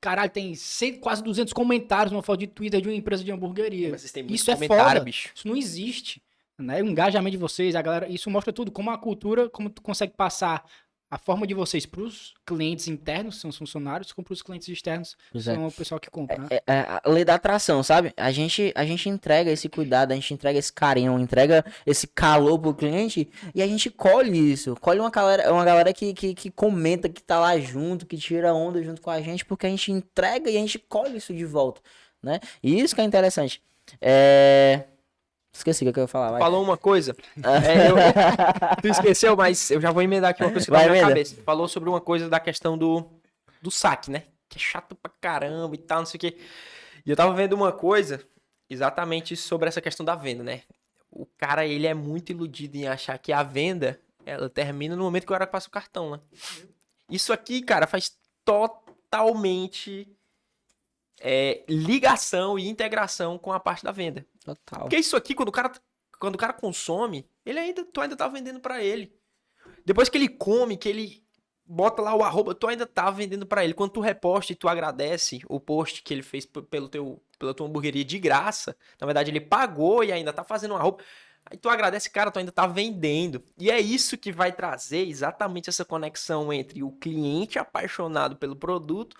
Caralho, 0.06 0.30
tem 0.30 0.54
100, 0.54 1.00
quase 1.00 1.24
200 1.24 1.52
comentários 1.52 2.12
numa 2.12 2.22
foto 2.22 2.42
de 2.42 2.46
Twitter 2.46 2.80
de 2.80 2.88
uma 2.88 2.94
empresa 2.94 3.24
de 3.24 3.32
hamburgueria. 3.32 3.90
Mas 3.90 4.02
vocês 4.02 4.12
têm 4.12 4.28
isso 4.30 4.52
é 4.52 4.56
foda. 4.56 5.00
Bicho. 5.00 5.32
Isso 5.34 5.48
não 5.48 5.58
existe. 5.58 6.22
Né? 6.60 6.84
O 6.84 6.86
engajamento 6.86 7.32
de 7.32 7.38
vocês, 7.40 7.74
a 7.74 7.82
galera, 7.82 8.08
isso 8.08 8.30
mostra 8.30 8.54
tudo. 8.54 8.72
Como 8.72 8.92
a 8.92 9.00
cultura, 9.00 9.50
como 9.50 9.68
tu 9.68 9.82
consegue 9.82 10.14
passar 10.16 10.64
a 11.10 11.18
forma 11.18 11.46
de 11.46 11.54
vocês 11.54 11.86
para 11.86 12.02
os 12.02 12.34
clientes 12.46 12.88
internos, 12.88 13.40
são 13.40 13.50
os 13.50 13.58
funcionários, 13.58 14.12
como 14.12 14.26
para 14.26 14.34
os 14.34 14.42
clientes 14.42 14.68
externos, 14.68 15.16
pois 15.32 15.44
são 15.44 15.64
é. 15.64 15.68
o 15.68 15.72
pessoal 15.72 16.00
que 16.00 16.10
compra. 16.10 16.38
Né? 16.38 16.48
É, 16.50 16.64
é, 16.68 16.80
a 17.04 17.10
lei 17.10 17.24
da 17.24 17.36
atração, 17.36 17.84
sabe? 17.84 18.12
A 18.18 18.32
gente, 18.32 18.72
a 18.76 18.84
gente 18.84 19.08
entrega 19.08 19.52
esse 19.52 19.70
cuidado, 19.70 20.12
a 20.12 20.16
gente 20.16 20.34
entrega 20.34 20.58
esse 20.58 20.74
carinho, 20.74 21.18
entrega 21.20 21.64
esse 21.86 22.08
calor 22.08 22.58
pro 22.60 22.74
cliente 22.74 23.30
e 23.54 23.62
a 23.62 23.68
gente 23.68 23.90
colhe 23.90 24.52
isso. 24.52 24.76
Colhe 24.82 25.00
uma 25.00 25.12
galera, 25.12 25.54
uma 25.54 25.64
galera 25.64 25.94
que, 25.94 26.14
que, 26.14 26.34
que 26.34 26.50
comenta, 26.50 27.08
que 27.08 27.22
tá 27.22 27.40
lá 27.40 27.58
junto, 27.60 28.06
que 28.06 28.18
tira 28.18 28.54
onda 28.54 28.82
junto 28.84 29.02
com 29.02 29.12
a 29.12 29.22
gente, 29.22 29.46
porque 29.46 29.68
a 29.68 29.70
gente 29.70 29.92
entrega 29.92 30.50
e 30.50 30.58
a 30.58 30.60
gente 30.60 30.80
colhe 30.80 31.18
isso 31.18 31.34
de 31.34 31.46
volta, 31.46 31.82
né? 32.22 32.40
E 32.64 32.80
isso 32.80 32.96
que 32.96 33.02
é 33.02 33.04
interessante. 33.04 33.62
É... 34.02 34.86
Esqueci 35.56 35.88
o 35.88 35.94
que 35.94 36.00
eu 36.00 36.04
ia 36.04 36.08
falar. 36.08 36.32
Vai. 36.32 36.42
Falou 36.42 36.62
uma 36.62 36.76
coisa. 36.76 37.16
é, 37.66 37.90
eu, 37.90 37.96
tu 38.82 38.88
esqueceu, 38.90 39.38
mas 39.38 39.72
eu 39.72 39.80
já 39.80 39.90
vou 39.90 40.02
emendar 40.04 40.32
aqui 40.32 40.44
uma 40.44 40.52
coisa 40.52 40.66
que 40.66 40.72
vai 40.72 40.82
tá 40.82 40.88
na 40.88 40.92
minha 40.94 41.08
cabeça. 41.08 41.36
Falou 41.44 41.68
sobre 41.68 41.88
uma 41.88 42.02
coisa 42.02 42.30
da 42.30 42.40
questão 42.42 42.78
do, 42.78 43.06
do 43.62 43.72
saque, 43.72 44.12
né? 44.12 44.24
Que 44.50 44.58
é 44.58 44.62
chato 44.62 44.96
pra 44.96 45.12
caramba 45.22 45.74
e 45.74 45.78
tal, 45.78 46.00
não 46.00 46.06
sei 46.06 46.18
o 46.18 46.20
quê. 46.20 46.38
E 47.06 47.10
eu 47.10 47.16
tava 47.16 47.34
vendo 47.34 47.54
uma 47.54 47.72
coisa 47.72 48.22
exatamente 48.70 49.36
sobre 49.38 49.70
essa 49.70 49.80
questão 49.80 50.06
da 50.06 50.14
venda, 50.14 50.44
né? 50.44 50.64
O 51.10 51.26
cara, 51.26 51.66
ele 51.66 51.88
é 51.88 51.94
muito 51.94 52.32
iludido 52.32 52.76
em 52.76 52.88
achar 52.88 53.18
que 53.18 53.32
a 53.32 53.42
venda, 53.42 53.98
ela 54.26 54.50
termina 54.50 54.96
no 54.96 55.04
momento 55.06 55.24
que 55.24 55.32
o 55.32 55.36
cara 55.36 55.48
passa 55.48 55.70
o 55.70 55.72
cartão, 55.72 56.12
né? 56.12 56.20
Isso 57.10 57.32
aqui, 57.32 57.62
cara, 57.62 57.88
faz 57.88 58.12
totalmente 58.44 60.06
é, 61.20 61.64
ligação 61.68 62.58
e 62.60 62.68
integração 62.68 63.38
com 63.38 63.52
a 63.52 63.60
parte 63.60 63.84
da 63.84 63.92
venda. 63.92 64.26
Total. 64.44 64.82
Porque 64.82 64.98
isso 64.98 65.16
aqui, 65.16 65.34
quando 65.34 65.50
o 65.50 65.52
cara, 65.52 65.72
quando 66.20 66.36
o 66.36 66.38
cara 66.38 66.54
consome, 66.54 67.28
ele 67.46 67.60
ainda, 67.60 67.86
tu 67.86 68.02
ainda 68.02 68.16
tá 68.16 68.28
vendendo 68.28 68.60
para 68.60 68.84
ele. 68.84 69.14
Depois 69.86 70.10
que 70.10 70.18
ele 70.18 70.30
come, 70.30 70.78
que 70.78 70.90
ele 70.90 71.26
bota 71.66 72.02
lá 72.02 72.14
o 72.16 72.24
arroba, 72.24 72.54
tu 72.54 72.68
ainda 72.68 72.86
tá 72.86 73.10
vendendo 73.10 73.46
para 73.46 73.64
ele. 73.64 73.74
Quando 73.74 73.92
tu 73.92 74.00
reposta 74.00 74.52
e 74.52 74.56
tu 74.56 74.68
agradece 74.68 75.40
o 75.48 75.60
post 75.60 76.04
que 76.04 76.14
ele 76.14 76.24
fez 76.24 76.46
pelo 76.46 76.88
teu, 76.88 77.24
pela 77.40 77.54
tua 77.54 77.68
hamburgueria 77.68 78.06
de 78.06 78.20
graça, 78.20 78.76
na 79.00 79.06
verdade 79.06 79.32
ele 79.32 79.42
pagou 79.42 80.04
e 80.04 80.12
ainda 80.12 80.32
tá 80.32 80.44
fazendo 80.44 80.74
um 80.74 80.78
arroba. 80.78 81.04
Aí 81.48 81.58
tu 81.58 81.70
agradece, 81.70 82.10
cara, 82.10 82.32
tu 82.32 82.40
ainda 82.40 82.52
tá 82.52 82.66
vendendo. 82.66 83.44
E 83.58 83.70
é 83.70 83.80
isso 83.80 84.18
que 84.18 84.32
vai 84.32 84.52
trazer 84.52 85.08
exatamente 85.08 85.70
essa 85.70 85.86
conexão 85.86 86.52
entre 86.52 86.82
o 86.82 86.92
cliente 86.92 87.60
apaixonado 87.60 88.36
pelo 88.36 88.56
produto 88.56 89.16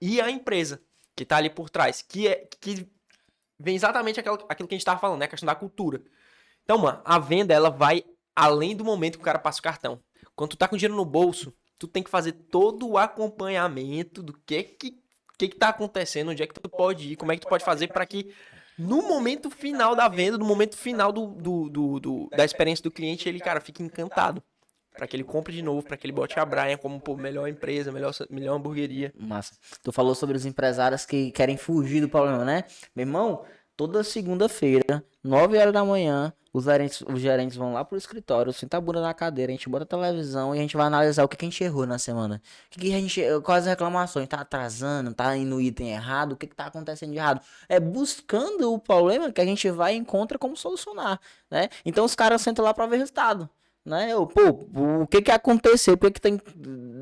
e 0.00 0.20
a 0.20 0.30
empresa 0.30 0.82
que 1.18 1.26
tá 1.26 1.36
ali 1.36 1.50
por 1.50 1.68
trás, 1.68 2.00
que 2.00 2.28
é 2.28 2.48
que 2.60 2.88
vem 3.58 3.74
exatamente 3.74 4.20
aquilo, 4.20 4.38
aquilo 4.48 4.68
que 4.68 4.74
a 4.74 4.78
gente 4.78 4.84
tava 4.84 5.00
falando, 5.00 5.18
né, 5.18 5.26
a 5.26 5.28
questão 5.28 5.46
da 5.46 5.54
cultura. 5.54 6.00
Então, 6.62 6.78
mano, 6.78 7.00
a 7.04 7.18
venda 7.18 7.52
ela 7.52 7.70
vai 7.70 8.04
além 8.36 8.76
do 8.76 8.84
momento 8.84 9.16
que 9.16 9.22
o 9.22 9.24
cara 9.24 9.38
passa 9.38 9.58
o 9.58 9.62
cartão. 9.62 10.00
Quando 10.36 10.50
tu 10.50 10.56
tá 10.56 10.68
com 10.68 10.76
dinheiro 10.76 10.94
no 10.94 11.04
bolso, 11.04 11.52
tu 11.76 11.88
tem 11.88 12.02
que 12.02 12.10
fazer 12.10 12.32
todo 12.32 12.88
o 12.88 12.96
acompanhamento 12.96 14.22
do 14.22 14.32
que 14.32 14.62
que 14.62 14.98
que, 15.38 15.48
que 15.48 15.56
tá 15.56 15.68
acontecendo, 15.68 16.32
onde 16.32 16.42
é 16.42 16.46
que 16.48 16.54
tu 16.54 16.68
pode 16.68 17.12
ir, 17.12 17.16
como 17.16 17.30
é 17.30 17.36
que 17.36 17.42
tu 17.42 17.48
pode 17.48 17.64
fazer 17.64 17.86
para 17.88 18.04
que 18.04 18.34
no 18.76 19.02
momento 19.02 19.48
final 19.48 19.94
da 19.94 20.08
venda, 20.08 20.36
no 20.36 20.44
momento 20.44 20.76
final 20.76 21.12
do, 21.12 21.28
do, 21.28 21.68
do, 21.68 22.00
do, 22.00 22.28
da 22.30 22.44
experiência 22.44 22.82
do 22.82 22.90
cliente, 22.90 23.28
ele, 23.28 23.38
cara, 23.38 23.60
fique 23.60 23.80
encantado 23.80 24.42
para 24.98 25.06
que 25.06 25.14
ele 25.14 25.22
compre 25.22 25.54
de 25.54 25.62
novo, 25.62 25.86
para 25.86 25.96
que 25.96 26.04
ele 26.04 26.12
bote 26.12 26.38
a 26.40 26.44
Brian 26.44 26.76
como 26.76 27.00
pô, 27.00 27.16
melhor 27.16 27.48
empresa, 27.48 27.92
melhor, 27.92 28.12
melhor 28.28 28.56
hamburgueria. 28.56 29.14
Massa. 29.16 29.54
Tu 29.80 29.92
falou 29.92 30.14
sobre 30.14 30.36
os 30.36 30.44
empresários 30.44 31.06
que 31.06 31.30
querem 31.30 31.56
fugir 31.56 32.00
do 32.00 32.08
problema, 32.08 32.44
né? 32.44 32.64
Meu 32.96 33.06
irmão, 33.06 33.44
toda 33.76 34.02
segunda-feira, 34.02 35.04
9 35.22 35.56
horas 35.56 35.72
da 35.72 35.84
manhã, 35.84 36.32
os 36.52 36.64
gerentes, 36.64 37.00
os 37.02 37.20
gerentes 37.20 37.56
vão 37.56 37.72
lá 37.74 37.84
pro 37.84 37.96
escritório, 37.96 38.52
senta 38.52 38.76
a 38.76 38.80
bunda 38.80 39.00
na 39.00 39.14
cadeira, 39.14 39.52
a 39.52 39.54
gente 39.54 39.68
bota 39.68 39.84
a 39.84 39.86
televisão 39.86 40.52
e 40.52 40.58
a 40.58 40.62
gente 40.62 40.76
vai 40.76 40.86
analisar 40.86 41.22
o 41.22 41.28
que, 41.28 41.36
que 41.36 41.44
a 41.44 41.48
gente 41.48 41.62
errou 41.62 41.86
na 41.86 41.96
semana. 41.96 42.42
O 42.66 42.70
que, 42.70 42.80
que 42.80 42.92
a 42.92 42.98
gente, 42.98 43.22
quais 43.44 43.64
as 43.64 43.70
reclamações, 43.70 44.26
tá 44.26 44.40
atrasando, 44.40 45.14
tá 45.14 45.36
indo 45.36 45.60
item 45.60 45.92
errado, 45.92 46.32
o 46.32 46.36
que, 46.36 46.48
que 46.48 46.56
tá 46.56 46.66
acontecendo 46.66 47.12
de 47.12 47.18
errado. 47.18 47.40
É 47.68 47.78
buscando 47.78 48.72
o 48.72 48.80
problema 48.80 49.30
que 49.30 49.40
a 49.40 49.44
gente 49.44 49.70
vai 49.70 49.94
e 49.94 49.96
encontra 49.98 50.36
como 50.38 50.56
solucionar, 50.56 51.20
né? 51.48 51.68
Então 51.84 52.04
os 52.04 52.16
caras 52.16 52.42
sentam 52.42 52.64
lá 52.64 52.74
para 52.74 52.86
ver 52.86 52.96
resultado 52.96 53.48
né? 53.84 54.12
Eu, 54.12 54.26
pô, 54.26 54.66
o 55.02 55.06
que 55.06 55.22
que 55.22 55.30
aconteceu? 55.30 55.96
Por 55.96 56.08
que 56.08 56.14
que 56.14 56.20
tem 56.20 56.40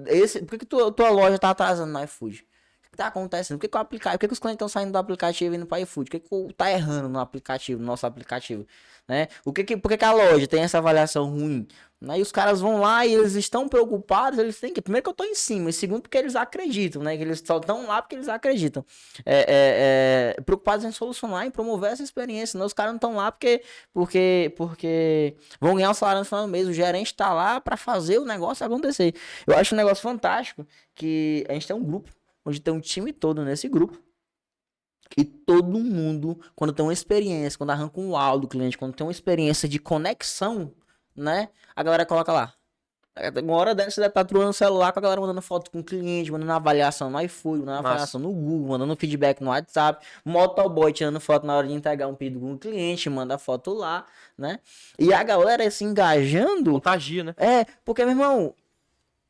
esse, 0.07 0.41
por 0.41 0.51
que 0.51 0.59
que 0.59 0.67
tua, 0.67 0.93
tua 0.93 1.11
loja 1.11 1.39
tá 1.39 1.51
atrasando 1.51 1.93
no 1.93 2.03
iFood? 2.05 2.47
O 2.87 2.91
que 2.91 2.97
tá 2.97 3.09
acontecendo? 3.09 3.59
Por 3.59 3.63
que 3.63 3.69
que 3.69 3.77
o 3.77 3.81
aplicativo, 3.81 4.19
por 4.19 4.21
que 4.21 4.29
que 4.29 4.33
os 4.33 4.39
clientes 4.39 4.57
estão 4.57 4.69
saindo 4.69 4.93
do 4.93 4.99
aplicativo 4.99 5.55
e 5.55 5.57
indo 5.57 5.67
para 5.67 5.81
iFood? 5.81 6.11
Que 6.11 6.21
que 6.21 6.55
tá 6.55 6.71
errando 6.71 7.09
no 7.09 7.19
aplicativo, 7.19 7.81
no 7.81 7.87
nosso 7.87 8.07
aplicativo, 8.07 8.67
né? 9.09 9.29
O 9.45 9.53
que 9.53 9.65
que, 9.65 9.77
por 9.77 9.89
que 9.89 9.97
que 9.97 10.05
a 10.05 10.13
loja 10.13 10.47
tem 10.47 10.63
essa 10.63 10.79
avaliação 10.79 11.31
ruim? 11.31 11.67
Né? 11.99 12.19
E 12.19 12.23
os 12.23 12.31
caras 12.31 12.61
vão 12.61 12.79
lá 12.79 13.07
e 13.07 13.15
eles 13.15 13.35
estão 13.35 13.69
preocupados, 13.69 14.39
eles 14.39 14.61
têm 14.61 14.73
que. 14.73 14.83
Primeiro 14.83 15.05
que 15.05 15.09
eu 15.09 15.15
tô 15.15 15.25
em 15.25 15.35
cima, 15.35 15.71
e 15.71 15.73
segundo 15.73 16.03
porque 16.03 16.19
eles 16.19 16.37
acreditam, 16.37 17.03
né? 17.03 17.17
Que 17.17 17.23
eles 17.23 17.43
só 17.45 17.57
estão 17.57 17.87
lá 17.87 18.03
porque 18.03 18.17
eles 18.17 18.29
acreditam. 18.29 18.85
É, 19.25 19.39
é, 19.39 20.37
é, 20.39 20.43
preocupados 20.43 20.85
em 20.85 20.93
solucionar, 20.93 21.47
em 21.47 21.51
promover 21.51 21.93
essa 21.93 22.03
experiência. 22.03 22.59
Né? 22.59 22.67
Os 22.67 22.75
caras 22.75 22.93
não 22.93 22.97
estão 22.97 23.15
lá 23.17 23.33
porque, 23.33 23.63
porque, 23.95 24.53
porque 24.57 25.37
vão 25.61 25.75
ganhar 25.75 25.91
o 25.91 25.95
salário 25.95 26.21
no 26.21 26.27
final 26.27 26.45
do 26.45 26.53
mês. 26.53 26.69
O 26.69 26.73
gerente 26.73 27.07
está 27.07 27.33
lá 27.33 27.61
para 27.61 27.77
fazer 27.77 28.19
o 28.19 28.27
negócio 28.27 28.67
acontecer. 28.67 29.15
Eu 29.47 29.57
acho 29.57 29.75
um 29.75 29.79
negócio 29.79 30.03
fantástico 30.03 30.67
que 30.95 31.47
a 31.49 31.55
gente 31.55 31.67
tem 31.67 31.77
um 31.77 31.85
grupo, 31.85 32.11
onde 32.45 32.61
tem 32.61 32.75
um 32.75 32.81
time 32.81 33.13
todo 33.13 33.43
nesse 33.43 33.69
grupo. 33.69 34.06
E 35.17 35.25
todo 35.25 35.79
mundo, 35.79 36.39
quando 36.55 36.73
tem 36.73 36.85
uma 36.85 36.93
experiência, 36.93 37.59
quando 37.59 37.71
arranca 37.71 38.01
um 38.01 38.17
áudio 38.17 38.43
do 38.43 38.49
cliente, 38.49 38.79
quando 38.79 38.95
tem 38.95 39.07
uma 39.07 39.13
experiência 39.13 39.69
de 39.69 39.79
conexão 39.79 40.73
né? 41.17 41.49
A 41.75 41.83
galera 41.83 42.05
coloca 42.05 42.33
lá. 42.33 42.53
Uma 43.43 43.55
hora 43.55 43.75
dessa 43.75 43.93
você 43.93 44.01
deve 44.03 44.11
estar 44.11 44.27
trolando 44.27 44.51
o 44.51 44.53
celular 44.53 44.93
com 44.93 44.99
a 44.99 45.03
galera 45.03 45.19
mandando 45.19 45.41
foto 45.41 45.71
com 45.71 45.79
o 45.79 45.85
cliente, 45.85 46.31
mandando 46.31 46.53
avaliação 46.53 47.09
no 47.09 47.19
iFood, 47.23 47.61
mandando 47.61 47.83
Massa. 47.83 47.89
avaliação 47.89 48.21
no 48.21 48.31
Google, 48.31 48.69
mandando 48.69 48.95
feedback 48.95 49.41
no 49.41 49.49
WhatsApp, 49.49 50.07
motoboy 50.23 50.93
tirando 50.93 51.19
foto 51.19 51.47
na 51.47 51.57
hora 51.57 51.67
de 51.67 51.73
entregar 51.73 52.09
um 52.09 52.15
pedido 52.15 52.41
com 52.41 52.53
o 52.53 52.59
cliente, 52.59 53.09
manda 53.09 53.39
foto 53.39 53.73
lá, 53.73 54.05
né? 54.37 54.59
E 54.99 55.15
a 55.15 55.23
galera 55.23 55.71
se 55.71 55.83
engajando 55.83 56.73
Contagia, 56.73 57.25
né? 57.25 57.35
é, 57.39 57.65
porque, 57.87 58.05
meu 58.05 58.13
irmão, 58.13 58.55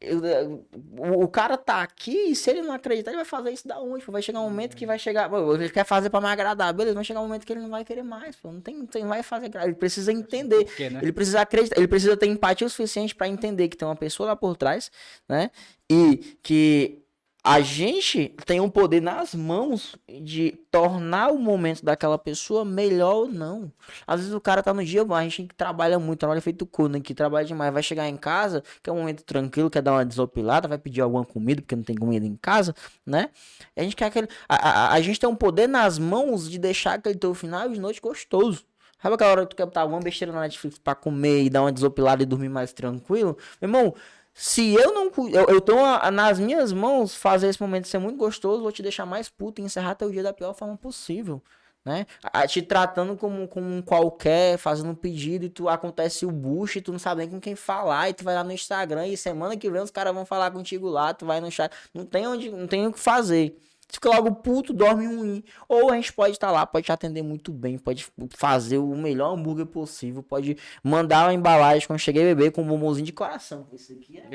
o, 0.02 1.24
o 1.24 1.28
cara 1.28 1.56
tá 1.56 1.80
aqui 1.82 2.30
e 2.30 2.36
se 2.36 2.50
ele 2.50 2.60
não 2.60 2.74
acreditar, 2.74 3.10
ele 3.10 3.16
vai 3.16 3.24
fazer 3.24 3.50
isso 3.50 3.66
da 3.66 3.80
onde? 3.80 4.04
pô? 4.04 4.12
Vai 4.12 4.20
chegar 4.20 4.40
um 4.40 4.44
momento 4.44 4.76
que 4.76 4.84
vai 4.84 4.98
chegar. 4.98 5.28
pô, 5.30 5.54
Ele 5.54 5.70
quer 5.70 5.84
fazer 5.84 6.10
pra 6.10 6.20
me 6.20 6.26
agradar, 6.26 6.72
beleza, 6.74 6.94
vai 6.94 7.04
chegar 7.04 7.20
um 7.20 7.24
momento 7.24 7.46
que 7.46 7.52
ele 7.52 7.60
não 7.60 7.70
vai 7.70 7.84
querer 7.84 8.02
mais, 8.02 8.36
pô. 8.36 8.52
Não 8.52 8.60
tem, 8.60 8.76
não 8.76 8.86
tem, 8.86 9.02
não 9.02 9.08
vai 9.08 9.22
fazer. 9.22 9.50
Ele 9.54 9.74
precisa 9.74 10.12
entender. 10.12 10.64
Por 10.66 10.76
quê, 10.76 10.90
né? 10.90 11.00
Ele 11.02 11.12
precisa 11.12 11.40
acreditar, 11.40 11.78
ele 11.78 11.88
precisa 11.88 12.16
ter 12.16 12.26
empatia 12.26 12.66
o 12.66 12.70
suficiente 12.70 13.14
pra 13.14 13.26
entender 13.26 13.68
que 13.68 13.76
tem 13.76 13.88
uma 13.88 13.96
pessoa 13.96 14.28
lá 14.28 14.36
por 14.36 14.56
trás, 14.56 14.90
né? 15.26 15.50
E 15.90 16.36
que 16.42 17.02
a 17.46 17.60
gente 17.60 18.34
tem 18.44 18.58
um 18.58 18.68
poder 18.68 19.00
nas 19.00 19.32
mãos 19.32 19.94
de 20.20 20.58
tornar 20.68 21.30
o 21.30 21.38
momento 21.38 21.84
daquela 21.84 22.18
pessoa 22.18 22.64
melhor 22.64 23.14
ou 23.14 23.28
não. 23.28 23.70
Às 24.04 24.18
vezes 24.18 24.34
o 24.34 24.40
cara 24.40 24.64
tá 24.64 24.74
no 24.74 24.84
dia, 24.84 25.06
a 25.08 25.22
gente 25.22 25.44
que 25.44 25.54
trabalha 25.54 25.96
muito, 25.96 26.18
trabalha 26.18 26.40
feito 26.40 26.66
cu, 26.66 26.88
né? 26.88 26.98
Que 26.98 27.14
trabalha 27.14 27.46
demais, 27.46 27.72
vai 27.72 27.84
chegar 27.84 28.08
em 28.08 28.16
casa, 28.16 28.64
que 28.82 28.90
é 28.90 28.92
um 28.92 28.96
momento 28.96 29.22
tranquilo, 29.22 29.70
quer 29.70 29.80
dar 29.80 29.92
uma 29.92 30.04
desopilada, 30.04 30.66
vai 30.66 30.76
pedir 30.76 31.02
alguma 31.02 31.24
comida, 31.24 31.62
porque 31.62 31.76
não 31.76 31.84
tem 31.84 31.94
comida 31.94 32.26
em 32.26 32.34
casa, 32.34 32.74
né? 33.06 33.30
A 33.76 33.82
gente 33.82 33.94
quer 33.94 34.06
aquele. 34.06 34.26
A, 34.48 34.56
a, 34.56 34.92
a 34.94 35.00
gente 35.00 35.20
tem 35.20 35.30
um 35.30 35.36
poder 35.36 35.68
nas 35.68 36.00
mãos 36.00 36.50
de 36.50 36.58
deixar 36.58 36.94
aquele 36.94 37.14
teu 37.14 37.32
final 37.32 37.68
de 37.68 37.78
noite 37.78 38.00
gostoso. 38.00 38.64
Sabe 39.00 39.14
aquela 39.14 39.30
hora 39.30 39.42
que 39.42 39.50
tu 39.50 39.56
quer 39.56 39.66
botar 39.66 39.82
alguma 39.82 40.00
besteira 40.00 40.32
na 40.32 40.40
Netflix 40.40 40.78
pra 40.78 40.94
comer 40.94 41.44
e 41.44 41.50
dar 41.50 41.62
uma 41.62 41.70
desopilada 41.70 42.22
e 42.22 42.26
dormir 42.26 42.48
mais 42.48 42.72
tranquilo? 42.72 43.36
Meu 43.60 43.68
irmão, 43.68 43.94
se 44.38 44.74
eu 44.74 44.92
não. 44.92 45.10
Eu, 45.30 45.46
eu 45.48 45.60
tô 45.60 45.76
nas 46.10 46.38
minhas 46.38 46.72
mãos 46.72 47.14
fazer 47.14 47.48
esse 47.48 47.60
momento 47.60 47.88
ser 47.88 47.98
muito 47.98 48.18
gostoso, 48.18 48.62
vou 48.62 48.70
te 48.72 48.82
deixar 48.82 49.06
mais 49.06 49.28
puto 49.30 49.60
e 49.60 49.64
encerrar 49.64 49.94
teu 49.94 50.10
dia 50.10 50.22
da 50.22 50.32
pior 50.32 50.54
forma 50.54 50.76
possível. 50.76 51.42
Né? 51.84 52.04
A- 52.22 52.46
te 52.48 52.60
tratando 52.62 53.16
como, 53.16 53.46
como 53.46 53.66
um 53.66 53.80
qualquer, 53.80 54.58
fazendo 54.58 54.90
um 54.90 54.94
pedido 54.94 55.44
e 55.44 55.48
tu 55.48 55.68
acontece 55.68 56.26
o 56.26 56.32
bucho 56.32 56.78
e 56.78 56.80
tu 56.82 56.90
não 56.92 56.98
sabe 56.98 57.20
nem 57.20 57.30
com 57.30 57.40
quem 57.40 57.54
falar, 57.54 58.10
e 58.10 58.12
tu 58.12 58.24
vai 58.24 58.34
lá 58.34 58.42
no 58.42 58.50
Instagram 58.52 59.06
e 59.06 59.16
semana 59.16 59.56
que 59.56 59.70
vem 59.70 59.80
os 59.80 59.90
caras 59.90 60.12
vão 60.12 60.26
falar 60.26 60.50
contigo 60.50 60.88
lá, 60.88 61.14
tu 61.14 61.24
vai 61.24 61.40
no 61.40 61.50
chat, 61.50 61.72
não 61.94 62.04
tem 62.04 62.26
onde, 62.26 62.50
não 62.50 62.66
tem 62.66 62.86
o 62.88 62.92
que 62.92 62.98
fazer. 62.98 63.56
Fica 63.88 64.08
logo 64.08 64.34
puto, 64.36 64.72
dorme 64.72 65.06
ruim. 65.06 65.44
Ou 65.68 65.92
a 65.92 65.96
gente 65.96 66.12
pode 66.12 66.32
estar 66.32 66.50
lá, 66.50 66.66
pode 66.66 66.86
te 66.86 66.92
atender 66.92 67.22
muito 67.22 67.52
bem, 67.52 67.78
pode 67.78 68.06
fazer 68.30 68.78
o 68.78 68.96
melhor 68.96 69.34
hambúrguer 69.34 69.66
possível, 69.66 70.22
pode 70.22 70.56
mandar 70.82 71.26
uma 71.26 71.34
embalagem 71.34 71.86
quando 71.86 71.98
cheguei 71.98 72.22
a 72.22 72.34
beber 72.34 72.52
com 72.52 72.62
um 72.62 72.66
bombonzinho 72.66 73.06
de 73.06 73.12
coração. 73.12 73.66
Isso 73.72 73.92
aqui 73.92 74.18
é. 74.18 74.28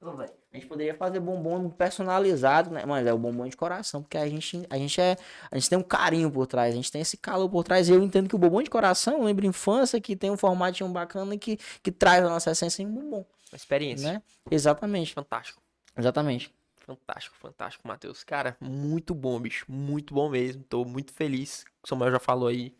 Pô, 0.00 0.12
velho, 0.12 0.30
A 0.52 0.56
gente 0.56 0.68
poderia 0.68 0.94
fazer 0.94 1.18
bombom 1.18 1.68
personalizado, 1.70 2.70
né? 2.70 2.84
Mas 2.86 3.04
é 3.04 3.12
o 3.12 3.18
bombom 3.18 3.48
de 3.48 3.56
coração, 3.56 4.00
porque 4.00 4.16
a 4.16 4.28
gente, 4.28 4.64
a 4.70 4.78
gente 4.78 5.00
é. 5.00 5.16
A 5.50 5.58
gente 5.58 5.68
tem 5.68 5.76
um 5.76 5.82
carinho 5.82 6.30
por 6.30 6.46
trás, 6.46 6.72
a 6.72 6.76
gente 6.76 6.92
tem 6.92 7.00
esse 7.00 7.16
calor 7.16 7.48
por 7.48 7.64
trás. 7.64 7.88
E 7.88 7.92
eu 7.92 8.02
entendo 8.02 8.28
que 8.28 8.36
o 8.36 8.38
bombom 8.38 8.62
de 8.62 8.70
coração 8.70 9.24
lembra 9.24 9.44
infância, 9.44 10.00
que 10.00 10.14
tem 10.14 10.30
um 10.30 10.36
formatinho 10.36 10.88
bacana 10.90 11.34
e 11.34 11.38
que, 11.38 11.58
que 11.82 11.90
traz 11.90 12.24
a 12.24 12.28
nossa 12.28 12.52
essência 12.52 12.80
em 12.82 12.88
bombom. 12.88 13.26
Uma 13.50 13.56
experiência. 13.56 14.12
Né? 14.12 14.22
Exatamente. 14.48 15.14
Fantástico. 15.14 15.60
Exatamente. 15.96 16.54
Fantástico, 16.88 17.36
fantástico, 17.36 17.86
Matheus. 17.86 18.24
Cara, 18.24 18.56
muito 18.60 19.14
bom, 19.14 19.38
bicho. 19.38 19.66
Muito 19.68 20.14
bom 20.14 20.30
mesmo. 20.30 20.64
Tô 20.64 20.86
muito 20.86 21.12
feliz. 21.12 21.64
O 21.82 21.88
Samuel 21.88 22.12
já 22.12 22.18
falou 22.18 22.48
aí. 22.48 22.74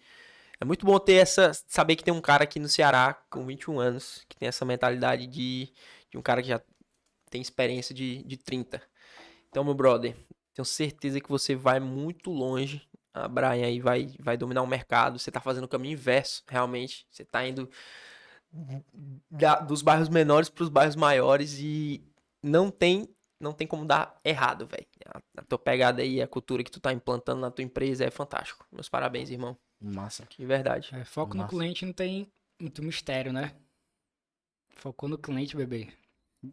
É 0.61 0.65
muito 0.65 0.87
bom 0.87 0.99
ter 0.99 1.15
essa. 1.15 1.53
Saber 1.67 1.97
que 1.97 2.05
tem 2.05 2.15
um 2.15 2.21
cara 2.21 2.45
aqui 2.45 2.59
no 2.61 2.69
Ceará 2.69 3.15
com 3.31 3.47
21 3.47 3.81
anos 3.81 4.25
que 4.29 4.37
tem 4.37 4.49
essa 4.49 4.65
mentalidade 4.65 5.27
de, 5.27 5.73
de 6.11 6.19
um 6.19 6.23
cara 6.23 6.43
que 6.43 6.49
já 6.49 6.63
tem 7.31 7.43
experiência 7.43 7.95
de, 7.95 8.23
de 8.25 8.37
30. 8.39 8.83
Então, 9.51 9.65
meu 9.65 9.75
brother, 9.75 10.17
tenho 10.55 10.65
certeza 10.67 11.21
que 11.21 11.29
você 11.31 11.55
vai 11.57 11.81
muito 11.81 12.31
longe. 12.31 12.83
A 13.15 13.29
Brian 13.29 13.67
aí 13.67 13.81
vai, 13.81 14.15
vai 14.21 14.37
dominar 14.39 14.63
o 14.63 14.67
mercado. 14.67 15.19
Você 15.19 15.31
tá 15.31 15.41
fazendo 15.41 15.65
o 15.65 15.69
caminho 15.69 15.95
inverso, 15.95 16.45
realmente. 16.49 17.07
Você 17.11 17.25
tá 17.25 17.47
indo 17.47 17.71
da- 19.31 19.61
dos 19.61 19.83
bairros 19.83 20.09
menores 20.09 20.49
para 20.49 20.65
os 20.65 20.69
bairros 20.69 20.97
maiores 20.97 21.59
e 21.59 22.03
não 22.43 22.71
tem 22.71 23.09
não 23.41 23.53
tem 23.53 23.67
como 23.67 23.85
dar 23.85 24.19
errado, 24.25 24.67
velho. 24.67 24.87
A, 25.07 25.21
a 25.39 25.43
tua 25.43 25.59
pegada 25.59 26.03
aí, 26.03 26.21
a 26.21 26.27
cultura 26.27 26.65
que 26.65 26.71
tu 26.71 26.81
tá 26.81 26.93
implantando 26.93 27.41
na 27.41 27.51
tua 27.51 27.65
empresa 27.65 28.05
é 28.05 28.11
fantástico. 28.11 28.67
Meus 28.73 28.89
parabéns, 28.89 29.31
irmão. 29.31 29.57
Massa. 29.81 30.27
De 30.37 30.45
verdade. 30.45 30.91
É, 30.93 31.05
foco 31.05 31.35
no 31.35 31.43
Massa. 31.43 31.51
cliente 31.51 31.87
não 31.87 31.93
tem 31.93 32.27
muito 32.61 32.83
mistério, 32.83 33.33
né? 33.33 33.55
Focou 34.71 35.09
no 35.09 35.19
cliente, 35.19 35.57
bebê. 35.57 35.89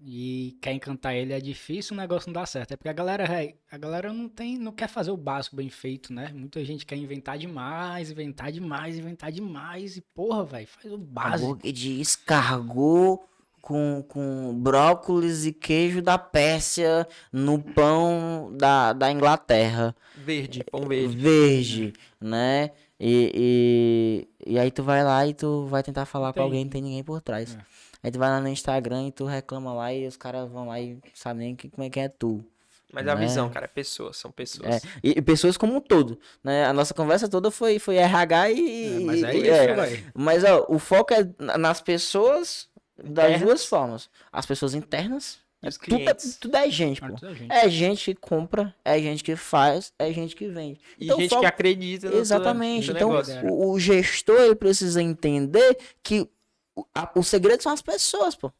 E 0.01 0.57
quer 0.61 0.73
encantar 0.73 1.15
ele 1.15 1.31
é 1.31 1.39
difícil, 1.39 1.93
o 1.93 1.97
negócio 1.97 2.27
não 2.27 2.33
dá 2.33 2.45
certo. 2.45 2.71
É 2.71 2.77
porque 2.77 2.89
a 2.89 2.93
galera, 2.93 3.25
véi, 3.27 3.55
a 3.69 3.77
galera 3.77 4.11
não 4.11 4.27
tem, 4.27 4.57
não 4.57 4.71
quer 4.71 4.87
fazer 4.87 5.11
o 5.11 5.17
básico 5.17 5.55
bem 5.55 5.69
feito, 5.69 6.11
né? 6.11 6.31
Muita 6.33 6.63
gente 6.65 6.85
quer 6.85 6.95
inventar 6.95 7.37
demais, 7.37 8.09
inventar 8.09 8.51
demais, 8.51 8.97
inventar 8.97 9.31
demais. 9.31 9.95
E 9.95 10.01
porra, 10.01 10.43
velho, 10.43 10.67
faz 10.67 10.91
o 10.91 10.97
básico. 10.97 11.51
Hambúrguer 11.51 11.71
de 11.71 12.01
escargot 12.01 13.23
com, 13.65 14.05
com 14.07 14.53
brócolis 14.53 15.43
e 15.43 15.51
queijo 15.51 15.99
da 15.99 16.19
Pérsia 16.19 17.07
no 17.33 17.57
pão 17.59 18.51
da, 18.55 18.93
da 18.93 19.11
Inglaterra. 19.11 19.95
Verde, 20.15 20.63
pão 20.71 20.87
verde. 20.87 21.17
Verde, 21.17 21.93
né? 22.21 22.69
E, 22.99 24.27
e, 24.45 24.53
e 24.53 24.59
aí 24.59 24.69
tu 24.69 24.83
vai 24.83 25.03
lá 25.03 25.25
e 25.25 25.33
tu 25.33 25.65
vai 25.65 25.81
tentar 25.81 26.05
falar 26.05 26.27
com 26.27 26.35
Tem. 26.35 26.43
alguém, 26.43 26.63
não 26.63 26.71
tem 26.71 26.81
ninguém 26.83 27.03
por 27.03 27.19
trás. 27.21 27.55
É. 27.55 27.65
Aí 28.03 28.11
tu 28.11 28.19
vai 28.19 28.29
lá 28.29 28.39
no 28.39 28.47
Instagram 28.47 29.07
e 29.07 29.11
tu 29.11 29.25
reclama 29.25 29.73
lá 29.73 29.91
e 29.91 30.05
os 30.05 30.15
caras 30.15 30.47
vão 30.47 30.67
lá 30.67 30.79
e 30.79 30.99
sabem 31.15 31.47
nem 31.47 31.55
que, 31.55 31.67
como 31.67 31.85
é 31.87 31.89
que 31.89 31.99
é 31.99 32.07
tu. 32.07 32.45
Mas 32.93 33.07
a 33.07 33.15
Né? 33.15 33.25
visão, 33.25 33.49
cara, 33.49 33.65
é 33.65 33.67
pessoas, 33.67 34.15
são 34.15 34.29
pessoas. 34.31 34.75
É, 34.75 34.79
e, 35.03 35.09
e 35.17 35.21
pessoas 35.23 35.57
como 35.57 35.75
um 35.75 35.81
todo, 35.81 36.19
né? 36.43 36.65
A 36.65 36.71
nossa 36.71 36.93
conversa 36.93 37.27
toda 37.27 37.49
foi, 37.49 37.79
foi 37.79 37.95
RH 37.97 38.51
e... 38.51 38.95
É, 38.95 38.99
mas 38.99 39.23
é 39.23 39.35
isso, 39.35 39.47
é. 39.51 39.73
velho. 39.73 40.03
Mas 40.13 40.43
ó, 40.43 40.65
o 40.69 40.77
foco 40.77 41.13
é 41.15 41.27
na- 41.39 41.57
nas 41.57 41.81
pessoas 41.81 42.69
das 42.97 43.09
Internas. 43.09 43.41
duas 43.41 43.65
formas. 43.65 44.09
As 44.31 44.45
pessoas 44.45 44.73
internas, 44.73 45.37
os 45.65 45.77
tudo, 45.77 45.95
é, 46.09 46.13
tudo 46.39 46.55
é 46.57 46.69
gente, 46.69 47.01
pô. 47.01 47.07
Gente. 47.33 47.51
É 47.51 47.67
gente 47.69 48.13
que 48.13 48.19
compra, 48.21 48.73
é 48.85 48.99
gente 48.99 49.23
que 49.23 49.35
faz, 49.35 49.91
é 49.97 50.11
gente 50.13 50.35
que 50.35 50.47
vende. 50.47 50.79
E 50.99 51.05
Então, 51.05 51.17
gente 51.19 51.29
foco- 51.29 51.41
que 51.41 51.47
acredita 51.47 52.09
no 52.09 52.17
Exatamente. 52.17 52.87
teu 52.87 52.95
Então, 52.95 53.09
negócio. 53.09 53.45
o, 53.47 53.71
o 53.71 53.79
gestor 53.79 54.39
ele 54.41 54.55
precisa 54.55 55.01
entender 55.01 55.77
que 56.03 56.27
o, 56.75 56.85
a- 56.93 57.11
o 57.15 57.23
segredo 57.23 57.61
são 57.63 57.71
as 57.73 57.81
pessoas, 57.81 58.35
pô. 58.35 58.51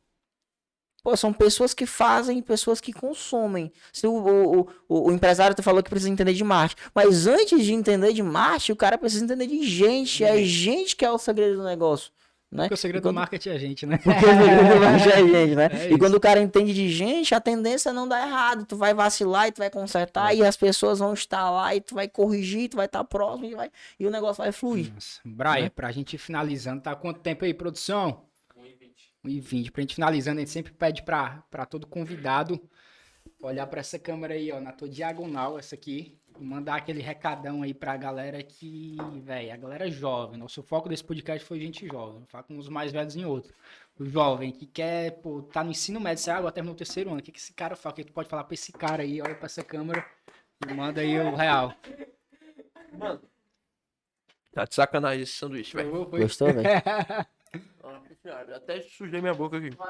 Pô, 1.03 1.15
são 1.15 1.31
pessoas 1.31 1.71
que 1.71 1.85
fazem 1.85 2.41
pessoas 2.41 2.81
que 2.81 2.91
consomem. 2.91 3.71
Se 3.93 4.07
o, 4.07 4.11
o, 4.15 4.67
o, 4.89 5.11
empresário 5.11 5.55
falou 5.61 5.83
que 5.83 5.89
precisa 5.91 6.09
entender 6.09 6.33
de 6.33 6.43
marketing. 6.43 6.81
Mas 6.95 7.27
antes 7.27 7.63
de 7.63 7.73
entender 7.73 8.11
de 8.11 8.23
marketing, 8.23 8.71
o 8.71 8.75
cara 8.75 8.97
precisa 8.97 9.23
entender 9.23 9.45
de 9.45 9.61
gente. 9.67 10.23
É 10.23 10.41
gente 10.43 10.95
que 10.95 11.05
é 11.05 11.11
o 11.11 11.19
segredo 11.19 11.57
do 11.57 11.63
negócio. 11.63 12.11
Né? 12.55 12.63
Porque 12.63 12.73
o 12.73 12.77
segredo 12.77 13.03
quando- 13.03 13.13
do 13.13 13.19
marketing 13.19 13.49
é 13.49 13.53
a 13.53 13.57
gente, 13.57 13.85
né? 13.85 13.97
Porque 13.97 14.17
o 14.19 14.21
segredo 14.21 14.73
do 14.73 14.79
marketing 14.81 15.09
é 15.09 15.27
gente, 15.27 15.55
né? 15.55 15.69
É 15.73 15.91
e 15.93 15.97
quando 15.97 16.13
o 16.15 16.19
cara 16.19 16.39
entende 16.41 16.73
de 16.73 16.89
gente, 16.89 17.35
a 17.35 17.41
tendência 17.41 17.89
é 17.89 17.93
não 17.93 18.07
dar 18.07 18.25
errado. 18.27 18.65
Tu 18.65 18.75
vai 18.75 18.93
vacilar 18.93 19.47
e 19.47 19.51
tu 19.51 19.57
vai 19.59 19.69
consertar, 19.69 20.33
É. 20.33 20.37
e 20.37 20.43
as 20.45 20.55
pessoas 20.57 20.99
vão 20.99 21.13
estar 21.13 21.49
lá, 21.51 21.75
e 21.75 21.81
tu 21.81 21.95
vai 21.95 22.07
corrigir, 22.07 22.69
tu 22.69 22.77
vai 22.77 22.85
estar 22.85 23.03
próximo, 23.03 23.45
e, 23.45 23.55
vai, 23.55 23.69
e 23.99 24.07
o 24.07 24.09
negócio 24.09 24.43
vai 24.43 24.51
fluir. 24.51 24.93
Nossa. 24.93 25.19
Brian, 25.25 25.63
Né? 25.63 25.69
pra 25.69 25.91
gente 25.91 26.13
ir 26.15 26.17
finalizando, 26.17 26.81
tá 26.81 26.95
quanto 26.95 27.19
tempo 27.19 27.45
aí, 27.45 27.53
produção? 27.53 28.23
1h20. 29.25 29.71
Pra 29.71 29.81
gente 29.81 29.95
finalizando, 29.95 30.37
a 30.37 30.41
gente 30.41 30.51
sempre 30.51 30.71
pede 30.71 31.01
pra, 31.03 31.43
pra 31.49 31.65
todo 31.65 31.87
convidado 31.87 32.61
olhar 33.41 33.65
pra 33.67 33.79
essa 33.79 33.97
câmera 33.99 34.33
aí, 34.33 34.51
ó, 34.51 34.59
na 34.59 34.71
tua 34.71 34.87
diagonal, 34.89 35.57
essa 35.59 35.75
aqui, 35.75 36.17
mandar 36.39 36.75
aquele 36.75 37.01
recadão 37.01 37.63
aí 37.63 37.73
pra 37.73 37.95
galera 37.97 38.41
que, 38.43 38.97
velho, 39.21 39.53
a 39.53 39.57
galera 39.57 39.89
jovem. 39.89 40.39
Nosso 40.39 40.61
foco 40.63 40.89
desse 40.89 41.03
podcast 41.03 41.45
foi 41.45 41.59
gente 41.59 41.87
jovem. 41.87 42.19
Vou 42.19 42.27
falar 42.27 42.43
com 42.43 42.57
os 42.57 42.69
mais 42.69 42.91
velhos 42.91 43.15
em 43.15 43.25
outro. 43.25 43.53
O 43.99 44.05
jovem 44.05 44.51
que 44.51 44.65
quer, 44.65 45.11
pô, 45.21 45.41
tá 45.41 45.63
no 45.63 45.71
ensino 45.71 45.99
médio, 45.99 46.23
sei 46.23 46.33
lá, 46.33 46.39
agora 46.39 46.53
terminou 46.53 46.73
o 46.73 46.77
terceiro 46.77 47.09
ano. 47.09 47.19
O 47.19 47.23
que, 47.23 47.31
que 47.31 47.39
esse 47.39 47.53
cara 47.53 47.75
fala? 47.75 47.93
O 47.93 47.95
que 47.95 48.03
tu 48.03 48.13
pode 48.13 48.29
falar 48.29 48.43
pra 48.43 48.53
esse 48.53 48.71
cara 48.71 49.03
aí? 49.03 49.21
Olha 49.21 49.35
pra 49.35 49.45
essa 49.45 49.63
câmera 49.63 50.05
e 50.67 50.73
manda 50.73 51.01
aí 51.01 51.19
o 51.19 51.35
real. 51.35 51.73
Tá 54.53 54.65
de 54.65 54.75
sacanagem 54.75 55.23
esse 55.23 55.33
sanduíche, 55.33 55.75
velho. 55.75 56.05
Gostou, 56.05 56.53
velho? 56.53 56.67
Até 58.55 58.81
sujei 58.81 59.21
minha 59.21 59.33
boca 59.33 59.57
aqui. 59.57 59.69
Vai, 59.71 59.87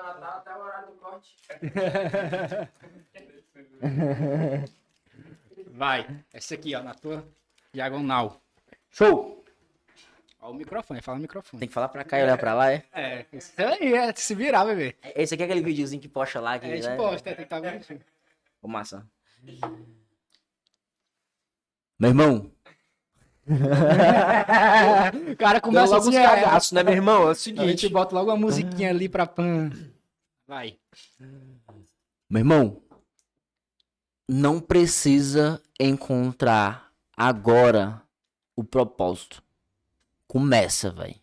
essa 6.34 6.56
aqui, 6.56 6.76
ó, 6.76 6.82
na 6.82 6.94
tua 6.94 7.26
diagonal. 7.74 8.42
Show! 8.92 9.44
Ó 10.42 10.52
o 10.52 10.54
microfone, 10.54 11.02
fala 11.02 11.18
o 11.18 11.22
microfone. 11.22 11.60
Tem 11.60 11.68
que 11.68 11.74
falar 11.74 11.90
pra 11.90 12.04
cá 12.04 12.20
e 12.20 12.24
olhar 12.24 12.38
pra 12.38 12.54
lá, 12.54 12.72
é? 12.72 12.84
É, 12.94 13.26
isso 13.34 13.52
aí, 13.58 13.94
é 13.94 14.14
se 14.14 14.36
virar, 14.36 14.64
bebê. 14.66 14.96
Esse 15.16 15.34
aqui 15.34 15.44
é 15.44 15.46
aquele 15.48 15.62
videozinho 15.62 16.02
que 16.02 16.08
posta 16.08 16.40
lá. 16.40 16.60
Que, 16.60 16.68
É, 16.68 16.74
a 16.74 16.76
gente 16.76 16.88
né? 16.88 16.96
posta, 16.96 17.30
é, 17.30 17.34
tem 17.34 17.46
que 17.48 17.54
estar 17.56 17.62
bonitinho. 17.62 18.02
Ô, 18.62 18.68
massa. 18.68 19.06
Meu 22.00 22.10
irmão. 22.10 22.52
O 25.32 25.36
cara 25.36 25.62
Começa 25.62 25.86
logo 25.96 26.02
assim, 26.02 26.10
os 26.10 26.16
é, 26.16 26.24
cagaços, 26.24 26.72
né, 26.72 26.84
meu 26.84 26.94
irmão? 26.94 27.24
É 27.24 27.26
o 27.26 27.30
a 27.30 27.34
gente 27.34 27.42
seguinte. 27.42 27.90
bota 27.90 28.16
logo 28.16 28.32
uma 28.32 28.38
musiquinha 28.38 28.90
ali 28.90 29.08
pra 29.10 29.26
pan. 29.28 29.72
Vai. 30.48 30.78
Meu 32.30 32.40
irmão, 32.40 32.82
não 34.28 34.60
precisa 34.60 35.62
encontrar 35.80 36.92
agora 37.16 38.02
o 38.56 38.64
propósito. 38.64 39.44
Começa, 40.28 40.92
velho. 40.92 41.16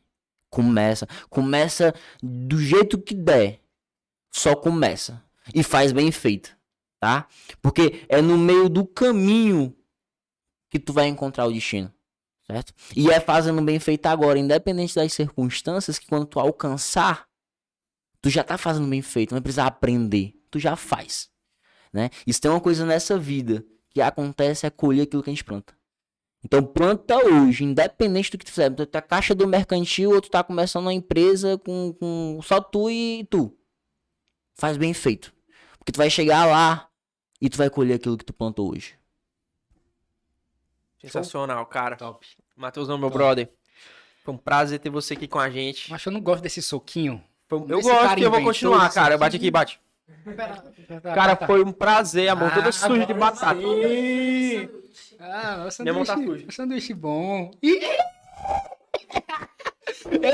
Começa. 0.50 1.06
Começa 1.28 1.94
do 2.22 2.58
jeito 2.58 3.00
que 3.00 3.14
der. 3.14 3.60
Só 4.30 4.54
começa. 4.54 5.22
E 5.54 5.62
faz 5.62 5.92
bem 5.92 6.12
feito, 6.12 6.56
tá? 7.00 7.26
Porque 7.60 8.04
é 8.08 8.22
no 8.22 8.38
meio 8.38 8.68
do 8.68 8.86
caminho 8.86 9.74
que 10.70 10.78
tu 10.78 10.92
vai 10.92 11.08
encontrar 11.08 11.46
o 11.46 11.52
destino. 11.52 11.92
Certo? 12.46 12.72
E 12.96 13.10
é 13.10 13.20
fazendo 13.20 13.62
bem 13.62 13.78
feito 13.78 14.06
agora, 14.06 14.38
independente 14.38 14.94
das 14.94 15.12
circunstâncias, 15.12 15.98
que 15.98 16.06
quando 16.06 16.26
tu 16.26 16.40
alcançar, 16.40 17.28
tu 18.20 18.28
já 18.28 18.42
tá 18.42 18.58
fazendo 18.58 18.88
bem 18.88 19.00
feito, 19.00 19.34
não 19.34 19.40
precisa 19.40 19.64
aprender, 19.64 20.34
tu 20.50 20.58
já 20.58 20.76
faz. 20.76 21.30
Né? 21.92 22.10
Isso 22.26 22.40
tem 22.40 22.50
uma 22.50 22.60
coisa 22.60 22.84
nessa 22.84 23.18
vida 23.18 23.64
que 23.92 24.00
acontece 24.00 24.66
é 24.66 24.70
colher 24.70 25.02
aquilo 25.02 25.22
que 25.22 25.30
a 25.30 25.32
gente 25.32 25.44
planta. 25.44 25.74
Então 26.44 26.64
planta 26.64 27.16
hoje, 27.16 27.64
independente 27.64 28.30
do 28.30 28.38
que 28.38 28.44
tu 28.44 28.50
fizer. 28.50 28.70
Tu 28.70 28.84
tá 28.86 29.00
caixa 29.00 29.34
do 29.34 29.46
mercantil 29.46 30.10
ou 30.10 30.20
tu 30.20 30.28
tá 30.28 30.42
começando 30.42 30.84
uma 30.84 30.92
empresa 30.92 31.56
com, 31.58 31.92
com 31.92 32.40
só 32.42 32.60
tu 32.60 32.90
e 32.90 33.26
tu. 33.30 33.56
Faz 34.54 34.76
bem 34.76 34.92
feito. 34.92 35.32
Porque 35.78 35.92
tu 35.92 35.98
vai 35.98 36.10
chegar 36.10 36.44
lá 36.46 36.88
e 37.40 37.48
tu 37.48 37.56
vai 37.56 37.70
colher 37.70 37.94
aquilo 37.94 38.18
que 38.18 38.24
tu 38.24 38.32
plantou 38.32 38.72
hoje. 38.72 38.96
Sensacional, 41.00 41.64
cara. 41.66 41.96
Top. 41.96 42.26
Matheusão, 42.56 42.98
meu 42.98 43.08
Top. 43.08 43.18
brother. 43.18 43.52
Foi 44.24 44.34
um 44.34 44.38
prazer 44.38 44.78
ter 44.78 44.90
você 44.90 45.14
aqui 45.14 45.26
com 45.26 45.38
a 45.38 45.50
gente. 45.50 45.90
Mas 45.90 46.04
eu 46.04 46.12
não 46.12 46.20
gosto 46.20 46.42
desse 46.42 46.62
soquinho. 46.62 47.22
Eu 47.50 47.78
Esse 47.78 47.88
gosto 47.88 48.18
e 48.18 48.22
eu 48.22 48.30
vou 48.30 48.42
continuar, 48.42 48.92
cara. 48.92 49.18
Bate 49.18 49.36
aqui, 49.36 49.50
bate. 49.50 49.80
Cara, 51.14 51.36
foi 51.46 51.62
um 51.64 51.72
prazer, 51.72 52.28
a 52.28 52.34
mão 52.36 52.50
toda 52.50 52.68
Ah, 52.68 52.72
suja 52.72 53.06
de 53.06 53.14
batata. 53.14 53.60
sim. 53.60 54.68
Ah, 55.18 55.66
o 55.68 55.82
Minha 55.82 55.94
mão 55.94 56.04
tá 56.04 56.14
sanduíche, 56.14 56.32
suja. 56.40 56.46
o 56.48 56.52
sanduíche 56.52 56.94
bom. 56.94 57.50
Ih! 57.62 57.80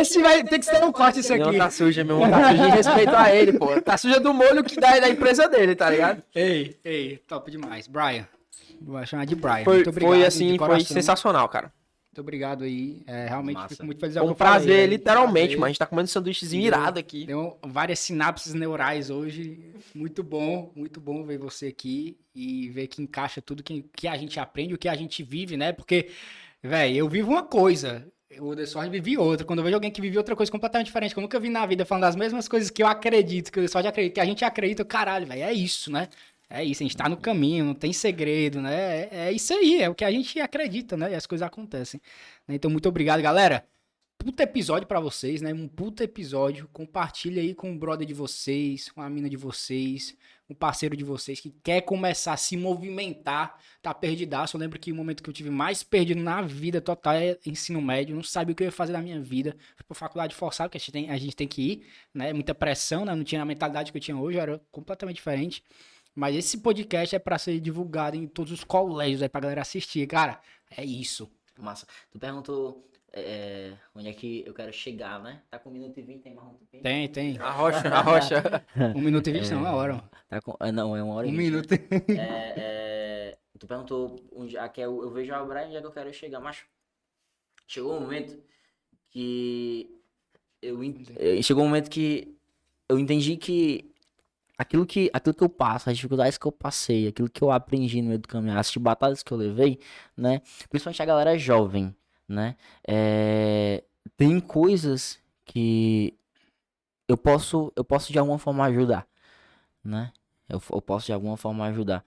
Esse 0.00 0.20
vai 0.22 0.42
ter 0.44 0.58
que 0.58 0.64
ser 0.64 0.82
um 0.82 0.90
corte 0.90 1.20
isso 1.20 1.32
aqui. 1.32 1.56
tá 1.56 1.70
suja, 1.70 2.02
meu 2.02 2.18
mão 2.18 2.30
tá 2.30 2.50
suja 2.50 2.66
em 2.66 2.70
respeito 2.72 3.14
a 3.16 3.34
ele, 3.34 3.52
pô. 3.58 3.80
Tá 3.80 3.96
suja 3.96 4.18
do 4.18 4.32
molho 4.34 4.64
que 4.64 4.80
dá 4.80 4.98
da 4.98 5.08
empresa 5.08 5.46
dele, 5.48 5.74
tá 5.76 5.90
ligado? 5.90 6.22
Ei, 6.34 6.78
ei, 6.84 7.18
top 7.28 7.50
demais. 7.50 7.86
Brian. 7.86 8.26
Vou 8.80 9.04
chamar 9.06 9.26
de 9.26 9.34
Brian. 9.34 9.64
Foi, 9.64 9.74
Muito 9.76 9.90
obrigado. 9.90 10.10
foi 10.10 10.18
de 10.20 10.24
assim, 10.26 10.56
foi 10.58 10.80
sensacional, 10.80 11.48
cara. 11.48 11.72
Muito 12.18 12.26
obrigado 12.26 12.64
aí. 12.64 13.02
É, 13.06 13.26
realmente 13.28 13.54
Massa. 13.54 13.68
fico 13.68 13.86
muito 13.86 14.00
feliz. 14.00 14.16
é 14.16 14.20
que 14.20 14.26
um 14.26 14.30
eu 14.30 14.34
falei, 14.34 14.52
prazer, 14.52 14.80
é, 14.80 14.86
literalmente, 14.86 15.40
prazer. 15.40 15.58
mas 15.58 15.64
a 15.64 15.68
gente 15.68 15.78
tá 15.78 15.86
comendo 15.86 16.08
sanduíchezinho 16.08 16.62
Deu- 16.62 16.68
irado 16.80 16.98
aqui. 16.98 17.24
Deu 17.26 17.56
várias 17.62 18.00
sinapses 18.00 18.54
neurais 18.54 19.08
hoje. 19.08 19.72
Muito 19.94 20.24
bom, 20.24 20.72
muito 20.74 21.00
bom 21.00 21.24
ver 21.24 21.38
você 21.38 21.68
aqui 21.68 22.18
e 22.34 22.68
ver 22.70 22.88
que 22.88 23.00
encaixa 23.00 23.40
tudo 23.40 23.62
que, 23.62 23.84
que 23.94 24.08
a 24.08 24.16
gente 24.16 24.40
aprende, 24.40 24.74
o 24.74 24.78
que 24.78 24.88
a 24.88 24.96
gente 24.96 25.22
vive, 25.22 25.56
né? 25.56 25.72
Porque, 25.72 26.08
velho, 26.60 26.96
eu 26.96 27.08
vivo 27.08 27.30
uma 27.30 27.44
coisa. 27.44 28.04
O 28.40 28.54
The 28.56 28.66
Sword 28.66 28.90
vive 28.90 29.16
outra. 29.16 29.46
Quando 29.46 29.60
eu 29.60 29.64
vejo 29.64 29.76
alguém 29.76 29.90
que 29.90 30.00
vive 30.00 30.18
outra 30.18 30.34
coisa 30.34 30.50
completamente 30.50 30.86
diferente, 30.86 31.12
que 31.14 31.20
eu 31.20 31.22
nunca 31.22 31.38
vi 31.38 31.48
na 31.48 31.64
vida, 31.66 31.84
falando 31.84 32.02
das 32.02 32.16
mesmas 32.16 32.48
coisas 32.48 32.68
que 32.68 32.82
eu 32.82 32.88
acredito, 32.88 33.52
que 33.52 33.60
o 33.60 33.62
The 33.62 33.68
Sword 33.68 33.86
acredita, 33.88 34.14
que 34.14 34.20
a 34.20 34.24
gente 34.24 34.44
acredita, 34.44 34.82
eu, 34.82 34.86
caralho, 34.86 35.24
velho, 35.24 35.42
é 35.44 35.52
isso, 35.52 35.90
né? 35.92 36.08
É 36.50 36.64
isso, 36.64 36.82
a 36.82 36.86
gente 36.86 36.96
tá 36.96 37.08
no 37.08 37.16
caminho, 37.16 37.64
não 37.64 37.74
tem 37.74 37.92
segredo, 37.92 38.60
né? 38.60 39.02
É, 39.02 39.08
é 39.28 39.32
isso 39.32 39.52
aí, 39.52 39.82
é 39.82 39.88
o 39.88 39.94
que 39.94 40.04
a 40.04 40.10
gente 40.10 40.40
acredita, 40.40 40.96
né? 40.96 41.12
E 41.12 41.14
as 41.14 41.26
coisas 41.26 41.46
acontecem. 41.46 42.00
né? 42.46 42.54
Então, 42.54 42.70
muito 42.70 42.88
obrigado, 42.88 43.20
galera 43.20 43.66
puta 44.18 44.42
episódio 44.42 44.86
pra 44.86 44.98
vocês, 44.98 45.40
né? 45.40 45.54
Um 45.54 45.68
puta 45.68 46.02
episódio. 46.02 46.68
Compartilha 46.72 47.40
aí 47.40 47.54
com 47.54 47.72
o 47.72 47.78
brother 47.78 48.06
de 48.06 48.12
vocês, 48.12 48.90
com 48.90 49.00
a 49.00 49.08
mina 49.08 49.30
de 49.30 49.36
vocês, 49.36 50.16
um 50.50 50.54
parceiro 50.54 50.96
de 50.96 51.04
vocês 51.04 51.40
que 51.40 51.50
quer 51.62 51.82
começar 51.82 52.32
a 52.32 52.36
se 52.36 52.56
movimentar, 52.56 53.58
tá 53.80 53.94
perdidaço. 53.94 54.56
Eu 54.56 54.60
lembro 54.60 54.78
que 54.78 54.90
o 54.90 54.94
momento 54.94 55.22
que 55.22 55.30
eu 55.30 55.34
tive 55.34 55.50
mais 55.50 55.84
perdido 55.84 56.20
na 56.20 56.42
vida 56.42 56.80
total 56.80 57.14
é 57.14 57.38
ensino 57.46 57.80
médio. 57.80 58.16
Não 58.16 58.22
sabia 58.22 58.52
o 58.52 58.56
que 58.56 58.64
eu 58.64 58.66
ia 58.66 58.72
fazer 58.72 58.92
da 58.92 59.00
minha 59.00 59.20
vida. 59.20 59.56
Fui 59.76 59.84
pra 59.86 59.94
faculdade 59.94 60.34
forçada, 60.34 60.68
porque 60.68 60.78
a 60.78 60.80
gente 60.80 60.92
tem, 60.92 61.10
a 61.10 61.16
gente 61.16 61.36
tem 61.36 61.46
que 61.46 61.62
ir, 61.62 61.86
né? 62.12 62.32
Muita 62.32 62.54
pressão, 62.54 63.04
né? 63.04 63.14
Não 63.14 63.24
tinha 63.24 63.40
a 63.40 63.44
mentalidade 63.44 63.92
que 63.92 63.98
eu 63.98 64.02
tinha 64.02 64.16
hoje, 64.16 64.38
era 64.38 64.60
completamente 64.72 65.16
diferente. 65.16 65.62
Mas 66.18 66.34
esse 66.34 66.58
podcast 66.58 67.14
é 67.14 67.18
pra 67.20 67.38
ser 67.38 67.60
divulgado 67.60 68.16
em 68.16 68.26
todos 68.26 68.50
os 68.52 68.64
colégios 68.64 69.22
aí 69.22 69.28
pra 69.28 69.40
galera 69.40 69.60
assistir. 69.60 70.04
Cara, 70.08 70.40
é 70.76 70.84
isso. 70.84 71.30
Massa. 71.56 71.86
Tu 72.10 72.18
perguntou 72.18 72.84
é, 73.12 73.72
onde 73.94 74.08
é 74.08 74.12
que 74.12 74.42
eu 74.44 74.52
quero 74.52 74.72
chegar, 74.72 75.22
né? 75.22 75.42
Tá 75.48 75.60
com 75.60 75.70
1 75.70 75.72
minuto 75.74 75.96
e 75.98 76.02
20, 76.02 76.20
tem 76.22 76.34
mais 76.34 76.48
um 76.48 76.54
tempinho? 76.54 76.82
Tem, 76.82 77.08
tem. 77.08 77.38
A 77.38 77.50
rocha, 77.52 77.88
a 77.88 78.00
rocha. 78.00 78.42
Um 78.96 79.00
minuto 79.00 79.28
e 79.28 79.32
vinte, 79.32 79.50
não, 79.52 79.60
uma 79.60 79.72
hora. 79.72 79.94
mano. 79.94 80.10
Tá 80.28 80.40
com, 80.40 80.56
ah, 80.58 80.72
não, 80.72 80.96
é 80.96 81.02
uma 81.02 81.14
hora 81.14 81.26
e 81.28 81.30
Um 81.30 81.36
vinte, 81.36 81.50
né? 81.50 81.50
minuto. 81.50 81.72
É, 82.18 82.54
é, 82.56 83.38
tu 83.56 83.68
perguntou 83.68 84.16
onde 84.34 84.56
que 84.74 84.80
eu, 84.80 85.00
eu 85.02 85.10
vejo 85.12 85.32
a 85.32 85.44
Brian 85.44 85.66
onde 85.66 85.76
é 85.76 85.80
que 85.80 85.86
eu 85.86 85.92
quero 85.92 86.12
chegar, 86.12 86.40
mas 86.40 86.64
chegou 87.64 87.96
um 87.96 88.00
momento 88.00 88.42
que 89.10 89.88
eu 90.60 90.82
en- 90.82 91.04
eh, 91.16 91.40
chegou 91.42 91.62
um 91.62 91.68
momento 91.68 91.88
que 91.88 92.36
eu 92.88 92.98
entendi 92.98 93.36
que 93.36 93.88
aquilo 94.58 94.84
que 94.84 95.08
aquilo 95.12 95.34
que 95.34 95.44
eu 95.44 95.48
passo, 95.48 95.88
as 95.88 95.96
dificuldades 95.96 96.36
que 96.36 96.46
eu 96.46 96.52
passei, 96.52 97.06
aquilo 97.08 97.30
que 97.30 97.42
eu 97.42 97.50
aprendi 97.52 98.02
no 98.02 98.08
meio 98.08 98.18
do 98.18 98.28
caminho, 98.28 98.58
as 98.58 98.76
batalhas 98.76 99.22
que 99.22 99.32
eu 99.32 99.38
levei, 99.38 99.78
né? 100.16 100.42
Principalmente 100.68 101.02
a 101.02 101.06
galera 101.06 101.38
jovem, 101.38 101.94
né? 102.28 102.56
É, 102.86 103.84
tem 104.16 104.40
coisas 104.40 105.20
que 105.44 106.14
eu 107.08 107.16
posso 107.16 107.72
eu 107.76 107.84
posso 107.84 108.12
de 108.12 108.18
alguma 108.18 108.38
forma 108.38 108.64
ajudar, 108.66 109.06
né? 109.84 110.12
Eu, 110.48 110.60
eu 110.72 110.82
posso 110.82 111.06
de 111.06 111.12
alguma 111.12 111.36
forma 111.36 111.64
ajudar. 111.66 112.04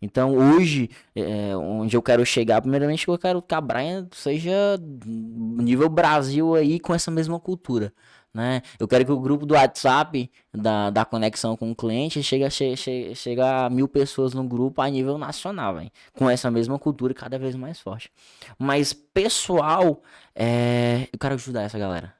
Então 0.00 0.36
hoje, 0.36 0.90
é, 1.14 1.56
onde 1.56 1.96
eu 1.96 2.02
quero 2.02 2.26
chegar, 2.26 2.60
primeiramente 2.60 3.06
eu 3.06 3.16
quero 3.18 3.40
que 3.40 3.54
a 3.54 3.60
Brian 3.60 4.08
seja 4.12 4.76
nível 5.06 5.88
Brasil 5.88 6.56
aí 6.56 6.80
com 6.80 6.92
essa 6.92 7.10
mesma 7.10 7.38
cultura. 7.38 7.92
Né? 8.34 8.62
Eu 8.78 8.88
quero 8.88 9.04
que 9.04 9.12
o 9.12 9.20
grupo 9.20 9.44
do 9.44 9.52
WhatsApp 9.52 10.30
da, 10.54 10.88
da 10.88 11.04
conexão 11.04 11.54
com 11.54 11.70
o 11.70 11.76
cliente 11.76 12.22
chegue 12.22 12.44
a, 12.44 12.48
che, 12.50 12.74
che, 12.76 13.14
chegue 13.14 13.42
a 13.42 13.68
mil 13.68 13.86
pessoas 13.86 14.32
no 14.32 14.42
grupo 14.42 14.80
a 14.80 14.88
nível 14.88 15.18
nacional, 15.18 15.74
véi, 15.76 15.90
com 16.14 16.30
essa 16.30 16.50
mesma 16.50 16.78
cultura 16.78 17.12
cada 17.12 17.38
vez 17.38 17.54
mais 17.54 17.78
forte. 17.78 18.10
Mas 18.58 18.94
pessoal, 18.94 20.02
é, 20.34 21.08
eu 21.12 21.18
quero 21.18 21.34
ajudar 21.34 21.62
essa 21.62 21.78
galera. 21.78 22.14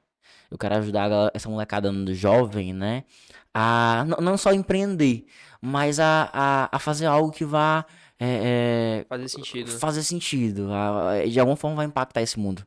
Eu 0.51 0.57
quero 0.57 0.75
ajudar 0.75 1.09
galera- 1.09 1.31
essa 1.33 1.49
molecada 1.49 1.91
jovem, 2.13 2.73
né? 2.73 3.05
A 3.51 4.05
não 4.21 4.37
só 4.37 4.53
empreender, 4.53 5.25
mas 5.59 5.99
a, 5.99 6.29
a, 6.31 6.69
a 6.75 6.79
fazer 6.79 7.07
algo 7.07 7.31
que 7.31 7.43
vá 7.45 7.85
é, 8.19 9.01
é, 9.01 9.05
Fazer 9.09 9.27
sentido. 9.29 9.71
fazer 9.79 10.03
sentido. 10.03 10.71
a- 10.71 11.11
a- 11.13 11.25
de 11.25 11.39
alguma 11.39 11.55
forma 11.57 11.77
vai 11.77 11.85
impactar 11.87 12.21
esse 12.21 12.39
mundo, 12.39 12.63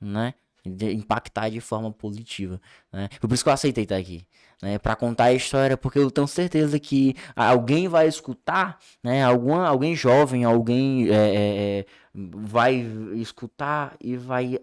né? 0.00 0.34
De 0.64 0.92
impactar 0.92 1.48
de 1.48 1.60
forma 1.60 1.90
positiva, 1.90 2.60
né? 2.92 3.08
Por 3.20 3.32
isso 3.32 3.42
que 3.42 3.48
eu 3.48 3.52
aceitei 3.52 3.82
estar 3.82 3.96
aqui, 3.96 4.24
né? 4.62 4.78
Para 4.78 4.94
contar 4.94 5.24
a 5.24 5.32
história, 5.32 5.76
porque 5.76 5.98
eu 5.98 6.10
tenho 6.10 6.28
certeza 6.28 6.78
que 6.78 7.16
alguém 7.34 7.88
vai 7.88 8.06
escutar, 8.06 8.78
né? 9.02 9.24
Alguma, 9.24 9.66
alguém 9.66 9.96
jovem, 9.96 10.44
alguém 10.44 11.08
é, 11.08 11.14
é, 11.14 11.78
é, 11.80 11.86
vai 12.14 12.76
escutar 13.14 13.96
e 14.00 14.16
vai 14.16 14.60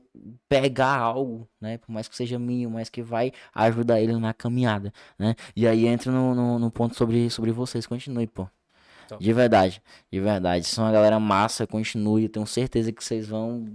pegar 0.47 0.95
algo, 0.97 1.47
né? 1.59 1.77
Por 1.77 1.91
mais 1.91 2.07
que 2.07 2.15
seja 2.15 2.39
mínimo, 2.39 2.75
mas 2.75 2.89
que 2.89 3.01
vai 3.01 3.33
ajudar 3.53 3.99
ele 3.99 4.17
na 4.17 4.33
caminhada, 4.33 4.93
né? 5.17 5.35
E 5.53 5.67
aí 5.67 5.85
entra 5.85 6.11
no, 6.11 6.33
no, 6.33 6.59
no 6.59 6.71
ponto 6.71 6.95
sobre, 6.95 7.29
sobre 7.29 7.51
vocês. 7.51 7.85
Continue, 7.85 8.27
pô. 8.27 8.47
Top. 9.09 9.23
De 9.23 9.33
verdade, 9.33 9.81
de 10.11 10.19
verdade. 10.19 10.65
São 10.67 10.83
uma 10.85 10.91
galera 10.91 11.19
massa, 11.19 11.65
continue. 11.65 12.23
Eu 12.23 12.29
tenho 12.29 12.45
certeza 12.45 12.91
que 12.91 13.03
vocês 13.03 13.27
vão 13.27 13.65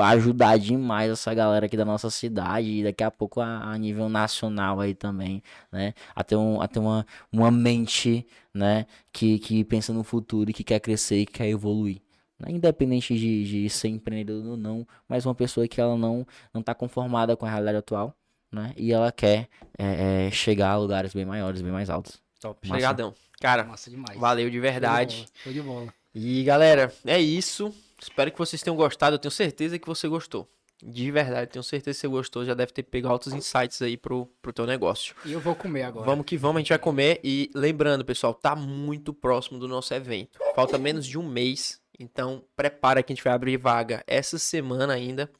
ajudar 0.00 0.58
demais 0.58 1.10
essa 1.10 1.32
galera 1.32 1.66
aqui 1.66 1.76
da 1.76 1.84
nossa 1.84 2.10
cidade 2.10 2.68
e 2.68 2.82
daqui 2.82 3.04
a 3.04 3.10
pouco 3.10 3.40
a, 3.40 3.72
a 3.72 3.78
nível 3.78 4.08
nacional 4.08 4.80
aí 4.80 4.92
também, 4.94 5.40
né? 5.70 5.94
Até, 6.16 6.36
um, 6.36 6.60
até 6.60 6.80
uma, 6.80 7.06
uma 7.30 7.50
mente, 7.50 8.26
né? 8.52 8.86
Que, 9.12 9.38
que 9.38 9.64
pensa 9.64 9.92
no 9.92 10.02
futuro 10.02 10.50
e 10.50 10.52
que 10.52 10.64
quer 10.64 10.80
crescer 10.80 11.20
e 11.20 11.26
que 11.26 11.34
quer 11.34 11.48
evoluir. 11.48 12.00
né? 12.38 12.50
Independente 12.50 13.16
de, 13.16 13.44
de 13.44 13.70
ser 13.70 13.88
empreendedor 13.88 14.44
ou 14.52 14.56
não, 14.56 14.86
mas 15.08 15.24
uma 15.24 15.34
pessoa 15.34 15.68
que 15.68 15.80
ela 15.80 15.96
não, 15.96 16.26
não 16.52 16.60
tá 16.62 16.74
conformada 16.74 17.36
com 17.36 17.46
a 17.46 17.50
realidade 17.50 17.78
atual, 17.78 18.16
né? 18.50 18.72
E 18.76 18.92
ela 18.92 19.12
quer 19.12 19.48
é, 19.78 20.26
é, 20.26 20.30
chegar 20.32 20.70
a 20.72 20.76
lugares 20.76 21.14
bem 21.14 21.24
maiores, 21.24 21.62
bem 21.62 21.70
mais 21.72 21.88
altos. 21.88 22.20
Top. 22.40 22.58
Massa. 22.66 22.74
Obrigadão. 22.74 23.14
Cara, 23.42 23.64
Massa 23.64 23.90
demais. 23.90 24.16
valeu 24.18 24.48
de 24.48 24.60
verdade. 24.60 25.26
Show 25.42 25.52
de 25.52 25.58
de 25.58 25.66
bola. 25.66 25.92
E 26.14 26.44
galera, 26.44 26.94
é 27.04 27.20
isso. 27.20 27.74
Espero 28.00 28.30
que 28.30 28.38
vocês 28.38 28.62
tenham 28.62 28.76
gostado. 28.76 29.16
Eu 29.16 29.18
tenho 29.18 29.32
certeza 29.32 29.78
que 29.80 29.86
você 29.86 30.06
gostou. 30.06 30.48
De 30.80 31.10
verdade, 31.10 31.50
tenho 31.50 31.62
certeza 31.62 31.96
que 31.96 32.00
você 32.00 32.08
gostou. 32.08 32.44
Já 32.44 32.54
deve 32.54 32.72
ter 32.72 32.84
pegado 32.84 33.12
altos 33.12 33.32
insights 33.32 33.82
aí 33.82 33.96
pro, 33.96 34.26
pro 34.40 34.52
teu 34.52 34.64
negócio. 34.64 35.14
E 35.24 35.32
eu 35.32 35.40
vou 35.40 35.56
comer 35.56 35.82
agora. 35.82 36.06
Vamos 36.06 36.24
que 36.24 36.36
vamos, 36.36 36.58
a 36.58 36.60
gente 36.60 36.68
vai 36.68 36.78
comer. 36.78 37.20
E 37.24 37.50
lembrando, 37.54 38.04
pessoal, 38.04 38.32
tá 38.32 38.54
muito 38.54 39.12
próximo 39.12 39.58
do 39.58 39.66
nosso 39.66 39.92
evento. 39.92 40.38
Falta 40.54 40.78
menos 40.78 41.04
de 41.04 41.18
um 41.18 41.28
mês. 41.28 41.80
Então, 41.98 42.44
prepara 42.56 43.02
que 43.02 43.12
a 43.12 43.14
gente 43.14 43.24
vai 43.24 43.32
abrir 43.32 43.56
vaga 43.56 44.04
essa 44.06 44.38
semana 44.38 44.92
ainda. 44.92 45.30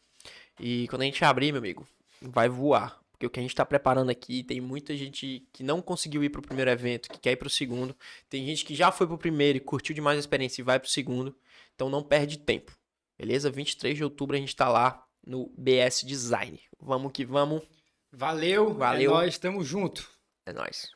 E 0.58 0.86
quando 0.88 1.02
a 1.02 1.04
gente 1.04 1.24
abrir, 1.24 1.52
meu 1.52 1.60
amigo, 1.60 1.86
vai 2.20 2.48
voar. 2.48 3.01
Porque 3.22 3.26
o 3.26 3.30
que 3.30 3.38
a 3.38 3.42
gente 3.42 3.54
tá 3.54 3.64
preparando 3.64 4.10
aqui, 4.10 4.42
tem 4.42 4.60
muita 4.60 4.96
gente 4.96 5.46
que 5.52 5.62
não 5.62 5.80
conseguiu 5.80 6.24
ir 6.24 6.28
pro 6.28 6.42
primeiro 6.42 6.68
evento, 6.68 7.08
que 7.08 7.20
quer 7.20 7.32
ir 7.32 7.36
pro 7.36 7.48
segundo. 7.48 7.94
Tem 8.28 8.44
gente 8.44 8.64
que 8.64 8.74
já 8.74 8.90
foi 8.90 9.06
pro 9.06 9.16
primeiro 9.16 9.58
e 9.58 9.60
curtiu 9.60 9.94
demais 9.94 10.16
a 10.16 10.20
experiência 10.20 10.60
e 10.60 10.64
vai 10.64 10.80
pro 10.80 10.90
segundo. 10.90 11.32
Então 11.72 11.88
não 11.88 12.02
perde 12.02 12.36
tempo. 12.36 12.76
Beleza? 13.16 13.48
23 13.48 13.96
de 13.96 14.02
outubro 14.02 14.34
a 14.34 14.40
gente 14.40 14.56
tá 14.56 14.68
lá 14.68 15.06
no 15.24 15.52
BS 15.56 16.04
Design. 16.04 16.60
Vamos 16.80 17.12
que 17.12 17.24
vamos. 17.24 17.62
Valeu, 18.10 18.74
Valeu. 18.74 19.12
É 19.12 19.14
nóis, 19.14 19.38
tamo 19.38 19.62
junto. 19.62 20.10
É 20.44 20.52
nóis. 20.52 20.90